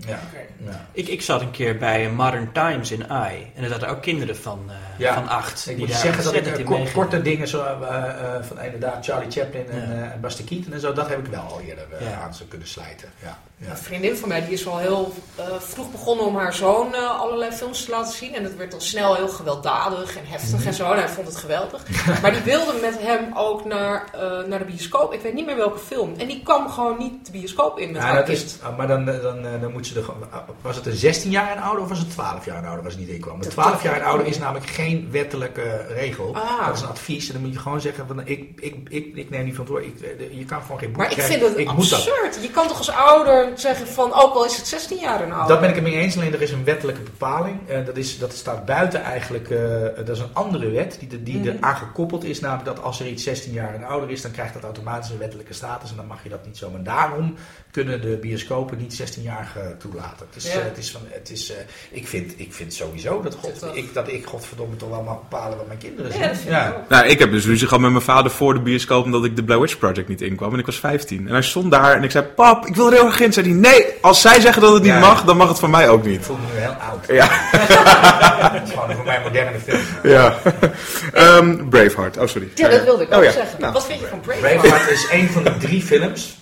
Ja. 0.07 0.19
ja. 0.57 0.85
Ik, 0.91 1.07
ik 1.07 1.21
zat 1.21 1.41
een 1.41 1.51
keer 1.51 1.77
bij 1.77 2.09
Modern 2.09 2.51
Times 2.51 2.91
in 2.91 3.09
AI. 3.09 3.51
En 3.55 3.63
er 3.63 3.69
zaten 3.69 3.87
ook 3.89 4.01
kinderen 4.01 4.37
van, 4.37 4.59
eh, 4.67 4.75
Ja. 4.97 5.13
van 5.13 5.27
acht. 5.27 5.59
Ik 5.59 5.65
die 5.65 5.77
moet 5.77 5.87
daar 5.87 5.97
zeggen 5.97 6.23
dat 6.23 6.35
ik 6.35 6.45
eh, 6.47 6.55
meegingen. 6.67 6.91
korte 6.91 7.21
dingen 7.21 7.47
zo, 7.47 7.63
eh, 7.63 8.03
van 8.41 8.61
inderdaad 8.61 9.05
Charlie 9.05 9.31
Chaplin 9.31 9.69
en, 9.69 9.79
Ja. 9.89 9.93
eh, 10.05 10.11
en 10.11 10.21
Buster 10.21 10.45
Keaton 10.45 10.73
en 10.73 10.79
zo, 10.79 10.93
dat 10.93 11.09
heb 11.09 11.19
ik 11.19 11.25
wel 11.31 11.41
al 11.41 11.59
eerder 11.61 11.85
Ja. 11.99 12.21
aan 12.23 12.33
ze 12.33 12.47
kunnen 12.47 12.67
slijten. 12.67 13.09
Ja. 13.23 13.37
Ja. 13.57 13.69
Een 13.69 13.77
vriendin 13.77 14.15
van 14.15 14.29
mij 14.29 14.41
die 14.41 14.53
is 14.53 14.63
wel 14.63 14.77
heel 14.77 15.13
eh, 15.35 15.45
vroeg 15.59 15.91
begonnen 15.91 16.25
om 16.25 16.35
haar 16.37 16.53
zoon 16.53 16.93
eh, 16.95 17.19
allerlei 17.19 17.51
films 17.51 17.85
te 17.85 17.91
laten 17.91 18.13
zien. 18.13 18.35
En 18.35 18.43
het 18.43 18.55
werd 18.57 18.73
al 18.73 18.79
snel 18.81 19.15
heel 19.15 19.27
gewelddadig 19.27 20.17
en 20.17 20.23
heftig 20.25 20.59
Mhm. 20.59 20.67
en 20.67 20.73
zo. 20.73 20.91
En 20.91 20.97
hij 20.99 21.07
vond 21.09 21.27
het 21.27 21.35
geweldig. 21.37 21.83
maar 22.21 22.31
die 22.31 22.41
wilde 22.41 22.73
met 22.81 22.95
hem 23.01 23.31
ook 23.37 23.65
naar, 23.65 24.03
eh, 24.13 24.43
naar 24.47 24.59
de 24.59 24.65
bioscoop. 24.65 25.13
Ik 25.13 25.21
weet 25.21 25.33
niet 25.33 25.45
meer 25.45 25.55
welke 25.55 25.79
film. 25.79 26.13
En 26.17 26.27
die 26.27 26.41
kwam 26.43 26.69
gewoon 26.69 26.97
niet 26.97 27.25
de 27.25 27.31
bioscoop 27.31 27.79
in 27.79 27.91
met 27.91 28.01
Ja, 28.01 28.07
haar 28.07 28.15
dat 28.15 28.25
kind. 28.25 28.37
is, 28.37 28.57
ah, 28.61 28.77
maar 28.77 28.87
dan, 28.87 29.05
dan, 29.05 29.45
eh, 29.45 29.61
dan 29.61 29.71
moet 29.71 29.84
ze 29.86 29.99
er 29.99 30.05
ah, 30.29 30.39
Was 30.61 30.75
het 30.75 30.86
een 30.86 30.95
16 30.95 31.31
jaar 31.31 31.55
en 31.55 31.61
ouder 31.61 31.83
of 31.83 31.89
was 31.89 31.99
het 31.99 32.09
12 32.09 32.45
jaar 32.45 32.57
en 32.57 32.65
ouder 32.65 32.91
ze 32.91 32.97
niet 32.97 33.07
in 33.07 33.19
kwam? 33.19 33.41
De 33.41 33.47
12 33.47 33.83
jaar 33.83 33.95
en 33.95 34.03
ouder 34.03 34.27
is 34.27 34.38
namelijk 34.38 34.65
geen 34.65 35.07
wettelijke 35.11 35.86
regel. 35.88 36.36
Ah. 36.36 36.65
Dat 36.65 36.75
is 36.75 36.81
een 36.81 36.88
advies. 36.88 37.27
En 37.27 37.33
dan 37.33 37.41
moet 37.41 37.53
je 37.53 37.59
gewoon 37.59 37.81
zeggen: 37.81 38.07
van, 38.07 38.27
ik, 38.27 38.49
ik, 38.59 38.75
ik, 38.89 39.15
ik 39.15 39.29
neem 39.29 39.45
niet 39.45 39.59
eh, 39.59 40.38
je 40.38 40.45
kan 40.45 40.61
gewoon 40.61 40.79
geen 40.79 40.91
boek 40.91 40.97
Maar 40.97 41.11
ik 41.11 41.21
vind 41.21 41.41
het 41.41 41.57
ik 41.57 41.65
dat. 41.65 41.75
absurd. 41.75 42.39
Je 42.41 42.49
kan 42.51 42.67
toch 42.67 42.77
als 42.77 42.91
ouder 42.91 43.51
zeggen 43.55 43.88
van, 43.88 44.13
ook 44.13 44.33
al 44.33 44.45
is 44.45 44.57
het 44.57 44.67
16 44.67 44.97
jaar 44.97 45.21
en 45.21 45.31
ouder. 45.31 45.47
Dat 45.47 45.59
ben 45.59 45.69
ik 45.69 45.75
het 45.75 45.83
mee 45.83 45.95
eens, 45.95 46.15
alleen 46.17 46.33
er 46.33 46.41
is 46.41 46.51
een 46.51 46.63
wettelijke 46.63 47.01
bepaling. 47.01 47.59
Eh, 47.67 47.86
dat, 47.86 47.97
is, 47.97 48.17
dat 48.19 48.33
staat 48.33 48.65
buiten 48.65 49.01
eigenlijk, 49.03 49.49
eh, 49.49 49.59
dat 49.95 50.09
is 50.09 50.19
een 50.19 50.33
andere 50.33 50.69
wet 50.69 50.95
die, 50.99 51.07
de, 51.07 51.23
die 51.23 51.33
Mhm. 51.39 51.63
aangekoppeld 51.63 52.23
is. 52.23 52.39
Namelijk 52.39 52.65
dat 52.65 52.81
als 52.81 52.99
er 52.99 53.07
iets 53.07 53.23
16 53.23 53.51
jaar 53.53 53.73
en 53.75 53.83
ouder 53.83 54.09
is, 54.09 54.21
dan 54.21 54.31
krijgt 54.31 54.53
dat 54.53 54.63
automatisch 54.63 55.09
een 55.09 55.17
wettelijke 55.17 55.53
status. 55.53 55.89
En 55.89 55.95
dan 55.95 56.07
mag 56.07 56.23
je 56.23 56.29
dat 56.29 56.45
niet 56.45 56.57
zo. 56.57 56.69
Maar 56.69 56.83
daarom 56.83 57.36
kunnen 57.76 58.01
de 58.01 58.17
bioscopen 58.21 58.78
niet 58.78 59.01
16-jarigen 59.01 59.78
toelaten. 59.78 60.26
Ja. 60.38 60.49
eh, 60.49 60.55
het 60.63 60.78
is 60.78 60.91
van, 60.91 61.01
het 61.09 61.30
is, 61.30 61.51
eh, 61.51 61.57
ik, 61.91 62.07
vind, 62.07 62.34
ik 62.38 62.53
vind 62.53 62.73
sowieso 62.73 63.21
dat, 63.21 63.36
God, 63.41 63.65
ik, 63.73 63.93
dat 63.93 64.07
ik 64.07 64.26
godverdomme 64.26 64.76
toch 64.76 64.89
wel 64.89 65.01
mag 65.01 65.19
bepalen 65.30 65.57
wat 65.57 65.67
mijn 65.67 65.80
kinderen 65.80 66.11
zien. 66.11 66.21
Ja, 66.21 66.63
dat 66.65 66.73
ik 66.73 66.78
ook. 66.84 66.89
Nou, 66.89 67.05
ik 67.07 67.19
heb 67.19 67.32
dus 67.32 67.45
ruzie 67.45 67.67
gehad 67.67 67.82
met 67.84 67.91
mijn 67.91 68.03
vader 68.03 68.32
voor 68.32 68.53
de 68.53 68.59
bioscoop 68.59 69.05
omdat 69.05 69.26
ik 69.26 69.36
de 69.36 69.43
Blair 69.43 69.61
Witch 69.61 69.78
Project 69.78 70.07
niet 70.07 70.21
inkwam. 70.21 70.53
En 70.53 70.59
ik 70.59 70.65
was 70.65 70.80
15. 70.80 71.28
En 71.28 71.34
hij 71.34 71.41
stond 71.41 71.71
daar 71.71 71.95
en 71.95 72.03
ik 72.03 72.11
zei, 72.11 72.23
pap, 72.26 72.65
ik 72.65 72.76
wil 72.76 72.88
er 72.88 72.93
heel 72.93 73.05
erg 73.05 73.19
in. 73.19 73.34
Zei 73.34 73.45
hij, 73.49 73.55
nee, 73.59 73.86
als 74.01 74.21
zij 74.21 74.39
zeggen 74.41 74.61
dat 74.61 74.73
het 74.73 74.82
niet 74.84 74.91
Ja. 74.91 74.99
mag, 74.99 75.23
dan 75.23 75.38
mag 75.38 75.47
het 75.47 75.59
van 75.59 75.69
mij 75.69 75.89
ook 75.89 76.03
Ik 76.05 76.09
niet. 76.11 76.21
voel 76.26 76.38
me 76.38 76.53
nu 76.53 76.59
heel 76.59 76.71
oud. 76.89 77.05
Ja. 77.07 77.28
Het 78.55 78.63
is 78.67 78.73
gewoon 78.73 78.95
voor 78.95 79.05
mij 79.05 79.21
moderne 79.23 79.59
film. 79.59 79.82
Ja. 80.03 80.36
Ehm, 81.13 81.69
Braveheart. 81.69 82.17
Oh, 82.17 82.28
sorry. 82.28 82.47
Ja, 82.55 82.69
dat 82.69 82.84
wilde 82.84 83.03
ik 83.03 83.13
ook 83.13 83.17
Oh, 83.19 83.23
ja. 83.26 83.32
zeggen. 83.32 83.59
Nou. 83.61 83.73
Wat 83.73 83.86
vind 83.86 83.99
je 83.99 84.05
van 84.07 84.19
Braveheart? 84.19 84.61
Braveheart 84.61 84.91
is 84.91 85.07
een 85.11 85.30
van 85.30 85.43
de 85.43 85.57
drie 85.57 85.82
films 85.82 86.38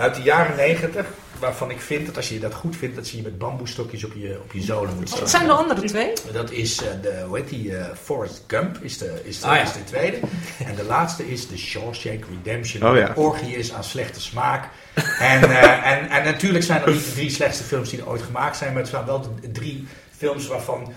uit 0.00 0.14
de 0.14 0.22
jaren 0.22 0.56
negentig. 0.56 1.06
Waarvan 1.38 1.70
ik 1.70 1.80
vind 1.80 2.06
dat 2.06 2.16
als 2.16 2.28
je 2.28 2.38
dat 2.40 2.54
goed 2.54 2.76
vindt, 2.76 2.96
dat 2.96 3.08
je 3.08 3.16
je 3.16 3.22
met 3.22 3.38
bamboestokjes 3.38 4.04
op 4.04 4.12
je, 4.14 4.38
op 4.42 4.52
je 4.52 4.62
zolen 4.62 4.94
moet 4.94 5.08
staan. 5.08 5.20
Wat 5.20 5.30
zijn 5.30 5.46
de 5.46 5.52
andere 5.52 5.82
twee? 5.82 6.12
Dat 6.32 6.50
is 6.50 6.82
eh, 6.82 6.88
de, 7.02 7.24
hoe 7.26 7.36
heet 7.36 7.48
die, 7.48 7.76
eh, 7.76 7.96
Forrest 8.02 8.44
Gump 8.46 8.78
is 8.80 8.98
de, 8.98 9.20
is, 9.24 9.40
de, 9.40 9.46
Ah, 9.46 9.56
ja. 9.56 9.62
is 9.62 9.72
de 9.72 9.84
tweede. 9.84 10.18
En 10.64 10.74
de 10.74 10.84
laatste 10.84 11.30
is 11.30 11.48
de 11.48 11.58
Shawshank 11.58 12.24
Redemption. 12.30 12.90
Oh, 12.90 12.96
ja. 12.96 13.12
Orgie 13.14 13.56
is 13.56 13.72
aan 13.72 13.84
slechte 13.84 14.20
smaak. 14.20 14.68
En, 15.18 15.42
eh, 15.42 15.86
en, 15.92 16.08
en 16.08 16.24
natuurlijk 16.24 16.64
zijn 16.64 16.82
dat 16.84 16.94
niet 16.94 17.04
de 17.04 17.12
drie 17.12 17.30
slechtste 17.30 17.64
films 17.64 17.90
die 17.90 18.00
er 18.00 18.08
ooit 18.08 18.22
gemaakt 18.22 18.56
zijn. 18.56 18.72
Maar 18.72 18.82
het 18.82 18.90
zijn 18.90 19.04
wel 19.04 19.20
de 19.40 19.50
drie 19.50 19.86
films 20.16 20.46
waarvan 20.46 20.92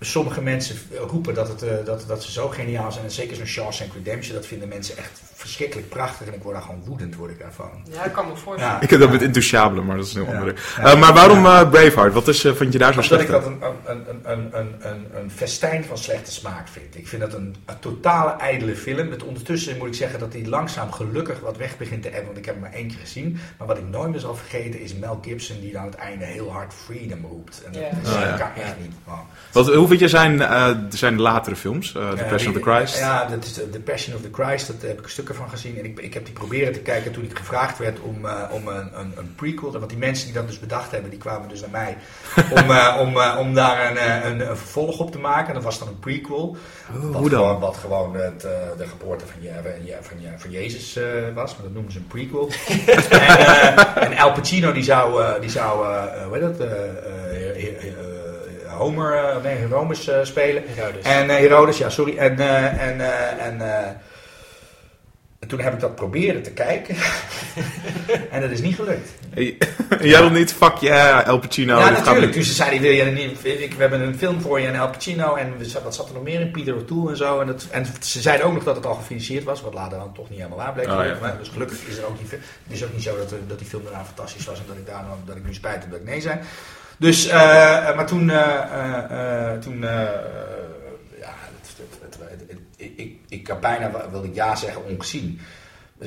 sommige 0.00 0.40
mensen 0.40 0.76
roepen 1.06 1.34
dat, 1.34 1.48
het, 1.48 1.62
eh, 1.62 1.84
dat, 1.84 2.04
dat 2.06 2.22
ze 2.22 2.32
zo 2.32 2.48
geniaal 2.48 2.92
zijn. 2.92 3.04
En 3.04 3.10
zeker 3.10 3.36
zo'n 3.36 3.46
Shawshank 3.46 3.92
Redemption, 3.92 4.34
dat 4.34 4.46
vinden 4.46 4.68
mensen 4.68 4.96
echt 4.96 5.20
verschrikkelijk 5.38 5.88
prachtig. 5.88 6.26
En 6.26 6.34
ik 6.34 6.42
word 6.42 6.54
daar 6.54 6.64
gewoon 6.64 6.82
woedend 6.86 7.14
word 7.16 7.30
ik 7.30 7.38
daarvan. 7.38 7.70
Ja, 7.92 8.04
ik 8.04 8.12
kan 8.12 8.26
me 8.28 8.36
voorstellen. 8.36 8.74
Ja. 8.74 8.80
Ik 8.80 8.90
heb 8.90 9.00
dat 9.00 9.10
met 9.10 9.22
Intouchable, 9.22 9.82
maar 9.82 9.96
dat 9.96 10.06
is 10.06 10.14
een 10.14 10.22
heel 10.24 10.32
Ja. 10.32 10.38
andere. 10.38 10.56
Ja. 10.76 10.82
Eh, 10.84 11.00
maar 11.00 11.12
waarom 11.12 11.46
eh, 11.46 11.70
Braveheart? 11.70 12.12
Wat 12.12 12.28
is, 12.28 12.44
eh, 12.44 12.52
vind 12.54 12.72
je 12.72 12.78
daar 12.78 12.92
zo 12.92 13.00
Omdat 13.00 13.18
slecht 13.20 13.22
ik 13.24 13.30
dat 13.30 13.44
aan? 13.46 13.52
een, 13.86 13.96
een, 13.96 14.04
een, 14.08 14.32
een, 14.32 14.58
een, 14.58 14.74
een, 14.90 15.06
een 15.22 15.30
festijn 15.30 15.84
van 15.84 15.98
slechte 15.98 16.32
smaak 16.32 16.68
vind. 16.68 16.96
Ik 16.96 17.08
vind 17.08 17.22
dat 17.22 17.34
een, 17.34 17.56
een 17.66 17.78
totale 17.78 18.30
ijdele 18.38 18.76
film. 18.76 19.08
Met 19.08 19.22
ondertussen 19.24 19.76
moet 19.78 19.86
ik 19.88 19.94
zeggen 19.94 20.18
dat 20.18 20.32
hij 20.32 20.46
langzaam 20.46 20.92
gelukkig 20.92 21.40
wat 21.40 21.56
weg 21.56 21.76
begint 21.76 22.02
te 22.02 22.08
ebben. 22.08 22.24
Want 22.26 22.38
ik 22.38 22.44
heb 22.44 22.54
hem 22.54 22.62
maar 22.62 22.72
één 22.72 22.88
keer 22.88 22.98
gezien. 22.98 23.38
Maar 23.58 23.66
wat 23.66 23.78
ik 23.78 23.88
nooit 23.90 24.10
meer 24.10 24.20
zal 24.20 24.34
vergeten 24.34 24.80
is 24.80 24.94
Mel 24.94 25.18
Gibson 25.22 25.60
die 25.60 25.78
aan 25.78 25.86
het 25.86 25.94
einde 25.94 26.24
heel 26.24 26.52
hard 26.52 26.74
freedom 26.74 27.24
roept. 27.30 27.62
En 27.66 27.72
dat, 27.72 27.82
Ja. 27.82 27.88
is- 28.02 28.08
Oh, 28.14 28.20
ja. 28.20 28.30
dat 28.30 28.38
kan 28.38 28.62
echt 28.62 28.74
niet. 28.80 28.92
Wat, 29.52 29.74
hoe 29.74 29.88
vind 29.88 30.00
je 30.00 30.08
zijn, 30.08 30.40
eh, 30.42 30.70
zijn 30.90 31.20
latere 31.20 31.56
films? 31.56 31.94
Eh, 31.94 32.08
The 32.10 32.24
Passion 32.24 32.52
die- 32.52 32.62
of 32.62 32.68
the 32.68 32.70
Christ? 32.76 32.98
Ja, 32.98 33.24
dat 33.24 33.44
is 33.44 33.54
de, 33.54 33.70
The 33.70 33.80
Passion 33.80 34.16
of 34.16 34.22
the 34.22 34.28
Christ. 34.32 34.66
Daar 34.66 34.90
heb 34.90 34.98
ik 34.98 35.08
stukken 35.28 35.46
van 35.46 35.58
gezien. 35.58 35.78
En 35.78 35.84
ik, 35.84 36.00
ik 36.00 36.14
heb 36.14 36.24
die 36.24 36.34
proberen 36.34 36.72
te 36.72 36.80
kijken 36.80 37.12
toen 37.12 37.24
ik 37.24 37.38
gevraagd 37.38 37.78
werd 37.78 38.00
om, 38.00 38.26
eh, 38.26 38.42
om 38.50 38.68
een, 38.68 38.90
een, 38.98 39.12
een 39.16 39.34
prequel. 39.34 39.72
Want 39.72 39.88
die 39.88 39.98
mensen 39.98 40.24
die 40.24 40.34
dat 40.34 40.46
dus 40.46 40.58
bedacht 40.58 40.90
hebben, 40.90 41.10
die 41.10 41.18
kwamen 41.18 41.48
dus 41.48 41.60
naar 41.60 41.70
mij. 41.70 41.96
om, 42.62 42.70
eh, 42.70 42.96
om, 43.00 43.16
eh, 43.16 43.36
om 43.38 43.54
daar 43.54 43.90
een, 43.90 44.26
een, 44.30 44.40
een 44.50 44.56
vervolg 44.56 44.98
op 44.98 45.12
te 45.12 45.18
maken. 45.18 45.48
En 45.48 45.54
dat 45.54 45.62
was 45.62 45.78
dan 45.78 45.88
een 45.88 45.98
prequel. 45.98 46.56
wat, 46.92 47.14
Oh, 47.14 47.16
hoe 47.16 47.28
dan? 47.28 47.40
Gewoon, 47.40 47.60
wat 47.60 47.76
gewoon 47.76 48.16
het, 48.16 48.40
de 48.76 48.86
geboorte 48.86 49.26
van, 49.26 49.42
je, 49.42 49.52
van, 49.62 49.84
je, 49.84 49.96
van, 50.00 50.20
je, 50.20 50.28
van 50.36 50.50
Jezus 50.50 50.98
was. 51.34 51.54
Maar 51.54 51.62
dat 51.62 51.72
noemen 51.72 51.92
ze 51.92 51.98
een 51.98 52.06
prequel. 52.06 52.50
en, 53.10 54.12
en 54.12 54.18
Al 54.18 54.32
Pacino 54.32 54.72
die 54.72 54.84
zou, 54.84 55.40
die 55.40 55.50
zou 55.50 55.86
hoe 56.24 56.38
heet 56.38 56.58
dat? 56.58 56.68
Homer, 58.78 59.40
nee, 59.42 59.56
eh, 59.56 60.18
spelen. 60.22 60.62
Herodes. 60.66 61.04
En 61.04 61.28
Herodes, 61.28 61.78
ja, 61.78 61.90
sorry. 61.90 62.16
En, 62.16 62.38
en, 62.38 63.00
en, 63.40 63.60
en 65.48 65.56
toen 65.56 65.64
heb 65.64 65.72
ik 65.74 65.80
dat 65.80 65.94
proberen 65.94 66.42
te 66.42 66.50
kijken. 66.50 66.96
en 68.30 68.40
dat 68.40 68.50
is 68.50 68.60
niet 68.60 68.74
gelukt. 68.74 69.08
Hey, 69.34 69.56
Jij 70.10 70.20
wil 70.20 70.30
niet? 70.30 70.52
Fuck 70.52 70.76
yeah, 70.76 71.26
El 71.26 71.38
Pacino. 71.38 71.78
ja, 71.78 71.90
natuurlijk. 71.90 72.32
Toen 72.32 72.42
ze 72.42 72.52
zeiden, 72.52 72.80
wil 72.80 72.90
je 72.90 73.04
niet, 73.04 73.44
ik, 73.44 73.74
we 73.74 73.80
hebben 73.80 74.00
een 74.00 74.18
film 74.18 74.40
voor 74.40 74.60
je 74.60 74.66
en 74.66 74.78
Al 74.80 74.90
Pacino. 74.90 75.34
En 75.34 75.52
wat 75.82 75.94
zat 75.94 76.08
er 76.08 76.14
nog 76.14 76.22
meer 76.22 76.40
in? 76.40 76.50
Peter 76.50 76.74
O'Toole 76.76 77.10
en 77.10 77.16
zo. 77.16 77.40
En, 77.40 77.46
dat, 77.46 77.66
en 77.70 77.86
ze 78.00 78.20
zeiden 78.20 78.46
ook 78.46 78.52
nog 78.52 78.64
dat 78.64 78.76
het 78.76 78.86
al 78.86 78.94
gefinancierd 78.94 79.44
was. 79.44 79.60
Wat 79.60 79.74
later 79.74 79.98
dan 79.98 80.12
toch 80.12 80.28
niet 80.30 80.38
helemaal 80.38 80.58
waar 80.58 80.72
bleek. 80.72 80.86
Oh, 80.90 81.04
ja. 81.04 81.16
Maar 81.20 81.38
dus 81.38 81.48
gelukkig 81.48 81.78
is 81.86 81.96
er 81.98 82.06
ook 82.06 82.20
niet, 82.20 82.30
het 82.30 82.40
is 82.68 82.84
ook 82.84 82.92
niet 82.92 83.02
zo 83.02 83.16
dat, 83.16 83.34
dat 83.46 83.58
die 83.58 83.68
film 83.68 83.82
daarna 83.84 84.04
fantastisch 84.04 84.44
was. 84.44 84.58
En 84.58 84.64
dat 84.66 84.76
ik, 84.76 84.86
daar, 84.86 85.04
dat 85.24 85.36
ik 85.36 85.44
nu 85.46 85.54
spijt 85.54 85.80
heb 85.82 85.90
dat 85.90 86.00
ik 86.00 86.06
nee 86.06 86.20
zei. 86.20 86.38
Dus, 86.98 87.26
eh, 87.28 87.88
eh, 87.88 87.96
maar 87.96 88.06
toen, 88.06 88.30
eh, 88.30 88.36
eh, 88.38 89.52
eh, 89.52 89.60
toen 89.60 89.84
eh, 89.84 89.90
ja, 91.20 91.34
het, 91.34 91.68
het- 92.00 92.18
het- 92.48 92.58
ik, 92.78 92.92
ik, 92.96 93.18
ik 93.28 93.48
had 93.48 93.60
bijna, 93.60 94.10
wilde 94.10 94.26
ik 94.26 94.34
ja 94.34 94.56
zeggen, 94.56 94.84
ongezien. 94.84 95.40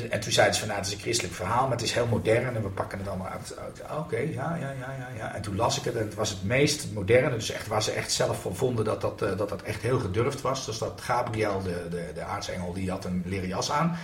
En 0.09 0.19
toen 0.19 0.31
zeiden 0.31 0.53
ze 0.55 0.59
van, 0.59 0.69
nou, 0.69 0.79
het 0.79 0.89
is 0.89 0.95
een 0.95 1.01
christelijk 1.01 1.35
verhaal, 1.35 1.61
maar 1.63 1.77
het 1.77 1.85
is 1.85 1.93
heel 1.93 2.07
modern 2.07 2.55
en 2.55 2.61
we 2.61 2.69
pakken 2.69 2.97
het 2.97 3.07
allemaal 3.07 3.27
uit. 3.27 3.55
Oké, 3.97 4.17
ja, 4.17 4.55
ja, 4.59 4.71
ja, 4.79 4.95
ja, 4.99 5.07
ja. 5.17 5.35
En 5.35 5.41
toen 5.41 5.55
las 5.55 5.77
ik 5.77 5.83
het 5.83 5.95
en 5.95 6.05
het 6.05 6.15
was 6.15 6.29
het 6.29 6.43
meest 6.43 6.87
moderne, 6.93 7.35
dus 7.35 7.51
echt 7.51 7.67
waar 7.67 7.83
ze 7.83 7.91
echt 7.91 8.11
zelf 8.11 8.41
van 8.41 8.55
vonden 8.55 8.85
dat 8.85 9.01
dat, 9.01 9.21
eh, 9.21 9.37
dat, 9.37 9.49
dat 9.49 9.61
echt 9.61 9.81
heel 9.81 9.99
gedurfd 9.99 10.41
was. 10.41 10.65
Dus 10.65 10.77
dat 10.77 11.01
Gabriel, 11.01 11.61
de, 11.61 11.87
de, 11.89 12.11
de 12.13 12.23
aartsengel, 12.23 12.73
die 12.73 12.89
had 12.89 13.05
een 13.05 13.23
leren 13.25 13.47
jas 13.47 13.71
aan. 13.71 13.97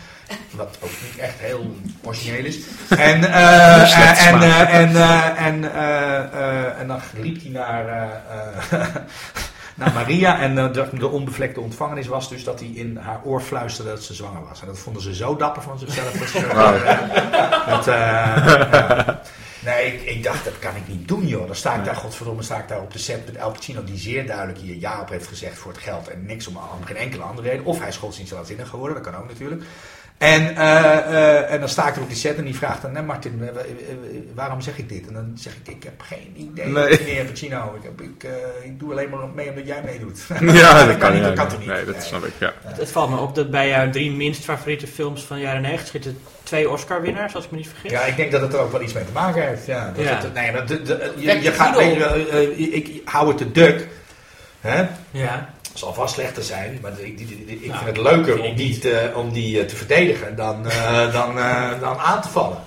Wat 0.52 0.78
ook 0.82 0.90
niet 1.04 1.18
echt 1.18 1.40
heel 1.40 1.76
origineel 2.04 2.46
is. 2.46 2.60
En, 2.90 3.24
eh, 3.24 4.28
en, 4.28 4.42
eh, 4.42 4.74
en, 4.74 4.96
en, 5.38 5.74
eh, 5.74 6.18
eh, 6.18 6.80
en 6.80 6.88
dan 6.88 7.00
liep 7.18 7.42
hij 7.42 7.52
naar, 7.52 7.86
naar 9.78 9.94
Maria. 9.94 10.40
En 10.40 10.58
eh, 10.58 10.74
de, 10.74 10.90
de 10.94 11.08
onbevlekte 11.08 11.60
ontvangenis 11.60 12.08
was 12.08 12.30
dus 12.30 12.44
dat 12.44 12.60
hij 12.60 12.70
in 12.70 12.98
haar 12.98 13.22
oor 13.24 13.42
fluisterde 13.42 13.90
dat 13.90 14.04
ze 14.04 14.14
zwanger 14.14 14.44
was. 14.48 14.62
En 14.62 14.68
dat 14.68 14.80
vonden 14.80 15.02
ze 15.02 15.16
zo 15.16 15.36
dapper 15.36 15.62
van 15.62 15.80
zichzelf. 15.80 16.12
Dat 17.68 17.84
ze, 17.84 17.92
eh, 17.92 19.06
dat. 19.06 19.30
Nee, 19.68 19.94
ik, 19.94 20.02
ik 20.02 20.24
dacht, 20.24 20.44
dat 20.44 20.60
kan 20.60 20.76
ik 20.76 20.88
niet 20.88 21.08
doen, 21.08 21.28
joh. 21.28 21.46
Dan 21.46 21.56
sta 21.56 21.76
ik 21.76 21.86
daar, 21.86 21.96
godverdomme, 21.96 22.44
sta 22.44 22.58
ik 22.58 22.68
daar 22.68 22.82
op 22.82 22.94
de 22.94 23.00
set 23.00 23.26
met 23.26 23.40
Al 23.40 23.52
Pacino, 23.52 23.84
die 23.84 23.98
zeer 23.98 24.28
duidelijk 24.28 24.58
hier 24.58 24.76
ja 24.80 25.02
op 25.02 25.10
heeft 25.10 25.28
gezegd 25.28 25.58
voor 25.58 25.72
het 25.72 25.82
geld 25.82 26.08
en 26.08 26.26
niks 26.26 26.48
om, 26.48 26.58
om 26.58 26.84
geen 26.86 26.96
enkele 26.96 27.24
andere 27.24 27.50
reden. 27.50 27.66
Of 27.66 27.80
hij 27.80 27.88
is 27.88 27.98
godsdienstwaanzinnig 27.98 28.70
geworden, 28.70 29.04
dat 29.04 29.12
kan 29.12 29.22
ook 29.22 29.28
natuurlijk. 29.28 29.64
En, 30.18 30.56
eh, 30.56 30.98
eh, 30.98 31.52
en 31.52 31.60
dan 31.60 31.70
sta 31.70 31.88
ik 31.88 31.96
er 31.96 32.02
op 32.02 32.08
die 32.08 32.18
set 32.18 32.38
en 32.38 32.44
die 32.44 32.56
vraagt 32.56 32.82
dan, 32.82 32.92
nee 32.92 33.04
Martin, 33.04 33.50
waarom 34.36 34.62
zeg 34.62 34.78
ik 34.78 34.90
dit? 34.90 35.08
En 35.08 35.14
dan 35.14 35.32
zeg 35.36 35.54
ik, 35.64 35.68
ik 35.76 35.84
heb 35.84 36.02
geen 36.02 36.34
idee, 36.36 36.66
Nee. 36.68 37.00
meneer 37.00 37.26
Pacino. 37.26 37.74
Ik, 37.78 37.84
heb, 37.84 38.02
ik, 38.02 38.24
eh, 38.24 38.66
ik 38.66 38.80
doe 38.80 38.92
alleen 38.92 39.10
maar 39.10 39.20
mee 39.36 39.50
omdat 39.50 39.68
jij 39.68 39.82
meedoet. 39.86 40.20
Ja, 40.60 40.86
dat 40.86 40.98
kan 40.98 41.14
niet, 41.14 41.24
dat 41.24 41.34
kan 41.34 41.48
toch 41.48 41.60
niet? 41.60 41.68
Nee, 41.68 41.86
dat 41.86 42.04
snap 42.04 42.26
ik, 42.26 42.32
ja. 42.38 42.54
Het 42.64 42.92
valt 42.92 43.10
me 43.10 43.18
op 43.18 43.36
dat 43.36 43.52
bij 43.52 43.68
jouw 43.68 43.90
drie 43.90 44.12
minst 44.12 44.44
favoriete 44.44 44.88
films 44.88 45.24
van 45.24 45.36
de 45.36 45.42
jaren 45.42 45.62
90 45.62 45.88
zitten 45.90 46.18
twee 46.44 46.70
Oscar-winnaars, 46.70 47.36
als 47.36 47.46
ik 47.46 47.52
me 47.52 47.58
niet 47.58 47.68
vergis. 47.70 47.92
Ja, 47.92 48.02
ik 48.02 48.16
denk 48.16 48.32
dat 48.32 48.42
het 48.42 48.54
er 48.54 48.60
ook 48.60 48.72
wel 48.72 48.82
iets 48.82 48.94
mee 48.94 49.06
te 49.06 49.12
maken 49.12 49.48
heeft. 49.48 49.66
Ja, 49.66 49.92
dat 49.96 50.06
Ja. 50.06 50.16
Het, 50.18 50.34
nee, 50.34 50.52
dat, 50.52 50.68
de, 50.68 50.82
de- 50.82 51.14
je, 51.18 51.42
je 51.42 51.52
gaat, 51.52 51.80
ik 52.76 53.02
hou 53.06 53.28
het 53.28 53.38
te 53.38 53.52
Duck. 53.52 53.88
Hè? 54.62 54.86
Ja. 55.12 55.50
Zal 55.78 55.94
vast 55.94 56.14
slechter 56.14 56.44
zijn, 56.44 56.80
maar 56.82 56.92
ik, 57.00 57.20
ik, 57.20 57.30
ik- 57.30 57.66
Nou, 57.68 57.84
vind 57.84 57.98
het 57.98 58.06
leuker 58.06 58.34
vind 58.34 58.48
om 58.48 58.56
die, 58.56 58.80
te, 58.80 59.12
om 59.16 59.32
die 59.34 59.60
eh, 59.60 59.66
te 59.66 59.76
verdedigen 59.76 60.36
dan, 60.36 60.70
eh, 60.70 61.14
dan, 61.18 61.38
eh, 61.40 61.80
dan 61.80 61.98
aan 61.98 62.22
te 62.22 62.28
vallen. 62.30 62.58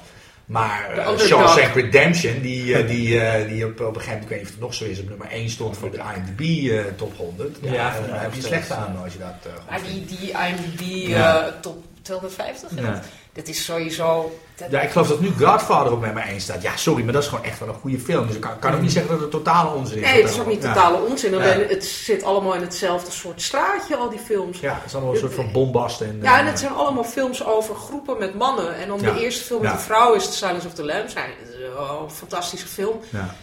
Maar 0.47 0.91
uh. 0.97 1.19
Shawshank 1.19 1.75
Redemption, 1.75 2.41
die, 2.41 2.75
eh, 2.75 2.87
die, 2.89 3.21
eh, 3.21 3.49
die 3.49 3.65
op, 3.67 3.81
op 3.81 3.95
een 3.97 4.01
gegeven 4.01 4.07
moment, 4.13 4.23
ik 4.23 4.29
weet 4.29 4.39
niet 4.39 4.47
of 4.47 4.53
het 4.53 4.61
nog 4.63 4.75
zo 4.75 4.85
is, 4.85 5.01
op 5.01 5.09
nummer 5.09 5.27
1 5.31 5.49
stond 5.51 5.77
voor 5.77 5.91
de 5.91 5.99
IMDb 6.17 6.71
eh, 6.71 6.79
top 6.97 7.17
100. 7.17 7.57
Ja, 7.63 7.73
Ja, 7.73 7.95
daar 8.11 8.23
heb 8.23 8.35
je 8.35 8.43
slecht 8.43 8.71
aan 8.71 8.97
als 9.05 9.13
je 9.13 9.19
dat 9.19 9.35
eh, 9.47 9.53
goed 9.61 9.71
Maar 9.71 9.81
die, 9.83 10.05
die 10.05 10.31
IMDb 10.31 11.09
Ja. 11.09 11.47
eh, 11.47 11.53
top 11.61 11.85
250, 12.03 12.71
en 12.77 12.85
Ja. 12.85 13.03
Dat, 13.33 13.49
is 13.49 13.65
sowieso... 13.65 14.39
dat- 14.57 14.71
Ja, 14.71 14.81
ik 14.81 14.91
geloof 14.91 15.09
dat 15.09 15.21
nu 15.21 15.33
Godfather 15.39 15.93
op 15.93 16.01
nummer 16.01 16.23
1 16.23 16.41
staat. 16.41 16.63
Ja, 16.63 16.77
sorry, 16.77 17.05
maar 17.05 17.13
dat 17.13 17.23
is 17.23 17.29
gewoon 17.29 17.45
echt 17.45 17.59
wel 17.59 17.69
een 17.69 17.75
goede 17.75 17.99
film. 17.99 18.27
Dus 18.27 18.35
ik 18.37 18.41
kan, 18.41 18.59
kan 18.59 18.75
ook 18.75 18.81
niet 18.81 18.93
zeggen 18.93 19.11
dat 19.13 19.21
het 19.21 19.31
totale 19.31 19.71
onzin 19.75 19.99
is. 19.99 20.05
Nee, 20.11 20.23
het 20.23 20.31
is 20.31 20.41
ook 20.41 20.47
niet 20.47 20.63
Ja. 20.63 20.73
totale 20.73 20.99
onzin. 21.07 21.35
Alleen 21.35 21.59
Ja. 21.61 21.67
het 21.67 21.85
zit 21.85 22.23
allemaal 22.23 22.55
in 22.55 22.61
hetzelfde 22.61 23.11
soort 23.11 23.43
straatje, 23.43 23.97
al 23.97 24.09
die 24.11 24.19
films. 24.19 24.61
Ja, 24.61 24.75
het 24.75 24.85
is 24.87 24.95
allemaal 24.95 25.13
een 25.13 25.19
soort 25.19 25.35
van 25.35 25.53
bombast. 25.53 26.01
En, 26.01 26.19
Ja, 26.23 26.35
en 26.39 26.45
eh, 26.45 26.51
het 26.51 26.59
zijn 26.59 26.73
allemaal 26.73 27.05
films 27.05 27.45
over 27.45 27.75
groepen 27.75 28.19
met 28.19 28.35
mannen. 28.35 28.75
En 28.77 28.89
dan 28.89 29.01
Ja. 29.01 29.13
de 29.13 29.21
eerste 29.21 29.45
film 29.45 29.63
met 29.63 29.73
een 29.73 29.79
vrouw 29.79 30.15
is 30.15 30.27
The 30.27 30.33
Silence 30.33 30.67
of 30.67 30.73
the 30.75 30.85
Lambs. 30.85 31.13
Ja, 31.13 31.21
dat 31.45 31.49
is 31.55 31.59
wel 31.75 32.01
een 32.05 32.11
fantastische 32.11 32.67
film. 32.67 33.01
ja. 33.11 33.35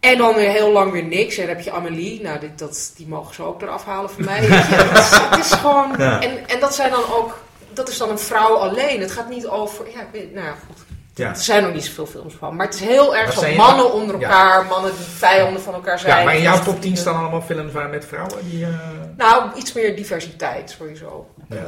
En 0.00 0.18
dan 0.18 0.34
weer 0.34 0.50
heel 0.50 0.72
lang 0.72 0.92
weer 0.92 1.04
niks. 1.04 1.36
En 1.36 1.46
dan 1.46 1.56
heb 1.56 1.64
je 1.64 1.70
Amelie. 1.72 2.22
Nou, 2.22 2.38
dit, 2.38 2.58
dat, 2.58 2.92
die 2.96 3.08
mogen 3.08 3.34
ze 3.34 3.42
ook 3.42 3.62
eraf 3.62 3.84
halen 3.84 4.10
van 4.10 4.24
mij. 4.24 4.38
Het, 4.44 4.98
is, 4.98 5.10
het 5.18 5.38
is 5.44 5.52
gewoon... 5.52 5.96
En, 5.98 6.48
en 6.48 6.60
dat 6.60 6.74
zijn 6.74 6.90
dan 6.90 7.02
ook... 7.12 7.38
Dat 7.76 7.88
is 7.88 7.98
dan 7.98 8.10
een 8.10 8.18
vrouw 8.18 8.54
alleen. 8.54 9.00
Het 9.00 9.10
gaat 9.10 9.28
niet 9.28 9.46
over... 9.46 9.90
Ja, 9.90 10.00
ik 10.00 10.06
weet, 10.12 10.32
nou 10.34 10.46
ja, 10.46 10.54
goed. 10.66 10.76
Ja. 11.14 11.28
Er 11.28 11.36
zijn 11.36 11.62
nog 11.62 11.72
niet 11.72 11.84
zoveel 11.84 12.06
films 12.06 12.34
van. 12.34 12.56
Maar 12.56 12.66
het 12.66 12.74
is 12.74 12.80
heel 12.80 13.16
erg 13.16 13.32
zo 13.32 13.46
je- 13.46 13.56
mannen 13.56 13.92
onder 13.92 14.18
Ja. 14.18 14.22
elkaar. 14.22 14.64
Mannen 14.66 14.90
die 14.96 15.04
vijanden 15.04 15.62
van 15.62 15.74
elkaar 15.74 15.98
zijn. 15.98 16.18
ja, 16.18 16.24
maar 16.24 16.34
in 16.36 16.42
jouw 16.42 16.54
Vechten 16.54 16.72
top 16.72 16.82
10 16.82 16.90
die- 16.92 17.00
staan 17.00 17.16
allemaal 17.20 17.42
films 17.42 17.72
waar 17.72 17.88
met 17.88 18.04
vrouwen 18.04 18.50
die... 18.50 18.64
eh, 18.64 18.78
Nou, 19.16 19.54
iets 19.56 19.72
meer 19.72 19.96
diversiteit 19.96 20.70
sowieso. 20.78 21.30
Ja. 21.48 21.56
Eh, 21.56 21.62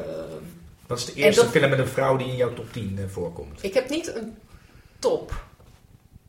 Wat 0.86 0.98
is 0.98 1.04
de 1.04 1.12
eerste 1.14 1.40
dat- 1.42 1.50
film 1.50 1.70
met 1.70 1.78
een 1.78 1.88
vrouw 1.88 2.16
die 2.16 2.26
in 2.28 2.36
jouw 2.36 2.52
top 2.54 2.72
10 2.72 2.94
eh, 2.98 3.04
voorkomt? 3.12 3.62
ik 3.62 3.74
heb 3.74 3.88
niet 3.88 4.14
een 4.14 4.36
top. 4.98 5.32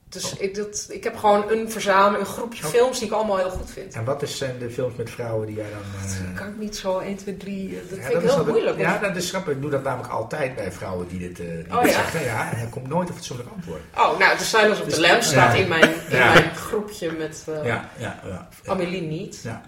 Dus 0.10 0.36
ik, 0.38 0.55
dat, 0.55 0.86
ik 0.89 1.03
heb 1.03 1.16
gewoon 1.18 1.51
een 1.51 1.72
verzameling, 1.72 2.20
een 2.28 2.34
groepje 2.34 2.66
Oh. 2.66 2.70
films 2.72 2.97
die 2.99 3.07
ik 3.07 3.14
allemaal 3.14 3.38
heel 3.38 3.49
goed 3.49 3.70
vind. 3.72 3.93
En 3.93 4.03
wat 4.05 4.22
is, 4.22 4.38
zijn 4.38 4.57
de 4.60 4.70
films 4.70 4.95
met 4.95 5.10
vrouwen 5.10 5.47
die 5.47 5.55
jij 5.55 5.66
dan... 5.70 6.01
eh, 6.01 6.26
Dat 6.28 6.34
kan 6.43 6.47
ik 6.47 6.57
niet 6.57 6.78
zo 6.78 6.97
1, 6.99 7.16
2, 7.16 7.38
3. 7.38 7.68
eh, 7.70 7.89
Dat 7.89 7.99
ja, 7.99 8.05
vind 8.05 8.24
ik 8.24 8.30
heel 8.30 8.45
moeilijk. 8.45 8.78
Ja, 8.80 8.97
dat 8.97 9.16
is 9.16 9.30
grappig. 9.30 9.53
Ik 9.53 9.62
doe 9.62 9.70
dat 9.70 9.84
namelijk 9.84 10.14
altijd 10.14 10.55
bij 10.55 10.72
vrouwen 10.72 11.07
die 11.07 11.20
dit, 11.20 11.39
eh, 11.39 11.45
die 11.47 11.74
Oh, 11.78 11.82
dit 11.82 11.91
ja? 11.91 11.95
zeggen. 11.97 12.24
Ja, 12.24 12.51
en 12.51 12.57
er 12.60 12.68
komt 12.70 12.88
nooit 12.88 13.10
een 13.10 13.16
fatsoenlijk 13.16 13.49
antwoord. 13.55 13.82
Oh, 13.97 14.20
nou, 14.20 14.38
The 14.38 14.43
Silence 14.45 14.82
of 14.82 14.86
Dus- 14.88 14.93
the 14.95 15.01
Lambs 15.01 15.28
staat 15.28 15.55
in, 15.55 15.68
mijn, 15.68 15.84
in 16.10 16.18
mijn 16.18 16.55
groepje 16.55 17.12
met 17.12 17.43
eh 17.47 17.66
Ja, 17.66 17.89
ja, 17.97 18.20
ja. 18.26 18.47
Ja, 18.64 18.72
Amelie 18.72 19.01
niet. 19.01 19.39
ja. 19.43 19.62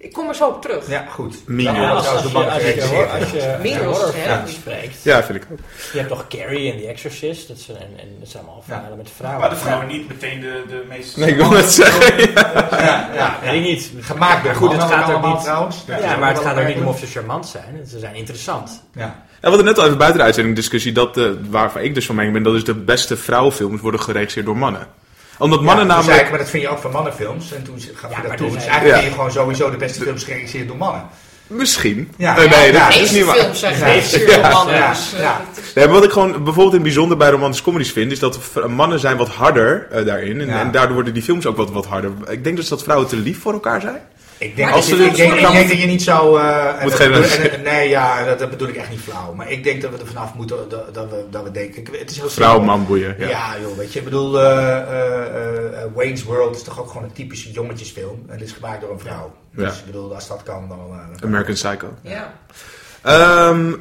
Ik 0.00 0.12
kom 0.12 0.28
er 0.28 0.34
zo 0.34 0.48
op 0.48 0.62
terug. 0.62 0.88
ja 0.88 1.04
goed. 1.10 1.36
Minions. 1.46 1.76
Ja, 1.76 1.82
Ja, 1.82 1.90
als, 1.90 2.06
als, 2.08 2.32
je, 2.32 2.38
als, 2.38 2.62
je, 2.62 3.08
als 3.20 3.30
je 3.30 3.78
horrorfilms 3.84 4.52
spreekt. 4.52 5.02
Ja, 5.02 5.22
vind 5.24 5.42
ik 5.42 5.48
ook. 5.52 5.58
Je 5.92 5.98
hebt 5.98 6.10
toch 6.10 6.26
Carrie 6.28 6.72
en 6.72 6.78
The 6.78 6.86
Exorcist. 6.86 7.48
Dat 7.48 7.58
zijn, 7.58 7.78
en, 7.78 7.98
en 8.00 8.08
dat 8.18 8.28
zijn 8.28 8.42
allemaal 8.44 8.62
verhalen 8.66 8.96
met 8.96 9.10
vrouwen. 9.16 9.40
Maar 9.40 9.50
de 9.50 9.56
vrouwen 9.56 9.86
niet 9.86 10.08
meteen 10.08 10.40
de, 10.40 10.62
de 10.68 10.84
meest... 10.88 11.16
Nee, 11.16 11.30
ik 11.30 11.36
wil 11.36 11.50
net 11.50 11.70
zeggen. 11.70 12.32
Ja, 12.32 13.10
ja, 13.14 13.38
Weet 13.42 13.52
ik 13.52 13.60
niet. 13.60 13.92
Gemaakt 14.00 14.44
door 14.44 14.54
goed, 14.54 14.72
het 14.72 14.82
gaat 14.82 15.02
ook 15.04 15.08
allemaal 15.10 15.34
niet. 15.34 15.42
trouwens. 15.42 15.84
Ja, 15.86 16.16
maar 16.16 16.28
het 16.34 16.38
gaat 16.42 16.58
ook 16.58 16.66
niet 16.66 16.76
om 16.76 16.86
of 16.86 16.98
ze 16.98 17.06
charmant 17.06 17.46
zijn. 17.46 17.86
Ze 17.86 17.98
zijn 17.98 18.14
interessant. 18.14 18.82
Ja. 18.94 19.00
Ja, 19.00 19.14
we 19.40 19.48
hadden 19.48 19.64
net 19.64 19.78
al 19.78 19.84
even 19.84 19.98
buiten 19.98 20.18
de 20.18 20.24
uitzending 20.24 20.56
discussie 20.56 20.92
dat, 20.92 21.16
eh, 21.16 21.24
waarvan 21.50 21.82
ik 21.82 21.94
dus 21.94 22.06
van 22.06 22.14
mening 22.14 22.34
ben, 22.34 22.42
dat 22.42 22.54
is 22.54 22.64
de 22.64 22.74
beste 22.74 23.16
vrouwenfilms 23.16 23.80
worden 23.80 24.00
geregisseerd 24.00 24.46
door 24.46 24.56
mannen. 24.56 24.86
Omdat 25.38 25.62
mannen 25.62 25.86
ja, 25.86 25.94
namelijk... 25.94 26.20
ik, 26.22 26.30
maar 26.30 26.38
dat 26.38 26.50
vind 26.50 26.62
je 26.62 26.68
ook 26.68 26.78
van 26.78 26.90
mannenfilms. 26.90 27.52
En 27.52 27.62
toen 27.62 27.80
gaf 27.94 28.16
je 28.16 28.28
dat 28.28 28.36
toe. 28.36 28.50
Dus 28.50 28.56
eigenlijk 28.66 28.86
Ja. 28.88 28.94
vind 28.94 29.04
je 29.08 29.14
gewoon 29.14 29.32
sowieso 29.32 29.70
de 29.70 29.76
beste 29.76 30.00
films 30.02 30.24
geregisseerd 30.24 30.68
door 30.68 30.76
mannen. 30.76 31.02
Misschien. 31.46 32.10
Ja. 32.16 32.36
Eh, 32.38 32.50
nee, 32.50 32.72
Ja, 32.72 32.84
dat 32.84 32.92
De 32.92 32.98
is 33.00 33.10
niet 33.10 33.24
waar. 33.24 33.36
films 33.36 33.60
zijn 33.60 33.78
Ja. 33.78 33.86
Ja. 34.40 34.50
mannen. 34.50 34.74
Ja. 34.74 34.88
Dus, 34.88 35.12
eh, 35.14 35.74
Nee, 35.74 35.86
wat 35.86 36.04
ik 36.04 36.10
gewoon 36.10 36.30
bijvoorbeeld 36.32 36.68
in 36.68 36.72
het 36.74 36.82
bijzonder 36.82 37.16
bij 37.16 37.30
romantische 37.30 37.64
comedies 37.64 37.92
vind, 37.92 38.12
is 38.12 38.18
dat 38.18 38.38
mannen 38.68 38.98
zijn 38.98 39.16
wat 39.16 39.28
harder 39.28 39.86
eh, 39.90 40.04
daarin. 40.06 40.40
En, 40.40 40.46
Ja. 40.46 40.60
en 40.60 40.70
daardoor 40.70 40.94
worden 40.94 41.14
die 41.14 41.22
films 41.22 41.46
ook 41.46 41.56
wat, 41.56 41.70
wat 41.70 41.86
harder. 41.86 42.10
Ik 42.30 42.44
denk 42.44 42.56
dus 42.56 42.68
dat 42.68 42.82
vrouwen 42.82 43.08
te 43.08 43.16
lief 43.16 43.40
voor 43.40 43.52
elkaar 43.52 43.80
zijn. 43.80 44.00
Ik 44.38 44.56
denk, 44.56 44.68
Maar 44.70 44.78
dat 44.78 44.86
je, 44.88 44.92
ik, 44.94 45.00
films 45.00 45.16
denk, 45.16 45.32
ik 45.32 45.40
worden 45.40 45.54
denk 45.56 45.68
dat 45.68 45.80
je 45.80 45.86
niet 45.86 46.02
zo... 46.02 46.36
eh, 46.36 46.66
en 46.78 46.82
Moet 46.82 46.94
geen 46.94 47.12
bedoel- 47.12 47.50
en- 47.50 47.62
Nee, 47.62 47.88
ja, 47.88 48.24
dat, 48.24 48.38
dat 48.38 48.50
bedoel 48.50 48.68
ik 48.68 48.76
echt 48.76 48.90
niet 48.90 49.00
flauw. 49.00 49.32
Maar 49.34 49.50
ik 49.50 49.64
denk 49.64 49.82
dat 49.82 49.90
we 49.90 49.98
er 49.98 50.06
vanaf 50.06 50.34
moeten, 50.34 50.56
dat, 50.68 50.94
dat 50.94 51.10
we, 51.10 51.24
dat 51.30 51.42
we 51.42 51.50
denken... 51.50 51.84
Het 51.98 52.10
is 52.10 52.16
heel 52.18 52.30
Vrouw, 52.30 52.60
man, 52.60 52.86
boeien. 52.86 53.14
Ja. 53.18 53.28
Ja. 53.28 53.56
joh, 53.60 53.76
weet 53.76 53.92
je, 53.92 53.98
ik 53.98 54.04
bedoel, 54.04 54.40
eh, 54.40 54.76
eh, 54.78 55.82
eh, 55.82 55.88
Wayne's 55.94 56.22
World 56.22 56.56
is 56.56 56.62
toch 56.62 56.80
ook 56.80 56.88
gewoon 56.88 57.02
een 57.02 57.12
typische 57.12 57.50
jongetjesfilm. 57.50 58.24
En 58.26 58.32
het 58.38 58.42
is 58.48 58.52
gemaakt 58.52 58.80
door 58.80 58.90
een 58.90 59.00
vrouw. 59.00 59.32
Ja. 59.56 59.64
Dus 59.64 59.78
ik 59.78 59.86
bedoel, 59.86 60.14
als 60.14 60.28
dat 60.28 60.42
kan, 60.42 60.68
dan... 60.68 60.78
eh, 60.78 60.96
dan 61.08 61.16
kan 61.20 61.28
American 61.28 61.54
Psycho. 61.54 61.94
ja. 62.02 62.34
Ehm, 63.02 63.72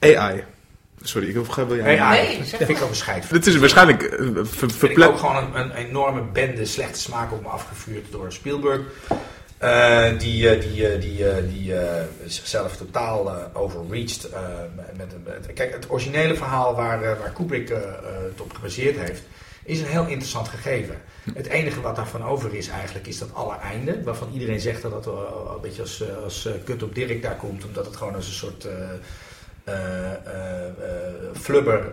AI. 0.00 0.44
Sorry, 1.02 1.28
ik 1.28 1.34
wil 1.34 1.76
jij... 1.76 1.94
Ja, 1.94 2.10
Nee, 2.10 2.38
dat 2.38 2.46
zeg 2.46 2.58
vind 2.58 2.78
ik 2.78 2.82
ook 2.84 2.88
een 2.88 2.94
scheid. 2.94 3.30
Dit 3.30 3.46
is 3.46 3.56
waarschijnlijk 3.56 4.02
eh, 4.02 4.18
ver, 4.34 4.46
Vind 4.46 4.72
ik 4.72 4.78
verple- 4.78 5.06
ook 5.08 5.18
gewoon 5.18 5.36
een, 5.36 5.60
een 5.60 5.70
enorme 5.72 6.22
bende 6.32 6.64
slechte 6.64 7.00
smaak 7.00 7.32
op 7.32 7.42
me 7.42 7.48
afgevuurd 7.48 8.04
door 8.12 8.32
Spielberg. 8.32 8.80
Eh, 9.58 10.18
die 10.18 10.48
eh, 10.48 10.60
die, 10.60 10.88
eh, 10.88 11.00
die, 11.00 11.24
die 11.48 11.74
zichzelf 12.26 12.76
totaal 12.76 13.30
eh, 13.30 13.36
overreached. 13.52 14.28
met, 14.96 15.24
met, 15.24 15.52
kijk, 15.54 15.72
het 15.72 15.90
originele 15.90 16.34
verhaal 16.34 16.74
waar, 16.74 17.00
waar 17.00 17.32
Kubrick 17.32 17.68
het 17.68 18.40
op 18.40 18.54
gebaseerd 18.54 18.98
heeft, 18.98 19.22
is 19.64 19.80
een 19.80 19.86
heel 19.86 20.06
interessant 20.06 20.48
gegeven. 20.48 20.94
Het 21.34 21.46
enige 21.46 21.80
wat 21.80 21.96
daarvan 21.96 22.24
over 22.24 22.54
is 22.54 22.68
eigenlijk, 22.68 23.06
is 23.06 23.18
dat 23.18 23.34
allereinde. 23.34 24.02
Waarvan 24.02 24.30
iedereen 24.32 24.60
zegt 24.60 24.82
dat 24.82 25.04
wel 25.04 25.52
een 25.54 25.60
beetje 25.60 25.82
als, 25.82 26.02
als 26.24 26.48
kut 26.64 26.82
op 26.82 26.94
Dirk 26.94 27.22
daar 27.22 27.36
komt. 27.36 27.64
Omdat 27.64 27.86
het 27.86 27.96
gewoon 27.96 28.14
als 28.14 28.26
een 28.26 28.32
soort... 28.32 28.68
flubber 31.32 31.92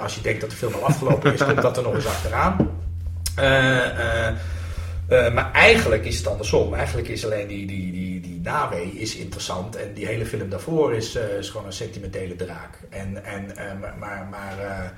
als 0.00 0.14
je 0.14 0.20
denkt 0.20 0.40
dat 0.40 0.50
de 0.50 0.56
film 0.56 0.74
al 0.74 0.84
afgelopen 0.84 1.32
is, 1.32 1.44
komt 1.44 1.62
dat 1.62 1.76
er 1.76 1.82
nog 1.82 1.94
eens 1.94 2.06
achteraan. 2.06 2.70
Eh, 5.08 5.32
maar 5.34 5.52
eigenlijk 5.52 6.04
is 6.04 6.16
het 6.16 6.26
andersom. 6.26 6.74
Eigenlijk 6.74 7.08
is 7.08 7.24
alleen 7.24 7.46
die, 7.46 7.66
die, 7.66 7.92
die, 7.92 8.20
die 8.20 8.40
nawee 8.42 8.92
is 8.92 9.16
interessant. 9.16 9.76
En 9.76 9.94
die 9.94 10.06
hele 10.06 10.26
film 10.26 10.48
daarvoor 10.48 10.94
is, 10.94 11.14
eh, 11.14 11.38
is 11.38 11.50
gewoon 11.50 11.66
een 11.66 11.72
sentimentele 11.72 12.36
draak. 12.36 12.78
En, 12.90 13.24
en, 13.24 13.56
eh, 13.56 13.64
maar 13.80 13.94
maar, 13.98 14.26
maar 14.30 14.58
eh, 14.58 14.90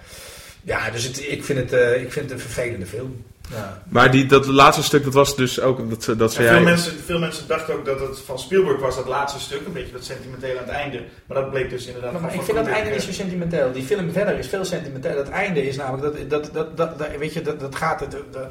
ja, 0.63 0.91
dus 0.91 1.05
het, 1.05 1.29
ik, 1.29 1.45
vind 1.45 1.59
het, 1.59 1.73
eh, 1.73 2.03
ik 2.03 2.13
vind 2.13 2.25
het 2.31 2.35
een 2.41 2.47
vervelende 2.51 2.87
film. 2.87 3.25
Ja. 3.51 3.83
Maar 3.89 4.11
die, 4.11 4.27
dat 4.27 4.47
laatste 4.47 4.83
stuk, 4.83 5.05
dat 5.05 5.15
was 5.15 5.37
dus 5.37 5.61
ook... 5.61 5.91
Dat, 5.91 6.19
dat 6.19 6.33
zei 6.33 6.47
veel, 6.47 6.57
jij... 6.57 6.65
mensen, 6.65 6.93
veel 7.05 7.19
mensen 7.19 7.49
dachten 7.49 7.75
ook 7.75 7.85
dat 7.85 8.01
het 8.01 8.19
van 8.19 8.39
Spielberg 8.39 8.81
was, 8.81 8.97
dat 8.97 9.07
laatste 9.07 9.41
stuk. 9.41 9.61
Een 9.67 9.73
beetje 9.73 9.93
dat 9.93 10.05
sentimentele 10.05 10.59
aan 10.59 10.65
het 10.65 10.73
einde. 10.75 11.03
Maar 11.27 11.41
dat 11.43 11.51
bleek 11.51 11.71
dus 11.71 11.87
inderdaad 11.87 12.21
Maar, 12.21 12.35
ik 12.35 12.43
vind 12.43 12.57
dat 12.57 12.67
einde 12.67 12.91
niet 12.91 13.03
zo 13.03 13.13
sentimenteel. 13.13 13.73
Die 13.73 13.83
film 13.83 14.13
verder 14.13 14.39
is 14.39 14.49
veel 14.49 14.65
sentimenteel. 14.65 15.17
Het 15.17 15.29
einde 15.29 15.69
is 15.69 15.77
namelijk 15.77 16.03
dat, 16.03 16.31
dat, 16.31 16.55
dat, 16.55 16.77
dat, 16.77 16.99
dat- 16.99 17.17
weet 17.19 17.33
je, 17.33 17.43
dat, 17.43 17.61
dat 17.61 17.75
gaat. 17.77 18.01
het- 18.01 18.11
de- 18.11 18.47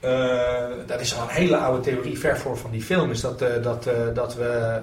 eh, 0.00 0.66
dat 0.86 1.00
is 1.00 1.16
al 1.16 1.22
een 1.22 1.28
hele 1.28 1.56
oude 1.56 1.80
theorie 1.82 2.18
ver 2.18 2.38
voor 2.38 2.56
van 2.56 2.70
die 2.70 2.82
film. 2.82 3.10
Is 3.10 3.20
dat, 3.20 3.42
eh, 3.42 3.62
dat, 3.62 3.86
eh, 3.86 3.94
dat, 4.14 4.34
we, 4.34 4.78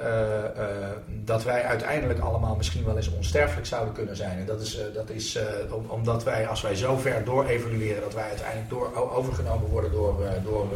dat 1.07 1.43
wij 1.43 1.63
uiteindelijk 1.63 2.19
allemaal 2.19 2.55
misschien 2.55 2.85
wel 2.85 2.95
eens 2.95 3.11
onsterfelijk 3.11 3.67
zouden 3.67 3.93
kunnen 3.93 4.15
zijn. 4.15 4.37
En 4.39 4.45
dat 4.45 4.61
is, 4.61 4.79
dat 4.93 5.09
is 5.09 5.39
om- 5.69 5.89
omdat 5.89 6.23
wij, 6.23 6.47
als 6.47 6.61
wij 6.61 6.75
zo 6.75 6.97
ver 6.97 7.23
door 7.23 7.45
evolueren, 7.45 8.01
dat 8.01 8.13
wij 8.13 8.29
uiteindelijk 8.29 8.69
door, 8.69 9.11
overgenomen 9.15 9.69
worden 9.69 9.91
door. 9.91 10.15
door 10.43 10.67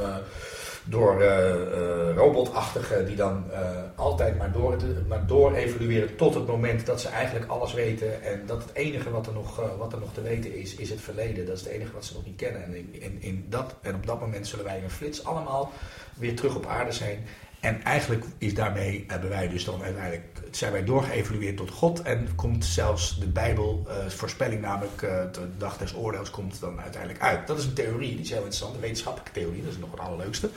door 0.86 1.22
eh, 1.22 1.52
eh, 1.52 2.16
robotachtigen 2.16 3.06
die 3.06 3.16
dan 3.16 3.52
eh, 3.52 3.60
altijd 3.96 4.38
maar 4.38 4.52
door, 4.52 4.78
maar 5.08 5.28
door 5.28 5.54
evolueren 5.54 6.16
tot 6.16 6.34
het 6.34 6.48
moment 6.48 6.86
dat 6.86 7.02
ze 7.02 7.08
eigenlijk 7.08 7.52
alles 7.52 7.74
weten 7.74 8.24
en 8.24 8.46
dat 8.46 8.64
het 8.64 8.74
enige 8.74 9.10
wat 9.10 9.28
er 9.28 9.34
nog, 9.34 9.78
wat 9.78 9.94
er 9.94 10.00
nog 10.00 10.14
te 10.14 10.22
weten 10.22 10.56
is, 10.56 10.76
is 10.76 10.90
het 10.90 11.02
verleden. 11.02 11.46
Dat 11.46 11.56
is 11.56 11.64
het 11.64 11.74
enige 11.74 11.94
wat 11.94 12.06
ze 12.06 12.14
nog 12.14 12.26
niet 12.26 12.36
kennen. 12.36 12.64
En, 12.64 12.76
in, 12.76 13.02
in, 13.02 13.18
in 13.20 13.46
dat, 13.50 13.76
en 13.82 13.96
op 13.96 14.06
dat 14.06 14.20
moment 14.20 14.48
zullen 14.48 14.66
wij 14.66 14.78
in 14.78 14.84
een 14.84 14.90
flits 14.90 15.26
allemaal 15.26 15.72
weer 16.14 16.36
terug 16.36 16.56
op 16.56 16.66
aarde 16.66 16.92
zijn. 16.92 17.26
En 17.60 17.84
eigenlijk 17.84 18.26
is 18.38 18.54
daarmee, 18.54 19.04
hebben 19.08 19.30
wij 19.30 19.48
dus 19.48 19.66
dan 19.66 19.84
uiteindelijk, 19.84 20.24
zijn 20.58 20.72
wij 20.72 20.84
doorgeëvolueerd 20.84 21.58
tot 21.58 21.72
God. 21.72 22.02
En 22.02 22.28
komt 22.36 22.66
zelfs 22.66 23.20
de 23.20 23.28
Bijbel, 23.28 23.86
eh, 23.88 23.96
voorspelling 24.08 24.62
namelijk, 24.62 25.02
eh, 25.02 25.10
de 25.32 25.48
dag 25.58 25.78
des 25.78 25.96
oordeels, 25.96 26.30
komt 26.30 26.60
dan 26.60 26.82
uiteindelijk 26.82 27.22
uit. 27.22 27.48
Dat 27.48 27.58
is 27.58 27.66
een 27.66 27.74
theorie, 27.74 28.10
die 28.10 28.20
is 28.20 28.30
heel 28.30 28.38
interessant, 28.38 28.76
een 28.76 28.82
wetenschappelijke 28.82 29.40
theorie, 29.40 29.64
dat 29.64 29.72
is 29.72 29.78
nog 29.78 29.92
het 29.92 30.00
allerleukste. 30.00 30.50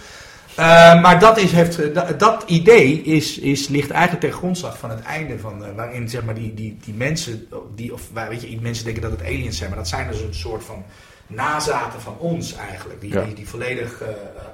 Eh, 0.55 1.03
maar 1.03 1.18
dat, 1.18 1.38
is, 1.38 1.53
heeft, 1.53 1.95
dat, 1.95 2.18
dat 2.18 2.42
idee 2.47 3.03
is, 3.03 3.38
is, 3.38 3.68
ligt 3.68 3.90
eigenlijk 3.90 4.24
ten 4.24 4.32
grondslag 4.32 4.78
van 4.78 4.90
het 4.90 5.03
einde 5.03 5.38
van, 5.38 5.74
waarin 5.74 6.09
zeg 6.09 6.24
maar, 6.24 6.34
die, 6.34 6.55
die, 6.55 6.78
die 6.84 6.95
mensen, 6.95 7.49
die, 7.74 7.92
of 7.92 8.03
waar, 8.12 8.28
weet 8.28 8.42
je, 8.42 8.61
mensen 8.61 8.84
denken 8.84 9.03
dat 9.03 9.11
het 9.11 9.22
aliens 9.22 9.57
zijn, 9.57 9.68
maar 9.68 9.78
dat 9.78 9.88
zijn 9.88 10.09
dus 10.09 10.20
een 10.20 10.34
soort 10.34 10.64
van 10.64 10.84
nazaten 11.26 12.01
van 12.01 12.18
ons 12.18 12.55
eigenlijk, 12.55 13.01
die, 13.01 13.12
Ja. 13.12 13.24
die, 13.24 13.34
die 13.34 13.49
volledig 13.49 14.03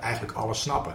eigenlijk 0.01 0.33
alles 0.33 0.61
snappen. 0.61 0.95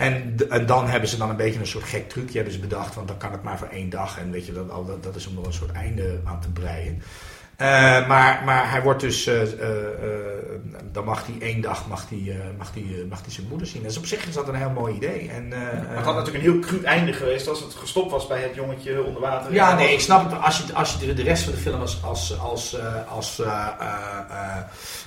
En, 0.00 0.36
en 0.48 0.66
dan 0.66 0.88
hebben 0.88 1.08
ze 1.08 1.16
dan 1.16 1.30
een 1.30 1.36
beetje 1.36 1.60
een 1.60 1.66
soort 1.66 1.84
gek 1.84 2.08
trucje 2.08 2.34
hebben 2.34 2.52
ze 2.52 2.60
bedacht, 2.60 2.94
want 2.94 3.08
dan 3.08 3.16
kan 3.16 3.32
het 3.32 3.42
maar 3.42 3.58
voor 3.58 3.68
één 3.68 3.90
dag. 3.90 4.18
En 4.18 4.30
weet 4.30 4.46
je, 4.46 4.52
dat, 4.52 5.02
dat 5.02 5.16
is 5.16 5.26
om 5.26 5.38
er 5.38 5.46
een 5.46 5.52
soort 5.52 5.72
einde 5.72 6.20
aan 6.24 6.40
te 6.40 6.50
breien. 6.50 7.02
Eh, 7.60 8.08
maar, 8.08 8.42
maar 8.44 8.70
hij 8.70 8.82
wordt 8.82 9.00
dus, 9.00 9.26
eh, 9.26 9.42
eh, 9.42 9.48
eh, 9.48 9.50
dan 10.92 11.04
mag 11.04 11.26
hij 11.26 11.34
één 11.48 11.60
dag 11.60 11.86
mag 11.88 12.06
hij, 12.08 12.18
eh, 12.28 12.36
mag 12.58 12.70
hij, 12.74 13.04
mag 13.08 13.20
hij 13.22 13.32
zijn 13.32 13.46
moeder 13.48 13.66
zien. 13.66 13.82
Dus 13.82 13.96
op 13.98 14.06
zich 14.06 14.26
is 14.26 14.34
dat 14.34 14.48
een 14.48 14.54
heel 14.54 14.70
mooi 14.70 14.94
idee. 14.94 15.30
En, 15.30 15.52
eh, 15.52 15.58
Maar 15.60 15.96
het 15.96 16.04
had 16.04 16.14
natuurlijk 16.14 16.44
een 16.44 16.50
heel 16.52 16.60
cru 16.60 16.82
einde 16.82 17.12
geweest 17.12 17.48
als 17.48 17.60
het 17.60 17.74
gestopt 17.74 18.10
was 18.10 18.26
bij 18.26 18.40
het 18.42 18.54
jongetje 18.54 19.02
onder 19.04 19.20
water. 19.20 19.52
ja, 19.52 19.74
nee, 19.74 19.92
ik 19.92 20.00
snap 20.00 20.30
het. 20.30 20.40
Als 20.42 20.58
je, 20.66 20.74
als 20.74 20.92
je 21.00 21.06
de, 21.06 21.14
de 21.14 21.22
rest 21.22 21.42
van 21.42 21.52
de 21.52 21.58
film 21.58 21.80
als, 21.80 22.02
als, 22.02 22.38
als, 22.38 22.74
eh, 22.78 23.12
als 23.12 23.38
eh, 23.40 23.66
eh, 23.80 23.86
eh, 24.30 24.56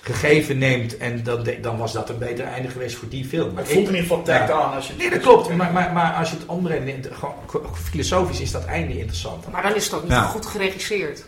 gegeven 0.02 0.58
neemt, 0.58 0.98
en 0.98 1.24
dan, 1.24 1.48
dan 1.62 1.78
was 1.78 1.94
dat 1.94 2.10
een 2.10 2.18
beter 2.18 2.46
einde 2.46 2.70
geweest 2.70 2.96
voor 2.96 3.10
die 3.10 3.26
film. 3.26 3.58
Het 3.58 3.66
voelt 3.68 3.78
in 3.88 3.96
ieder 3.96 4.02
geval 4.02 4.22
tagged 4.24 4.48
Ja. 4.48 4.66
on 4.68 4.74
als 4.74 4.88
je 4.88 4.94
Nee, 4.98 5.10
dat 5.10 5.20
klopt. 5.20 5.56
Maar, 5.56 5.72
maar, 5.72 5.92
maar 5.94 6.14
als 6.14 6.30
je 6.30 6.36
het 6.36 7.10
k- 7.46 7.78
filosofisch 7.84 8.40
is 8.42 8.52
dat 8.52 8.66
einde 8.66 8.98
interessant. 8.98 9.52
Maar 9.52 9.62
dan 9.64 9.76
is 9.76 9.86
het 9.86 9.94
ook 9.94 10.04
niet 10.04 10.12
Ja. 10.12 10.22
goed 10.24 10.46
geregisseerd. 10.46 11.24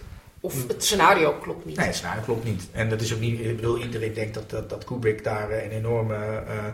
Of 0.46 0.68
het 0.68 0.84
scenario 0.84 1.34
klopt 1.42 1.66
niet. 1.66 1.78
Nee, 1.78 1.86
het 1.86 1.96
scenario 1.96 2.22
klopt 2.22 2.44
niet. 2.44 2.64
En 2.72 2.90
dat 2.90 3.02
is 3.02 3.14
ook 3.14 3.20
niet. 3.20 3.40
Ik 3.40 3.56
bedoel, 3.56 3.78
iedereen 3.82 4.14
denkt 4.14 4.34
dat, 4.34 4.50
dat, 4.50 4.70
dat 4.70 4.84
Kubrick 4.84 5.24
daar 5.24 5.50
eh, 5.50 5.64
een 5.64 5.72
enorme. 5.72 6.16
eh, 6.16 6.66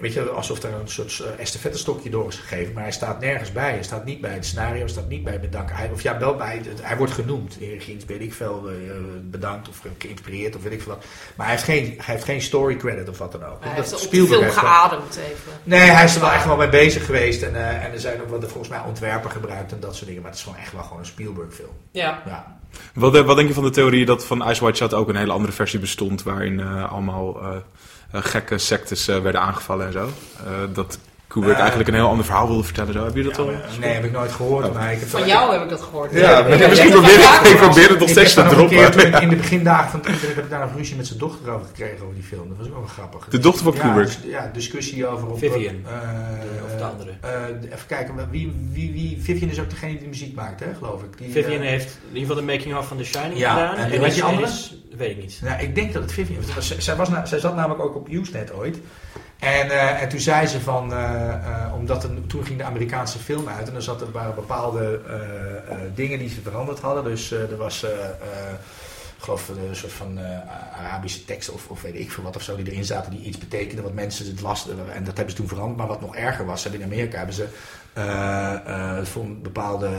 weet 0.00 0.12
je, 0.12 0.30
alsof 0.30 0.62
er 0.62 0.72
een 0.72 0.88
soort 0.88 1.18
uh, 1.22 1.40
estafettestokje 1.40 2.10
door 2.10 2.28
is 2.28 2.36
gegeven. 2.36 2.72
Maar 2.72 2.82
hij 2.82 2.92
staat 2.92 3.20
nergens 3.20 3.52
bij. 3.52 3.70
Hij 3.70 3.82
staat 3.82 4.04
niet 4.04 4.20
bij 4.20 4.32
het 4.32 4.46
scenario, 4.46 4.78
hij 4.78 4.88
staat 4.88 5.08
niet 5.08 5.24
bij 5.24 5.40
bedanken. 5.40 5.76
Hij, 5.76 5.90
of 5.92 6.02
ja, 6.02 6.18
wel 6.18 6.34
bij. 6.34 6.62
Het, 6.64 6.82
hij 6.82 6.96
wordt 6.96 7.12
genoemd. 7.12 7.58
Ergens 7.60 8.04
weet 8.04 8.20
ik 8.20 8.32
veel 8.32 8.70
eh, 8.70 8.74
bedankt 9.22 9.68
of 9.68 9.82
geïnspireerd 9.98 10.56
of 10.56 10.62
weet 10.62 10.72
ik 10.72 10.82
veel 10.82 10.92
wat. 10.92 11.04
Maar 11.34 11.46
hij 11.46 11.54
heeft 11.54 11.66
geen, 11.66 11.84
hij 11.84 12.14
heeft 12.14 12.24
geen 12.24 12.42
story 12.42 12.76
credit 12.76 13.08
of 13.08 13.18
wat 13.18 13.32
dan 13.32 13.44
ook. 13.44 13.60
Hij 13.60 13.68
Dat 13.68 13.76
heeft 13.76 13.92
op 13.92 13.98
de 13.98 14.04
Spielberg 14.04 14.30
film 14.30 14.44
heeft 14.44 14.58
geademd 14.58 15.16
even. 15.16 15.52
Nee, 15.62 15.90
hij 15.90 16.04
is 16.04 16.14
er 16.14 16.20
wel 16.20 16.30
echt 16.30 16.44
wel 16.44 16.56
mee 16.56 16.68
bezig 16.68 17.06
geweest. 17.06 17.42
En, 17.42 17.54
eh, 17.54 17.84
en 17.84 17.92
er 17.92 18.00
zijn 18.00 18.20
ook 18.20 18.30
wel 18.30 18.40
volgens 18.40 18.68
mij 18.68 18.80
ontwerpen 18.86 19.30
gebruikt 19.30 19.72
en 19.72 19.80
dat 19.80 19.94
soort 19.94 20.06
dingen. 20.06 20.22
Maar 20.22 20.30
het 20.30 20.40
is 20.40 20.46
gewoon 20.46 20.60
echt 20.60 20.72
wel 20.72 20.82
gewoon 20.82 20.98
een 20.98 21.06
Spielberg 21.06 21.54
film. 21.54 21.76
Ja. 21.90 22.22
Ja. 22.26 22.60
Wat, 22.94 23.14
eh, 23.14 23.22
wat 23.22 23.36
denk 23.36 23.48
je 23.48 23.54
van 23.54 23.64
de 23.64 23.70
theorie 23.70 24.06
dat 24.06 24.26
van 24.26 24.50
Ice 24.50 24.60
White 24.60 24.76
Shot 24.76 24.94
ook 24.94 25.08
een 25.08 25.16
hele 25.16 25.32
andere 25.32 25.52
versie 25.52 25.78
bestond, 25.78 26.22
waarin 26.22 26.60
eh, 26.60 26.92
allemaal 26.92 27.40
eh, 27.40 27.56
eh, 27.56 27.56
gekke 28.12 28.58
sectes 28.58 29.08
eh, 29.08 29.22
werden 29.22 29.40
aangevallen 29.40 29.86
en 29.86 29.92
zo? 29.92 30.08
Eh, 30.46 30.74
dat 30.74 30.98
Kubrick 31.32 31.52
Eh, 31.54 31.58
eigenlijk 31.60 31.88
een 31.88 31.94
heel 31.94 32.08
ander 32.08 32.24
verhaal 32.24 32.46
wilde 32.46 32.62
vertellen. 32.62 32.92
Zo. 32.92 33.04
Heb 33.04 33.14
je 33.16 33.22
dat 33.22 33.36
Ja, 33.36 33.42
al? 33.42 33.50
nee, 33.80 33.90
heb 33.92 34.04
ik 34.04 34.12
nooit 34.12 34.32
gehoord. 34.32 34.66
Oh. 34.68 34.74
Maar 34.74 34.92
ik 34.92 34.98
heb 35.00 35.08
Van 35.08 35.26
jou 35.26 35.52
heb 35.52 35.62
ik 35.62 35.68
dat 35.68 35.80
gehoord. 35.80 36.12
Ja, 36.12 36.42
misschien 36.68 36.90
probeer 36.90 37.18
ja, 37.18 37.40
ik, 37.40 37.46
ik 37.46 37.56
probeer 37.56 37.88
het 37.88 37.98
nog 37.98 38.08
Ik 38.08 38.14
steeds 38.14 38.34
te 38.34 38.40
een 38.40 38.48
droppen. 38.48 39.22
in 39.22 39.28
de 39.28 39.36
begindagen 39.36 39.90
van 39.90 40.00
het 40.00 40.08
internet 40.08 40.34
heb 40.36 40.44
ik 40.44 40.50
daar 40.50 40.60
nog 40.60 40.76
ruzie 40.76 40.96
met 40.96 41.06
zijn 41.06 41.18
dochter 41.18 41.50
over 41.52 41.66
gekregen 41.66 42.02
over 42.02 42.14
die 42.14 42.22
film. 42.24 42.48
Dat 42.48 42.56
was 42.58 42.66
ook 42.66 42.74
wel 42.74 42.84
grappig. 42.86 43.26
De 43.28 43.38
dochter 43.38 43.64
van 43.64 43.74
ja, 43.74 43.80
Kubrick? 43.80 44.04
dus- 44.06 44.18
ja, 44.30 44.50
discussie 44.52 45.06
over... 45.06 45.28
Op, 45.28 45.38
Vivian. 45.38 45.74
eh, 45.86 46.64
Of 46.64 46.76
de 46.78 46.84
andere. 46.84 47.10
eh, 47.20 47.72
even 47.72 47.86
kijken, 47.86 48.14
wie, 48.30 48.52
wie, 48.72 48.92
wie... 48.92 49.18
Vivian 49.22 49.50
is 49.50 49.60
ook 49.60 49.70
degene 49.70 49.98
die 49.98 50.08
muziek 50.08 50.34
maakt, 50.34 50.60
hè, 50.60 50.66
geloof 50.78 51.02
ik. 51.02 51.18
Die, 51.18 51.30
Vivian 51.32 51.60
heeft 51.60 51.98
in 52.10 52.16
ieder 52.18 52.28
geval 52.28 52.46
de 52.46 52.52
making-of 52.52 52.86
van 52.86 52.96
The 52.96 53.04
Shining 53.04 53.38
Ja, 53.38 53.50
gedaan. 53.54 53.76
en 53.76 53.90
weet 54.00 54.02
is- 54.10 54.16
je 54.16 54.22
andere? 54.22 54.46
is- 54.46 54.74
weet 54.96 55.10
ik 55.10 55.18
niet. 55.20 55.40
Nou, 55.42 55.62
ik 55.62 55.74
denk 55.74 55.92
dat 55.92 56.02
het 56.02 56.12
Vivian. 56.12 56.42
Zij, 56.78 56.96
was 56.96 57.08
zij 57.24 57.38
zat 57.38 57.54
namelijk 57.54 57.82
ook 57.84 57.96
op 57.96 58.08
Usenet 58.08 58.52
ooit. 58.54 58.78
En, 59.42 59.70
eh, 59.70 60.02
en 60.02 60.08
toen 60.08 60.20
zei 60.20 60.46
ze 60.46 60.60
van, 60.60 60.92
eh, 60.92 61.28
eh, 61.28 61.74
omdat 61.74 62.04
er, 62.04 62.26
toen 62.26 62.44
ging 62.44 62.58
de 62.58 62.64
Amerikaanse 62.64 63.18
film 63.18 63.48
uit 63.48 63.68
en 63.68 63.74
er 63.74 63.82
zat, 63.82 64.00
er 64.00 64.10
waren 64.10 64.34
bepaalde 64.34 65.00
dingen 65.94 66.18
die 66.18 66.28
ze 66.28 66.40
veranderd 66.42 66.80
hadden. 66.80 67.04
Dus 67.04 67.30
er 67.30 67.56
was, 67.56 67.82
ik 69.16 69.24
geloof, 69.28 69.48
een 69.48 69.76
soort 69.76 69.92
van 69.92 70.18
Arabische 70.78 71.24
tekst 71.24 71.50
of, 71.50 71.68
of 71.68 71.82
weet 71.82 71.94
ik 71.94 72.12
veel 72.12 72.22
wat 72.22 72.36
of 72.36 72.42
zo 72.42 72.56
die 72.56 72.70
erin 72.70 72.84
zaten 72.84 73.10
die 73.10 73.20
iets 73.20 73.38
betekenden 73.38 73.84
wat 73.84 73.92
mensen 73.92 74.26
het 74.26 74.40
lasten. 74.40 74.78
En 74.94 75.04
dat 75.04 75.16
hebben 75.16 75.34
ze 75.34 75.40
toen 75.40 75.48
veranderd. 75.48 75.78
Maar 75.78 75.86
wat 75.86 76.00
nog 76.00 76.16
erger 76.16 76.46
was, 76.46 76.66
in 76.66 76.82
Amerika 76.82 77.16
hebben 77.16 77.34
ze 77.34 77.46
voor 79.02 79.26
bepaalde 79.42 79.90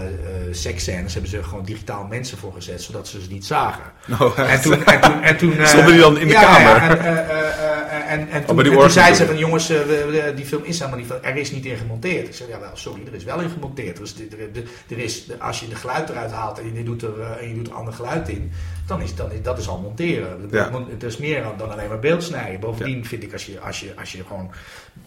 seksscènes 0.51 1.13
hebben 1.13 1.31
ze 1.31 1.43
gewoon 1.43 1.65
digitaal 1.65 2.03
mensen 2.03 2.37
voor 2.37 2.53
gezet, 2.53 2.81
zodat 2.81 3.07
ze 3.07 3.21
ze 3.21 3.29
niet 3.29 3.45
zagen. 3.45 3.83
Oh, 4.19 4.39
En 4.39 4.61
toen, 4.61 4.85
en 4.85 5.01
toen, 5.01 5.21
en 5.21 5.37
toen 5.37 5.53
Stonden 5.67 5.91
die 5.91 6.01
dan 6.01 6.17
in 6.17 6.27
de 6.27 6.33
ja, 6.33 6.41
kamer? 6.41 6.65
Ja, 6.65 7.03
en, 7.03 7.82
en, 8.20 8.30
en 8.30 8.45
toen, 8.45 8.55
bij 8.55 8.64
die 8.64 8.74
en 8.74 8.80
toen 8.80 8.89
zei 8.89 9.14
ze 9.14 9.26
van 9.26 9.38
jongens, 9.38 9.70
eh, 9.70 10.36
die 10.36 10.45
film 10.45 10.64
is 10.64 10.80
helemaal 10.80 10.99
niet 10.99 11.07
van, 11.07 11.24
er 11.24 11.36
is 11.36 11.51
niet 11.51 11.66
in 11.66 11.78
gemonteerd. 11.78 12.28
Ik 12.28 12.34
zei 12.34 12.49
ja 12.49 12.59
wel, 12.59 12.70
sorry, 12.74 13.01
er 13.07 13.14
is 13.14 13.24
wel 13.24 13.39
in 13.39 13.49
gemonteerd. 13.49 13.97
Dus 13.97 14.16
er, 14.16 14.39
er, 14.39 14.64
er 14.89 14.97
is, 14.97 15.28
als 15.39 15.59
je 15.59 15.68
de 15.68 15.76
geluid 15.76 16.09
eruit 16.09 16.32
haalt 16.32 16.59
en 16.59 16.74
je 16.74 16.84
doet 16.84 17.01
er, 17.01 17.20
eh, 17.20 17.41
en 17.41 17.49
je 17.49 17.55
doet 17.55 17.68
er 17.68 17.74
ander 17.74 17.93
geluid 17.93 18.30
in, 18.30 18.51
dan 18.88 19.01
is, 19.01 19.15
dan 19.15 19.31
is 19.31 19.41
dat 19.41 19.57
is 19.57 19.67
al 19.67 19.77
monteren. 19.79 20.47
Ja. 20.51 20.71
Het 20.89 21.03
is 21.03 21.17
meer 21.17 21.43
dan 21.57 21.71
alleen 21.71 21.88
maar 21.88 21.99
beeldsnijden. 21.99 22.59
Bovendien 22.59 23.05
vind 23.05 23.23
ik 23.23 23.34
als 23.34 23.45
je, 23.45 23.59
als, 23.59 23.79
je, 23.79 23.93
als 23.99 24.11
je 24.11 24.23
gewoon 24.27 24.51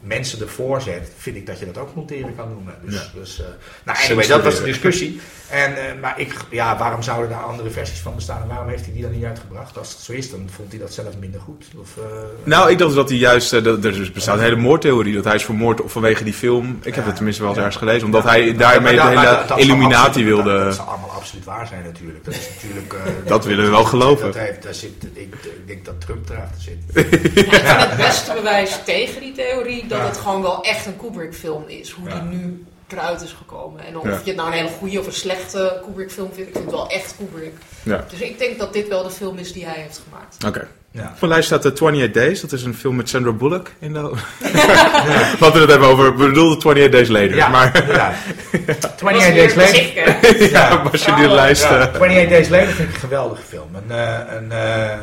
mensen 0.01 0.41
ervoor 0.41 0.81
zet, 0.81 1.13
vind 1.19 1.37
ik 1.37 1.47
dat 1.47 1.59
je 1.59 1.67
dat 1.67 1.79
ook 1.79 1.95
monteren 1.95 2.37
kan 2.37 2.49
noemen. 2.49 2.75
Dus, 2.83 2.95
Ja. 2.95 3.03
dus 3.15 3.41
eh, 3.41 3.47
nou, 3.85 3.99
anyway, 4.05 4.27
dat 4.27 4.43
was 4.43 4.59
de 4.59 4.65
discussie. 4.65 5.21
En, 5.51 5.77
eh, 5.77 5.83
maar 6.01 6.21
ik, 6.21 6.35
ja, 6.51 6.77
waarom 6.79 7.03
zouden 7.03 7.31
daar 7.31 7.43
andere 7.43 7.71
versies 7.71 7.99
van 7.99 8.15
bestaan 8.15 8.43
en 8.43 8.49
waarom 8.49 8.69
heeft 8.69 8.85
hij 8.85 8.93
die 8.93 9.03
dan 9.03 9.11
niet 9.13 9.25
uitgebracht? 9.25 9.79
Als 9.79 9.89
het 9.93 9.99
zo 9.99 10.13
is, 10.13 10.31
dan 10.31 10.49
vond 10.57 10.71
hij 10.71 10.81
dat 10.81 10.93
zelf 10.93 11.19
minder 11.21 11.41
goed. 11.41 11.65
Of, 11.81 11.97
eh, 11.97 12.03
Nou, 12.45 12.71
ik 12.71 12.79
dacht 12.79 12.95
dat 12.95 13.09
hij 13.09 13.19
juist, 13.19 13.51
dat, 13.51 13.67
er 13.67 13.81
dus 13.81 14.13
bestaat 14.13 14.37
een 14.37 14.43
hele 14.43 14.57
moordtheorie, 14.57 15.15
dat 15.15 15.25
hij 15.25 15.35
is 15.35 15.45
vermoord 15.45 15.81
vanwege 15.85 16.25
die 16.25 16.33
film. 16.33 16.79
Ik 16.83 16.95
heb 16.95 17.05
het 17.07 17.15
tenminste 17.15 17.43
wel 17.43 17.51
eens 17.51 17.59
ergens 17.61 17.77
gelezen, 17.77 18.05
omdat 18.07 18.25
hij 18.25 18.57
daarmee 18.57 18.95
de 18.95 19.03
hele 19.03 19.15
dat- 19.15 19.39
dat 19.39 19.49
zal 19.49 19.59
Illuminati 19.59 20.07
absoluut- 20.07 20.27
wilde. 20.29 20.53
Dat, 20.53 20.65
dat 20.65 20.75
zal 20.75 20.85
allemaal 20.85 21.11
absoluut 21.11 21.45
waar 21.45 21.67
zijn 21.67 21.83
natuurlijk. 21.85 22.25
Dat 22.25 22.35
is 22.35 22.49
natuurlijk... 22.55 22.95
Dat 23.27 23.45
willen 23.45 23.66
we 23.71 23.77
wel 23.77 23.85
geloven. 23.85 24.27
Dat 24.27 24.35
heeft, 24.35 24.63
daar 24.63 24.75
zit, 24.75 25.05
ik, 25.13 25.35
ik 25.45 25.67
denk 25.67 25.85
dat 25.85 26.01
Trump 26.01 26.29
erachter 26.31 26.61
zit. 26.63 26.79
Ik 26.95 27.33
vind 27.33 27.51
het 27.89 27.97
beste 27.97 28.33
bewijs 28.33 28.79
tegen 28.85 29.21
die 29.21 29.33
theorie 29.33 29.87
dat 29.87 29.99
Ja. 29.99 30.07
het 30.07 30.17
gewoon 30.17 30.43
wel 30.43 30.63
echt 30.65 30.87
een 30.87 30.97
Kubrick-film 30.97 31.65
is. 31.67 31.91
Hoe 31.91 32.09
Ja. 32.09 32.21
die 32.21 32.39
nu 32.39 32.65
eruit 32.89 33.21
is 33.23 33.33
gekomen. 33.33 33.85
En 33.87 33.99
of 33.99 34.05
Ja. 34.05 34.11
je 34.11 34.17
het 34.31 34.37
nou 34.37 34.49
een 34.49 34.55
hele 34.55 34.69
goede 34.69 34.99
of 35.01 35.07
een 35.07 35.13
slechte 35.13 35.81
Kubrick-film 35.85 36.29
vindt, 36.33 36.49
ik 36.49 36.55
vind 36.57 36.65
het 36.71 36.75
wel 36.75 36.89
echt 36.89 37.15
Kubrick. 37.19 37.55
Ja. 37.83 38.05
Dus 38.11 38.21
ik 38.21 38.39
denk 38.39 38.59
dat 38.59 38.73
dit 38.73 38.89
wel 38.89 39.03
de 39.03 39.11
film 39.11 39.39
is 39.39 39.53
die 39.53 39.65
hij 39.67 39.81
heeft 39.81 40.01
gemaakt. 40.09 40.45
Oké. 40.47 40.69
Ja. 40.97 41.03
Op 41.15 41.21
mijn 41.21 41.33
lijst 41.33 41.47
staat 41.47 41.65
uh, 41.65 41.71
28 41.73 42.11
Days. 42.11 42.41
Dat 42.41 42.53
is 42.53 42.65
een 42.65 42.75
film 42.75 42.97
met 42.97 43.09
Sandra 43.09 43.33
Bullock 43.33 43.71
in 43.79 43.93
de... 43.93 44.01
We 44.41 45.37
hadden 45.39 45.61
het 45.63 45.71
even 45.71 45.87
over, 45.87 46.17
we 46.17 46.27
bedoelden 46.27 46.57
28 46.57 46.91
Days 46.91 47.09
Later. 47.09 47.37
Ja, 47.37 47.49
maar 47.49 47.85
ja. 47.93 48.13
28 48.13 48.75
Dat 48.81 49.01
was 49.01 49.25
Days 49.35 49.55
Later. 49.55 50.51
ja, 50.51 50.69
maar 50.83 50.93
als 50.93 51.05
je 51.05 51.15
die 51.15 51.29
lijst... 51.29 51.63
Ja, 51.63 51.79
eh, 51.79 51.87
28 51.87 52.29
Days 52.29 52.49
Later 52.49 52.67
vind 52.73 52.89
ik 52.89 52.95
een 52.95 53.01
geweldige 53.01 53.43
film. 53.49 53.69
Een, 53.75 53.97
eh, 53.97 54.37
een, 54.37 54.53
eh, 54.53 54.83
eh, 54.85 54.93
eh, 54.93 54.99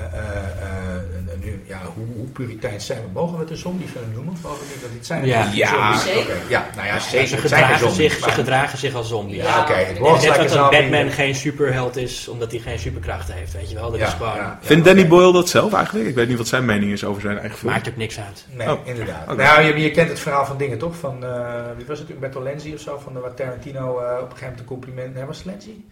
een, 1.16 1.18
een- 1.18 1.23
nu- 1.44 1.62
ja, 1.68 1.82
hoe, 1.96 2.06
hoe 2.16 2.26
puriteins 2.28 2.86
zijn 2.86 3.00
we? 3.02 3.08
Mogen 3.14 3.34
we 3.36 3.42
het 3.42 3.50
een 3.52 3.58
zombiefilm 3.58 4.12
noemen? 4.14 4.38
Mogen 4.44 4.60
we 4.60 4.66
niet 4.74 4.82
dat 4.82 4.92
dit 4.92 5.06
zijn? 5.06 5.26
Ja. 5.26 5.42
Oké, 5.48 6.34
Ja, 6.50 6.66
nou 6.76 6.88
ja, 6.88 7.00
zeker. 7.00 7.28
Ze 7.28 7.38
gedragen, 7.38 7.80
zombies, 7.80 7.98
zich, 8.14 8.24
ze 8.24 8.30
gedragen 8.30 8.78
zich 8.78 8.94
als 8.94 9.08
zombie. 9.08 9.36
Ja, 9.36 9.44
Ja, 9.44 9.62
oké. 9.62 9.74
Net 9.76 10.38
like 10.38 10.54
dat. 10.54 10.70
Batman 10.72 11.10
geen 11.12 11.36
superheld 11.36 11.96
is 11.96 12.28
omdat 12.28 12.52
hij 12.52 12.60
geen 12.60 12.80
superkrachten 12.80 13.34
heeft, 13.36 13.54
weet 13.54 13.70
je 13.70 13.76
wel. 13.76 13.92
Dat 13.92 14.00
Ja, 14.00 14.08
is 14.08 14.14
gewoon, 14.14 14.36
ja. 14.36 14.60
Vindt 14.62 14.86
Danny 14.86 15.08
Boyle 15.08 15.34
dat 15.34 15.50
zelf 15.50 15.74
eigenlijk? 15.74 16.08
Ik 16.08 16.16
weet 16.16 16.28
niet 16.28 16.38
wat 16.38 16.48
zijn 16.48 16.66
mening 16.66 16.92
is 16.92 17.04
over 17.06 17.22
zijn 17.22 17.38
eigen 17.40 17.58
film. 17.58 17.72
maakt 17.72 17.90
ook 17.90 17.96
niks 17.98 18.20
uit. 18.20 18.46
Nee, 18.52 18.72
Oh. 18.72 18.88
inderdaad. 18.88 19.38
Nou, 19.38 19.62
je, 19.62 19.82
je 19.82 19.92
kent 19.92 20.10
het 20.10 20.20
verhaal 20.20 20.46
van 20.46 20.58
dingen 20.58 20.78
toch? 20.78 20.96
Van, 20.96 21.24
eh, 21.26 21.62
wie 21.78 21.86
was 21.86 22.00
het? 22.00 22.10
Umberto 22.10 22.44
Lenzi 22.44 22.74
of 22.74 22.80
zo? 22.80 23.00
Van 23.04 23.14
de, 23.14 23.20
waar 23.20 23.34
Tarantino 23.34 23.82
eh, 23.82 23.86
op 23.94 24.00
een 24.00 24.20
gegeven 24.22 24.40
moment 24.42 24.60
een 24.60 24.66
compliment... 24.66 25.14
Nee, 25.16 25.24
was 25.26 25.44
Lenzi? 25.44 25.86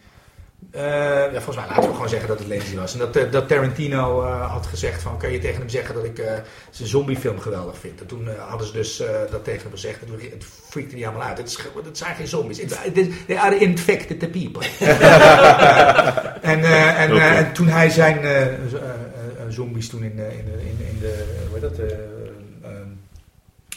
Eh, 0.72 0.82
ja, 1.34 1.41
volgens 1.41 1.55
mij 1.55 1.66
laten 1.68 1.84
we 1.89 1.93
gewoon 1.93 2.09
zeggen 2.09 2.28
dat 2.28 2.39
het 2.39 2.47
Lenzi 2.47 2.76
was. 2.76 2.93
En 2.93 2.99
dat, 2.99 3.16
eh, 3.16 3.32
dat 3.32 3.47
Tarantino 3.47 4.22
eh, 4.24 4.51
had 4.51 4.66
gezegd 4.66 5.01
van... 5.01 5.18
Kan 5.18 5.32
je 5.32 5.39
tegen 5.39 5.59
hem 5.59 5.70
zeggen 5.70 5.95
dat 5.95 6.03
ik 6.03 6.22
zijn 6.70 6.88
zombiefilm 6.88 7.39
geweldig 7.39 7.78
vind? 7.78 7.99
En 8.01 8.05
toen 8.07 8.28
hadden 8.47 8.68
ze 8.68 8.74
dus 8.74 8.97
dat 9.32 9.43
tegen 9.43 9.62
hem 9.62 9.72
gezegd. 9.72 10.01
En 10.01 10.07
toen 10.07 10.20
het 10.20 10.43
freakte 10.70 10.95
hij 10.95 11.07
allemaal 11.07 11.28
uit. 11.28 11.38
Het, 11.38 11.47
is, 11.47 11.57
het 11.86 11.97
zijn 11.97 12.16
geen 12.16 12.28
zombies. 12.28 12.59
It- 12.59 12.80
it- 12.93 13.28
they 13.28 13.38
are 13.38 13.57
infected 13.57 14.20
the 14.20 14.28
people. 14.30 14.68
en, 16.51 16.64
en, 16.95 17.18
en 17.22 17.53
toen 17.53 17.68
hij 17.68 17.89
zijn 17.89 18.20
zombies 19.49 19.89
toen 19.89 20.03
in, 20.03 20.16
de- 20.16 20.32
in, 20.38 20.59
in, 20.59 20.86
in 20.89 20.97
de... 20.99 21.24
Hoe 21.49 21.59
heet 21.59 21.78
dat? 21.78 21.88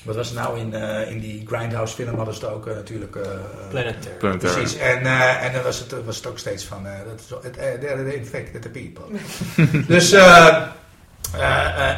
Wat 0.05 0.17
was 0.17 0.33
nou 0.33 0.59
in, 0.59 0.75
eh, 0.75 1.11
in 1.11 1.21
die 1.21 1.45
Grindhouse 1.47 1.95
film 1.95 2.17
hadden 2.17 2.35
ze 2.35 2.45
het 2.45 2.55
ook 2.55 2.67
eh, 2.67 2.75
natuurlijk... 2.75 3.17
eh, 3.17 3.23
Planet 3.71 4.03
Terror. 4.03 4.19
Planet 4.19 4.41
Terror. 4.41 4.57
Precies, 4.57 4.79
en, 4.79 5.07
eh, 5.07 5.45
en 5.45 5.53
dan 5.53 5.63
was 5.63 5.79
het, 5.79 6.05
was 6.05 6.17
het 6.17 6.27
ook 6.27 6.39
steeds 6.39 6.65
van, 6.65 6.87
eh 6.87 6.93
dat 7.07 7.45
is, 8.09 8.15
infected 8.15 8.63
the 8.63 8.69
people. 8.69 9.05
dus, 9.95 10.11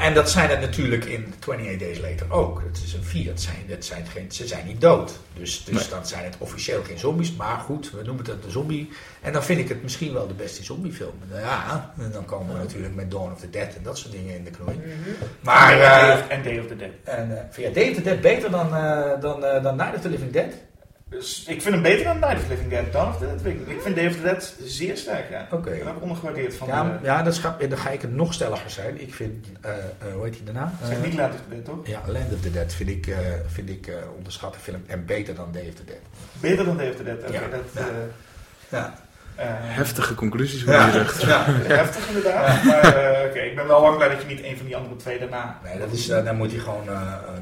en 0.00 0.14
dat 0.14 0.30
zijn 0.30 0.50
het 0.50 0.60
natuurlijk 0.60 1.04
in 1.04 1.34
28 1.38 1.78
Days 1.78 1.98
Later 1.98 2.32
ook. 2.32 2.62
Het 2.66 2.82
is 2.84 2.92
een 2.92 3.04
vier. 3.04 3.28
Het 3.28 3.40
zijn, 3.40 3.56
het 3.66 3.84
zijn 3.84 4.06
geen, 4.06 4.32
ze 4.32 4.46
zijn 4.46 4.66
niet 4.66 4.80
dood. 4.80 5.18
Dus, 5.34 5.64
dus 5.64 5.74
Nee. 5.74 5.88
dan 5.88 6.06
zijn 6.06 6.24
het 6.24 6.34
officieel 6.38 6.82
geen 6.82 6.98
zombies. 6.98 7.32
Maar 7.36 7.58
goed, 7.58 7.90
we 7.90 8.02
noemen 8.02 8.24
het 8.24 8.44
een 8.44 8.50
zombie. 8.50 8.90
En 9.22 9.32
dan 9.32 9.44
vind 9.44 9.60
ik 9.60 9.68
het 9.68 9.82
misschien 9.82 10.12
wel 10.12 10.26
de 10.26 10.34
beste 10.34 10.64
zombiefilm. 10.64 11.12
Nou 11.30 11.40
Ja, 11.40 11.92
en 11.98 12.10
dan 12.12 12.24
komen 12.24 12.52
we 12.52 12.58
natuurlijk 12.58 12.94
met 12.94 13.10
Dawn 13.10 13.32
of 13.32 13.40
the 13.40 13.50
Dead 13.50 13.74
en 13.74 13.82
dat 13.82 13.98
soort 13.98 14.12
dingen 14.12 14.34
in 14.36 14.44
de 14.44 14.50
knoei. 14.50 14.80
Maar... 15.40 15.72
en, 15.72 15.80
eh, 15.82 15.90
Day 16.06 16.12
of, 16.12 16.28
en 16.28 16.42
Day 16.42 16.58
of 16.58 16.66
the 16.66 16.76
Dead. 16.76 16.90
en, 17.04 17.30
eh, 17.38 17.44
vind 17.50 17.74
jij 17.74 17.82
Day 17.82 17.90
of 17.90 17.96
the 17.96 18.02
Dead 18.02 18.20
beter 18.20 18.50
dan, 18.50 18.74
eh, 18.76 19.20
dan, 19.20 19.44
eh, 19.44 19.62
dan 19.62 19.76
Night 19.76 19.94
of 19.94 20.00
the 20.00 20.08
Living 20.08 20.32
Dead? 20.32 20.52
Dus 21.10 21.44
ik 21.46 21.62
vind 21.62 21.74
hem 21.74 21.82
beter 21.82 22.04
dan 22.04 22.18
Night 22.18 22.36
of 22.42 22.48
Living 22.48 22.70
Dead. 22.70 22.92
Dawn 22.92 23.08
of 23.08 23.18
Dead, 23.18 23.44
ik, 23.44 23.80
vind 23.80 23.96
Day 23.96 24.06
of 24.06 24.14
the 24.16 24.22
Dead 24.22 24.54
zeer 24.64 24.96
sterk, 24.96 25.30
ja. 25.30 25.48
Oké. 25.50 25.70
Ik 25.70 25.76
heb 25.82 25.86
hem 25.86 25.96
ondergewaardeerd 26.02 26.54
van... 26.54 26.68
Ja, 26.68 26.82
de, 26.84 26.98
ja 27.02 27.22
dat 27.22 27.32
is, 27.32 27.38
grap- 27.38 27.68
dan 27.68 27.78
ga 27.78 27.90
ik 27.90 28.02
het 28.02 28.12
nog 28.12 28.34
stelliger 28.34 28.70
zijn. 28.70 29.00
Ik 29.00 29.14
vind, 29.14 29.46
eh, 29.60 29.72
eh, 29.76 30.12
hoe 30.14 30.24
heet 30.24 30.32
die 30.32 30.44
daarna? 30.44 30.72
zeg 30.82 30.96
Eh, 30.96 31.02
niet 31.02 31.14
Night 31.16 31.34
of 31.34 31.40
the 31.48 31.54
Dead, 31.54 31.64
toch? 31.64 31.86
Ja, 31.86 32.00
Land 32.06 32.32
of 32.32 32.40
the 32.40 32.50
Dead 32.50 32.72
vind 32.74 32.90
ik, 32.90 33.14
vind 33.46 33.68
ik 33.70 33.90
onderschatte 34.16 34.58
film 34.58 34.82
en 34.86 35.04
beter 35.06 35.34
dan 35.34 35.52
Day 35.52 35.68
of 35.68 35.74
the 35.74 35.84
Dead. 35.84 35.98
Beter 36.32 36.64
dan 36.64 36.76
Day 36.76 36.88
of 36.90 36.96
the 36.96 37.04
Dead, 37.04 37.18
oké. 37.18 37.32
Ja, 37.32 37.48
dat, 37.48 37.60
ja. 37.74 37.86
Ja. 38.68 38.94
Eh, 39.36 39.46
Heftige 39.50 40.14
conclusies, 40.14 40.64
hoe 40.64 40.72
je 40.74 40.90
zegt. 40.92 41.22
ja. 41.22 41.44
Heftig 41.48 42.08
inderdaad, 42.08 42.64
maar 42.64 42.82
eh, 42.82 43.28
oké, 43.28 43.38
ik 43.38 43.54
ben 43.56 43.66
wel 43.66 43.80
lang 43.80 43.96
blij 43.96 44.08
dat 44.08 44.20
je 44.20 44.26
niet 44.26 44.44
een 44.44 44.56
van 44.56 44.66
die 44.66 44.76
andere 44.76 44.96
twee 44.96 45.18
daarna... 45.18 45.60
Nee, 45.64 45.78
dat 45.78 45.92
is, 45.92 46.08
eh, 46.08 46.24
dan 46.24 46.36
moet 46.36 46.50
hij 46.50 46.60
gewoon, 46.60 46.84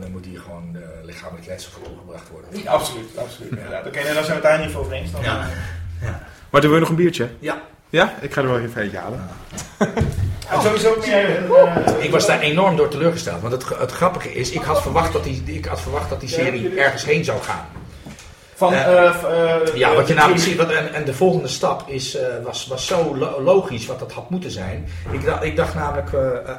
dan 0.01 0.11
moet 0.11 0.25
hij 0.25 0.35
gewoon 0.35 0.77
lichamelijk 1.03 1.47
letsel 1.47 1.71
gebracht 2.01 2.29
worden. 2.29 2.63
Ja, 2.63 2.71
absoluut, 2.71 3.19
absoluut. 3.19 3.53
Oké, 3.87 4.03
nou, 4.03 4.15
dan 4.15 4.25
zijn 4.25 4.27
we 4.27 4.33
het 4.33 4.43
daar 4.43 4.67
niet 4.67 4.75
over 4.75 4.93
eens. 4.93 5.11
Dan, 5.11 5.23
Ja. 5.23 5.49
Maar 6.51 6.61
doen 6.61 6.73
we 6.73 6.79
nog 6.79 6.89
een 6.89 6.95
biertje? 6.95 7.29
Ja. 7.39 7.63
Ja? 7.91 8.15
Ik 8.21 8.33
ga 8.33 8.41
er 8.41 8.49
wel 8.49 8.61
even 8.61 8.83
eentje 8.83 8.99
halen. 8.99 9.21
En 10.49 10.63
sowieso 10.67 10.97
meer... 11.07 11.43
Ik 11.99 12.11
was 12.11 12.27
daar 12.27 12.41
enorm 12.41 12.77
door 12.77 12.89
teleurgesteld. 12.89 13.41
Want 13.41 13.53
het, 13.53 13.79
het 13.79 13.93
grappige 13.93 14.33
is, 14.33 14.51
ik 14.51 14.63
had 14.63 14.83
verwacht 14.83 15.13
dat 15.13 15.25
die, 15.25 15.43
ik 15.47 15.65
had 15.65 15.81
verwacht 15.81 16.09
dat 16.09 16.21
die 16.21 16.29
serie 16.29 16.81
ergens 16.81 17.05
heen 17.05 17.25
zou 17.25 17.43
gaan. 17.43 17.67
Van, 18.57 18.73
Eh, 18.73 19.07
eh, 19.07 19.75
Ja, 19.75 19.95
wat 19.95 20.09
je 20.09 20.15
namelijk 20.15 20.41
ziet, 20.43 20.57
wat, 20.57 20.71
en, 20.73 20.93
en 20.95 21.05
de 21.05 21.15
volgende 21.15 21.49
stap 21.49 21.89
is, 21.89 22.15
eh, 22.17 22.27
was, 22.43 22.67
was 22.67 22.87
zo 22.87 23.17
lo- 23.17 23.41
logisch 23.43 23.87
wat 23.87 23.99
dat 23.99 24.13
had 24.13 24.31
moeten 24.31 24.51
zijn. 24.51 24.89
Ik 25.11 25.25
dacht, 25.25 25.45
ik 25.45 25.57
dacht 25.57 25.75
namelijk, 25.75 26.09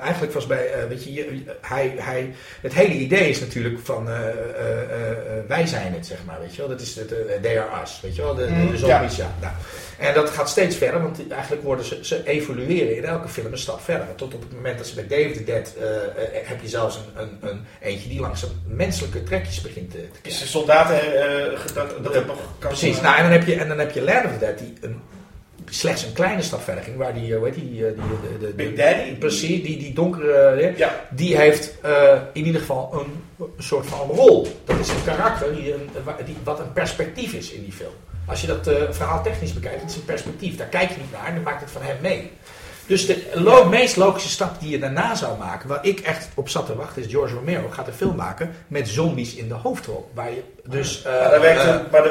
eigenlijk 0.02 0.34
was 0.34 0.48
bij, 0.48 0.72
eh, 0.72 0.88
weet 0.88 1.04
je, 1.04 1.14
je- 1.14 1.44
hij, 1.62 1.94
hij, 1.98 2.34
het 2.62 2.74
hele 2.74 2.94
idee 2.94 3.30
is 3.30 3.40
natuurlijk 3.40 3.80
van, 3.84 4.10
eh, 4.10 4.16
eh, 4.16 4.30
eh, 4.30 5.12
eh, 5.12 5.18
wij 5.48 5.66
zijn 5.68 5.94
het, 5.94 6.06
zeg 6.06 6.18
maar, 6.26 6.38
weet 6.40 6.52
je 6.56 6.58
wel. 6.62 6.70
Dat 6.70 6.82
is 6.82 6.96
het, 6.96 7.14
they 7.42 7.60
are 7.60 7.82
us, 7.84 8.00
weet 8.02 8.16
je 8.16 8.22
wel, 8.22 8.36
de, 8.36 8.46
de, 8.46 8.52
Mm, 8.52 8.72
de 8.72 8.78
zombies, 8.78 9.16
ja. 9.16 9.36
Nou, 9.42 9.54
en 10.00 10.14
dat 10.14 10.30
gaat 10.30 10.50
steeds 10.50 10.76
verder, 10.76 11.02
want 11.02 11.20
eigenlijk 11.32 11.64
worden 11.64 11.86
ze, 11.86 12.00
ze 12.02 12.22
evolueren 12.28 12.96
in 12.98 13.06
elke 13.06 13.28
film 13.28 13.52
een 13.52 13.58
stap 13.58 13.82
verder. 13.82 14.08
Tot 14.16 14.34
op 14.34 14.42
het 14.42 14.54
moment 14.54 14.78
dat 14.78 14.88
ze 14.88 15.04
bij 15.04 15.26
of 15.26 15.32
the 15.38 15.44
Dead, 15.44 15.74
heb 16.46 16.62
je 16.62 16.68
zelfs 16.68 16.96
een, 17.16 17.22
een, 17.22 17.50
een 17.50 17.66
eentje 17.82 18.10
die 18.10 18.20
langzaam 18.20 18.50
menselijke 18.68 19.24
trekjes 19.24 19.62
begint 19.62 19.92
te, 19.92 19.98
te 19.98 20.04
Is 20.04 20.20
krijgen. 20.22 20.42
de 20.42 20.48
soldaten, 20.48 20.96
eh, 20.96 21.60
ge- 21.60 21.74
dat, 21.88 22.04
dat 22.04 22.14
het 22.14 22.28
nog 22.28 22.38
kan... 22.60 22.70
Precies, 22.70 22.98
eh, 22.98 23.04
nou, 23.04 23.16
en, 23.18 23.24
dan 23.24 23.32
heb 23.32 23.48
je, 23.48 23.56
en 23.56 23.68
dan 23.68 23.80
heb 23.80 23.92
je 23.92 24.02
Land 24.02 24.26
of 24.26 24.32
the 24.32 24.40
Dead 24.40 24.58
die 24.58 24.74
een, 24.82 25.02
slechts 25.70 26.04
een 26.04 26.14
kleine 26.14 26.42
stap 26.42 26.62
verder 26.62 26.84
ging. 26.84 26.98
Waar 26.98 27.14
die, 27.14 27.32
eh, 27.32 27.38
hoe 27.38 27.46
heet 27.46 27.56
die, 27.56 27.86
eh, 27.88 27.94
die 27.94 28.08
de, 28.08 28.38
de, 28.40 28.46
de, 28.46 28.54
Big 28.54 28.76
Daddy? 28.76 29.16
Precies, 29.16 29.64
die, 29.64 29.78
die 29.78 29.94
donkere, 29.94 30.32
eh, 30.32 30.78
Ja. 30.78 31.06
die 31.10 31.38
heeft 31.38 31.82
eh, 31.82 32.18
in 32.34 32.46
ieder 32.46 32.62
geval 32.62 32.90
een, 32.94 33.46
een 33.58 33.64
soort 33.64 33.86
van 33.86 34.00
rol. 34.10 34.48
Dat 34.66 34.80
is 34.80 34.90
een 34.90 35.04
karakter 35.06 35.56
die, 35.56 35.74
een, 35.74 35.90
die, 36.26 36.36
wat 36.44 36.60
een 36.60 36.74
perspectief 36.74 37.34
is 37.34 37.52
in 37.52 37.64
die 37.64 37.74
film. 37.74 37.94
Als 38.28 38.42
je 38.42 38.48
dat 38.48 38.68
eh, 38.68 38.76
verhaal 38.90 39.24
technisch 39.24 39.54
bekijkt, 39.54 39.82
het 39.82 39.90
is 39.90 39.96
een 39.96 40.06
perspectief. 40.06 40.56
Daar 40.56 40.68
kijk 40.68 40.90
je 40.90 40.96
niet 40.98 41.12
naar 41.12 41.26
en 41.28 41.34
dan 41.34 41.44
maakt 41.44 41.62
het 41.62 41.72
van 41.72 41.82
hem 41.82 41.98
mee. 42.02 42.32
Dus 42.88 43.06
de 43.06 43.32
lo- 43.34 43.66
meest 43.70 43.96
logische 43.96 44.30
stap 44.30 44.60
die 44.60 44.70
je 44.70 44.80
daarna 44.80 45.16
zou 45.16 45.38
maken, 45.38 45.70
waar 45.70 45.86
ik 45.86 46.00
echt 46.00 46.28
op 46.34 46.50
zat 46.50 46.66
te 46.66 46.76
wachten, 46.76 47.02
is 47.04 47.12
George 47.12 47.34
Romero 47.36 47.68
gaat 47.70 47.88
een 47.88 47.94
film 47.94 48.16
maken 48.16 48.52
met 48.68 48.88
zombies 48.90 49.36
in 49.36 49.48
de 49.48 49.54
hoofdrol. 49.54 50.10
Waar 50.14 50.30
je 50.30 50.44
dus, 50.66 51.04
eh, 51.04 51.12
maar, 51.22 51.30
daar 51.30 51.42
werkt, 51.42 51.62
eh, 51.62 51.76
maar 51.92 52.04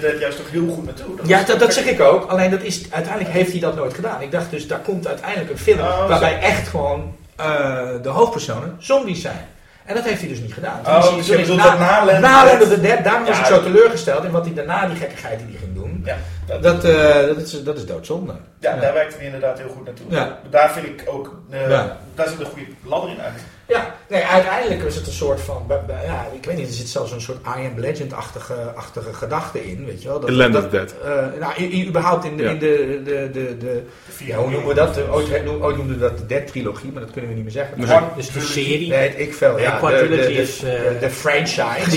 daar 0.00 0.18
juist 0.20 0.36
toch 0.38 0.50
heel 0.50 0.68
goed 0.74 0.84
naartoe. 0.84 1.06
ja, 1.24 1.42
dat, 1.42 1.58
dat 1.58 1.72
zeg 1.74 1.84
ik 1.84 2.00
ook. 2.00 2.30
Alleen 2.30 2.50
dat 2.50 2.62
is, 2.62 2.82
uiteindelijk 2.90 3.34
heeft 3.34 3.50
hij 3.50 3.60
dat 3.60 3.76
nooit 3.76 3.94
gedaan. 3.94 4.20
Ik 4.22 4.30
dacht 4.30 4.50
dus, 4.50 4.66
daar 4.66 4.78
komt 4.80 5.06
uiteindelijk 5.06 5.50
een 5.50 5.58
film 5.58 5.78
Oh, 5.78 6.08
waarbij 6.08 6.30
zo. 6.40 6.46
echt 6.46 6.68
gewoon 6.68 7.14
eh, 7.36 7.80
de 8.02 8.08
hoofdpersonen 8.08 8.76
zombies 8.78 9.20
zijn. 9.20 9.46
En 9.84 9.94
dat 9.94 10.04
heeft 10.04 10.20
hij 10.20 10.28
dus 10.28 10.40
niet 10.40 10.52
gedaan. 10.54 10.80
Oh, 10.86 11.04
is 11.10 11.16
dus 11.16 11.26
je 11.26 11.36
bedoelt 11.36 11.62
dat 11.62 11.78
na 11.78 12.04
Land 12.04 12.10
of 12.16 12.20
na 12.20 12.40
the 12.40 12.46
Land 12.46 12.62
of 12.62 12.68
Dead- 12.68 12.76
the 12.76 12.80
Dead, 12.80 13.04
daarom 13.04 13.24
was 13.24 13.36
Ja. 13.36 13.42
ik 13.42 13.48
zo 13.54 13.62
teleurgesteld 13.62 14.24
in 14.24 14.30
wat 14.30 14.44
hij 14.44 14.54
daarna, 14.54 14.86
die 14.86 14.96
gekkigheid 14.96 15.38
die 15.38 15.48
hij 15.50 15.58
ging 15.58 15.74
doen. 15.74 15.77
Ja, 16.04 16.16
dat, 16.46 16.62
Dat, 16.62 16.84
eh, 16.84 17.26
dat, 17.26 17.36
is, 17.36 17.62
dat 17.64 17.76
is 17.76 17.86
doodzonde. 17.86 18.32
ja, 18.60 18.74
Ja. 18.74 18.80
daar 18.80 18.94
werkt 18.94 19.16
hij 19.16 19.24
inderdaad 19.24 19.58
heel 19.58 19.68
goed 19.68 19.84
naartoe. 19.84 20.06
Ja. 20.08 20.38
Daar 20.50 20.70
vind 20.72 20.86
ik 20.86 21.02
ook, 21.06 21.40
eh, 21.50 21.68
Ja. 21.70 21.98
daar 22.14 22.28
zit 22.28 22.40
een 22.40 22.46
goede 22.46 22.66
ladder 22.84 23.10
in 23.10 23.18
eigenlijk. 23.20 23.48
Ja, 23.66 23.94
nee, 24.08 24.22
uiteindelijk 24.24 24.82
is 24.82 24.94
het 24.94 25.06
een 25.06 25.12
soort 25.12 25.40
van, 25.40 25.66
ja, 26.04 26.26
ik 26.32 26.44
weet 26.44 26.56
niet, 26.56 26.66
er 26.68 26.72
zit 26.74 26.88
zelfs 26.88 27.12
een 27.12 27.20
soort 27.20 27.38
I 27.46 27.66
am 27.66 27.72
Legend-achtige 27.80 28.54
achtige 28.54 29.12
gedachte 29.14 29.70
in, 29.70 29.84
weet 29.86 30.02
je 30.02 30.08
wel. 30.08 30.20
Dat, 30.20 30.28
In 30.28 30.34
Land 30.36 30.52
dat, 30.52 30.64
of 30.64 30.70
Dead. 30.70 30.94
eh, 31.04 31.24
nou, 31.40 31.86
überhaupt 31.86 32.24
in 32.24 32.36
de, 32.36 32.42
Ja. 32.42 32.50
in 32.50 32.58
de, 32.58 33.00
de, 33.04 33.30
de, 33.32 33.56
de 33.58 33.82
ja, 34.24 34.36
hoe 34.36 34.50
noemen 34.50 34.68
we 34.68 34.74
dat? 34.74 35.08
Ooit, 35.10 35.48
ooit 35.60 35.76
noemden 35.76 35.96
we 35.98 36.02
dat 36.02 36.18
de 36.18 36.26
Dead-trilogie, 36.26 36.92
maar 36.92 37.02
dat 37.02 37.10
kunnen 37.10 37.30
we 37.30 37.36
niet 37.36 37.44
meer 37.44 37.52
zeggen. 37.52 37.78
Nee. 37.78 37.86
Maar- 37.86 38.02
Dus 38.16 38.30
de 38.30 38.40
serie. 38.40 38.90
Weet 38.90 39.18
ik 39.18 39.34
veel, 39.34 39.52
Nee, 39.54 39.62
ja. 39.62 39.80
De, 39.80 40.08
de, 40.08 40.16
de, 40.16 40.32
is, 40.32 40.62
eh, 40.62 40.70
de, 40.70 40.96
de 41.00 41.10
franchise. 41.10 41.90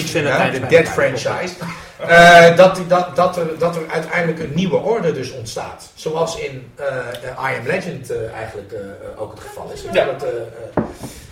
De 0.51 0.65
Dead 0.69 0.87
franchise. 0.87 1.53
Eh, 2.07 2.55
dat, 2.55 2.81
dat, 2.87 3.15
dat, 3.15 3.37
er, 3.37 3.57
dat 3.57 3.75
er 3.75 3.81
uiteindelijk 3.91 4.39
een 4.39 4.51
nieuwe 4.53 4.77
orde 4.77 5.11
dus 5.11 5.31
ontstaat. 5.31 5.91
Zoals 5.95 6.37
in 6.37 6.71
eh, 6.75 6.85
I 7.51 7.57
Am 7.59 7.65
Legend 7.65 8.09
eh, 8.09 8.33
eigenlijk 8.33 8.73
ook 9.17 9.31
het 9.31 9.39
geval 9.39 9.71
is. 9.73 9.83
Ja. 9.91 10.05
Dat, 10.05 10.25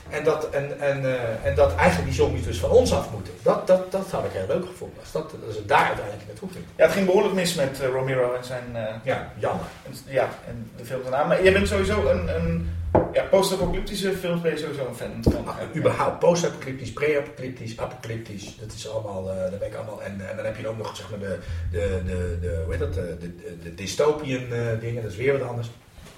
en, 0.10 0.24
dat, 0.24 0.50
en, 0.50 0.80
en, 0.80 1.06
en 1.44 1.56
dat 1.56 1.76
eigenlijk 1.76 2.10
die 2.10 2.20
zombies 2.20 2.46
dus 2.46 2.60
van 2.60 2.70
ons 2.70 2.94
af 2.94 3.12
moeten. 3.12 3.34
Dat, 3.42 3.68
dat, 3.68 3.92
dat 3.92 4.12
had 4.12 4.24
ik 4.24 4.32
heel 4.32 4.48
leuk 4.48 4.66
gevonden. 4.66 4.98
Als 5.00 5.12
dat, 5.12 5.32
als 5.48 5.56
het 5.56 5.68
daar 5.68 5.86
uiteindelijk 5.86 6.28
naartoe 6.28 6.50
ging. 6.52 6.64
Ja, 6.76 6.84
het 6.84 6.94
ging 6.94 7.06
behoorlijk 7.06 7.34
mis 7.34 7.54
met 7.56 7.82
Romero 7.92 8.34
en 8.34 8.44
zijn... 8.44 8.64
Ja, 9.04 9.32
jammer. 9.38 9.66
en- 9.86 10.14
ja, 10.14 10.30
en 10.48 10.72
de 10.78 10.86
films 10.86 11.04
daarna. 11.04 11.24
Maar 11.24 11.44
jij 11.44 11.54
bent 11.54 11.68
sowieso 11.68 12.08
een, 12.08 12.36
een 12.36 12.70
ja, 13.14 13.24
post-apocalyptische 13.30 14.14
films 14.20 14.42
ben 14.42 14.52
je 14.52 14.58
sowieso 14.58 14.88
een 14.88 14.96
fan 14.96 15.34
van. 15.34 15.48
Ah, 15.48 15.76
überhaupt 15.76 16.20
post-apocalyptisch, 16.20 16.94
pre-apocalyptisch, 16.94 17.78
apocalyptisch. 17.80 18.56
Dat 18.60 18.72
is 18.76 18.90
allemaal, 18.90 19.30
eh 19.30 19.42
dat 19.52 19.60
ben 19.60 19.68
ik 19.68 19.76
allemaal. 19.76 20.02
En, 20.04 20.22
en 20.30 20.36
dan 20.36 20.46
heb 20.46 20.58
je 20.58 20.68
ook 20.68 20.78
nog 20.78 20.96
zeg 20.96 21.10
maar 21.10 21.20
de, 21.20 21.38
de, 21.72 22.02
de, 22.06 22.38
de 22.42 22.62
hoe 22.64 22.72
heet 22.72 22.80
dat, 22.80 22.94
de, 22.94 23.18
de, 23.20 23.58
de 23.64 23.76
dystopian 23.76 24.42
eh, 24.52 24.58
dingen, 24.80 25.02
dat 25.04 25.12
is 25.12 25.18
weer 25.18 25.40
wat 25.40 25.48
anders. 25.48 25.68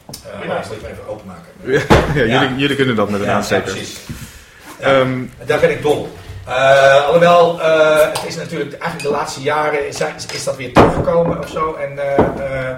Uh, 0.10 0.46
Ja. 0.48 0.62
ik 0.64 0.82
maar 0.82 0.92
even 0.92 1.08
openmaken. 1.08 1.52
Ja, 1.64 1.82
Ja. 2.26 2.42
Jullie, 2.42 2.58
jullie 2.58 2.76
kunnen 2.76 2.96
dat 2.96 3.10
met 3.10 3.20
een 3.20 3.26
Ja, 3.26 3.34
aansteker. 3.34 3.68
ja, 3.68 3.72
precies. 3.74 4.00
Ja. 4.80 4.86
Ehm, 4.86 5.24
Daar 5.46 5.60
ben 5.60 5.72
ik 5.72 5.82
dol 5.82 5.98
op. 6.00 6.10
Eh, 6.48 7.06
alhoewel, 7.06 7.62
eh, 7.62 8.08
het 8.08 8.24
is 8.28 8.36
natuurlijk 8.36 8.72
eigenlijk 8.74 9.04
de 9.04 9.10
laatste 9.10 9.42
jaren 9.42 9.94
zijn, 9.94 10.16
is 10.34 10.44
dat 10.44 10.56
weer 10.56 10.74
teruggekomen 10.74 11.40
of 11.40 11.50
zo. 11.50 11.74
En, 11.74 11.98
eh, 12.00 12.18
eh, 12.18 12.70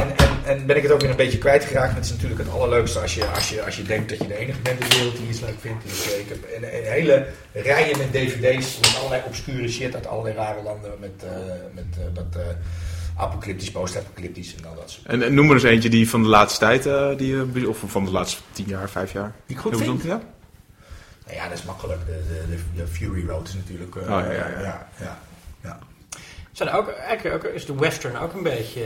en, 0.00 0.12
en, 0.44 0.56
en 0.58 0.66
ben 0.66 0.76
ik 0.76 0.82
het 0.82 0.92
ook 0.92 1.00
weer 1.00 1.10
een 1.10 1.16
beetje 1.16 1.38
kwijtgeraakt. 1.38 1.94
Het 1.94 2.04
is 2.04 2.10
natuurlijk 2.10 2.40
het 2.40 2.50
allerleukste 2.50 2.98
als 2.98 3.14
je, 3.14 3.26
als 3.26 3.48
je, 3.48 3.64
als 3.64 3.76
je 3.76 3.82
denkt 3.82 4.08
dat 4.08 4.18
je 4.18 4.26
de 4.26 4.36
enige 4.38 4.60
bent 4.60 4.80
in 4.80 4.88
de 4.88 4.96
wereld 4.96 5.16
die 5.16 5.28
iets 5.28 5.40
leuk 5.40 5.60
vindt. 5.60 5.84
Dus, 5.84 6.12
eh, 6.12 6.18
ik 6.18 6.28
heb 6.28 6.38
een, 6.56 6.62
een 6.62 6.84
hele 6.92 7.26
rijen 7.52 7.98
met 7.98 8.12
dvd's 8.12 8.78
met 8.80 8.96
allerlei 8.98 9.22
obscure 9.26 9.68
shit 9.68 9.94
uit 9.94 10.06
allerlei 10.06 10.34
rare 10.36 10.62
landen. 10.62 10.90
Met, 11.00 11.24
eh, 11.24 11.30
met 11.74 11.84
eh, 11.98 12.04
dat 12.14 12.42
eh, 12.42 12.46
apocalyptisch, 13.16 13.70
post-apocalyptisch 13.70 14.54
en 14.56 14.64
al 14.68 14.74
dat 14.74 14.90
soort 14.90 15.06
en, 15.06 15.22
en 15.22 15.34
noem 15.34 15.44
maar 15.46 15.54
eens 15.54 15.64
eentje 15.64 15.88
die 15.88 16.08
van 16.08 16.22
de 16.22 16.28
laatste 16.28 16.58
tijd, 16.58 16.86
eh, 16.86 17.16
die, 17.16 17.68
of 17.68 17.82
van 17.86 18.04
de 18.04 18.10
laatste 18.10 18.40
tien 18.52 18.66
jaar, 18.68 18.90
vijf 18.90 19.12
jaar. 19.12 19.32
Die 19.46 19.56
ik 19.56 19.62
goed 19.62 19.76
vind? 19.76 20.02
Ja? 20.02 20.20
Nou 21.26 21.36
ja, 21.36 21.48
dat 21.48 21.58
is 21.58 21.64
makkelijk. 21.64 22.06
De, 22.06 22.22
de, 22.28 22.56
de, 22.56 22.62
de 22.82 22.86
Fury 22.86 23.26
Road 23.28 23.48
is 23.48 23.54
natuurlijk... 23.54 23.96
eh, 23.96 24.02
Oh, 24.02 24.08
ja, 24.08 24.32
ja, 24.32 24.48
ja. 24.48 24.60
ja, 24.60 24.88
ja, 25.00 25.18
ja. 25.62 25.78
Zijn 26.52 26.68
er 26.68 26.74
ook, 26.74 26.88
eigenlijk 26.90 27.46
ook, 27.46 27.52
is 27.52 27.66
de 27.66 27.74
western 27.74 28.16
ook 28.16 28.32
een 28.32 28.42
beetje 28.42 28.82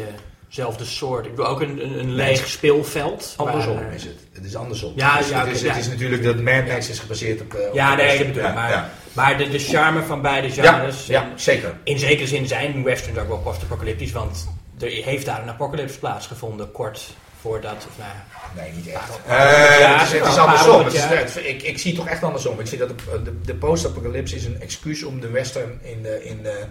hetzelfde 0.48 0.84
soort? 0.84 1.24
Ik 1.24 1.30
bedoel, 1.30 1.46
ook 1.46 1.60
een, 1.60 1.84
een, 1.84 1.98
een 1.98 2.14
leeg 2.14 2.48
speelveld. 2.48 3.34
Andersom 3.36 3.74
waar, 3.74 3.94
is 3.94 4.04
het. 4.04 4.14
Het 4.32 4.44
is 4.44 4.56
andersom. 4.56 4.92
Ja, 4.96 5.16
het, 5.16 5.24
is, 5.24 5.30
ja, 5.30 5.46
het, 5.46 5.54
is, 5.56 5.62
het 5.62 5.88
natuurlijk 5.88 6.22
dat 6.22 6.36
Mad 6.40 6.66
Max 6.66 6.88
is 6.88 6.98
gebaseerd 6.98 7.40
op... 7.40 7.54
eh, 7.54 7.68
op 7.68 7.74
Ja, 7.74 7.94
nee, 7.94 8.06
Western. 8.06 8.24
dat 8.26 8.34
bedoel 8.34 8.48
ik. 8.50 8.56
Ja, 8.56 8.68
Maar, 8.68 8.90
maar 9.12 9.38
de, 9.38 9.48
de 9.48 9.58
charme 9.58 10.02
van 10.02 10.22
beide 10.22 10.50
genres. 10.50 11.06
ja, 11.06 11.22
en 11.22 11.32
zeker. 11.40 11.74
In 11.84 11.98
zekere 11.98 12.26
zin 12.28 12.46
zijn 12.46 12.82
westerns 12.84 13.18
ook 13.18 13.28
wel 13.28 13.38
post-apocalyptisch, 13.38 14.12
want 14.12 14.48
er 14.80 14.88
heeft 14.90 15.26
daar 15.26 15.42
een 15.42 15.48
apocalypse 15.48 15.98
plaatsgevonden 15.98 16.72
kort 16.72 17.14
voordat. 17.40 17.76
Of, 17.88 17.98
nou, 17.98 18.10
Nee, 18.56 18.72
niet 18.72 18.86
echt. 18.88 19.18
Ja, 19.26 19.36
Eh, 19.36 19.98
het 20.00 20.12
is, 20.12 20.20
het 20.20 20.38
andersom. 20.38 20.70
honderd 20.72 20.92
Het 20.92 21.02
is- 21.02 21.08
jaar. 21.08 21.18
het- 21.18 21.36
ik, 21.46 21.62
ik 21.62 21.78
zie 21.78 21.90
het 21.92 22.00
toch 22.00 22.08
echt 22.10 22.22
andersom. 22.22 22.60
Ik 22.60 22.66
zie 22.66 22.78
dat 22.78 22.88
de, 22.88 23.22
de, 23.22 23.40
de 23.44 23.54
post-apocalypse 23.54 24.36
is 24.36 24.44
een 24.44 24.60
excuus 24.60 25.02
om 25.04 25.20
de 25.20 25.28
western 25.30 25.78
in 25.82 26.02
de, 26.02 26.24
in 26.24 26.42
de, 26.42 26.64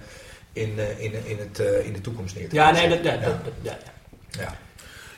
in 0.59 0.75
de, 0.75 0.93
in 0.97 1.11
de, 1.11 1.19
in 1.25 1.37
het, 1.39 1.59
eh, 1.59 1.85
in 1.85 1.93
de 1.93 2.01
toekomst 2.01 2.35
neer 2.35 2.49
te 2.49 2.55
ja, 2.55 2.71
nee, 2.71 2.89
dat, 2.89 3.03
dat, 3.03 3.13
Ja. 3.13 3.19
dat, 3.19 3.35
dat- 3.43 3.53
ja. 3.61 3.77
Ja. 4.29 4.55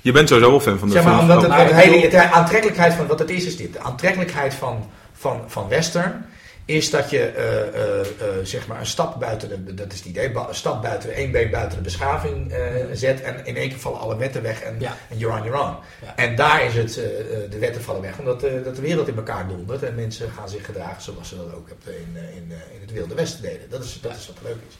Je 0.01 0.11
bent 0.11 0.27
sowieso 0.27 0.49
wel 0.51 0.59
fan 0.59 0.79
van 0.79 0.87
de 0.87 0.93
Zeg 0.93 1.03
maar, 1.03 1.13
film. 1.13 1.25
omdat 1.29 1.41
het, 1.41 1.49
Maar 1.51 1.59
het 1.59 1.69
ik 1.69 1.75
hele, 1.75 1.95
bedoel- 1.95 2.09
de 2.09 2.29
aantrekkelijkheid 2.31 2.93
van, 2.93 3.07
wat 3.07 3.19
het 3.19 3.29
is, 3.29 3.45
is 3.45 3.57
dit. 3.57 3.73
De 3.73 3.79
aantrekkelijkheid 3.79 4.53
van, 4.53 4.89
van, 5.13 5.43
van 5.47 5.67
western 5.67 6.25
is 6.65 6.89
dat 6.89 7.09
je 7.09 7.19
eh, 7.25 7.61
eh, 7.61 7.99
eh, 7.99 8.05
zeg 8.43 8.67
maar 8.67 8.79
een 8.79 8.85
stap 8.85 9.19
buiten 9.19 9.65
de, 9.65 9.73
dat 9.73 9.91
is 9.93 9.97
het 9.99 10.07
idee, 10.07 10.33
een 10.35 10.45
stap 10.55 10.81
buiten, 10.81 11.13
één 11.13 11.31
been 11.31 11.49
buiten 11.49 11.77
de 11.77 11.83
beschaving 11.83 12.51
eh, 12.51 12.59
zet 12.93 13.21
en 13.21 13.45
in 13.45 13.55
één 13.55 13.69
keer 13.69 13.79
vallen 13.79 13.99
alle 13.99 14.17
wetten 14.17 14.41
weg 14.41 14.61
en, 14.61 14.75
Ja. 14.79 14.95
en 15.09 15.17
you're 15.17 15.37
on 15.39 15.43
your 15.45 15.59
own. 15.61 15.75
Ja. 16.05 16.15
En 16.15 16.35
daar 16.35 16.65
is 16.65 16.75
het, 16.75 16.97
eh, 16.97 17.05
eh, 17.19 17.51
de 17.51 17.57
wetten 17.59 17.81
vallen 17.81 18.01
weg, 18.01 18.19
omdat 18.19 18.43
eh, 18.43 18.51
dat 18.63 18.75
de 18.75 18.81
wereld 18.81 19.07
in 19.07 19.15
elkaar 19.15 19.47
dondert 19.47 19.83
en 19.83 19.95
mensen 19.95 20.29
gaan 20.37 20.49
zich 20.49 20.65
gedragen 20.65 21.01
zoals 21.01 21.29
ze 21.29 21.35
dat 21.35 21.53
ook 21.55 21.67
in, 21.69 21.93
in, 21.93 22.21
in, 22.35 22.51
in 22.73 22.81
het 22.81 22.91
wilde 22.91 23.15
westen 23.15 23.41
deden. 23.41 23.69
Dat 23.69 23.83
is, 23.83 23.99
dat 24.01 24.15
is 24.15 24.27
wat 24.27 24.37
leuk 24.43 24.57
is. 24.69 24.77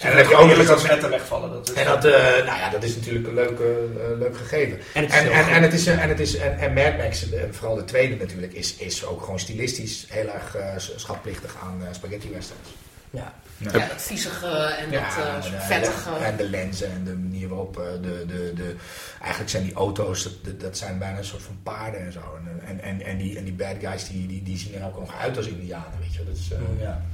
En 0.00 0.08
dan 0.08 0.16
heb 0.16 0.28
je 0.28 0.36
ook 0.36 0.50
eens 0.50 0.68
als 0.68 0.82
wetten 0.86 1.10
wegvallen. 1.10 1.50
Dat 1.52 1.68
is, 1.70 1.74
en 1.74 1.84
dat, 1.84 2.04
eh, 2.04 2.12
nou 2.20 2.58
ja, 2.58 2.68
dat 2.70 2.82
is 2.82 2.94
natuurlijk 2.96 3.26
een 3.26 3.34
leuk, 3.34 3.58
eh, 3.60 4.18
leuk 4.18 4.36
gegeven. 4.36 4.78
En 4.94 5.02
het 5.02 5.12
is 5.12 5.18
En, 5.18 5.24
heel 5.32 5.54
en, 5.54 5.62
het 5.62 5.72
is, 5.72 5.86
eh, 5.86 6.02
en, 6.02 6.08
het 6.08 6.20
is, 6.20 6.36
en, 6.36 6.58
en 6.58 6.72
Mad 6.72 6.96
Max, 6.96 7.26
vooral 7.50 7.74
de 7.76 7.84
tweede 7.84 8.16
natuurlijk, 8.16 8.52
is, 8.52 8.76
is 8.76 9.04
ook 9.04 9.20
gewoon 9.22 9.40
stilistisch 9.40 10.06
heel 10.08 10.28
erg 10.28 10.56
eh, 10.56 10.74
schatplichtig 10.96 11.56
aan 11.62 11.82
eh, 11.86 11.88
spaghetti 11.94 12.30
westerns. 12.30 12.68
Ja. 13.10 13.34
Ja, 13.56 13.70
dat 13.72 13.82
viezige 13.96 14.46
en 14.46 14.90
dat 14.90 15.00
eh, 15.00 15.34
en, 15.34 15.54
eh, 15.54 15.60
vettige. 15.66 16.10
En 16.22 16.36
de 16.36 16.48
lenzen 16.48 16.90
en 16.90 17.04
de 17.04 17.12
manier 17.12 17.48
waarop 17.48 17.78
eh, 17.78 17.84
de, 18.02 18.24
de, 18.26 18.52
de... 18.54 18.74
Eigenlijk 19.20 19.50
zijn 19.50 19.62
die 19.62 19.74
auto's, 19.74 20.22
dat, 20.22 20.32
dat- 20.44 20.60
dat 20.60 20.78
zijn 20.78 20.98
bijna 20.98 21.18
een 21.18 21.24
soort 21.24 21.42
van 21.42 21.58
paarden 21.62 22.00
en 22.00 22.12
zo. 22.12 22.20
En, 22.46 22.60
en, 22.68 22.80
en, 22.82 23.02
en, 23.06 23.16
die, 23.18 23.38
en 23.38 23.44
die 23.44 23.52
bad 23.52 23.76
guys, 23.80 24.08
die, 24.08 24.26
die, 24.26 24.42
die 24.42 24.58
zien 24.58 24.74
er 24.74 24.86
ook 24.86 24.98
nog 24.98 25.14
uit 25.20 25.36
als 25.36 25.46
indianen, 25.46 25.98
weet 26.00 26.12
je. 26.12 26.18
wel. 26.18 26.26
Dat 26.26 26.36
is, 26.36 26.50
eh, 26.52 26.82
ja. 26.84 27.04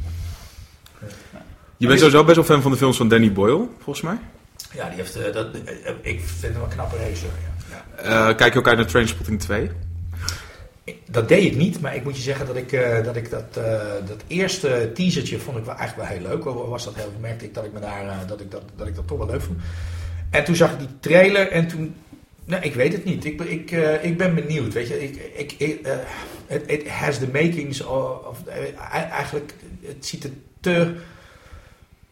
Je 1.77 1.87
bent 1.87 1.99
sowieso 1.99 2.25
best 2.25 2.37
wel 2.37 2.45
fan 2.45 2.63
van 2.63 2.71
de 2.71 2.77
films 2.77 2.97
van 2.97 3.09
Danny 3.09 3.33
Boyle, 3.33 3.67
volgens 3.79 4.01
mij. 4.05 4.17
ja, 4.75 4.89
die 4.89 4.97
heeft... 4.99 5.17
eh, 5.17 5.33
dat, 5.33 5.47
eh, 5.55 5.93
ik 6.03 6.21
vind 6.21 6.53
hem 6.55 6.63
een 6.63 6.69
knappe 6.69 6.97
regisseur, 6.97 7.31
ja. 7.71 7.85
ja. 8.03 8.29
Eh, 8.31 8.37
kijk 8.37 8.53
je 8.53 8.59
ook 8.59 8.69
uit 8.69 8.77
naar 8.77 8.87
Trainspotting 8.87 9.41
2? 9.41 9.71
Dat 11.11 11.29
deed 11.29 11.45
ik 11.45 11.57
niet, 11.57 11.81
maar 11.81 11.95
ik 11.97 12.05
moet 12.05 12.17
je 12.17 12.23
zeggen 12.23 12.47
dat 12.47 12.57
ik 12.57 12.71
dat, 13.05 13.17
ik 13.17 13.31
dat, 13.31 13.55
dat 14.07 14.23
eerste 14.27 14.91
teasertje 14.95 15.39
vond 15.39 15.57
ik 15.59 15.65
wel 15.65 15.75
eigenlijk 15.75 16.09
wel 16.09 16.19
heel 16.19 16.29
leuk. 16.29 16.45
Al 16.45 16.69
was 16.69 16.85
dat 16.85 16.95
heel, 16.95 17.13
merkte 17.21 17.45
ik 17.45 17.55
dat 17.55 17.65
ik, 17.65 17.73
me 17.73 17.81
daar, 17.81 18.27
dat, 18.27 18.41
ik 18.41 18.51
dat, 18.51 18.63
dat 18.77 18.87
ik 18.87 18.95
dat 18.95 19.07
toch 19.07 19.19
wel 19.19 19.27
leuk 19.27 19.41
vond. 19.43 19.59
En 20.31 20.45
toen 20.45 20.55
zag 20.57 20.73
ik 20.73 20.79
die 20.79 20.89
trailer 21.01 21.49
en 21.51 21.67
toen... 21.69 21.95
Nou, 22.45 22.63
ik 22.63 22.75
weet 22.75 22.93
het 22.93 23.05
niet. 23.05 23.25
Ik, 23.25 23.37
ben- 23.37 23.51
ik, 23.51 23.71
ik 24.03 24.17
ben 24.19 24.35
benieuwd, 24.35 24.73
weet 24.73 24.89
je. 24.89 25.03
Ik, 25.03 25.17
ik, 25.37 25.53
ik, 25.59 25.87
it, 26.49 26.63
it 26.67 26.89
has 26.89 27.19
the 27.19 27.29
makings 27.33 27.81
of... 27.85 28.25
of 28.27 28.39
eigenlijk, 29.11 29.55
het 29.83 30.07
ziet 30.07 30.25
er 30.25 30.31
te... 30.61 30.95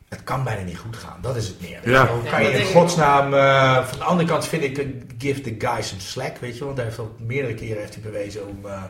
Het 0.09 0.24
kan 0.24 0.44
bijna 0.44 0.62
niet 0.62 0.78
goed 0.78 0.97
gaan, 0.97 1.18
dat 1.22 1.36
is 1.36 1.47
het 1.48 1.60
meer. 1.60 1.90
Ja. 1.90 2.06
Hoe 2.06 2.24
Ja, 2.24 2.31
kan 2.31 2.43
je 2.44 2.51
in 2.51 2.64
godsnaam... 2.66 3.35
eh, 3.35 3.85
van 3.86 3.98
de 3.98 4.05
andere 4.05 4.28
kant 4.28 4.47
vind 4.47 4.62
ik, 4.62 4.78
eh, 4.78 4.86
give 5.18 5.40
the 5.40 5.55
guy 5.59 5.82
some 5.82 6.01
slack, 6.01 6.36
weet 6.39 6.59
je. 6.59 6.64
Want 6.64 6.76
hij 6.76 6.86
heeft 6.86 6.98
al 6.98 7.14
meerdere 7.18 7.55
keren 7.55 7.78
heeft 7.81 7.94
hij 7.94 8.02
bewezen 8.02 8.48
om... 8.48 8.59
eh, 8.66 8.82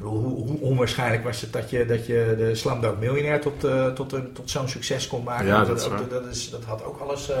hoe, 0.00 0.18
hoe 0.18 0.60
onwaarschijnlijk 0.60 1.24
was 1.24 1.40
het 1.40 1.52
dat 1.52 1.70
je, 1.70 1.86
dat 1.86 2.06
je 2.06 2.34
de 2.38 2.54
Slumdog 2.54 2.98
Millionaire 2.98 3.38
tot, 3.38 3.64
eh, 3.64 3.86
tot, 3.86 4.12
een- 4.12 4.32
tot 4.32 4.50
zo'n 4.50 4.68
succes 4.68 5.06
kon 5.06 5.22
maken. 5.22 5.46
Ja, 5.46 5.64
dat 5.64 5.76
is 5.78 5.88
dat, 6.10 6.26
is, 6.30 6.50
dat 6.50 6.64
had 6.64 6.84
ook 6.84 7.00
alles 7.00 7.30
eh, 7.30 7.38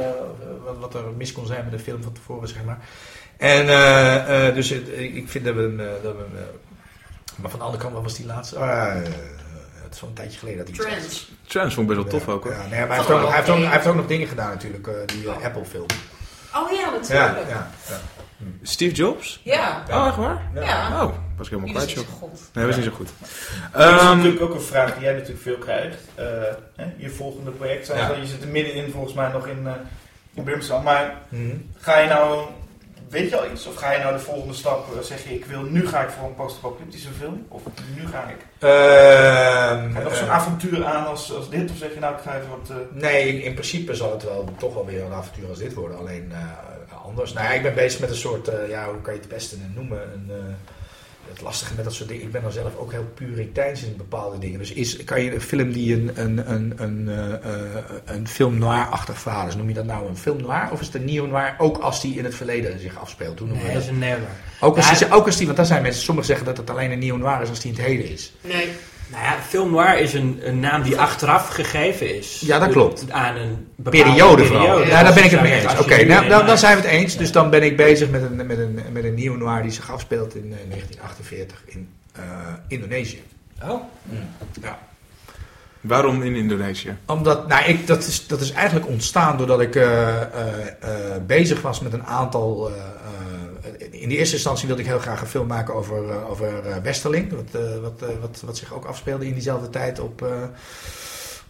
wat, 0.64 0.76
wat 0.80 0.94
er 0.94 1.02
mis 1.16 1.32
kon 1.32 1.46
zijn 1.46 1.64
met 1.64 1.72
de 1.72 1.84
film 1.84 2.02
van 2.02 2.12
tevoren, 2.12 2.48
zeg 2.48 2.64
maar. 2.64 2.78
En 3.36 3.68
eh, 3.68 4.46
eh, 4.48 4.54
dus 4.54 4.70
ik 4.70 5.28
vind 5.28 5.44
dat 5.44 5.54
we 5.54 5.60
hem... 5.60 5.76
dat 5.76 6.02
we 6.02 6.08
hem, 6.32 6.46
maar 7.36 7.50
van 7.50 7.58
de 7.58 7.64
andere 7.64 7.82
kant, 7.82 7.94
wat 7.94 8.02
was 8.02 8.16
die 8.16 8.26
laatste? 8.26 8.56
Is 9.96 10.02
wel 10.02 10.10
een 10.10 10.16
tijdje 10.16 10.38
geleden 10.38 10.66
dat 10.66 10.76
hij. 10.76 10.86
Trends. 10.86 11.30
Trans 11.46 11.74
vond 11.74 11.90
ik 11.90 11.96
best 11.96 12.10
wel 12.10 12.20
tof 12.20 12.34
ook 12.34 12.44
hoor. 12.44 12.52
Ja, 12.52 12.58
nee, 12.58 12.68
maar 12.68 12.88
hij, 12.88 12.96
heeft 12.96 13.10
ook, 13.10 13.20
nog- 13.20 13.28
hij, 13.28 13.36
heeft 13.36 13.48
ook, 13.50 13.58
hij 13.58 13.70
heeft 13.72 13.86
ook 13.86 13.94
nog 13.94 14.06
dingen 14.06 14.28
gedaan 14.28 14.48
natuurlijk, 14.50 14.86
eh, 14.86 14.94
die 15.06 15.28
eh, 15.30 15.44
Apple 15.44 15.64
film. 15.64 15.86
Oh 16.54 16.70
ja, 16.72 16.90
natuurlijk. 16.90 17.48
ja, 17.48 17.68
ja. 17.88 17.96
Steve 18.62 18.94
Jobs? 18.94 19.40
Ja. 19.44 19.82
Oh, 19.90 20.06
echt 20.06 20.16
waar? 20.16 20.42
Ja. 20.54 21.02
Oh, 21.04 21.12
was 21.36 21.46
ik 21.46 21.52
helemaal 21.52 21.74
kwijt, 21.74 21.88
is 21.88 21.94
joh. 21.94 22.02
niet 22.02 22.12
zo 22.20 22.26
goed. 22.26 22.40
Nee, 22.52 22.66
was 22.66 22.76
niet 22.76 22.84
zo 22.84 22.90
goed. 22.90 23.08
dat 23.72 23.94
is 23.94 24.00
Ehm, 24.00 24.16
natuurlijk 24.16 24.42
ook 24.42 24.54
een 24.54 24.60
vraag 24.60 24.92
die 24.94 25.02
jij 25.02 25.12
natuurlijk 25.12 25.42
veel 25.42 25.58
krijgt. 25.58 25.96
Eh, 26.14 26.24
hè, 26.76 26.86
je 26.96 27.10
volgende 27.10 27.50
project. 27.50 27.86
Je 27.86 28.26
zit 28.26 28.42
er 28.42 28.48
middenin 28.48 28.90
volgens 28.90 29.14
mij 29.14 29.28
nog 29.28 29.46
in, 29.46 29.66
eh 29.66 29.72
in 30.34 30.42
Brimstone. 30.42 30.82
Maar 30.82 31.14
Mhm. 31.28 31.56
ga 31.78 31.98
je 31.98 32.08
nou... 32.08 32.48
Weet 33.08 33.30
je 33.30 33.36
al 33.36 33.50
iets? 33.52 33.66
Of 33.66 33.74
ga 33.74 33.92
je 33.92 33.98
nou 33.98 34.12
de 34.12 34.18
volgende 34.18 34.54
stap... 34.54 34.94
eh, 34.96 35.00
zeg 35.02 35.24
je, 35.24 35.34
ik 35.34 35.44
wil, 35.44 35.62
nu 35.62 35.86
ga 35.88 36.00
ik 36.02 36.08
voor 36.10 36.28
een 36.28 36.34
post-apocalyptische 36.34 37.08
film? 37.18 37.46
Of 37.48 37.62
nu 37.94 38.06
ga 38.06 38.28
ik... 38.28 38.36
Ga 38.58 39.98
je 39.98 40.04
nog 40.04 40.16
zo'n 40.16 40.26
eh, 40.26 40.34
avontuur 40.34 40.84
aan 40.84 41.06
als, 41.06 41.32
als 41.34 41.50
dit? 41.50 41.70
Of 41.70 41.76
zeg 41.76 41.94
je 41.94 42.00
nou, 42.00 42.14
ik 42.14 42.20
ga 42.20 42.36
even 42.36 42.48
wat... 42.50 42.70
eh, 42.70 42.76
Nee, 43.02 43.28
in, 43.28 43.42
in 43.42 43.52
principe 43.52 43.94
zal 43.94 44.10
het 44.12 44.22
wel 44.24 44.48
toch 44.58 44.74
wel 44.74 44.86
weer 44.86 45.02
een 45.04 45.12
avontuur 45.12 45.48
als 45.48 45.58
dit 45.58 45.74
worden. 45.74 45.98
Alleen 45.98 46.32
anders. 47.04 47.32
Nou 47.32 47.46
ja, 47.46 47.52
ik 47.52 47.62
ben 47.62 47.74
bezig 47.74 48.00
met 48.00 48.10
een 48.10 48.16
soort, 48.16 48.50
ja, 48.68 48.84
hoe 48.90 49.00
kan 49.00 49.14
je 49.14 49.20
het 49.20 49.28
beste 49.28 49.56
noemen? 49.74 50.00
Een, 50.12 50.30
het 51.28 51.40
lastige 51.42 51.74
met 51.74 51.84
dat 51.84 51.94
soort 51.94 52.08
dingen. 52.08 52.24
Ik 52.24 52.32
ben 52.32 52.42
dan 52.42 52.52
zelf 52.52 52.76
ook 52.76 52.92
heel 52.92 53.10
puriteins 53.14 53.82
in 53.82 53.96
bepaalde 53.96 54.38
dingen. 54.38 54.58
Dus 54.58 54.72
is, 54.72 55.04
kan 55.04 55.22
je 55.22 55.34
een 55.34 55.40
film 55.40 55.72
die 55.72 55.94
een, 55.94 56.10
een, 56.14 56.52
een, 56.52 56.74
een, 56.76 57.08
eh, 57.08 57.32
eh, 57.34 57.84
een 58.04 58.28
film 58.28 58.58
noir-achtig 58.58 59.18
verhaal 59.18 59.46
is, 59.46 59.56
noem 59.56 59.68
je 59.68 59.74
dat 59.74 59.84
nou 59.84 60.08
een 60.08 60.16
film 60.16 60.40
noir? 60.40 60.68
Of 60.72 60.80
is 60.80 60.86
het 60.86 60.94
een 60.94 61.04
neo-noir? 61.04 61.54
Ook 61.58 61.78
als 61.78 62.00
die 62.00 62.16
in 62.16 62.24
het 62.24 62.34
verleden 62.34 62.80
zich 62.80 62.98
afspeelt. 62.98 63.38
Hoe 63.38 63.48
noemen 63.48 63.66
Nee, 63.66 63.74
we 63.74 63.78
dat 63.78 63.88
is 63.88 63.94
een 63.94 63.98
neo 63.98 64.18
Ook 64.60 64.76
als, 64.76 64.90
Ja, 64.90 65.06
die, 65.06 65.16
ook 65.16 65.26
als 65.26 65.36
die, 65.36 65.46
want 65.46 65.58
daar 65.58 65.66
zijn 65.66 65.82
mensen, 65.82 66.02
sommigen 66.02 66.28
zeggen 66.28 66.46
dat 66.46 66.56
het 66.56 66.70
alleen 66.70 66.90
een 66.90 66.98
neo-noir 66.98 67.42
is 67.42 67.48
als 67.48 67.60
die 67.60 67.70
in 67.70 67.76
het 67.76 67.86
heden 67.86 68.08
is. 68.08 68.32
Nee. 68.40 68.68
Nou 69.10 69.22
ja, 69.24 69.36
film 69.48 69.70
noir 69.70 69.98
is 69.98 70.14
een, 70.14 70.40
een 70.42 70.60
naam 70.60 70.82
die 70.82 70.98
achteraf 70.98 71.48
gegeven 71.48 72.16
is. 72.16 72.40
Ja, 72.40 72.58
dat 72.58 72.70
klopt. 72.70 73.10
Aan 73.10 73.36
een 73.36 73.68
bepaalde 73.76 74.06
Periode 74.06 74.44
vooral. 74.44 74.82
Ja, 74.82 75.02
daar 75.02 75.14
ben 75.14 75.24
ik 75.24 75.30
het 75.30 75.42
mee 75.42 75.60
eens. 75.60 75.78
Oké, 75.78 75.96
nu 75.96 76.04
nou, 76.04 76.28
dan, 76.28 76.40
eh, 76.40 76.46
dan 76.46 76.58
zijn 76.58 76.76
we 76.76 76.82
het 76.82 76.90
eens. 76.90 77.16
Dus 77.16 77.32
dan 77.32 77.50
ben 77.50 77.62
ik 77.62 77.76
bezig 77.76 78.10
met 78.10 78.22
een, 78.22 78.46
met 78.46 78.58
een, 78.58 78.80
met 78.92 79.04
een 79.04 79.14
neo-noir 79.14 79.62
die 79.62 79.70
zich 79.70 79.90
afspeelt 79.92 80.34
in 80.34 80.42
eh, 80.52 80.70
1948 80.70 81.62
in 81.66 81.88
eh, 82.12 82.22
Indonesië. 82.68 83.22
Oh, 83.62 83.82
Ja. 84.62 84.78
waarom 85.80 86.22
in 86.22 86.34
Indonesië? 86.34 86.96
Omdat, 87.06 87.48
nou, 87.48 87.64
ik, 87.64 87.86
dat, 87.86 88.06
is, 88.06 88.26
dat 88.26 88.40
is 88.40 88.52
eigenlijk 88.52 88.88
ontstaan 88.88 89.36
doordat 89.36 89.60
ik 89.60 89.74
eh, 89.76 90.22
eh, 90.22 90.26
eh, 90.80 91.22
bezig 91.26 91.62
was 91.62 91.80
met 91.80 91.92
een 91.92 92.04
aantal. 92.06 92.70
In 93.90 94.08
de 94.08 94.16
eerste 94.16 94.34
instantie 94.34 94.66
wilde 94.66 94.82
ik 94.82 94.88
heel 94.88 94.98
graag 94.98 95.20
een 95.20 95.26
film 95.26 95.46
maken 95.46 95.74
over, 95.74 96.10
eh, 96.10 96.30
over 96.30 96.66
eh, 96.66 96.76
Westerling. 96.76 97.32
Wat, 97.32 97.62
eh, 97.62 97.78
wat, 97.78 98.00
wat, 98.20 98.42
wat 98.44 98.56
zich 98.56 98.74
ook 98.74 98.84
afspeelde 98.84 99.26
in 99.26 99.32
diezelfde 99.32 99.70
tijd 99.70 100.00
op, 100.00 100.26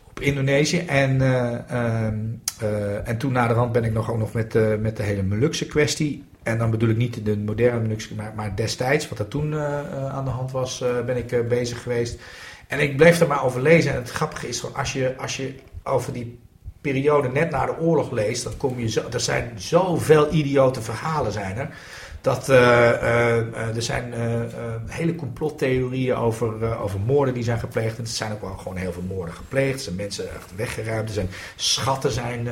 op 0.09 0.21
Indonesië. 0.21 0.79
En, 0.79 1.21
eh, 1.21 1.71
ehm, 1.71 2.19
eh, 2.61 3.09
en 3.09 3.19
toen 3.19 3.33
naderhand 3.33 3.73
ben 3.73 3.85
ik 3.85 3.93
nog 3.93 4.11
ook 4.11 4.19
nog 4.19 4.33
met, 4.33 4.81
met 4.81 4.97
de 4.97 5.03
hele 5.03 5.23
Molukse 5.23 5.67
kwestie. 5.67 6.25
En 6.43 6.59
dan 6.59 6.71
bedoel 6.71 6.89
ik 6.89 6.97
niet 6.97 7.25
de 7.25 7.39
moderne 7.39 7.81
Molukse, 7.81 8.15
maar, 8.15 8.33
maar 8.37 8.57
destijds, 8.57 9.09
wat 9.09 9.19
er 9.19 9.29
toen 9.29 9.55
aan 9.55 10.25
de 10.25 10.31
hand 10.31 10.51
was, 10.51 10.85
ben 11.07 11.17
ik 11.17 11.49
bezig 11.49 11.83
geweest. 11.83 12.19
En 12.67 12.81
ik 12.81 12.97
bleef 12.97 13.21
er 13.21 13.27
maar 13.27 13.45
over 13.45 13.63
lezen. 13.63 13.91
En 13.93 13.97
het 13.97 14.11
grappige 14.11 14.49
is, 14.49 14.61
gewoon, 14.61 14.77
als 14.77 14.93
je, 14.93 15.15
als 15.17 15.37
je 15.37 15.55
over 15.83 16.13
die 16.13 16.39
periode 16.81 17.29
net 17.29 17.51
na 17.51 17.67
de 17.67 17.79
oorlog 17.79 18.11
leest, 18.11 18.45
dan 18.45 18.57
kom 18.57 18.81
je 18.81 18.89
zo, 18.89 19.03
er 19.13 19.21
zijn 19.21 19.53
zoveel 19.55 20.33
idiote 20.33 20.83
verhalen 20.83 21.33
zijn 21.33 21.57
er. 21.57 21.69
Dat 22.27 22.49
eh, 22.49 22.91
eh, 22.91 23.39
eh, 23.39 23.77
er 23.77 23.83
zijn 23.83 24.15
hele 24.87 25.15
complottheorieën 25.15 26.17
over, 26.17 26.79
over 26.79 27.01
moorden 27.01 27.35
die 27.35 27.43
zijn 27.43 27.59
gepleegd. 27.59 27.99
En 27.99 28.05
er 28.05 28.11
zijn 28.11 28.33
ook 28.33 28.41
wel 28.41 28.57
gewoon 28.57 28.77
heel 28.77 28.93
veel 28.93 29.03
moorden 29.03 29.35
gepleegd. 29.35 29.75
Er 29.75 29.81
zijn 29.81 29.97
mensen 29.97 30.35
echt 30.35 30.57
weggeruimd. 30.57 31.09
Er 31.09 31.15
zijn 31.15 31.31
schatten 31.57 32.11
zijn 32.11 32.49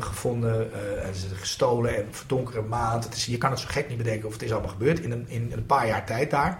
gevonden. 0.00 0.72
en 1.02 1.14
ze 1.14 1.26
gestolen 1.34 1.96
en 1.96 2.06
verdonkere 2.10 2.62
maand. 2.62 3.24
Je 3.24 3.38
kan 3.38 3.50
het 3.50 3.60
zo 3.60 3.66
gek 3.70 3.88
niet 3.88 3.98
bedenken 3.98 4.26
of 4.26 4.32
het 4.32 4.42
is 4.42 4.52
allemaal 4.52 4.70
gebeurd 4.70 5.00
in 5.00 5.10
een, 5.10 5.24
in 5.28 5.52
een 5.54 5.66
paar 5.66 5.86
jaar 5.86 6.06
tijd 6.06 6.30
daar. 6.30 6.58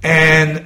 En, 0.00 0.64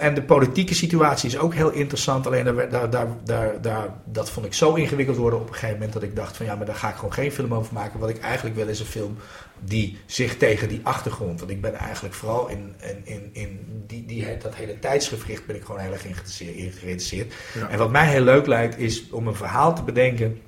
en 0.00 0.14
de 0.14 0.22
politieke 0.22 0.74
situatie 0.74 1.28
is 1.28 1.38
ook 1.38 1.54
heel 1.54 1.70
interessant. 1.70 2.26
Alleen 2.26 2.44
daar, 2.44 2.90
daar, 2.90 2.90
daar, 3.24 3.60
daar, 3.60 3.88
dat 4.04 4.30
vond 4.30 4.46
ik 4.46 4.54
zo 4.54 4.74
ingewikkeld 4.74 5.16
worden 5.16 5.40
op 5.40 5.46
een 5.48 5.54
gegeven 5.54 5.74
moment 5.74 5.92
dat 5.92 6.02
ik 6.02 6.16
dacht 6.16 6.36
van 6.36 6.46
ja, 6.46 6.54
maar 6.54 6.66
daar 6.66 6.74
ga 6.74 6.88
ik 6.88 6.94
gewoon 6.94 7.12
geen 7.12 7.32
film 7.32 7.54
over 7.54 7.74
maken. 7.74 8.00
Wat 8.00 8.08
ik 8.08 8.20
eigenlijk 8.20 8.56
wil 8.56 8.68
is 8.68 8.80
een 8.80 8.86
film 8.86 9.16
die 9.60 9.98
zich 10.06 10.36
tegen 10.36 10.68
die 10.68 10.80
achtergrond. 10.82 11.38
Want 11.38 11.50
ik 11.50 11.60
ben 11.60 11.74
eigenlijk 11.74 12.14
vooral 12.14 12.48
in, 12.48 12.74
in, 12.80 13.00
in, 13.04 13.30
in 13.32 13.84
die, 13.86 14.06
die, 14.06 14.36
dat 14.36 14.54
hele 14.54 14.78
tijdsgevricht 14.78 15.46
ben 15.46 15.56
ik 15.56 15.64
gewoon 15.64 15.80
heel 15.80 15.92
erg 15.92 16.00
geïnteresseerd. 16.00 16.54
geïnteresseerd. 16.54 17.34
Ja. 17.54 17.68
En 17.68 17.78
wat 17.78 17.90
mij 17.90 18.08
heel 18.08 18.24
leuk 18.24 18.46
lijkt 18.46 18.78
is 18.78 19.10
om 19.10 19.26
een 19.26 19.34
verhaal 19.34 19.74
te 19.74 19.82
bedenken 19.82 20.40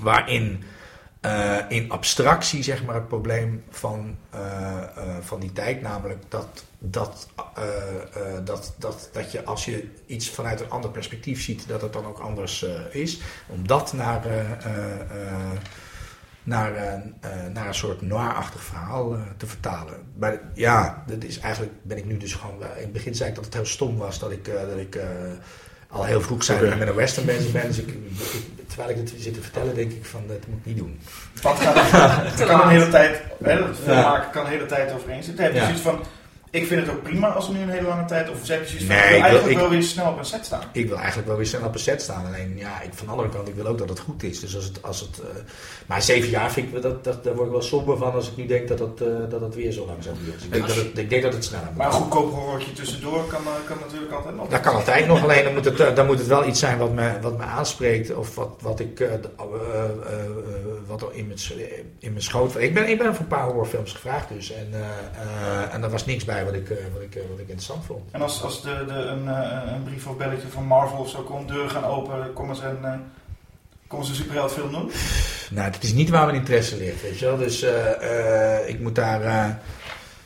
waarin 0.00 0.62
eh, 1.20 1.58
in 1.68 1.90
abstractie 1.90 2.62
zeg 2.62 2.84
maar 2.84 2.94
het 2.94 3.08
probleem 3.08 3.64
van, 3.70 4.16
eh, 4.30 4.82
eh, 4.82 5.16
van 5.20 5.40
die 5.40 5.52
tijd, 5.52 5.82
namelijk 5.82 6.22
dat, 6.28 6.64
dat, 6.78 7.28
dat, 8.44 8.74
dat, 8.78 9.08
dat 9.12 9.32
je 9.32 9.44
als 9.44 9.64
je 9.64 9.88
iets 10.06 10.30
vanuit 10.30 10.60
een 10.60 10.70
ander 10.70 10.90
perspectief 10.90 11.42
ziet, 11.42 11.68
dat 11.68 11.82
het 11.82 11.92
dan 11.92 12.06
ook 12.06 12.18
anders 12.18 12.64
is. 12.90 13.20
Om 13.46 13.66
dat 13.66 13.92
naar, 13.92 14.22
naar, 16.46 16.74
eh, 16.74 16.92
eh, 16.92 17.00
naar 17.52 17.66
een 17.66 17.74
soort 17.74 18.00
noir-achtig 18.02 18.62
verhaal 18.62 19.14
eh, 19.14 19.20
te 19.36 19.46
vertalen. 19.46 19.94
Maar 20.18 20.40
ja, 20.54 21.02
dat 21.06 21.24
is 21.24 21.38
eigenlijk 21.38 21.72
ben 21.82 21.96
ik 21.98 22.04
nu 22.04 22.16
dus 22.16 22.34
gewoon. 22.34 22.54
in 22.62 22.82
het 22.82 22.92
begin 22.92 23.14
zei 23.14 23.28
ik 23.28 23.34
dat 23.34 23.44
het 23.44 23.54
heel 23.54 23.64
stom 23.66 23.96
was 23.96 24.18
dat 24.18 24.30
ik, 24.30 24.48
eh, 24.48 24.54
dat 24.68 24.78
ik 24.78 24.94
eh, 24.94 25.06
al 25.88 26.04
heel 26.04 26.20
vroeg 26.20 26.44
zei 26.44 26.60
dat 26.60 26.72
ik 26.72 26.78
met 26.78 26.88
een 26.88 26.94
western 26.94 27.26
bezig 27.26 27.52
ben. 27.52 27.66
Dus 27.66 27.78
ik, 27.78 27.88
ik- 27.88 28.68
terwijl 28.68 28.90
ik 28.90 28.96
het 28.96 29.12
zit 29.16 29.34
te 29.34 29.42
vertellen, 29.42 29.74
denk 29.74 29.92
ik 29.92 30.04
van 30.04 30.20
dat 30.26 30.36
moet 30.48 30.58
ik 30.58 30.66
niet 30.66 30.76
doen. 30.76 31.00
Wat 31.42 31.58
gaat 31.60 31.74
het 32.38 32.46
kan 32.48 32.60
een 32.60 32.68
hele 32.68 32.88
tijd, 32.88 33.20
hè, 33.44 33.58
dat 33.58 33.76
Ja. 33.86 34.02
maken 34.02 34.30
kan 34.30 34.44
een 34.44 34.50
hele 34.50 34.66
tijd 34.66 34.92
overeen 34.92 35.22
zitten. 35.22 35.44
Heb 35.44 35.52
je 35.52 35.58
Ja. 35.58 35.64
zoiets 35.64 35.82
van, 35.82 36.00
Ik 36.56 36.66
vind 36.66 36.86
het 36.86 36.90
ook 36.96 37.02
prima 37.02 37.28
als 37.28 37.48
we 37.48 37.54
nu 37.54 37.60
een 37.60 37.68
hele 37.68 37.86
lange 37.88 38.04
tijd, 38.04 38.30
of 38.30 38.36
zeg 38.42 38.58
precies, 38.58 38.82
Nee, 38.86 38.98
ik 38.98 39.04
ik 39.04 39.10
wil 39.10 39.20
eigenlijk 39.20 39.50
ik- 39.52 39.58
wel 39.58 39.68
weer 39.68 39.82
snel 39.82 40.10
op 40.10 40.18
een 40.18 40.24
set 40.24 40.44
staan. 40.44 40.62
Ik 40.72 40.88
wil 40.88 40.96
eigenlijk 40.96 41.28
wel 41.28 41.36
weer 41.36 41.46
snel 41.46 41.64
op 41.64 41.74
een 41.74 41.80
set 41.80 42.02
staan. 42.02 42.26
Alleen 42.26 42.52
ja, 42.56 42.80
ik, 42.82 42.90
van 42.94 43.06
de 43.06 43.12
andere 43.12 43.28
kant, 43.28 43.48
ik 43.48 43.54
wil 43.54 43.66
ook 43.66 43.78
dat 43.78 43.88
het 43.88 43.98
goed 43.98 44.22
is. 44.22 44.40
Dus 44.40 44.54
als 44.54 44.64
het, 44.64 44.82
als 44.82 45.00
het, 45.00 45.20
eh, 45.20 45.26
maar 45.86 46.02
zeven 46.02 46.30
jaar 46.30 46.52
vind 46.52 46.74
ik, 46.74 46.82
dat, 46.82 47.04
dat, 47.04 47.24
daar 47.24 47.34
word 47.34 47.46
ik 47.46 47.52
wel 47.52 47.62
somber 47.62 47.96
van 47.96 48.12
als 48.12 48.28
ik 48.30 48.36
nu 48.36 48.46
denk 48.46 48.68
dat 48.68 48.78
het, 48.78 49.00
eh, 49.00 49.08
dat 49.28 49.40
het 49.40 49.54
weer 49.54 49.72
zo 49.72 49.86
lang 49.86 49.98
duren. 50.02 50.18
Dus 50.34 50.44
ik, 50.44 50.52
denk 50.52 50.66
dat 50.66 50.76
het, 50.76 50.98
ik 50.98 51.10
denk 51.10 51.22
dat 51.22 51.32
het 51.32 51.44
sneller 51.44 51.66
moet. 51.66 51.76
Maar 51.76 51.86
een 51.86 51.92
goedkoop 51.92 52.32
horrortje 52.32 52.72
tussendoor 52.72 53.26
kan, 53.26 53.40
eh, 53.40 53.52
kan 53.66 53.76
natuurlijk 53.86 54.12
altijd 54.12 54.36
nog. 54.36 54.48
Dat 54.48 54.60
kan 54.60 54.74
altijd 54.74 55.06
nog, 55.06 55.22
alleen 55.22 55.44
dan 55.44 55.54
moet 55.54 55.64
het, 55.64 55.96
dan 55.96 56.06
moet 56.06 56.18
het 56.18 56.26
wel 56.26 56.46
iets 56.46 56.60
zijn 56.60 56.78
wat 56.78 56.92
me, 56.92 57.10
wat 57.20 57.36
me 57.38 57.44
aanspreekt. 57.44 58.14
Of 58.14 58.34
wat, 58.34 58.50
wat 58.60 58.80
ik 58.80 59.00
eh, 59.00 59.10
wat 60.86 61.04
in 61.12 61.26
mijn, 61.26 61.38
in 61.98 62.10
mijn 62.12 62.22
schoot... 62.22 62.56
Ik 62.60 62.74
ben, 62.74 62.88
ik 62.88 62.98
ben 62.98 63.14
voor 63.14 63.20
een 63.24 63.26
paar 63.26 63.44
horrorfilms 63.44 63.92
gevraagd 63.92 64.28
dus. 64.28 64.52
En, 64.52 64.68
en 65.70 65.82
er 65.82 65.90
was 65.90 66.06
niks 66.06 66.24
bij 66.24 66.44
wat 66.46 66.54
ik, 66.54 66.70
eh, 66.70 66.76
wat 66.92 67.02
ik, 67.02 67.14
eh, 67.14 67.22
wat 67.30 67.38
ik 67.38 67.48
interessant 67.48 67.84
vond. 67.84 68.10
En 68.10 68.20
als, 68.22 68.42
als 68.42 68.62
de, 68.62 68.84
de, 68.86 68.92
een, 68.92 69.28
eh, 69.28 69.72
een 69.72 69.82
brief 69.82 70.06
of 70.06 70.16
belletje 70.16 70.48
van 70.48 70.64
Marvel 70.64 70.98
of 70.98 71.08
zo 71.08 71.22
komt, 71.22 71.48
deuren 71.48 71.70
gaan 71.70 71.84
open, 71.84 72.32
komen 72.32 72.56
ze 72.56 72.64
een, 72.66 73.02
komen 73.86 74.06
ze 74.06 74.10
een 74.12 74.16
superheldfilm 74.18 74.72
doen? 74.72 74.90
Nou, 75.50 75.70
het 75.70 75.82
is 75.82 75.92
niet 75.92 76.08
waar 76.10 76.24
mijn 76.26 76.38
interesse 76.38 76.76
ligt, 76.76 77.02
weet 77.02 77.18
je 77.18 77.24
wel. 77.26 77.36
Dus 77.36 77.62
ik 78.66 78.80
moet 78.80 78.94
daar... 78.94 79.22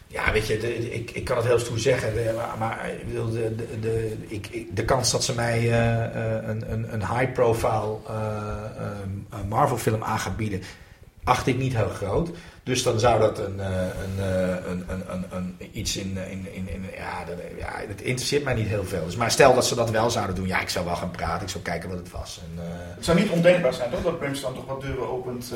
ja, 0.06 0.32
weet 0.32 0.47
je, 0.47 0.59
de- 0.59 0.90
ik, 0.94 1.10
ik 1.10 1.24
kan 1.24 1.36
het 1.36 1.47
heel 1.47 1.59
stoer 1.59 1.78
zeggen, 1.78 2.14
de- 2.14 2.38
maar, 2.59 2.90
ik 3.01 3.06
bedoel, 3.06 3.30
de, 3.30 3.55
de, 3.56 3.78
de, 3.80 4.16
ik, 4.28 4.47
ik- 4.47 4.76
de 4.76 4.84
kans 4.84 5.10
dat 5.10 5.24
ze 5.24 5.34
mij 5.34 5.72
een, 6.48 6.72
een, 6.72 6.92
een 6.92 7.06
high-profile 7.16 7.97
Marvel-film 9.48 10.02
aan 10.05 10.18
gaan 10.18 10.36
bieden, 10.36 10.62
acht 11.24 11.47
ik 11.47 11.59
niet 11.59 11.76
heel 11.76 11.88
groot. 11.88 12.30
Dus 12.62 12.82
dan 12.82 13.01
zou 13.01 13.20
dat 13.20 13.39
een, 13.39 13.61
eh, 13.61 13.89
eh, 13.89 14.57
een, 14.66 14.85
een, 14.89 15.03
een, 15.12 15.24
een, 15.31 15.57
iets 15.73 15.97
in, 15.97 16.16
in, 16.31 16.47
in, 16.53 16.69
in 16.69 16.85
ja, 16.95 17.24
dat, 17.24 17.37
ja, 17.59 17.73
het 17.89 18.01
interesseert 18.01 18.45
mij 18.45 18.55
niet 18.55 18.66
heel 18.66 18.85
veel. 18.85 19.05
Dus, 19.05 19.16
maar 19.16 19.31
stel 19.31 19.55
dat 19.55 19.66
ze 19.66 19.74
dat 19.74 19.91
wel 19.91 20.11
zouden 20.11 20.35
doen, 20.35 20.47
ja, 20.47 20.61
ik 20.61 20.69
zou 20.69 20.85
wel 20.85 20.97
gaan 20.97 21.11
praten, 21.11 21.43
ik 21.43 21.49
zou 21.49 21.65
kijken 21.65 21.89
wat 21.89 21.99
het 21.99 22.11
was. 22.11 22.41
En, 22.45 22.65
eh, 22.65 22.70
Het 22.95 23.05
zou 23.05 23.20
niet 23.20 23.31
ondenkbaar 23.31 23.74
zijn, 23.74 23.91
toch? 23.91 24.03
Dat 24.03 24.19
Brimstone 24.19 24.55
toch 24.55 24.66
wat 24.66 24.81
deuren 24.81 25.11
opent. 25.11 25.53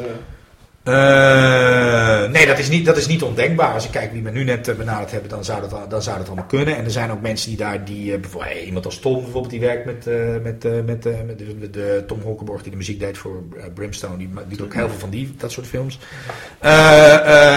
Eh, 0.85 2.31
nee, 2.31 2.47
dat 2.47 2.59
is, 2.59 2.69
niet, 2.69 2.87
dat 2.87 2.97
is 2.97 3.07
niet 3.07 3.23
ondenkbaar. 3.23 3.73
Als 3.73 3.85
ik 3.85 3.91
kijk 3.91 4.13
wie 4.13 4.23
we 4.23 4.31
nu 4.31 4.45
net 4.45 4.69
eh, 4.69 4.75
benaderd 4.75 5.11
hebben, 5.11 5.31
dan 5.31 5.45
zou, 5.45 5.61
dat, 5.69 5.91
dan 5.91 6.03
zou 6.03 6.19
dat 6.19 6.27
allemaal 6.27 6.45
kunnen. 6.45 6.77
En 6.77 6.85
er 6.85 6.91
zijn 6.91 7.11
ook 7.11 7.21
mensen 7.21 7.49
die 7.49 7.59
daar, 7.59 7.85
die, 7.85 8.13
eh, 8.15 8.21
bijvoorbeeld, 8.21 8.53
hey, 8.53 8.65
iemand 8.65 8.85
als 8.85 8.99
Tom 8.99 9.15
bijvoorbeeld, 9.15 9.51
die 9.51 9.61
werkt 9.61 9.85
met, 9.85 10.05
met, 10.43 10.85
met, 10.87 11.05
met 11.27 11.39
de, 11.39 11.71
de 11.71 12.05
Tom 12.07 12.21
Holkenborg, 12.21 12.63
die 12.63 12.71
de 12.71 12.77
muziek 12.77 13.01
deed 13.01 13.19
voor 13.19 13.43
Brimstone. 13.75 14.17
Die 14.17 14.29
doet 14.49 14.63
ook 14.63 14.75
heel 14.75 14.89
veel 14.89 14.99
van 14.99 15.11
die, 15.11 15.35
dat 15.39 15.53
soort 15.53 15.67
films. 15.67 15.99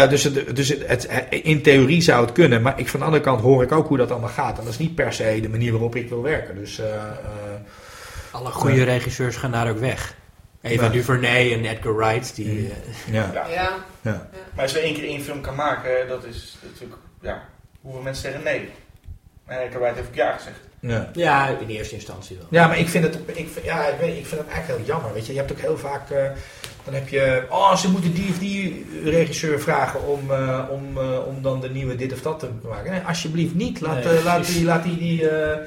Dus 0.09 0.23
het, 0.23 0.55
dus 0.55 0.67
het, 0.69 0.83
het- 0.87 1.07
in 1.29 1.61
theorie 1.61 2.01
zou 2.01 2.21
het 2.25 2.31
kunnen, 2.33 2.61
maar 2.61 2.79
ik, 2.79 2.87
van 2.87 2.99
de 2.99 3.05
andere 3.05 3.23
kant 3.23 3.41
hoor 3.41 3.63
ik 3.63 3.71
ook 3.71 3.87
hoe 3.87 3.97
dat 3.97 4.11
allemaal 4.11 4.29
gaat. 4.29 4.57
En 4.57 4.63
dat 4.63 4.73
is 4.73 4.79
niet 4.79 4.95
per 4.95 5.13
se 5.13 5.39
de 5.41 5.49
manier 5.49 5.71
waarop 5.71 5.95
ik 5.95 6.09
wil 6.09 6.21
werken. 6.21 6.55
Dus, 6.55 6.81
Alle 8.31 8.49
goede 8.49 8.83
regisseurs 8.83 9.35
gaan 9.35 9.51
daar 9.51 9.69
ook 9.69 9.79
weg. 9.79 10.15
Eva 10.68 10.84
Ja. 10.85 10.89
DuVernay 10.91 11.53
en 11.53 11.65
Edgar 11.65 11.95
Wright, 11.95 12.35
die... 12.35 12.48
Mm. 12.48 12.65
eh, 12.65 13.14
ja. 13.14 13.31
Ja. 13.34 13.48
Ja. 13.48 13.72
Ja. 14.02 14.30
Maar 14.53 14.64
als 14.64 14.72
je 14.72 14.80
één 14.80 14.94
keer 14.94 15.03
één 15.03 15.22
film 15.22 15.41
kan 15.41 15.56
maken, 15.56 16.07
dat 16.07 16.26
is 16.26 16.57
natuurlijk, 16.64 17.02
ja, 17.22 17.44
hoeveel 17.81 18.02
mensen 18.02 18.23
zeggen 18.23 18.44
nee. 18.44 18.69
En 19.45 19.60
Edgar 19.60 19.80
Wright 19.80 19.95
heeft 19.95 20.07
ook 20.07 20.15
ja 20.15 20.31
gezegd. 20.31 20.60
Ja. 20.80 21.10
ja, 21.14 21.48
in 21.48 21.68
eerste 21.68 21.95
instantie 21.95 22.38
wel. 22.38 22.45
Ja, 22.49 22.68
maar 22.68 22.80
ik 22.80 22.88
vind 22.88 23.03
het, 23.03 23.19
ik, 23.26 23.48
ja, 23.64 23.85
ik, 23.85 23.99
weet, 23.99 24.18
ik 24.18 24.26
vind 24.26 24.41
het 24.41 24.49
eigenlijk 24.49 24.80
heel 24.80 24.94
jammer. 24.94 25.14
Weet 25.14 25.26
je, 25.26 25.34
je 25.34 25.39
hebt 25.39 25.52
ook 25.52 25.60
heel 25.60 25.77
vaak, 25.77 26.10
eh, 26.10 26.30
dan 26.84 26.94
heb 26.94 27.07
je, 27.10 27.44
oh, 27.49 27.76
ze 27.76 27.91
moeten 27.91 28.14
die 28.14 28.30
of 28.30 28.39
die 28.39 28.85
regisseur 29.03 29.60
vragen 29.60 30.07
om, 30.07 30.31
eh, 30.31 30.65
om, 30.69 30.98
eh, 30.98 31.27
om 31.27 31.41
dan 31.41 31.61
de 31.61 31.69
nieuwe 31.69 31.95
dit 31.95 32.14
of 32.14 32.22
dat 32.22 32.39
te 32.39 32.49
maken. 32.64 32.91
Nee, 32.91 33.02
alsjeblieft 33.02 33.53
niet. 33.56 33.81
Laat, 33.81 34.03
Nee, 34.03 34.23
laat 34.23 34.45
die, 34.45 34.64
laat 34.64 34.84
die, 34.84 34.98
die 34.98 35.30
eh, 35.30 35.57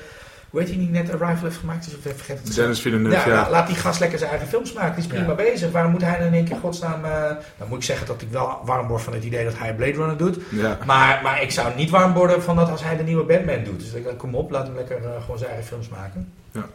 hoe 0.51 0.60
heet 0.60 0.68
die 0.68 0.78
die 0.78 0.89
net 0.89 1.10
Arrival 1.10 1.43
heeft 1.44 1.56
gemaakt? 1.56 1.86
Is 1.86 1.93
of 1.97 2.05
even 2.05 2.16
vergeten 2.16 2.44
het 2.44 2.55
Dennis 2.55 2.81
Villeneuve, 2.81 3.16
ja, 3.16 3.27
ja. 3.27 3.43
la- 3.43 3.51
laat 3.51 3.66
die 3.66 3.77
gast 3.77 4.01
lekker 4.01 4.18
zijn 4.18 4.31
eigen 4.31 4.48
films 4.48 4.72
maken. 4.72 4.94
Die 4.94 5.05
is 5.05 5.06
prima 5.10 5.28
Ja. 5.28 5.35
bezig. 5.35 5.70
Waarom 5.70 5.90
moet 5.90 6.02
hij 6.02 6.18
dan 6.18 6.27
in 6.27 6.35
één 6.35 6.44
keer 6.44 6.56
godsnaam... 6.56 7.05
eh 7.05 7.31
dan 7.59 7.68
moet 7.68 7.78
ik 7.78 7.85
zeggen 7.85 8.06
dat 8.06 8.22
ik 8.22 8.28
wel 8.31 8.60
warm 8.64 8.89
word 8.89 9.02
van 9.02 9.12
het 9.12 9.24
idee 9.24 9.44
dat 9.44 9.59
hij 9.59 9.74
Blade 9.74 9.93
Runner 9.93 10.16
doet. 10.16 10.39
Ja. 10.51 10.78
Maar, 10.86 11.20
maar 11.22 11.43
ik 11.43 11.51
zou 11.51 11.74
niet 11.77 11.90
warm 11.90 12.12
worden 12.12 12.43
van 12.43 12.56
dat 12.56 12.70
als 12.70 12.82
hij 12.85 12.97
de 12.97 13.02
nieuwe 13.02 13.24
Batman 13.24 13.64
doet. 13.64 13.81
Dus 13.81 13.93
ik, 13.93 14.06
kom 14.18 14.35
op, 14.35 14.51
laat 14.51 14.66
hem 14.66 14.77
lekker 14.77 14.97
eh, 15.05 15.20
gewoon 15.20 15.39
zijn 15.39 15.51
eigen 15.51 15.68
films 15.68 15.89
maken. 15.89 16.32
Ja. 16.52 16.66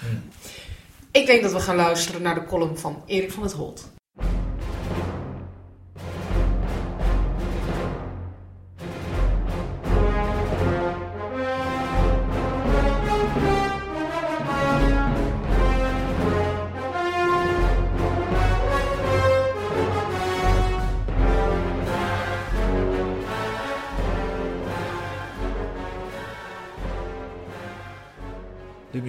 Hm. 0.00 0.06
Ik 1.10 1.26
denk 1.26 1.42
dat 1.42 1.52
we 1.52 1.60
gaan 1.60 1.76
luisteren 1.76 2.22
naar 2.22 2.34
de 2.34 2.44
column 2.44 2.78
van 2.78 3.02
Erik 3.06 3.32
van 3.32 3.42
het 3.42 3.52
Holt. 3.52 3.88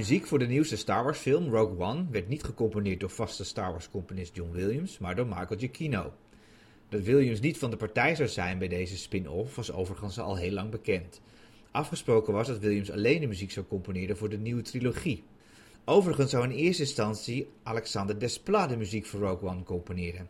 Muziek 0.08 0.28
voor 0.28 0.40
de 0.40 0.48
nieuwste 0.48 0.76
Star 0.76 1.04
Wars 1.04 1.20
film 1.20 1.50
Rogue 1.50 1.86
One 1.86 2.06
werd 2.12 2.28
niet 2.28 2.44
gecomponeerd 2.44 3.00
door 3.00 3.10
vaste 3.10 3.44
Star 3.44 3.72
Wars 3.72 3.90
componist 3.90 4.36
John 4.36 4.52
Williams, 4.52 4.98
maar 4.98 5.16
door 5.16 5.28
Michael 5.28 5.60
Giacchino. 5.60 6.14
Dat 6.90 7.02
Williams 7.02 7.40
niet 7.40 7.58
van 7.58 7.70
de 7.70 7.78
partij 7.78 8.16
zou 8.16 8.30
zijn 8.30 8.58
bij 8.58 8.68
deze 8.68 8.98
spin-off 8.98 9.56
was 9.56 9.72
overigens 9.72 10.20
al 10.20 10.36
heel 10.36 10.52
lang 10.52 10.70
bekend. 10.70 11.22
Afgesproken 11.72 12.34
was 12.34 12.48
dat 12.48 12.60
Williams 12.60 12.92
alleen 12.92 13.20
de 13.20 13.28
muziek 13.28 13.52
zou 13.52 13.66
componeren 13.66 14.18
voor 14.18 14.30
de 14.30 14.38
nieuwe 14.38 14.62
trilogie. 14.62 15.24
Overigens 15.86 16.32
zou 16.32 16.44
in 16.44 16.52
eerste 16.52 16.82
instantie 16.82 17.50
Alexander 17.64 18.20
Desplat 18.20 18.70
de 18.70 18.78
muziek 18.78 19.06
voor 19.06 19.20
Rogue 19.20 19.50
One 19.50 19.64
componeren. 19.64 20.30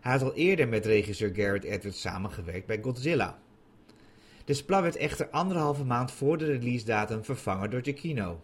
Hij 0.00 0.12
had 0.12 0.22
al 0.22 0.34
eerder 0.34 0.68
met 0.68 0.86
regisseur 0.86 1.34
Garrett 1.34 1.64
Edwards 1.64 2.00
samengewerkt 2.00 2.66
bij 2.66 2.82
Godzilla. 2.82 3.38
Desplat 4.44 4.82
werd 4.82 4.96
echter 4.96 5.28
anderhalve 5.28 5.84
maand 5.84 6.12
voor 6.12 6.38
de 6.38 6.44
release 6.46 6.84
datum 6.84 7.24
vervangen 7.24 7.70
door 7.70 7.82
Giacchino. 7.82 8.40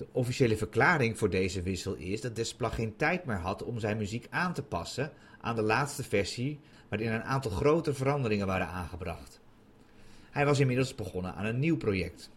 De 0.00 0.06
officiële 0.12 0.56
verklaring 0.56 1.18
voor 1.18 1.30
deze 1.30 1.62
wissel 1.62 1.94
is 1.94 2.20
dat 2.20 2.36
Desplat 2.36 2.72
geen 2.72 2.96
tijd 2.96 3.24
meer 3.24 3.36
had 3.36 3.62
om 3.62 3.78
zijn 3.78 3.96
muziek 3.96 4.26
aan 4.30 4.52
te 4.52 4.62
passen 4.62 5.12
aan 5.40 5.54
de 5.54 5.62
laatste 5.62 6.02
versie, 6.02 6.60
waarin 6.88 7.12
een 7.12 7.22
aantal 7.22 7.50
grote 7.50 7.94
veranderingen 7.94 8.46
waren 8.46 8.66
aangebracht. 8.66 9.40
Hij 10.30 10.46
was 10.46 10.60
inmiddels 10.60 10.94
begonnen 10.94 11.34
aan 11.34 11.44
een 11.44 11.58
nieuw 11.58 11.76
project. 11.76 12.30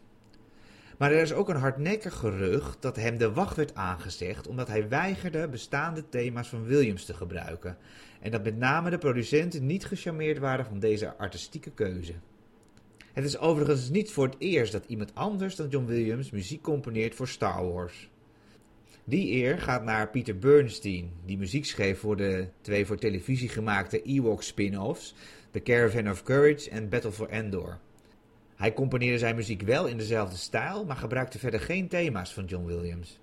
Maar 0.98 1.12
er 1.12 1.22
is 1.22 1.34
ook 1.34 1.50
een 1.50 1.56
hardnekkig 1.56 2.14
gerucht 2.14 2.82
dat 2.82 2.96
hem 2.96 3.18
de 3.18 3.32
wacht 3.32 3.56
werd 3.56 3.76
aangezegd 3.76 4.48
omdat 4.48 4.68
hij 4.68 4.90
weigerde 4.90 5.48
bestaande 5.48 6.10
thema's 6.10 6.48
van 6.48 6.64
Williams 6.64 7.06
te 7.06 7.14
gebruiken 7.14 7.78
en 8.22 8.32
dat 8.32 8.44
met 8.44 8.58
name 8.58 8.90
de 8.90 8.98
producenten 8.98 9.66
niet 9.66 9.86
gecharmeerd 9.86 10.38
waren 10.38 10.66
van 10.66 10.80
deze 10.80 11.18
artistieke 11.18 11.72
keuze. 11.72 12.14
Het 13.14 13.26
is 13.26 13.38
overigens 13.38 13.90
niet 13.90 14.12
voor 14.12 14.26
het 14.26 14.36
eerst 14.38 14.72
dat 14.72 14.86
iemand 14.88 15.16
anders 15.16 15.56
dan 15.56 15.68
John 15.70 15.86
Williams 15.86 16.32
muziek 16.32 16.62
componeert 16.62 17.16
voor 17.16 17.28
Star 17.28 17.72
Wars. 17.74 18.10
Die 19.04 19.32
eer 19.32 19.60
gaat 19.60 19.84
naar 19.84 20.10
Peter 20.10 20.38
Bernstein, 20.38 21.12
die 21.26 21.38
muziek 21.38 21.66
schreef 21.66 22.00
voor 22.00 22.18
de 22.18 22.48
twee 22.62 22.86
voor 22.86 22.98
televisie 22.98 23.50
gemaakte 23.50 24.02
Ewok 24.02 24.44
spin-offs, 24.44 25.16
The 25.52 25.62
Caravan 25.62 26.10
of 26.10 26.24
Courage 26.24 26.70
en 26.70 26.90
Battle 26.90 27.12
for 27.12 27.30
Endor. 27.30 27.80
Hij 28.56 28.74
componeerde 28.74 29.18
zijn 29.18 29.36
muziek 29.36 29.62
wel 29.62 29.88
in 29.88 29.98
dezelfde 29.98 30.38
stijl, 30.38 30.86
maar 30.86 30.96
gebruikte 30.96 31.40
verder 31.40 31.60
geen 31.60 31.88
thema's 31.88 32.34
van 32.34 32.46
John 32.46 32.66
Williams. 32.66 33.20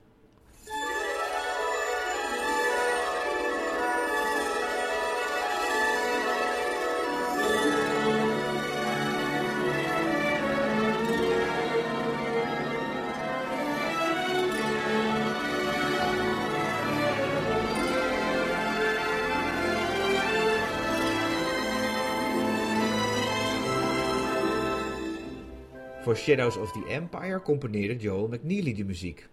Voor 26.11 26.19
Shadows 26.19 26.57
of 26.57 26.73
the 26.73 26.85
Empire 26.89 27.43
componeerde 27.43 27.97
Joel 27.97 28.29
McNeely 28.29 28.75
de 28.75 28.85
muziek. 28.85 29.29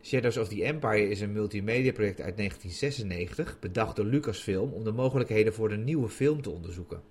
Shadows 0.00 0.36
of 0.36 0.48
the 0.48 0.64
Empire 0.64 1.08
is 1.08 1.20
een 1.20 1.32
multimedia-project 1.32 2.20
uit 2.20 2.36
1996, 2.36 3.58
bedacht 3.58 3.96
door 3.96 4.04
Lucasfilm 4.04 4.72
om 4.72 4.84
de 4.84 4.92
mogelijkheden 4.92 5.54
voor 5.54 5.70
een 5.70 5.84
nieuwe 5.84 6.08
film 6.08 6.42
te 6.42 6.50
onderzoeken. 6.50 7.02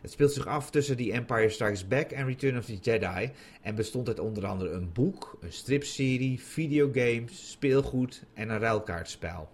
Het 0.00 0.10
speelt 0.10 0.32
zich 0.32 0.46
af 0.46 0.70
tussen 0.70 0.96
The 0.96 1.12
Empire 1.12 1.48
Strikes 1.48 1.88
Back 1.88 2.10
en 2.10 2.26
Return 2.26 2.58
of 2.58 2.64
the 2.64 2.76
Jedi 2.76 3.30
en 3.62 3.74
bestond 3.74 4.08
uit 4.08 4.18
onder 4.18 4.46
andere 4.46 4.70
een 4.70 4.92
boek, 4.92 5.38
een 5.40 5.52
stripserie, 5.52 6.40
videogames, 6.40 7.50
speelgoed 7.50 8.22
en 8.34 8.48
een 8.48 8.58
ruilkaartspel. 8.58 9.48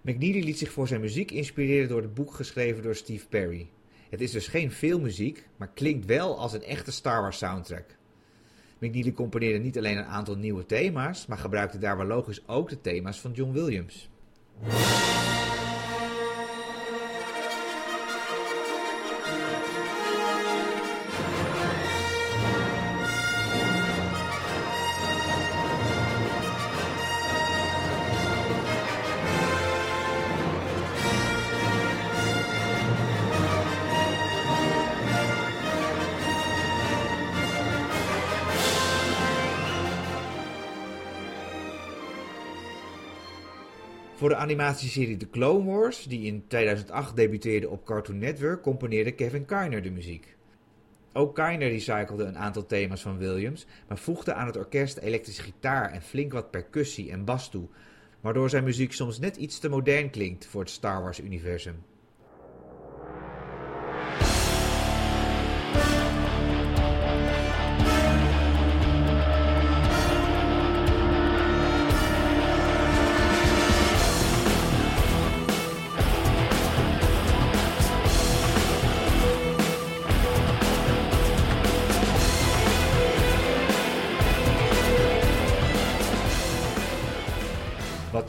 McNeely 0.00 0.44
liet 0.44 0.58
zich 0.58 0.72
voor 0.72 0.88
zijn 0.88 1.00
muziek 1.00 1.30
inspireren 1.30 1.88
door 1.88 2.02
het 2.02 2.14
boek 2.14 2.34
geschreven 2.34 2.82
door 2.82 2.94
Steve 2.94 3.26
Perry. 3.26 3.68
Het 4.14 4.22
is 4.22 4.30
dus 4.30 4.48
geen 4.48 4.72
filmmuziek, 4.72 5.46
maar 5.56 5.70
klinkt 5.74 6.06
wel 6.06 6.38
als 6.38 6.52
een 6.52 6.62
echte 6.62 6.92
Star 6.92 7.20
Wars 7.20 7.38
soundtrack. 7.38 7.84
McNeely 8.78 9.12
componeerde 9.12 9.58
niet 9.58 9.78
alleen 9.78 9.96
een 9.98 10.04
aantal 10.04 10.36
nieuwe 10.36 10.66
thema's, 10.66 11.26
maar 11.26 11.38
gebruikte 11.38 11.78
daar 11.78 11.96
wel 11.96 12.06
logisch 12.06 12.48
ook 12.48 12.68
de 12.68 12.80
thema's 12.80 13.20
van 13.20 13.32
John 13.32 13.52
Williams. 13.52 14.08
Animatieserie 44.44 45.16
The 45.16 45.30
Clone 45.30 45.64
Wars, 45.64 46.04
die 46.04 46.26
in 46.26 46.44
2008 46.46 47.16
debuteerde 47.16 47.68
op 47.68 47.84
Cartoon 47.84 48.18
Network, 48.18 48.62
componeerde 48.62 49.12
Kevin 49.12 49.44
Kiner 49.44 49.82
de 49.82 49.90
muziek. 49.90 50.36
Ook 51.12 51.34
Kiner 51.34 51.68
recyclede 51.68 52.24
een 52.24 52.38
aantal 52.38 52.66
thema's 52.66 53.02
van 53.02 53.18
Williams, 53.18 53.66
maar 53.88 53.98
voegde 53.98 54.34
aan 54.34 54.46
het 54.46 54.56
orkest 54.56 54.96
elektrische 54.98 55.42
gitaar 55.42 55.90
en 55.90 56.02
flink 56.02 56.32
wat 56.32 56.50
percussie 56.50 57.10
en 57.10 57.24
bas 57.24 57.50
toe, 57.50 57.68
waardoor 58.20 58.50
zijn 58.50 58.64
muziek 58.64 58.92
soms 58.92 59.18
net 59.18 59.36
iets 59.36 59.58
te 59.58 59.68
modern 59.68 60.10
klinkt 60.10 60.46
voor 60.46 60.60
het 60.60 60.70
Star 60.70 61.02
Wars-universum. 61.02 61.82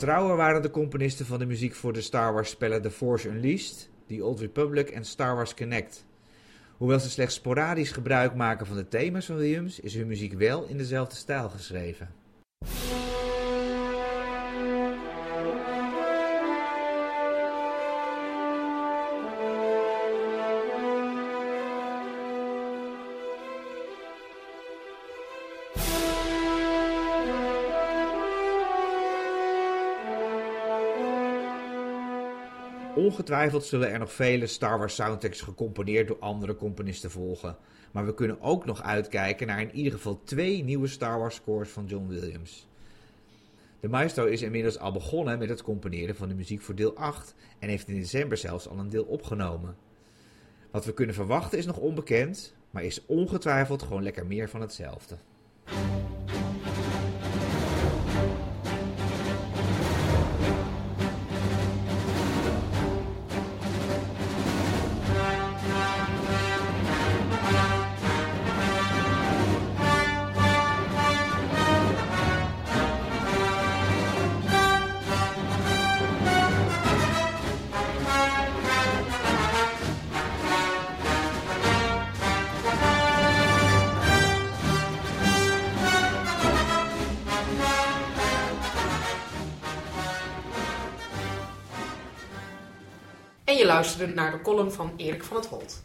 Trouwer 0.06 0.36
waren 0.36 0.61
de 0.61 0.72
componisten 0.72 1.26
van 1.26 1.40
de 1.40 1.45
muziek 1.45 1.73
voor 1.73 1.94
de 1.94 2.02
Star 2.02 2.34
Wars 2.34 2.49
spellen 2.49 2.82
The 2.82 2.91
Force 2.91 3.30
Unleashed, 3.30 3.90
The 4.07 4.26
Old 4.26 4.40
Republic 4.40 4.90
en 4.90 5.06
Star 5.06 5.36
Wars 5.36 5.53
Connect. 5.53 6.06
Hoewel 6.77 6.99
ze 6.99 7.10
slechts 7.10 7.36
sporadisch 7.36 7.91
gebruik 7.91 8.36
maken 8.36 8.65
van 8.65 8.76
de 8.76 8.88
thema's 8.88 9.26
van 9.26 9.36
Williams, 9.36 9.80
is 9.80 9.95
hun 9.95 10.07
muziek 10.07 10.34
wel 10.34 10.64
in 10.64 10.77
dezelfde 10.77 11.15
stijl 11.15 11.49
geschreven. 11.49 12.10
Ongetwijfeld 33.06 33.65
zullen 33.65 33.91
er 33.91 33.99
nog 33.99 34.14
vele 34.14 34.48
Star 34.48 34.77
Wars 34.77 34.95
soundtracks 34.95 35.41
gecomponeerd 35.41 36.07
door 36.07 36.19
andere 36.19 36.56
componisten 36.56 37.11
volgen. 37.11 37.57
Maar 37.91 38.06
we 38.06 38.14
kunnen 38.14 38.41
ook 38.41 38.65
nog 38.65 38.84
uitkijken 38.84 39.48
naar 39.48 39.61
in 39.61 39.76
ieder 39.76 39.91
geval 39.91 40.22
twee 40.23 40.64
nieuwe 40.64 40.88
Star 40.88 41.19
Wars 41.19 41.36
scores 41.36 41.69
van 41.69 41.86
John 41.86 42.07
Williams. 42.07 42.68
De 43.80 43.88
maestro 43.88 44.26
is 44.26 44.41
inmiddels 44.41 44.80
al 44.80 44.91
begonnen 44.91 45.40
met 45.40 45.49
het 45.49 45.61
componeren 45.61 46.15
van 46.15 46.27
de 46.27 46.36
muziek 46.36 46.61
voor 46.61 46.76
deel 46.76 46.95
8 46.95 47.36
en 47.60 47.69
heeft 47.69 47.88
in 47.88 47.95
december 47.95 48.38
zelfs 48.38 48.68
al 48.68 48.77
een 48.77 48.90
deel 48.90 49.03
opgenomen. 49.03 49.76
Wat 50.72 50.86
we 50.86 50.94
kunnen 50.94 51.15
verwachten 51.15 51.57
is 51.57 51.65
nog 51.65 51.77
onbekend, 51.77 52.53
maar 52.72 52.84
is 52.84 53.06
ongetwijfeld 53.06 53.84
gewoon 53.84 54.03
lekker 54.03 54.26
meer 54.26 54.49
van 54.49 54.61
hetzelfde. 54.61 55.15
Luisterde 93.86 94.14
naar 94.14 94.32
de 94.32 94.41
column 94.41 94.72
van 94.72 94.94
Erik 94.98 95.24
van 95.24 95.38
het 95.38 95.45
Holt. 95.45 95.84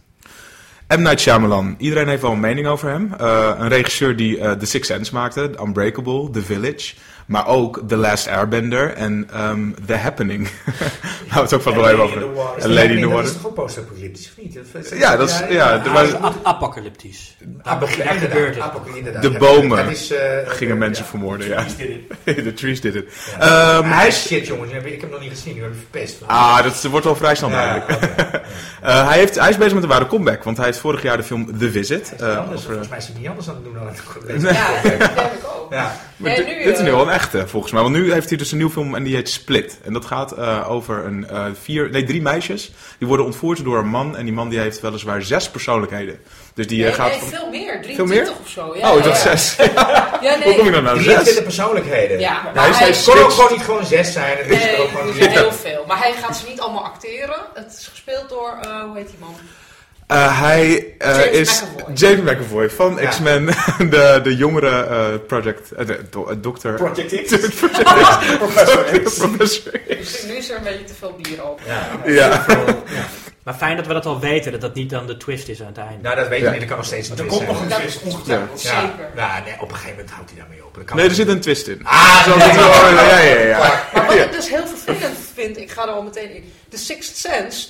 M. 0.89 1.02
Night 1.02 1.20
Shyamalan. 1.20 1.74
Iedereen 1.78 2.09
heeft 2.09 2.22
wel 2.22 2.32
een 2.32 2.40
mening 2.40 2.66
over 2.66 2.89
hem. 2.89 3.14
Uh, 3.20 3.51
een 3.59 3.68
regisseur 3.68 4.16
die 4.16 4.36
uh, 4.36 4.52
The 4.52 4.66
Sixth 4.66 4.93
Sense 4.93 5.14
maakte, 5.14 5.51
Unbreakable, 5.60 6.31
The 6.31 6.43
Village. 6.43 6.94
Maar 7.31 7.47
ook 7.47 7.81
The 7.89 7.97
Last 7.97 8.28
Airbender 8.28 8.93
en 8.94 9.28
um, 9.36 9.74
The 9.86 9.94
Happening. 9.94 10.48
We 11.31 11.40
het 11.40 11.52
ook 11.52 11.62
van 11.62 11.74
wel 11.74 11.89
even 11.89 12.02
over. 12.02 12.24
En 12.59 12.73
Lady 12.73 12.93
in 12.93 13.01
the 13.01 13.09
Water. 13.09 13.23
Dat 13.23 13.31
is 13.31 13.32
toch 13.32 13.47
ook 13.47 13.55
post-apocalyptisch, 13.55 14.32
of 14.36 14.43
niet? 14.43 14.59
Ja, 14.98 15.16
dat 15.16 15.28
is... 15.28 15.39
Ja, 15.39 15.47
ja, 15.48 15.82
ja, 15.85 15.93
was... 15.93 16.09
apocalyptisch. 16.43 17.36
De 19.20 19.36
bomen 19.39 19.90
is, 19.90 20.12
uh, 20.12 20.19
gingen 20.44 20.78
mensen 20.78 21.05
vermoorden, 21.05 21.48
ja. 21.48 21.65
The 22.24 22.52
trees 22.61 22.81
did 22.81 22.94
it. 22.94 23.05
Ja. 23.39 23.77
Um, 23.77 23.90
hij 23.90 24.07
is 24.07 24.27
shit, 24.27 24.47
jongens. 24.47 24.73
Ik 24.73 24.90
heb 24.90 25.01
hem 25.01 25.11
nog 25.11 25.20
niet 25.20 25.31
gezien. 25.31 25.55
Nu 25.55 25.62
heb 25.62 25.73
ik 25.73 25.78
verpest. 25.78 26.19
Ah, 26.27 26.62
dat 26.62 26.82
wordt 26.82 27.05
wel 27.05 27.16
vrij 27.16 27.35
snel 27.35 27.51
duidelijk. 27.51 27.90
uh, 27.90 27.98
hij, 29.09 29.19
heeft, 29.19 29.39
hij 29.39 29.51
is 29.51 29.57
bezig 29.57 29.74
met 29.74 29.82
een 29.82 29.89
ware 29.89 30.07
comeback, 30.07 30.44
want 30.44 30.57
hij 30.57 30.66
heeft 30.66 30.78
vorig 30.78 31.02
jaar 31.02 31.16
de 31.16 31.23
film 31.23 31.59
The 31.59 31.70
Visit. 31.70 32.15
Uh, 32.20 32.39
anders, 32.39 32.61
over, 32.61 32.61
volgens 32.61 32.89
mij 32.89 32.98
is 32.98 33.07
hij 33.07 33.15
niet 33.19 33.28
anders 33.28 33.48
aan 33.48 33.55
het 33.55 33.65
doen 33.65 33.74
dan 33.74 33.86
het. 33.86 34.02
Ja, 34.57 34.73
dat 34.73 34.82
denk 34.82 35.02
ik 35.02 35.19
ook. 35.57 35.73
Ja. 35.73 35.97
Dit 36.65 36.78
is 36.78 36.81
nu 36.81 36.90
wel 36.90 37.02
een 37.02 37.09
echte, 37.20 37.48
volgens 37.48 37.72
mij. 37.72 37.82
Want 37.82 37.94
nu 37.94 38.12
heeft 38.12 38.28
hij 38.28 38.38
dus 38.38 38.51
een 38.51 38.56
nieuwe 38.56 38.72
film 38.72 38.94
en 38.94 39.02
die 39.02 39.14
heet 39.14 39.28
Split. 39.28 39.78
En 39.84 39.92
dat 39.92 40.05
gaat 40.05 40.38
uh, 40.38 40.70
over 40.70 41.05
een, 41.05 41.26
uh, 41.32 41.44
vier, 41.62 41.90
nee, 41.90 42.05
drie 42.05 42.22
meisjes. 42.22 42.72
Die 42.98 43.09
worden 43.09 43.26
ontvoerd 43.26 43.64
door 43.64 43.78
een 43.78 43.88
man. 43.88 44.16
En 44.16 44.24
die 44.24 44.34
man 44.34 44.48
die 44.48 44.59
heeft 44.59 44.80
weliswaar 44.80 45.22
zes 45.22 45.51
persoonlijkheden. 45.51 46.20
Dus 46.55 46.66
die 46.66 46.82
nee, 46.82 46.92
gaat... 46.92 47.10
Nee, 47.10 47.20
veel 47.20 47.51
meer. 47.51 47.82
23 47.82 48.38
of 48.38 48.48
zo. 48.48 48.76
Ja, 48.76 48.92
oh, 48.92 48.98
ik 48.98 49.05
dacht 49.05 49.22
ja. 49.22 49.36
zes. 49.36 49.56
ja, 50.26 50.36
nee. 50.36 50.42
Hoe 50.42 50.55
kom 50.55 50.64
je 50.64 50.70
dan 50.70 50.82
nou 50.82 50.97
zes? 50.97 51.05
23 51.05 51.44
persoonlijkheden. 51.44 52.18
Ja, 52.18 52.42
maar 52.42 52.55
nou, 52.55 52.72
hij, 52.72 52.86
hij 52.86 53.02
kon 53.05 53.18
ook 53.18 53.30
gewoon 53.30 53.52
niet 53.52 53.62
gewoon 53.62 53.86
zes 53.86 54.12
zijn. 54.12 54.48
Nee, 54.48 54.59
is 54.59 54.78
ook 54.78 54.88
gewoon 54.88 55.12
heel 55.14 55.52
veel. 55.52 55.84
Maar 55.86 55.98
hij 55.98 56.12
gaat 56.12 56.36
ze 56.36 56.48
niet 56.48 56.60
allemaal 56.60 56.84
acteren. 56.84 57.36
Het 57.55 57.76
is 57.78 57.86
gespeeld 57.86 58.28
door, 58.28 58.59
uh, 58.64 58.82
hoe 58.82 58.97
heet 58.97 59.09
die 59.09 59.18
man? 59.18 59.34
Uh, 60.10 60.40
hij 60.40 60.94
uh, 60.98 61.16
James 61.16 61.26
is 61.30 61.62
McAvoy. 61.62 61.94
James 61.94 62.20
McAvoy 62.32 62.70
van 62.70 62.96
Ja. 63.00 63.08
X-Men, 63.08 63.46
de, 63.90 64.20
de 64.22 64.36
jongere 64.36 64.86
uh, 64.90 65.26
project, 65.26 65.72
uh, 65.78 65.86
de, 65.86 65.98
do, 66.10 66.40
dokter. 66.40 66.74
Project 66.74 67.22
X. 67.22 67.28
Project 67.60 67.82
X. 67.82 68.26
Professor 68.38 68.84
X. 69.02 69.18
Professor 69.18 69.72
X. 70.02 70.22
Nu 70.22 70.32
is 70.34 70.50
er 70.50 70.56
een 70.56 70.62
beetje 70.62 70.84
te 70.84 70.94
veel 70.98 71.16
bier 71.22 71.44
op. 71.44 71.60
Ja. 71.66 72.00
Ja. 72.12 72.44
Maar 73.44 73.54
fijn 73.54 73.76
dat 73.76 73.86
we 73.86 73.92
dat 73.92 74.06
al 74.06 74.20
weten, 74.20 74.52
dat 74.52 74.60
dat 74.60 74.74
niet 74.74 74.90
dan 74.90 75.06
de 75.06 75.16
twist 75.16 75.48
is 75.48 75.60
aan 75.60 75.66
het 75.66 75.78
einde. 75.78 76.02
Nou, 76.02 76.16
dat 76.16 76.28
weet 76.28 76.38
je 76.38 76.44
Ja. 76.44 76.50
niet. 76.50 76.60
Er 76.60 76.66
kan 76.68 76.76
nog 76.76 76.86
steeds 76.86 77.08
een 77.08 77.16
Er 77.18 77.24
twist 77.26 77.36
komt 77.36 77.48
nog 77.48 77.60
een 77.62 77.68
twist, 77.68 78.02
ongetwijfeld. 78.02 78.62
Ja. 78.62 78.80
Zeker. 78.80 79.10
Ja, 79.16 79.42
nee, 79.44 79.54
op 79.60 79.68
een 79.68 79.74
gegeven 79.74 79.90
moment 79.96 80.10
houdt 80.10 80.30
hij 80.30 80.38
daarmee 80.38 80.64
op. 80.64 80.76
Nee, 80.76 80.86
er 81.02 81.02
niet. 81.08 81.16
zit 81.16 81.28
een 81.28 81.40
twist 81.40 81.66
in. 81.68 81.80
Ah, 81.84 82.22
Zo, 82.24 82.36
nee, 82.36 82.48
ja, 82.48 83.18
ja, 83.18 83.40
ja. 83.40 83.58
Maar 83.92 84.06
wat 84.06 84.14
ik 84.14 84.32
dus 84.32 84.48
heel 84.48 84.66
vervelend 84.66 85.16
vind, 85.34 85.56
ik 85.56 85.70
ga 85.70 85.82
er 85.82 85.88
al 85.88 86.02
meteen 86.02 86.34
in. 86.34 86.52
The 86.68 86.76
Sixth 86.78 87.16
Sense, 87.16 87.68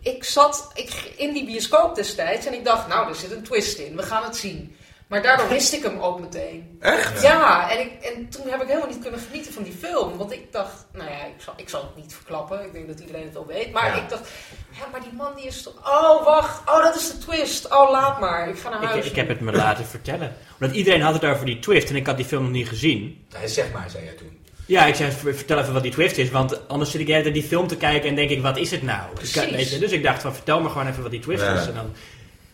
ik 0.00 0.24
zat 0.24 0.70
ik, 0.74 1.12
in 1.16 1.32
die 1.32 1.44
bioscoop 1.44 1.94
destijds 1.94 2.46
en 2.46 2.52
ik 2.54 2.64
dacht, 2.64 2.88
nou, 2.88 3.08
er 3.08 3.14
zit 3.14 3.30
een 3.30 3.42
twist 3.42 3.78
in, 3.78 3.96
we 3.96 4.02
gaan 4.02 4.22
het 4.24 4.36
zien. 4.36 4.76
Maar 5.12 5.22
daardoor 5.22 5.48
wist 5.48 5.72
ik 5.72 5.82
hem 5.82 5.98
ook 5.98 6.20
meteen. 6.20 6.76
Echt? 6.80 7.22
Ja, 7.22 7.70
en, 7.70 7.80
ik, 7.80 7.92
en 8.02 8.28
toen 8.28 8.48
heb 8.48 8.60
ik 8.62 8.68
helemaal 8.68 8.88
niet 8.88 8.98
kunnen 9.02 9.20
genieten 9.20 9.52
van 9.52 9.62
die 9.62 9.72
film. 9.72 10.16
Want 10.16 10.32
ik 10.32 10.52
dacht, 10.52 10.86
nou 10.92 11.10
ja, 11.10 11.16
ik 11.24 11.34
zal, 11.44 11.54
ik 11.56 11.68
zal 11.68 11.80
het 11.80 11.96
niet 12.02 12.14
verklappen. 12.14 12.64
Ik 12.64 12.72
denk 12.72 12.86
dat 12.86 13.00
iedereen 13.00 13.24
het 13.26 13.36
al 13.36 13.46
weet. 13.46 13.72
Maar 13.72 13.86
Ja. 13.96 14.02
ik 14.02 14.08
dacht, 14.08 14.28
ja, 14.70 14.84
maar 14.92 15.00
die 15.00 15.12
man 15.12 15.32
die 15.36 15.46
is 15.46 15.62
toch... 15.62 15.74
Oh, 15.88 16.24
wacht. 16.24 16.68
Oh, 16.70 16.82
dat 16.84 16.96
is 16.96 17.10
de 17.12 17.18
twist. 17.18 17.72
Oh, 17.72 17.90
laat 17.90 18.20
maar. 18.20 18.48
Ik 18.48 18.58
ga 18.58 18.68
naar 18.68 18.82
huis. 18.84 19.04
Ik, 19.04 19.10
ik 19.10 19.16
heb 19.16 19.28
het 19.28 19.40
me 19.40 19.52
laten 19.52 19.84
vertellen. 19.86 20.36
Omdat 20.60 20.76
iedereen 20.76 21.00
had 21.02 21.14
het 21.14 21.24
over 21.24 21.46
die 21.46 21.58
twist 21.58 21.88
en 21.90 21.96
ik 21.96 22.06
had 22.06 22.16
die 22.16 22.26
film 22.26 22.42
nog 22.42 22.52
niet 22.52 22.68
gezien. 22.68 23.24
Nee, 23.38 23.48
zeg 23.48 23.72
maar, 23.72 23.90
zei 23.90 24.04
jij 24.04 24.14
toen. 24.14 24.40
Ja, 24.66 24.86
ik 24.86 24.94
zei, 24.94 25.10
ver- 25.12 25.34
vertel 25.34 25.58
even 25.58 25.72
wat 25.72 25.82
die 25.82 25.92
twist 25.92 26.16
is, 26.18 26.30
want 26.30 26.68
anders 26.68 26.90
zit 26.90 27.00
ik 27.00 27.06
de 27.06 27.12
hele 27.12 27.24
tijd 27.24 27.34
die 27.34 27.44
film 27.44 27.66
te 27.66 27.76
kijken 27.76 28.08
en 28.08 28.14
denk 28.14 28.30
ik, 28.30 28.42
wat 28.42 28.56
is 28.56 28.70
het 28.70 28.82
nou? 28.82 29.00
Dus, 29.20 29.28
ik- 29.28 29.32
Precies. 29.42 29.56
weet 29.56 29.70
je, 29.70 29.78
dus 29.78 29.90
ik 29.92 30.02
dacht 30.02 30.22
van, 30.22 30.34
vertel 30.34 30.60
me 30.60 30.68
gewoon 30.68 30.86
even 30.86 31.02
wat 31.02 31.10
die 31.10 31.20
twist 31.20 31.42
Ja. 31.42 31.54
is. 31.54 31.66
En 31.66 31.74
dan, 31.74 31.92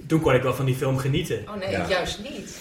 toen 0.06 0.20
kon 0.20 0.34
ik 0.34 0.42
wel 0.42 0.54
van 0.54 0.64
die 0.64 0.74
film 0.76 0.98
genieten. 0.98 1.44
Oh 1.48 1.54
nee, 1.54 1.70
Ja. 1.70 1.84
juist 1.88 2.18
niet. 2.30 2.56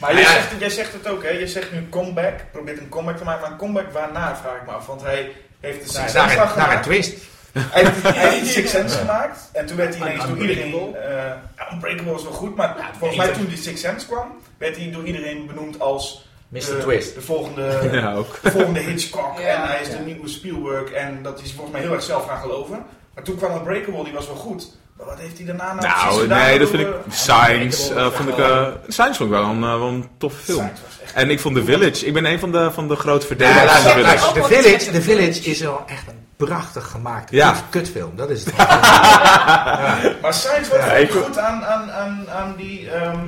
Maar 0.00 0.12
jij, 0.12 0.22
Ja. 0.22 0.28
zegt, 0.32 0.50
jij 0.58 0.70
zegt 0.70 0.92
het 0.92 1.08
ook, 1.08 1.22
hè? 1.22 1.28
Je 1.30 1.46
zegt 1.46 1.72
nu 1.72 1.88
comeback, 1.88 2.34
probeert 2.52 2.78
een 2.78 2.88
comeback 2.88 3.16
te 3.16 3.24
maken, 3.24 3.40
maar 3.42 3.50
een 3.50 3.56
comeback 3.56 3.92
waarna 3.92 4.36
vraag 4.36 4.56
ik 4.56 4.66
me 4.66 4.72
af. 4.72 4.86
Want 4.86 5.02
hij 5.02 5.32
heeft 5.60 5.78
de 5.82 5.84
Six 5.88 5.96
Naar, 5.98 6.08
Sense 6.08 6.28
een, 6.30 6.36
naar 6.36 6.46
een 6.46 6.52
gemaakt. 6.62 6.82
twist. 6.82 7.16
Hij 7.52 7.84
heeft, 7.84 8.02
hij 8.02 8.28
heeft 8.28 8.46
Six 8.50 8.70
Sense 8.76 8.98
gemaakt 8.98 9.48
en 9.52 9.66
toen 9.66 9.76
werd 9.76 9.98
hij 9.98 10.08
ineens 10.12 10.26
door 10.28 10.38
iedereen... 10.38 10.94
eh 10.96 11.10
ja, 11.56 11.72
Unbreakable 11.72 12.14
is 12.14 12.22
wel 12.22 12.32
goed, 12.32 12.56
maar 12.56 12.90
volgens 12.98 13.18
mij 13.18 13.28
toen 13.32 13.46
die 13.46 13.56
Six 13.56 13.80
Sense 13.80 14.06
kwam, 14.06 14.26
werd 14.58 14.76
hij 14.76 14.90
door 14.90 15.04
iedereen 15.04 15.46
benoemd 15.46 15.80
als 15.80 16.28
Mr. 16.48 16.58
de, 16.60 16.78
Twist. 16.80 17.14
de 17.14 17.20
volgende, 17.20 17.78
Ja, 17.92 18.14
ook. 18.14 18.38
de 18.42 18.50
volgende 18.50 18.80
Hitchcock 18.80 19.38
Ja. 19.38 19.46
en 19.62 19.68
hij 19.68 19.80
is 19.80 19.90
de 19.90 19.98
nieuwe 19.98 20.28
Spielberg 20.28 20.90
en 20.92 21.22
dat 21.22 21.40
is 21.42 21.52
volgens 21.52 21.72
mij 21.72 21.80
heel 21.80 21.92
erg 21.92 22.02
zelf 22.02 22.26
gaan 22.26 22.40
geloven. 22.40 22.84
Maar 23.14 23.24
toen 23.24 23.36
kwam 23.36 23.56
Unbreakable, 23.56 24.04
die 24.04 24.12
was 24.12 24.26
wel 24.26 24.36
goed. 24.36 24.76
Wat 25.06 25.18
heeft 25.18 25.36
hij 25.36 25.46
daarna 25.46 25.74
nou 25.74 25.86
Nou, 25.86 26.20
gedaan? 26.20 26.38
nee, 26.38 26.58
dat 26.58 26.68
vind 26.68 26.82
ik... 26.82 26.88
eh, 26.88 26.94
Science 27.10 27.94
eh, 27.94 28.06
vond 28.10 28.28
ik... 28.28 28.38
eh 28.38 28.66
Science 28.88 29.14
vond 29.18 29.30
ik 29.30 29.36
wel 29.38 29.44
een, 29.44 29.62
eh, 29.62 29.78
wel 29.78 29.88
een 29.88 30.08
toffe 30.18 30.42
film. 30.42 30.58
Science 30.58 30.82
was 30.82 30.98
echt- 31.04 31.12
En 31.14 31.30
ik 31.30 31.40
vond 31.40 31.54
The 31.56 31.64
Village... 31.64 32.06
Ik 32.06 32.12
ben 32.12 32.24
een 32.24 32.38
van 32.38 32.52
de, 32.52 32.70
van 32.72 32.88
de 32.88 32.96
grote 32.96 33.26
verdedigers 33.26 33.72
van 33.72 33.82
The 33.82 33.88
Village. 33.98 34.32
The 34.32 34.42
Village, 34.44 34.90
The 34.90 35.02
Village 35.02 35.40
is 35.50 35.60
wel 35.60 35.84
echt 35.86 36.06
een 36.08 36.26
prachtig 36.36 36.90
gemaakte 36.90 37.36
Ja. 37.36 37.50
kut- 37.52 37.62
kutfilm. 37.70 38.12
Dat 38.16 38.30
is 38.30 38.44
het. 38.44 38.56
Maar 40.22 40.34
Science 40.34 40.70
was 40.70 40.78
Ja, 40.86 41.06
goed 41.06 41.38
aan, 41.38 41.64
aan, 41.64 41.90
aan, 41.92 42.24
aan 42.30 42.54
die 42.56 42.90
ehm 42.90 43.18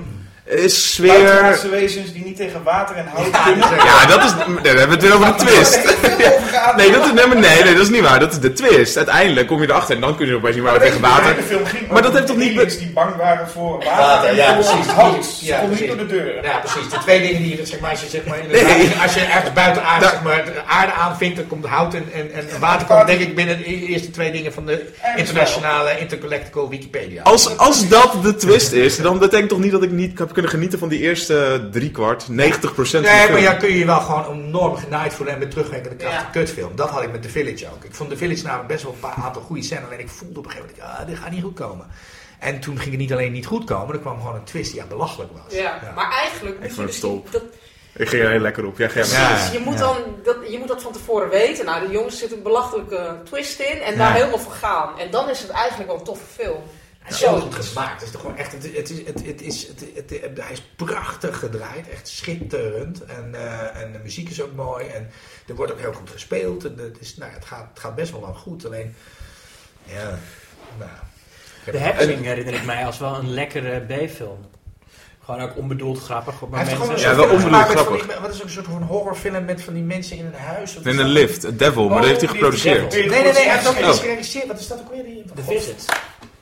Is 0.46 0.92
sfeer... 0.92 1.06
buitenaardse 1.08 1.68
wezens 1.68 2.12
die 2.12 2.24
niet 2.24 2.36
tegen 2.36 2.62
water 2.62 2.96
en 2.96 3.06
hout 3.06 3.26
Ja, 3.32 3.42
kunnen. 3.44 3.60
dat 3.60 3.70
is- 3.78 3.84
Ja, 3.84 4.06
dat 4.06 4.24
is... 4.24 4.30
Nee, 4.46 4.46
dan 4.74 4.76
hebben 4.76 4.86
we 4.88 4.92
het 4.94 5.02
weer 5.02 5.14
over 5.14 5.26
de 5.26 5.44
twist. 5.44 5.74
Nee, 6.76 6.90
dat 6.90 7.04
is, 7.04 7.12
nee, 7.12 7.26
nee, 7.26 7.62
nee, 7.62 7.74
dat 7.74 7.82
is 7.82 7.88
niet 7.88 8.00
waar. 8.00 8.20
Dat 8.20 8.32
is 8.32 8.38
de 8.38 8.52
twist. 8.52 8.96
Uiteindelijk 8.96 9.46
kom 9.46 9.60
je 9.60 9.68
erachter 9.68 9.94
en 9.94 10.00
dan 10.00 10.16
kun 10.16 10.26
je 10.26 10.34
opeens 10.34 10.54
niet 10.54 10.64
meer 10.64 10.78
tegen 10.78 11.00
water. 11.00 11.36
De 11.36 11.42
film 11.42 11.64
ging 11.66 11.88
Maar 11.90 12.02
dat 12.02 12.12
heeft 12.12 12.26
toch 12.26 12.36
niet 12.36 12.50
aliens 12.58 12.78
die 12.78 12.90
bang 12.90 13.16
waren 13.16 13.48
voor 13.48 13.76
water 13.84 13.96
Water, 13.96 14.28
en 14.28 14.36
ja, 14.36 14.52
precies. 14.52 14.86
hout. 14.86 15.24
Ze 15.24 15.44
Ja, 15.46 15.58
konden 15.58 15.78
niet 15.78 15.88
door 15.88 15.96
de 15.96 16.06
deur. 16.06 16.42
Ja, 16.44 16.58
precies. 16.58 16.90
De 16.90 16.98
twee 16.98 17.20
dingen 17.20 17.42
die 17.42 17.56
je, 17.56 17.66
zeg 17.66 17.80
maar, 17.80 17.90
als 17.90 18.00
je, 18.00 18.08
zeg 18.08 18.24
maar, 18.26 18.38
als 19.02 19.14
je 19.14 19.20
ergens 19.20 19.52
buiten 19.52 19.84
aarde, 19.84 20.04
zeg 20.06 20.22
maar, 20.22 20.44
de 20.44 20.62
aarde 20.66 20.92
aanvinkt, 20.92 21.36
dan 21.36 21.46
komt 21.46 21.66
hout 21.66 21.94
en, 21.94 22.04
en, 22.14 22.30
en 22.34 22.60
water 22.60 22.86
komt, 22.86 23.06
denk 23.06 23.20
ik, 23.20 23.34
binnen 23.34 23.58
de 23.58 23.64
eerste 23.64 24.10
twee 24.10 24.30
dingen 24.32 24.52
van 24.52 24.66
de 24.66 24.86
internationale 25.16 25.98
intergalactical 25.98 26.68
Wikipedia. 26.68 27.22
Als, 27.22 27.56
als 27.58 27.88
dat 27.88 28.12
de 28.22 28.34
twist 28.36 28.72
is, 28.72 28.96
dan 28.96 29.18
betekent 29.18 29.48
toch 29.48 29.58
niet 29.60 29.72
dat 29.72 29.82
ik 29.82 29.90
niet 29.90 30.18
heb 30.18 30.32
kunnen 30.34 30.50
genieten 30.50 30.78
van 30.78 30.88
die 30.88 31.00
eerste 31.00 31.68
driekwart, 31.72 32.22
90% 32.22 32.26
van 32.26 32.84
de 32.90 33.00
Nee, 33.00 33.30
maar 33.30 33.40
ja, 33.40 33.54
kun 33.54 33.68
je 33.68 33.78
je 33.78 33.84
wel 33.86 34.00
gewoon 34.00 34.32
enorm 34.32 34.76
genaaid 34.76 35.14
voelen 35.14 35.34
en 35.34 35.40
met 35.40 35.50
terugwerkende 35.50 35.96
kracht 35.96 36.14
Ja. 36.14 36.22
kutfilm. 36.32 36.76
Dat 36.76 36.88
had 36.90 37.02
ik 37.02 37.12
met 37.12 37.22
The 37.22 37.28
Village 37.28 37.66
ook. 37.74 37.84
Ik 37.84 37.94
vond 37.94 38.10
The 38.10 38.16
Village 38.16 38.42
namelijk 38.42 38.68
best 38.68 38.82
wel 38.82 38.92
een 38.92 38.98
paar 38.98 39.24
aantal 39.24 39.42
goede 39.42 39.62
scènes. 39.62 39.90
En 39.90 39.98
ik 40.00 40.08
voelde 40.08 40.38
op 40.38 40.44
een 40.44 40.50
gegeven 40.50 40.74
moment, 40.76 40.98
ah, 40.98 41.06
dit 41.06 41.18
gaat 41.18 41.30
niet 41.30 41.42
goed 41.42 41.54
komen. 41.54 41.86
En 42.38 42.60
toen 42.60 42.78
ging 42.78 42.90
het 42.90 43.00
niet 43.00 43.12
alleen 43.12 43.32
niet 43.32 43.46
goed 43.46 43.64
komen, 43.64 43.94
er 43.94 44.00
kwam 44.00 44.18
gewoon 44.20 44.34
een 44.34 44.44
twist 44.44 44.70
die 44.70 44.80
ja, 44.80 44.86
belachelijk 44.86 45.30
was. 45.44 45.54
Ja, 45.54 45.92
maar 45.94 46.10
eigenlijk 46.10 46.60
moet 46.60 46.66
vond 46.72 46.78
het 46.78 46.86
dus 46.86 47.00
top. 47.00 47.32
dat, 47.32 47.42
Ik 47.96 48.08
ging 48.08 48.22
er 48.22 48.30
heel 48.30 48.40
lekker 48.40 48.66
op. 48.66 48.78
Ja. 48.78 48.84
Ja. 48.84 48.90
precies, 48.90 49.52
je, 49.52 49.60
moet 49.64 49.78
dan, 49.78 49.96
dat, 50.24 50.36
je 50.48 50.58
moet 50.58 50.68
dat 50.68 50.82
van 50.82 50.92
tevoren 50.92 51.28
weten. 51.28 51.64
Nou, 51.64 51.86
de 51.86 51.92
jongens 51.92 52.18
zitten 52.18 52.36
een 52.36 52.42
belachelijke 52.42 53.16
twist 53.24 53.60
in 53.60 53.80
en 53.80 53.98
daar 53.98 54.12
helemaal 54.12 54.38
voor 54.38 54.52
gaan. 54.52 54.98
En 54.98 55.10
dan 55.10 55.30
is 55.30 55.40
het 55.40 55.50
eigenlijk 55.50 55.90
wel 55.90 55.98
een 55.98 56.04
toffe 56.04 56.42
film. 56.42 56.62
Hij 57.04 57.12
is 57.12 57.18
Zo. 57.18 57.40
goed 57.40 57.54
gemaakt. 57.54 57.92
Het 57.94 58.02
is 58.02 58.10
toch 58.10 58.20
gewoon 58.20 58.36
echt, 58.36 58.52
het, 58.52 58.62
het, 58.76 58.90
is, 58.90 58.98
het, 59.06 59.26
het 59.26 59.42
is, 59.42 59.66
het, 59.66 59.80
het- 59.94 60.10
het- 60.22 60.38
hij 60.42 60.52
is 60.52 60.62
prachtig 60.76 61.38
gedraaid, 61.38 61.88
echt 61.88 62.08
schitterend. 62.08 63.04
En, 63.04 63.34
eh, 63.34 63.82
en 63.82 63.92
de 63.92 63.98
muziek 64.02 64.28
is 64.30 64.42
ook 64.42 64.54
mooi. 64.54 64.86
En 64.86 65.10
er 65.48 65.54
wordt 65.54 65.72
ook 65.72 65.80
heel 65.80 65.92
goed 65.92 66.10
gespeeld. 66.10 66.64
En 66.64 66.74
het, 66.78 66.96
is, 67.00 67.16
nou, 67.16 67.30
ja, 67.30 67.36
het, 67.36 67.46
gaat, 67.46 67.66
het 67.70 67.78
gaat 67.78 67.94
best 67.94 68.10
wel 68.12 68.20
lang 68.20 68.36
goed. 68.36 68.66
Alleen, 68.66 68.94
ja, 69.84 70.18
nou. 70.78 70.90
De 71.72 71.80
Happening 71.80 72.22
herinner 72.24 72.54
ik 72.54 72.64
mij 72.64 72.86
als 72.86 72.98
wel 72.98 73.14
een 73.14 73.30
lekkere 73.30 73.80
B-film. 73.80 74.38
Gewoon 75.24 75.40
ook 75.40 75.56
onbedoeld 75.56 75.98
grappig 76.02 76.42
op 76.42 76.52
Hij 76.52 76.66
gewoon 76.66 76.98
Ja, 76.98 77.10
een 77.10 77.16
wel 77.16 77.28
onbedoeld 77.28 77.62
grappig. 77.68 78.06
die- 78.06 78.20
Wat 78.20 78.30
is 78.30 78.36
ook 78.36 78.44
een 78.44 78.50
soort 78.50 78.66
van 78.66 78.82
horrorfilm 78.82 79.44
met 79.44 79.62
van 79.62 79.74
die 79.74 79.82
mensen 79.82 80.16
in 80.16 80.24
een 80.26 80.34
huis? 80.34 80.76
In 80.76 80.98
een 80.98 81.06
lift, 81.08 81.44
A 81.44 81.50
Devil, 81.50 81.88
maar 81.88 81.98
dat 82.00 82.06
heeft 82.08 82.20
hij 82.20 82.28
Oh, 82.28 82.34
geproduceerd. 82.34 82.92
Nee, 82.92 83.08
nee, 83.08 83.22
nee, 83.22 83.32
hij 83.32 83.52
heeft 83.52 83.68
ook 83.68 83.78
iets 83.90 84.00
geregisseerd. 84.00 84.46
Wat 84.46 84.58
is 84.60 84.66
dat 84.68 84.78
ook 84.80 84.90
weer? 84.90 85.04
Die, 85.04 85.24
The 85.34 85.42
Visit, 85.42 85.84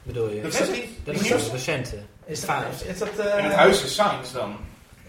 bedoel 0.02 0.30
je? 0.30 0.40
Is 0.40 0.58
dat 0.58 0.72
die? 0.72 0.98
Dat 1.04 1.14
is 1.14 1.50
recente. 1.50 1.96
Is 2.24 2.40
dat, 2.40 2.64
is 2.86 2.98
dat 2.98 3.18
eh, 3.18 3.38
In 3.38 3.44
het 3.44 3.54
huis 3.54 3.84
is 3.84 3.92
Science 3.92 4.32
dan. 4.32 4.56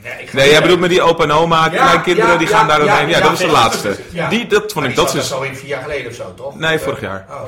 Nee, 0.03 0.13
ik 0.21 0.29
ga- 0.29 0.37
Nee, 0.37 0.49
jij 0.49 0.61
bedoelt 0.61 0.79
met 0.79 0.89
die 0.89 1.01
opa 1.01 1.23
en 1.23 1.31
oma, 1.31 1.63
Ja, 1.63 1.69
kleinkinderen, 1.69 2.31
ja, 2.31 2.37
die 2.37 2.47
ja, 2.49 2.57
gaan 2.57 2.67
daar 2.67 2.79
ja, 2.83 2.85
doorheen. 2.85 3.09
Ja, 3.09 3.15
ja, 3.17 3.21
dat 3.21 3.29
was 3.29 3.39
de 3.39 3.47
laatste. 3.47 3.95
ja. 4.09 4.29
Die, 4.29 4.47
dat 4.47 4.59
vond 4.61 4.73
Maar 4.73 4.83
ik, 4.83 4.95
die 4.95 5.05
dat 5.05 5.15
is... 5.15 5.27
zo 5.27 5.41
in 5.41 5.55
vier 5.55 5.67
jaar 5.69 5.81
geleden 5.81 6.07
of 6.09 6.15
zo, 6.15 6.33
toch? 6.35 6.55
Nee, 6.59 6.79
vorig 6.79 6.97
eh, 7.01 7.03
jaar. 7.03 7.25
Oh. 7.29 7.41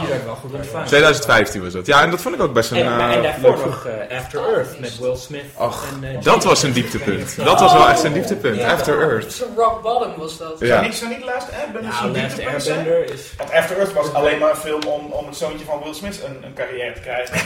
Die 0.00 0.08
werd 0.08 0.24
wel 0.24 0.34
goed 0.34 0.52
ontvangen. 0.52 0.86
2015 0.86 1.62
was 1.64 1.72
dat. 1.72 1.86
Ja, 1.86 2.02
en 2.02 2.10
dat 2.10 2.20
vond 2.20 2.34
ik 2.34 2.40
ook 2.40 2.52
best 2.52 2.70
een... 2.70 2.76
En, 2.76 2.96
maar- 2.96 3.10
en 3.10 3.16
eh, 3.16 3.22
daarvoor 3.22 3.56
leuk- 3.56 3.64
nog 3.64 3.86
eh, 3.86 4.18
After 4.18 4.40
Earth 4.54 4.80
met 4.80 4.98
Will 4.98 5.16
Smith. 5.16 5.44
Och, 5.56 5.84
en, 6.02 6.08
eh, 6.16 6.22
dat 6.22 6.44
was 6.44 6.62
een 6.62 6.72
dieptepunt. 6.72 7.36
Dat 7.44 7.60
was 7.60 7.72
wel 7.72 7.88
echt 7.88 8.02
een 8.04 8.12
dieptepunt. 8.12 8.56
Ja. 8.56 8.72
After 8.72 9.00
Earth. 9.00 9.32
Zo'n 9.32 9.48
rock 9.56 9.82
bottom 9.82 10.12
was 10.16 10.38
dat. 10.38 10.54
Ja. 10.58 10.80
Niet, 10.80 10.94
zo 10.94 11.06
niet 11.06 11.24
Last 11.24 11.46
Airbender 11.60 11.82
Nou, 11.90 11.94
zo'n 12.02 12.12
Last 12.22 12.34
dieptepunt 12.36 12.62
zijn? 12.62 12.78
Airbender 12.78 13.14
is... 13.14 13.20
Want 13.36 13.52
After 13.52 13.76
Earth 13.78 13.92
was 13.92 14.12
alleen 14.12 14.38
maar 14.38 14.50
een 14.50 14.56
film 14.56 14.82
om, 14.86 15.06
om 15.10 15.26
het 15.26 15.36
zoontje 15.36 15.64
van 15.64 15.80
Will 15.84 15.94
Smith 15.94 16.20
een, 16.26 16.36
een 16.44 16.54
carrière 16.54 16.92
te 16.92 17.00
krijgen. 17.00 17.36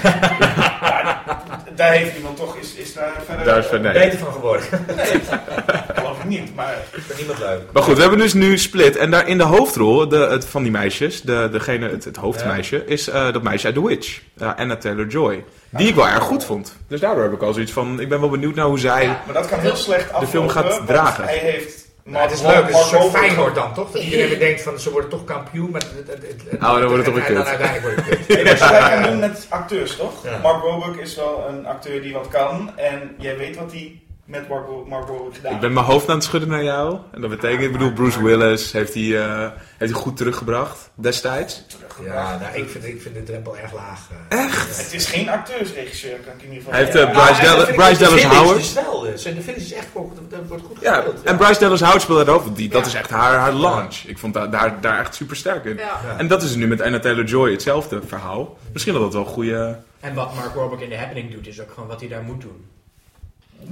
daar 1.80 1.92
heeft 1.92 2.16
iemand 2.16 2.36
toch, 2.36 2.56
is, 2.56 2.74
is 2.74 2.94
daar 2.94 3.12
verder... 3.26 3.92
Beter 3.92 4.18
van 4.18 4.32
geworden. 4.43 4.66
geloof 5.94 6.19
ik 6.19 6.24
niet, 6.24 6.55
maar... 6.55 6.73
Ik 6.93 7.02
vind 7.02 7.19
niemand 7.19 7.39
leuk. 7.39 7.60
Maar 7.73 7.82
goed, 7.82 7.94
we 7.94 8.01
hebben 8.01 8.19
dus 8.19 8.32
nu 8.32 8.59
Split. 8.59 8.97
En 8.97 9.10
daar 9.10 9.28
in 9.28 9.39
de 9.39 9.44
hoofdrol 9.44 10.09
de, 10.09 10.16
het, 10.16 10.44
van 10.44 10.62
die 10.62 10.73
meisjes, 10.73 11.20
de, 11.23 11.48
degene, 11.52 11.89
het, 11.89 12.05
het 12.05 12.16
hoofdmeisje, 12.16 12.85
is 12.85 13.09
eh, 13.09 13.32
dat 13.32 13.43
meisje 13.43 13.66
uit 13.66 13.74
The 13.74 13.86
Witch. 13.86 14.20
Ja, 14.36 14.55
Anna 14.59 14.77
Taylor-Joy. 14.77 15.44
Die 15.70 15.89
ik 15.89 15.94
wel 15.94 16.06
erg 16.09 16.23
goed 16.23 16.44
vond. 16.44 16.77
Dus 16.89 17.01
daardoor 17.01 17.23
heb 17.23 17.32
ik 17.32 17.43
al 17.43 17.52
zoiets 17.52 17.73
van, 17.73 18.01
ik 18.01 18.09
ben 18.09 18.20
wel 18.20 18.28
benieuwd 18.31 18.55
naar 18.55 18.66
hoe 18.66 18.78
zij... 18.78 19.02
Ja. 19.05 19.23
Maar 19.24 19.35
dat 19.35 19.47
kan 19.48 19.59
heel 19.59 19.77
slecht 19.77 20.06
aflopen. 20.06 20.28
film 20.28 20.48
gaat 20.48 20.69
want 20.69 20.86
dragen. 20.86 21.24
Hij 21.24 21.36
heeft... 21.39 21.90
Maar 22.05 22.23
het 22.23 22.31
is 22.32 22.43
leuk, 22.43 22.55
het 22.55 22.69
is 22.69 22.74
een 22.74 22.81
soort 22.81 22.90
Wahlberg- 23.02 23.24
Feyenoord 23.24 23.55
dan, 23.55 23.74
toch? 23.74 23.90
Dat 23.90 24.02
iedereen 24.02 24.39
denkt 24.39 24.62
van 24.62 24.78
ze 24.78 24.90
worden 24.90 25.10
toch 25.10 25.24
kampioen, 25.24 25.70
maar 25.70 25.81
het, 25.81 25.93
het, 26.09 26.23
het, 26.23 26.43
het- 26.51 26.60
Oh, 26.62 26.78
dan 26.78 26.89
wordt 26.89 26.94
het 26.97 27.05
toch 27.05 27.14
weer 27.14 27.24
en 27.24 27.35
dan 27.35 27.43
kut. 27.43 27.47
uiteindelijk 27.60 27.97
wordt 27.97 28.19
het 28.28 28.98
kut. 28.98 29.09
doen 29.10 29.19
met 29.31 29.47
acteurs, 29.48 29.97
toch? 29.97 30.24
Ja. 30.24 30.39
Mark 30.43 30.62
Wahlberg 30.62 30.97
is 30.98 31.16
wel 31.16 31.44
een 31.48 31.66
acteur 31.66 32.02
die 32.02 32.12
wat 32.12 32.28
kan. 32.28 32.70
En 32.77 33.10
jij 33.19 33.36
weet 33.36 33.56
wat 33.56 33.73
hij 33.73 34.01
met 34.32 34.48
Mark, 34.48 34.66
Mark 34.88 35.06
gedaan 35.32 35.52
Ik 35.54 35.60
ben 35.60 35.72
mijn 35.72 35.86
hoofd 35.86 36.09
aan 36.09 36.14
het 36.14 36.24
schudden 36.24 36.48
naar 36.48 36.62
jou. 36.64 36.98
En 37.12 37.20
dat 37.20 37.30
betekent, 37.30 37.62
ik 37.62 37.72
bedoel, 37.72 37.92
Bruce 37.92 38.22
Willis 38.22 38.72
heeft 38.72 38.94
hij, 38.94 39.18
eh, 39.18 39.50
heeft 39.78 39.92
hij 39.92 40.00
goed 40.02 40.16
teruggebracht 40.16 40.90
destijds. 40.94 41.62
Ja, 42.04 42.38
nou, 42.38 42.56
ik, 42.56 42.68
vind, 42.68 42.84
ik 42.84 43.02
vind 43.02 43.14
de 43.14 43.22
drempel 43.22 43.56
erg 43.59 43.72
laag. 43.72 44.09
eh. 44.28 44.38
Het 44.76 44.92
is 44.92 45.06
geen 45.06 45.28
acteursregisseur, 45.28 46.16
kan 46.16 46.32
ik 46.36 46.42
in 46.42 46.48
ieder 46.52 46.56
geval 46.56 46.72
Hij 46.72 46.82
heeft 46.84 46.94
eh, 46.96 47.10
Bryce, 47.10 47.42
Dallas- 47.42 47.56
vind 47.64 47.68
ik 47.68 47.74
Bryce 47.74 47.98
de 47.98 48.04
Dallas 48.04 48.22
Howard. 48.24 48.59
is 48.59 48.72
wel, 48.72 49.06
zijn 49.14 49.34
de 49.34 49.42
Village 49.42 49.64
is 49.64 49.72
echt 49.72 49.86
goed, 49.92 50.12
dat 50.28 50.40
wordt 50.48 50.62
goed 50.66 50.76
Ja, 50.80 50.94
gespeeld. 50.94 51.22
en 51.22 51.36
Bryce 51.36 51.60
Dallas 51.60 51.80
Howard 51.80 52.02
speelde 52.02 52.24
daarover. 52.24 52.54
Die, 52.54 52.68
dat 52.68 52.80
Ja. 52.80 52.86
is 52.86 52.94
echt 52.94 53.10
haar, 53.10 53.34
haar 53.38 53.52
launch. 53.52 53.94
Ik 54.06 54.18
vond 54.18 54.34
daar, 54.34 54.50
daar, 54.50 54.80
daar 54.80 54.98
echt 55.00 55.14
super 55.14 55.36
sterk 55.36 55.64
in. 55.64 55.76
Ja. 55.76 55.82
Ja. 55.82 56.18
En 56.18 56.28
dat 56.28 56.42
is 56.42 56.54
nu 56.54 56.66
met 56.66 56.80
Anna 56.80 56.98
Taylor-Joy 56.98 57.50
hetzelfde 57.50 58.00
verhaal. 58.06 58.56
Misschien 58.72 58.92
dat 58.92 59.02
dat 59.02 59.12
wel 59.12 59.24
goede... 59.24 59.78
En 60.00 60.14
wat 60.14 60.34
Mark 60.34 60.54
Wahlberg 60.54 60.80
in 60.80 60.88
The 60.90 60.96
Happening 60.96 61.32
doet, 61.32 61.46
is 61.46 61.60
ook 61.60 61.70
gewoon 61.74 61.88
wat 61.88 62.00
hij 62.00 62.09
daar 62.09 62.22
moet 62.22 62.40
doen. 62.40 62.64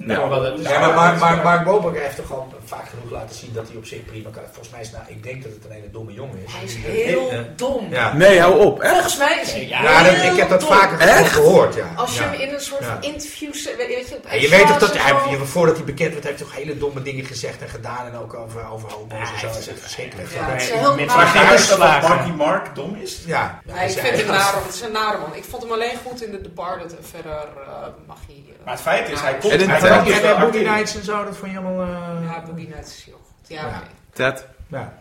Ja. 0.06 0.14
Gewoon 0.14 0.62
Ja, 0.62 0.78
maar 0.78 0.94
Mark, 0.94 1.18
Mark, 1.42 1.64
Mark 1.64 1.96
heeft 1.98 2.16
toch 2.16 2.32
al 2.32 2.52
vaak 2.64 2.88
genoeg 2.88 3.10
laten 3.10 3.36
zien 3.36 3.52
dat 3.52 3.68
hij 3.68 3.76
op 3.76 3.84
zich 3.86 4.04
prima 4.04 4.30
kan. 4.30 4.42
Volgens 4.44 4.70
mij 4.70 4.80
is 4.80 4.90
nou, 4.90 5.04
ik 5.06 5.22
denk 5.22 5.42
dat 5.42 5.52
het 5.52 5.64
een 5.64 5.70
hele 5.70 5.90
domme 5.90 6.12
jongen 6.12 6.38
is. 6.46 6.52
Hij 6.52 6.64
is 6.64 6.74
heel 6.74 7.30
dom. 7.56 7.86
Ja. 7.90 8.12
Nee, 8.12 8.40
hou 8.40 8.58
op. 8.64 8.80
Echt? 8.80 8.92
Volgens 8.92 9.16
mij 9.18 9.38
is 9.42 9.52
hij 9.52 9.66
Ja, 9.68 9.82
Ja, 9.82 10.02
dat- 10.02 10.12
heel 10.14 10.32
ik 10.32 10.38
heb 10.38 10.48
dat 10.48 10.60
dom. 10.60 10.68
vaker 10.72 10.98
Echt? 11.00 11.32
gehoord, 11.32 11.74
ja. 11.74 11.86
Als 11.96 12.14
je 12.16 12.22
ja. 12.22 12.30
hem 12.30 12.40
in 12.40 12.54
een 12.54 12.60
soort 12.60 12.80
Ja. 12.80 12.86
van 12.86 13.02
interview... 13.02 13.52
Weet 13.52 14.08
je, 14.08 14.20
En 14.28 14.40
je 14.40 14.48
weet 14.48 14.66
toch 14.66 14.78
dat 14.78 14.98
hij, 14.98 15.36
voordat 15.44 15.76
hij 15.76 15.84
bekend 15.84 16.12
werd, 16.12 16.24
heeft 16.24 16.38
hij 16.38 16.48
toch 16.48 16.56
hele 16.56 16.78
domme 16.78 17.02
dingen 17.02 17.24
gezegd 17.24 17.62
en 17.62 17.68
gedaan. 17.68 18.06
En 18.06 18.16
ook 18.16 18.34
over, 18.34 18.70
over 18.72 18.90
homo's 18.90 19.30
en 19.32 19.38
zo. 19.40 19.46
Dat 19.46 19.58
is 19.58 19.68
echt 19.68 19.80
verschrikkelijk. 19.80 20.28
Ja, 20.32 20.44
het 20.50 20.62
is 20.62 20.70
een 20.70 20.78
heel 20.78 20.94
Maar 21.06 22.00
dat 22.00 22.36
Mark 22.36 22.74
dom 22.74 22.94
is? 23.02 23.22
Ja. 23.26 23.60
Ik 23.66 23.74
vind 23.90 24.10
het 24.10 24.20
een 24.20 24.26
nare, 24.26 24.56
het 24.66 24.74
is 24.74 24.80
een 24.80 24.92
nare 24.92 25.18
man. 25.18 25.34
Ik 25.34 25.44
vond 25.44 25.62
hem 25.62 25.72
alleen 25.72 25.96
goed 26.06 26.22
in 26.22 26.30
The 26.30 26.40
Departed 26.40 26.96
en 26.96 27.04
verder 27.10 27.32
eh, 27.32 27.86
mag 28.06 28.18
hij... 28.26 28.44
eh, 28.48 28.64
Maar 28.64 28.74
het 28.74 28.82
feit 28.82 29.08
is, 29.08 29.20
hij 29.20 29.32
komt... 29.38 29.52
Ted. 29.80 30.02
kan 30.04 30.12
En 30.12 30.22
wel 30.22 30.38
Boogie. 30.38 30.68
Nights 30.68 30.96
en 30.96 31.02
zo, 31.04 31.24
dat 31.24 31.36
vond 31.36 31.52
je 31.52 31.58
allemaal... 31.58 31.82
eh, 31.86 32.24
Ja, 32.24 32.42
Boogie 32.46 32.68
Nights 32.68 32.96
is 32.96 33.04
heel 33.04 33.20
goed. 33.26 33.48
Ja. 33.48 33.82
Ted. 34.12 34.46
ja. 34.68 34.92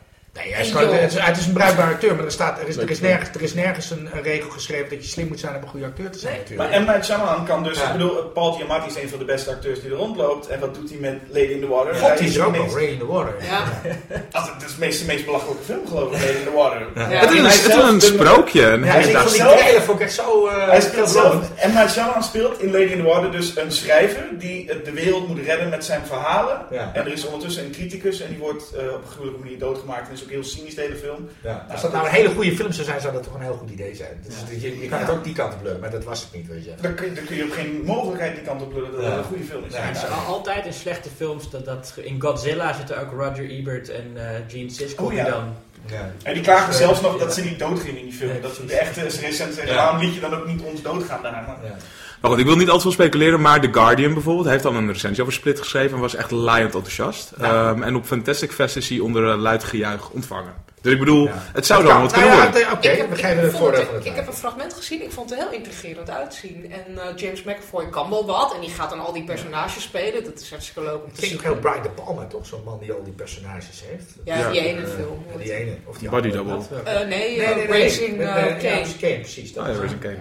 Nee, 0.43 0.53
hij 0.53 0.63
is 0.65 0.71
gewoon- 0.71 0.93
het, 0.93 1.11
is, 1.13 1.19
het 1.19 1.37
is 1.37 1.45
een 1.45 1.53
bruikbare 1.53 1.91
acteur, 1.93 2.15
maar 2.15 2.25
er, 2.25 2.31
staat, 2.31 2.59
er, 2.61 2.67
is, 2.67 2.77
er, 2.77 2.89
is 2.89 2.99
nergens, 2.99 3.29
er 3.35 3.41
is 3.41 3.53
nergens 3.53 3.91
een, 3.91 4.09
een 4.13 4.21
regel 4.23 4.49
geschreven 4.49 4.89
dat 4.89 5.03
je 5.03 5.09
slim 5.09 5.27
moet 5.27 5.39
zijn 5.39 5.55
om 5.55 5.61
een 5.61 5.67
goede 5.67 5.85
acteur 5.85 6.09
te 6.11 6.19
zijn 6.19 6.31
Nee. 6.33 6.41
natuurlijk. 6.41 6.69
Maar 6.71 6.81
M. 6.81 6.85
Night 6.85 7.05
Shyamalan 7.05 7.45
kan 7.45 7.63
dus... 7.63 7.77
Ja. 7.79 7.85
Ik 7.85 7.91
bedoel, 7.91 8.23
Paul 8.23 8.51
Giamatti 8.51 8.87
is 8.89 9.01
een 9.03 9.09
van 9.09 9.19
de 9.19 9.25
beste 9.25 9.49
acteurs 9.49 9.81
die 9.81 9.89
er 9.91 9.95
rondloopt. 9.97 10.47
En 10.47 10.59
wat 10.59 10.75
doet 10.75 10.89
hij 10.89 10.99
met 10.99 11.15
Lady 11.27 11.45
in 11.51 11.59
the 11.59 11.67
Water? 11.67 11.95
God, 11.95 12.07
Hij 12.07 12.17
die 12.17 12.27
is 12.27 12.39
ook 12.39 12.55
nog, 12.57 12.75
Ray 12.75 12.85
in 12.85 12.97
the 12.99 13.05
Water. 13.05 13.33
Ja. 13.41 13.63
Ach, 14.31 14.53
Het 14.53 14.63
is 14.69 14.99
de 14.99 15.05
meest, 15.05 15.25
belachelijke 15.25 15.63
film 15.63 15.87
geloof 15.87 16.11
ik, 16.13 16.19
Lady 16.21 16.37
in 16.37 16.43
the 16.43 16.51
Water. 16.55 16.81
Ja. 16.95 17.01
Het 17.01 17.31
is 17.31 17.37
een, 17.37 17.45
Hij 17.45 17.55
het 17.55 17.65
is 17.75 17.75
een 17.75 18.01
sprookje. 18.01 18.61
Een 18.65 18.83
Ja, 18.83 18.91
hele 18.91 19.07
ik 19.07 19.13
dag- 19.13 19.21
vond 19.21 19.33
die 19.35 19.43
zelf- 19.43 19.59
trailer 19.59 19.81
vond 19.81 19.99
ik 19.99 20.05
echt 20.05 20.15
zo... 20.15 20.47
eh, 20.47 20.67
Hij 20.67 20.81
speelt 20.81 21.09
zelf, 21.09 21.33
M. 21.65 21.73
Night 21.73 21.91
Shyamalan 21.91 22.23
speelt 22.23 22.61
in 22.61 22.71
Lady 22.71 22.83
in 22.91 22.97
the 22.97 23.03
Water 23.03 23.31
dus 23.31 23.55
een 23.55 23.71
schrijver 23.71 24.23
die 24.31 24.65
de 24.83 24.91
wereld 24.91 25.27
moet 25.27 25.39
redden 25.45 25.69
met 25.69 25.85
zijn 25.85 26.01
verhalen. 26.05 26.61
Ja. 26.71 26.91
En 26.93 27.05
er 27.05 27.11
is 27.11 27.25
ondertussen 27.25 27.63
een 27.65 27.71
criticus 27.71 28.21
en 28.21 28.27
die 28.29 28.37
wordt 28.37 28.63
eh, 28.73 28.83
op 28.93 29.01
een 29.03 29.09
gruwelijke 29.11 29.43
manier 29.43 29.59
doodgemaakt. 29.59 30.07
En 30.07 30.13
is 30.13 30.25
ook 30.29 30.35
heel 30.35 30.43
cynisch 30.43 30.75
de 30.75 30.81
hele 30.81 30.95
film. 30.95 31.29
Ja. 31.43 31.65
Als 31.71 31.81
dat 31.81 31.91
nou 31.91 32.05
een 32.05 32.11
hele 32.11 32.29
goede 32.29 32.55
film 32.55 32.71
zou 32.71 32.85
zijn, 32.85 33.01
zou 33.01 33.13
dat 33.13 33.23
toch 33.23 33.33
een 33.33 33.41
heel 33.41 33.53
goed 33.53 33.69
idee 33.69 33.95
zijn. 33.95 34.23
Dus 34.25 34.61
je, 34.61 34.79
je 34.81 34.87
kan 34.87 34.99
het 34.99 35.09
ook 35.09 35.23
die 35.23 35.33
kant 35.33 35.53
op 35.53 35.59
blurren, 35.59 35.79
maar 35.81 35.91
dat 35.91 36.03
was 36.03 36.21
het 36.21 36.33
niet, 36.33 36.47
weet 36.47 36.63
je. 36.65 36.71
Dan 36.81 36.93
kun, 36.95 37.05
je, 37.09 37.13
dan 37.13 37.23
kun 37.25 37.35
je 37.35 37.43
op 37.43 37.51
geen 37.51 37.81
mogelijkheid 37.85 38.35
die 38.35 38.43
kant 38.43 38.61
op 38.61 38.73
lullen 38.73 38.91
dat 38.91 39.01
Ja. 39.01 39.07
het 39.09 39.17
een 39.17 39.23
goede 39.23 39.43
film 39.43 39.63
is. 39.65 39.73
Ja, 39.73 39.79
Het 39.81 39.97
is 39.97 40.03
al- 40.09 40.33
altijd 40.33 40.65
in 40.65 40.73
slechte 40.73 41.09
films. 41.15 41.49
Dat, 41.49 41.65
dat, 41.65 41.93
in 42.01 42.21
Godzilla 42.21 42.73
zitten 42.73 42.99
ook 43.01 43.11
Roger 43.11 43.49
Ebert 43.49 43.89
en 43.89 44.11
eh, 44.15 44.23
Gene 44.47 44.69
Siskel 44.69 45.05
Oh, 45.05 45.13
ja. 45.13 45.23
die 45.23 45.31
dan... 45.33 45.55
Ja. 45.85 46.11
En 46.23 46.33
die 46.33 46.43
klagen 46.43 46.67
Dus, 46.67 46.77
zelfs 46.77 47.01
nog 47.01 47.13
ja. 47.13 47.19
dat 47.19 47.33
ze 47.33 47.43
niet 47.43 47.59
doodgingen 47.59 47.97
in 47.97 48.03
die 48.05 48.13
film. 48.13 48.31
Nee, 48.31 48.41
dat 48.41 48.55
de 48.55 48.61
precies. 48.63 48.79
echte 48.81 49.01
recensenten 49.01 49.67
Ja. 49.67 49.75
waarom 49.75 49.99
liet 49.99 50.13
je 50.13 50.19
dan 50.19 50.33
ook 50.35 50.45
niet 50.47 50.61
ons 50.61 50.81
doodgaan 50.81 51.21
daarna? 51.21 51.57
Ja. 51.63 51.75
Maar 52.21 52.31
goed, 52.31 52.39
ik 52.39 52.45
wil 52.45 52.55
niet 52.55 52.69
al 52.69 52.75
te 52.75 52.81
veel 52.81 52.91
speculeren, 52.91 53.41
maar 53.41 53.61
The 53.61 53.69
Guardian 53.73 54.13
bijvoorbeeld 54.13 54.47
heeft 54.47 54.65
al 54.65 54.73
een 54.73 54.91
recensie 54.91 55.21
over 55.21 55.33
Split 55.35 55.59
geschreven 55.59 55.95
en 55.95 56.01
was 56.01 56.15
echt 56.15 56.31
laaiend 56.31 56.73
enthousiast. 56.75 57.31
Ehm, 57.31 57.83
en 57.83 57.95
op 57.95 58.05
Fantastic 58.05 58.51
Fest 58.51 58.75
is 58.75 58.89
hij 58.89 58.99
onder 58.99 59.23
een 59.23 59.39
luid 59.39 59.63
gejuich 59.63 60.09
ontvangen. 60.09 60.53
Dus 60.81 60.93
ik 60.93 60.99
bedoel, 60.99 61.25
Ja. 61.25 61.33
het 61.53 61.65
zou 61.65 61.83
dan 61.83 62.01
wat 62.01 62.11
Nou 62.11 62.23
kunnen 62.23 62.39
ja, 62.45 62.51
worden. 62.51 62.71
Oké, 62.71 62.87
Ik 62.89 62.97
heb- 62.97 63.09
we 63.09 63.15
geven 63.15 63.43
het 63.43 63.57
voordeel 63.57 63.85
van 63.85 63.95
Ik 64.03 64.15
heb 64.15 64.27
een 64.27 64.33
fragment 64.33 64.73
gezien, 64.73 65.03
ik 65.03 65.11
vond 65.11 65.29
het 65.29 65.39
heel 65.39 65.51
intrigerend 65.51 66.09
uitzien. 66.09 66.71
En 66.71 66.97
eh, 66.97 67.15
James 67.15 67.43
McAvoy 67.43 67.89
kan 67.89 68.09
wel 68.09 68.25
wat 68.25 68.53
en 68.55 68.61
die 68.61 68.69
gaat 68.69 68.89
dan 68.89 68.99
al 68.99 69.13
die 69.13 69.23
personages 69.23 69.83
spelen. 69.83 70.23
Dat 70.23 70.39
is 70.41 70.49
hartstikke 70.49 70.81
leuk 70.81 70.93
om 70.93 70.99
te 70.99 71.09
Het 71.15 71.21
is 71.23 71.27
zien. 71.29 71.37
ook 71.37 71.43
heel 71.43 71.55
Brian 71.55 71.81
De 71.83 71.89
Palma, 71.89 72.25
toch? 72.25 72.45
Zo'n 72.45 72.61
man 72.65 72.79
die 72.79 72.91
al 72.91 73.03
die 73.03 73.13
personages 73.13 73.83
heeft. 73.89 74.05
Ja, 74.25 74.37
Ja. 74.37 74.51
die 74.51 74.59
ene 74.61 74.81
Eh, 74.81 74.87
film. 74.87 75.25
die 75.37 75.53
ene. 75.53 75.71
Of 75.85 75.97
die 75.97 76.09
Body 76.09 76.27
andere. 76.27 76.43
double. 76.43 76.77
Dat, 76.77 76.93
Eh, 76.93 76.99
nee, 76.99 77.07
Nee, 77.07 77.41
eh, 77.41 77.55
nee, 77.55 77.67
nee. 77.67 77.83
Racing 77.83 78.19
eh, 78.19 78.45
eh, 78.51 78.59
Kane. 78.99 79.19
Precies. 79.19 79.53
Dat 79.53 79.67
Oh 79.67 79.81
het. 79.81 79.99
Kane. 79.99 80.17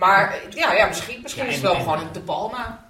Maar 0.00 0.40
ja, 0.50 0.72
ja 0.72 0.86
misschien, 0.86 1.18
misschien 1.22 1.42
Ja, 1.44 1.48
is 1.48 1.54
het 1.54 1.64
wel 1.64 1.74
en- 1.74 1.80
gewoon 1.82 1.98
een 2.00 2.12
De 2.12 2.20
Palma. 2.20 2.84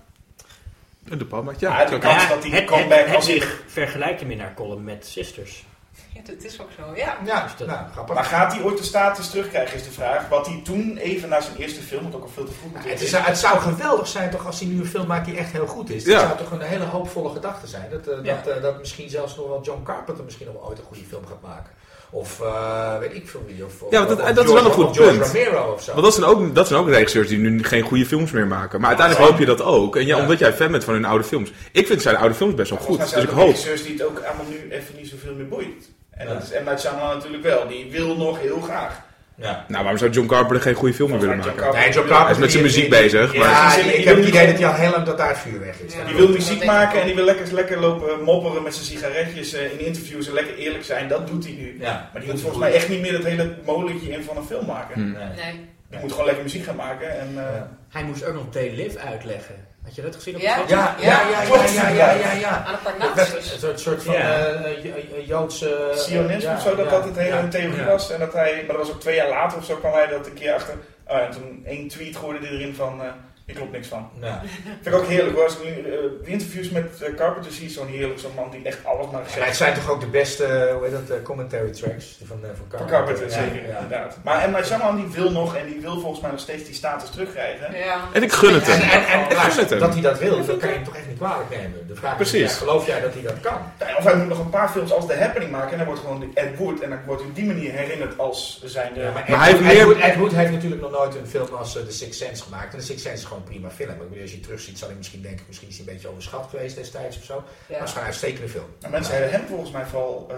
En 1.10 1.18
de 1.18 1.24
Palma, 1.26 1.52
Ja, 1.58 1.78
ja. 1.80 1.84
de 1.84 1.98
kans 1.98 2.26
kan. 2.26 2.40
dat 2.40 2.44
het, 2.52 2.64
comeback 2.64 2.98
het, 2.98 3.06
het, 3.06 3.16
als 3.16 3.24
zich 3.26 3.62
vergelijkt 3.66 4.20
hem 4.20 4.30
in 4.30 4.40
haar 4.40 4.54
column 4.54 4.84
met 4.84 5.06
Sisters. 5.06 5.64
Ja, 6.14 6.20
dat 6.32 6.42
is 6.44 6.60
ook 6.60 6.68
zo, 6.78 6.82
ja. 6.96 7.16
Ja, 7.24 7.42
Dus 7.42 7.56
dat- 7.56 7.66
nou, 7.66 7.78
grappig. 7.92 8.14
Maar 8.14 8.24
gaat 8.24 8.52
hij 8.52 8.62
ooit 8.62 8.78
de 8.78 8.84
status 8.84 9.30
terugkrijgen, 9.30 9.76
is 9.76 9.84
de 9.84 9.90
vraag. 9.90 10.28
Wat 10.28 10.46
hij 10.46 10.60
toen, 10.64 10.96
even 10.96 11.28
na 11.28 11.40
zijn 11.40 11.56
eerste 11.56 11.80
film, 11.80 12.02
wat 12.04 12.14
ook 12.14 12.22
al 12.22 12.28
veel 12.28 12.44
te 12.44 12.52
vroeg 12.52 12.84
het, 12.84 13.00
is, 13.00 13.12
het 13.12 13.38
zou 13.38 13.58
geweldig 13.60 14.06
zijn 14.06 14.30
toch 14.30 14.46
als 14.46 14.60
hij 14.60 14.68
nu 14.68 14.78
een 14.80 14.86
film 14.86 15.06
maakt 15.06 15.24
die 15.24 15.36
echt 15.36 15.52
heel 15.52 15.66
goed 15.66 15.90
is. 15.90 16.04
Dat 16.04 16.12
Ja. 16.12 16.20
zou 16.20 16.38
toch 16.38 16.50
een 16.50 16.60
hele 16.60 16.84
hoopvolle 16.84 17.30
gedachte 17.32 17.66
zijn. 17.66 17.90
Dat, 17.90 18.06
eh, 18.06 18.24
Ja. 18.24 18.34
dat, 18.44 18.56
eh, 18.56 18.62
dat 18.62 18.78
misschien 18.78 19.08
zelfs 19.10 19.36
nog 19.36 19.46
wel 19.48 19.62
John 19.62 19.82
Carpenter 19.82 20.24
misschien 20.24 20.46
nog 20.46 20.54
wel 20.54 20.66
ooit 20.68 20.78
een 20.78 20.84
goede 20.84 21.04
film 21.04 21.26
gaat 21.26 21.40
maken. 21.42 21.72
Of 22.12 22.40
eh, 22.40 22.98
weet 22.98 23.14
ik 23.14 23.28
veel 23.28 23.42
wie. 23.46 23.64
Of, 23.64 23.72
Ja, 23.90 24.04
dat- 24.04 24.20
of 24.20 24.30
dat 24.32 24.44
is 24.46 24.52
wel 24.52 24.64
een 24.64 24.70
goed 24.70 24.92
punt. 24.92 25.26
Romero 25.26 25.72
of 25.72 25.82
zo. 25.82 25.92
Want 25.92 26.04
dat 26.04 26.14
zijn, 26.14 26.26
ook, 26.26 26.54
dat 26.54 26.66
zijn 26.68 26.80
ook 26.80 26.88
regisseurs 26.88 27.28
die 27.28 27.38
nu 27.38 27.64
geen 27.64 27.82
goede 27.82 28.06
films 28.06 28.30
meer 28.30 28.46
maken. 28.46 28.78
Maar 28.80 28.88
uiteindelijk 28.88 29.28
hoop 29.30 29.38
je 29.38 29.46
dat 29.46 29.62
ook. 29.62 29.96
En 29.96 30.06
ja, 30.06 30.16
Ja. 30.16 30.22
omdat 30.22 30.38
jij 30.38 30.52
fan 30.52 30.70
bent 30.70 30.84
van 30.84 30.94
hun 30.94 31.04
oude 31.04 31.24
films. 31.24 31.52
Ik 31.72 31.86
vind 31.86 32.02
zijn 32.02 32.16
oude 32.16 32.34
films 32.34 32.54
best 32.54 32.70
wel 32.70 32.78
goed. 32.78 32.96
Dus 32.96 33.06
ik 33.06 33.12
zijn 33.12 33.26
er 33.26 33.34
hoop. 33.34 33.46
regisseurs 33.46 33.82
die 33.82 33.92
het 33.92 34.02
ook 34.04 34.18
allemaal 34.18 34.46
nu 34.48 34.70
even 34.70 34.94
niet 34.96 35.08
zoveel 35.08 35.34
meer 35.34 35.48
boeit. 35.48 35.90
En 36.10 36.26
Ja. 36.28 36.34
dat 36.34 36.74
is 36.78 36.80
Shyamalan 36.82 37.16
natuurlijk 37.16 37.42
wel. 37.42 37.68
Die 37.68 37.90
wil 37.90 38.16
nog 38.16 38.40
heel 38.40 38.60
graag. 38.60 39.00
Ja. 39.40 39.64
Nou, 39.68 39.80
waarom 39.82 39.98
zou 39.98 40.10
John 40.10 40.26
Carpenter 40.28 40.60
geen 40.60 40.74
goede 40.74 40.94
film 40.94 41.10
meer 41.10 41.20
willen 41.20 41.36
maken? 41.36 41.54
John 41.54 41.76
Nee, 41.76 41.90
John 41.92 42.08
Carpenter 42.08 42.24
Hij 42.24 42.30
is 42.34 42.38
met 42.38 42.50
zijn 42.50 42.62
muziek 42.62 42.90
die- 42.90 43.00
bezig. 43.00 43.32
Ja, 43.32 43.38
Maar... 43.38 43.48
Ja, 43.78 43.92
ik 43.92 44.04
heb 44.04 44.14
wil 44.14 44.24
het 44.24 44.34
idee 44.34 44.46
dat 44.46 44.58
hij 44.58 44.66
al 44.66 44.74
heel 44.74 44.90
lang 44.90 45.04
dat 45.04 45.18
daar 45.18 45.36
vuur 45.38 45.60
weg 45.60 45.80
is. 45.80 45.94
Ja. 45.94 46.04
Die 46.04 46.14
wil 46.14 46.28
muziek 46.28 46.64
maken 46.64 47.00
en 47.00 47.06
die 47.06 47.14
wil 47.14 47.24
lekker, 47.24 47.54
lekker 47.54 47.78
lopen 47.80 48.22
mopperen 48.24 48.62
met 48.62 48.74
zijn 48.74 48.86
sigaretjes 48.86 49.52
eh, 49.52 49.72
in 49.72 49.80
interviews 49.86 50.26
en 50.28 50.32
lekker 50.34 50.54
eerlijk 50.56 50.84
zijn. 50.84 51.08
Dat 51.08 51.26
doet 51.26 51.44
hij 51.44 51.54
nu. 51.58 51.76
Ja. 51.80 52.08
Maar 52.12 52.20
die 52.22 52.30
moet 52.30 52.40
volgens 52.40 52.60
mij 52.60 52.72
echt 52.72 52.88
niet 52.88 53.00
meer 53.00 53.12
dat 53.12 53.24
hele 53.24 53.54
molentje 53.66 54.10
in 54.10 54.22
van 54.24 54.36
een 54.36 54.44
film 54.44 54.66
maken. 54.66 54.94
Hm. 54.94 55.00
Nee. 55.12 55.12
Nee. 55.44 55.68
Die 55.90 55.98
moet 56.00 56.10
gewoon 56.10 56.26
lekker 56.26 56.44
muziek 56.44 56.64
gaan 56.64 56.76
maken. 56.76 57.20
En, 57.20 57.28
eh, 57.36 57.42
Ja. 57.54 57.70
Hij 57.88 58.04
moest 58.04 58.24
ook 58.24 58.34
nog 58.34 58.44
T-Live 58.50 58.98
uitleggen. 58.98 59.54
Had 59.90 59.98
je 59.98 60.04
dat 60.04 60.14
gezien 60.14 60.34
op 60.34 60.40
Ja. 60.40 60.54
de 60.54 60.60
foto? 60.60 60.74
Ja, 60.74 60.94
ja, 61.00 61.20
ja, 61.30 61.42
ja, 61.42 61.66
ja, 61.66 61.88
ja, 61.88 62.10
ja, 62.12 62.32
ja. 62.32 62.64
Aan 62.66 62.74
een 62.74 62.80
paar 63.14 63.34
een 63.70 63.78
soort, 63.78 64.02
van 64.02 64.14
eh, 64.14 64.84
Jo- 64.84 64.92
Jo- 64.94 65.22
Joodse... 65.26 65.90
Sionisme 65.94 66.50
ja, 66.50 66.56
of 66.56 66.62
zo, 66.62 66.74
dat 66.76 66.90
dat 66.90 67.04
het 67.04 67.16
hele 67.16 67.48
theorie 67.48 67.84
was. 67.84 68.10
En 68.12 68.18
dat 68.20 68.32
hij, 68.32 68.54
maar 68.66 68.76
dat 68.76 68.86
was 68.86 68.94
ook 68.94 69.00
twee 69.00 69.14
jaar 69.14 69.28
later 69.28 69.58
of 69.58 69.64
zo 69.64 69.76
kwam 69.76 69.92
hij 69.92 70.06
dat 70.06 70.26
een 70.26 70.34
keer 70.34 70.52
achter. 70.54 70.74
Ja, 71.08 71.20
en 71.20 71.30
toen 71.30 71.62
één 71.66 71.88
tweet 71.88 72.16
gooide 72.16 72.46
hij 72.46 72.56
erin 72.56 72.74
van, 72.74 73.02
eh 73.02 73.08
ik 73.50 73.56
klopt 73.56 73.72
niks 73.72 73.88
van. 73.88 74.10
Ja. 74.20 74.42
Vind 74.82 74.94
ik 74.94 74.94
ook 74.94 75.06
heerlijk 75.06 75.34
hoor. 75.36 75.44
Als 75.44 75.56
ik 75.58 75.64
nu 75.64 75.70
eh, 75.70 75.82
de 76.24 76.30
interviews 76.30 76.70
met 76.70 77.02
eh, 77.02 77.14
Carpenter 77.14 77.52
zie, 77.52 77.70
zo'n 77.70 77.86
heerlijk, 77.86 78.18
zo'n 78.20 78.34
man 78.36 78.50
die 78.50 78.60
echt 78.64 78.84
alles 78.84 79.06
maar 79.10 79.20
Ja, 79.20 79.26
het 79.26 79.32
zegt. 79.44 79.56
zijn 79.56 79.74
toch 79.74 79.90
ook 79.90 80.00
de 80.00 80.06
beste, 80.06 80.44
eh, 80.44 80.74
hoe 80.74 80.84
heet 80.84 81.08
dat, 81.08 81.22
commentary 81.22 81.70
tracks 81.72 82.18
van, 82.24 82.36
eh, 82.42 82.48
van 82.48 82.56
Van 82.56 82.66
Carpenter. 82.68 82.96
Carpenter, 82.96 83.26
Ja, 83.26 83.32
zeker, 83.52 83.68
ja. 83.68 83.74
inderdaad. 83.78 84.16
Maar 84.24 84.48
M. 84.48 84.50
Night 84.52 84.66
Shyamalan 84.66 84.96
die 84.96 85.06
wil 85.06 85.30
nog 85.30 85.56
en 85.56 85.66
die 85.66 85.80
wil 85.80 86.00
volgens 86.00 86.20
mij 86.20 86.30
nog 86.30 86.40
steeds 86.40 86.64
die 86.64 86.74
status 86.74 87.10
terugkrijgen. 87.10 87.76
Ja. 87.78 88.00
En 88.12 88.22
ik 88.22 88.32
gun 88.32 88.54
het 88.54 88.68
En, 88.68 88.80
hem. 88.80 89.00
en, 89.00 89.06
en, 89.06 89.38
het 89.56 89.70
hem. 89.70 89.78
dat 89.78 89.92
hij 89.92 90.02
dat 90.02 90.18
wil, 90.18 90.44
dat 90.46 90.56
kan 90.58 90.68
je 90.68 90.74
hem 90.74 90.84
toch 90.84 90.96
echt 90.96 91.06
niet 91.08 91.16
kwalijk 91.16 91.50
nemen. 91.50 91.86
De 91.88 91.94
vraag 91.94 92.16
Precies. 92.16 92.42
is, 92.42 92.50
ja, 92.52 92.56
geloof 92.56 92.86
jij 92.86 93.00
dat 93.00 93.12
hij 93.14 93.22
dat 93.22 93.40
kan? 93.40 93.58
Ja, 93.78 93.96
Of 93.98 94.04
hij 94.04 94.16
moet 94.16 94.28
nog 94.28 94.38
een 94.38 94.50
paar 94.50 94.68
films 94.68 94.92
als 94.92 95.06
The 95.06 95.14
Happening 95.14 95.50
maken 95.50 95.70
en 95.70 95.76
dan 95.76 95.86
wordt 95.86 96.00
gewoon 96.00 96.30
Ed 96.34 96.56
Wood 96.56 96.80
en 96.80 96.90
dan 96.90 96.98
wordt 97.06 97.20
hij 97.20 97.30
op 97.30 97.36
die 97.36 97.46
manier 97.46 97.72
herinnerd 97.72 98.18
als 98.18 98.62
zijnde... 98.64 99.00
Ja, 99.00 99.10
maar, 99.12 99.12
Maar 99.12 99.22
Ed, 99.22 99.36
hij 99.36 99.46
heeft 99.46 99.60
Ed 99.60 99.74
meer- 99.74 99.84
Wood, 99.86 99.98
Ed 99.98 100.16
Wood 100.16 100.32
heeft 100.32 100.50
natuurlijk 100.52 100.80
nog 100.82 100.90
nooit 100.90 101.14
een 101.14 101.26
film 101.26 101.48
als 101.54 101.72
The 101.72 101.84
Sixth 101.88 102.18
Sense 102.18 102.42
gemaakt. 102.42 102.72
En 102.72 102.78
The 102.78 102.84
Sixth 102.84 103.02
Sense 103.04 103.18
is 103.22 103.24
gewoon 103.28 103.39
een 103.40 103.48
prima 103.48 103.70
film. 103.70 103.90
Ik 103.90 103.98
bedoel, 103.98 104.20
als 104.20 104.30
je 104.30 104.36
het 104.36 104.44
terugziet, 104.44 104.78
zal 104.78 104.88
je 104.88 104.94
misschien 104.94 105.22
denken, 105.22 105.44
misschien 105.48 105.68
is 105.68 105.76
hij 105.78 105.86
een 105.86 105.92
beetje 105.92 106.08
overschat 106.08 106.46
geweest 106.50 106.76
destijds 106.76 107.16
of 107.16 107.24
zo. 107.24 107.34
Maar 107.34 107.44
het 107.66 107.76
is 107.76 107.78
gewoon 107.88 107.98
een 107.98 108.04
uitstekende 108.04 108.48
film. 108.48 108.66
Nou, 108.80 108.92
mensen 108.92 109.12
hebben 109.14 109.30
hem 109.32 109.46
volgens 109.48 109.70
mij 109.70 109.86
vooral 109.86 110.26
eh, 110.30 110.36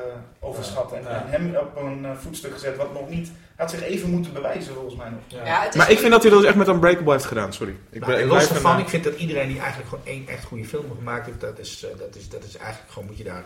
overschat 0.48 0.92
en, 0.92 1.02
Ja. 1.02 1.08
en 1.24 1.30
hem 1.30 1.54
op 1.56 1.76
een 1.76 2.04
eh, 2.04 2.10
voetstuk 2.16 2.52
gezet 2.52 2.76
wat 2.76 2.92
nog 2.92 3.08
niet... 3.08 3.30
Had 3.56 3.70
zich 3.70 3.82
even 3.82 4.10
moeten 4.10 4.32
bewijzen 4.32 4.74
volgens 4.74 4.96
mij 4.96 5.08
nog. 5.08 5.20
Ja, 5.46 5.60
het 5.62 5.68
is 5.74 5.76
Maar 5.76 5.90
ik 5.90 5.98
vind 5.98 6.10
dat 6.12 6.22
hij 6.22 6.30
dat 6.30 6.40
dus 6.40 6.48
echt 6.48 6.58
met 6.58 6.68
Unbreakable 6.68 7.12
heeft 7.12 7.24
gedaan, 7.24 7.52
sorry. 7.52 7.76
Ik 7.90 8.00
Nou, 8.00 8.12
ben- 8.12 8.26
los 8.26 8.48
daarvan, 8.48 8.74
een, 8.74 8.80
ik 8.80 8.88
vind 8.88 9.04
dat 9.04 9.14
iedereen 9.16 9.48
die 9.48 9.58
eigenlijk 9.58 9.88
gewoon 9.88 10.04
één 10.06 10.28
echt 10.28 10.44
goede 10.44 10.64
film 10.64 10.84
gemaakt 10.96 11.26
heeft, 11.26 11.40
dat 11.40 11.58
is, 11.58 11.84
eh, 11.84 11.98
dat 11.98 12.16
is, 12.16 12.28
dat 12.28 12.44
is 12.44 12.56
eigenlijk 12.56 12.92
gewoon, 12.92 13.08
moet 13.08 13.18
je 13.18 13.24
daar 13.24 13.44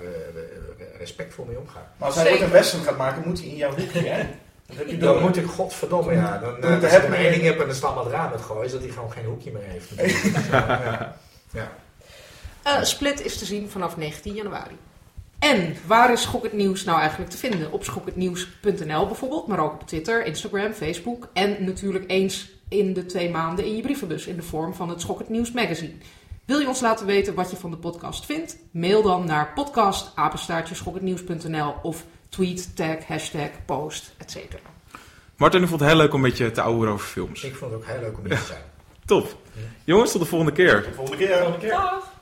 respectvol 0.98 1.44
mee 1.44 1.58
omgaan. 1.58 1.86
Maar 1.96 2.06
als 2.08 2.14
hij 2.16 2.24
Zeker. 2.24 2.38
ooit 2.40 2.46
een 2.52 2.56
western 2.58 2.82
gaat 2.82 2.96
maken, 2.96 3.22
moet 3.26 3.38
hij 3.38 3.48
in 3.48 3.56
jouw 3.56 3.70
hoekje, 3.76 4.08
hè? 4.08 4.26
Heb 4.74 4.88
je 4.88 4.96
Dan 4.96 5.20
moet 5.20 5.36
ik, 5.36 5.46
godverdomme, 5.46 6.12
ja. 6.12 6.38
Dan, 6.38 6.54
het 6.54 6.64
als 6.64 6.70
te 6.70 6.74
ik 6.74 6.80
maar 6.82 6.90
hebben. 6.90 7.18
één 7.18 7.32
ding 7.32 7.42
heb 7.42 7.60
en 7.60 7.66
dan 7.66 7.74
staan 7.74 7.98
het 7.98 8.06
raam 8.06 8.32
het 8.32 8.40
gooien, 8.40 8.64
is 8.64 8.72
dat 8.72 8.82
hij 8.82 8.90
gewoon 8.90 9.12
geen 9.12 9.24
hoekje 9.24 9.52
meer 9.52 9.62
heeft. 9.62 9.88
ja. 10.50 11.16
Ja. 11.52 11.72
Eh, 12.62 12.82
Split 12.82 13.24
is 13.24 13.38
te 13.38 13.44
zien 13.44 13.70
vanaf 13.70 13.96
19 13.96 14.34
januari. 14.34 14.76
En 15.38 15.76
waar 15.86 16.12
is 16.12 16.22
Schok 16.22 16.42
het 16.42 16.52
Nieuws 16.52 16.84
nou 16.84 16.98
eigenlijk 16.98 17.30
te 17.30 17.36
vinden? 17.36 17.72
Op 17.72 17.84
schokhetnieuws.nl 17.84 19.06
bijvoorbeeld, 19.06 19.46
maar 19.46 19.58
ook 19.58 19.72
op 19.72 19.86
Twitter, 19.86 20.24
Instagram, 20.24 20.72
Facebook. 20.72 21.28
En 21.32 21.64
natuurlijk 21.64 22.04
eens 22.10 22.50
in 22.68 22.92
de 22.92 23.06
twee 23.06 23.30
maanden 23.30 23.64
in 23.64 23.76
je 23.76 23.82
brievenbus 23.82 24.26
in 24.26 24.36
de 24.36 24.42
vorm 24.42 24.74
van 24.74 24.88
het 24.88 25.00
Schok 25.00 25.18
het 25.18 25.28
Nieuws 25.28 25.52
magazine. 25.52 25.92
Wil 26.44 26.58
je 26.58 26.68
ons 26.68 26.80
laten 26.80 27.06
weten 27.06 27.34
wat 27.34 27.50
je 27.50 27.56
van 27.56 27.70
de 27.70 27.76
podcast 27.76 28.26
vindt? 28.26 28.56
Mail 28.70 29.02
dan 29.02 29.26
naar 29.26 29.52
podcast@schokhetnieuws.nl 29.54 31.74
of 31.82 32.04
tweet, 32.28 32.76
tag, 32.76 33.06
hashtag, 33.06 33.48
post, 33.66 34.14
etc. 34.18 34.36
Martin, 35.36 35.62
ik 35.62 35.68
vond 35.68 35.80
het 35.80 35.88
heel 35.88 35.98
leuk 35.98 36.14
om 36.14 36.20
met 36.20 36.36
je 36.36 36.50
te 36.50 36.60
ouwen 36.60 36.88
over 36.88 37.06
films. 37.06 37.42
Ik 37.44 37.54
vond 37.54 37.72
het 37.72 37.80
ook 37.80 37.86
heel 37.86 38.00
leuk 38.00 38.18
om 38.18 38.24
hier 38.24 38.38
te 38.38 38.44
zijn. 38.44 38.62
Top. 39.04 39.36
Jongens, 39.84 40.12
tot 40.12 40.20
de 40.20 40.26
volgende 40.26 40.52
keer. 40.52 40.86
Volgende 40.94 41.24
keer. 41.24 41.36
Volgende 41.36 41.58
keer. 41.58 41.70
Dag! 41.70 42.15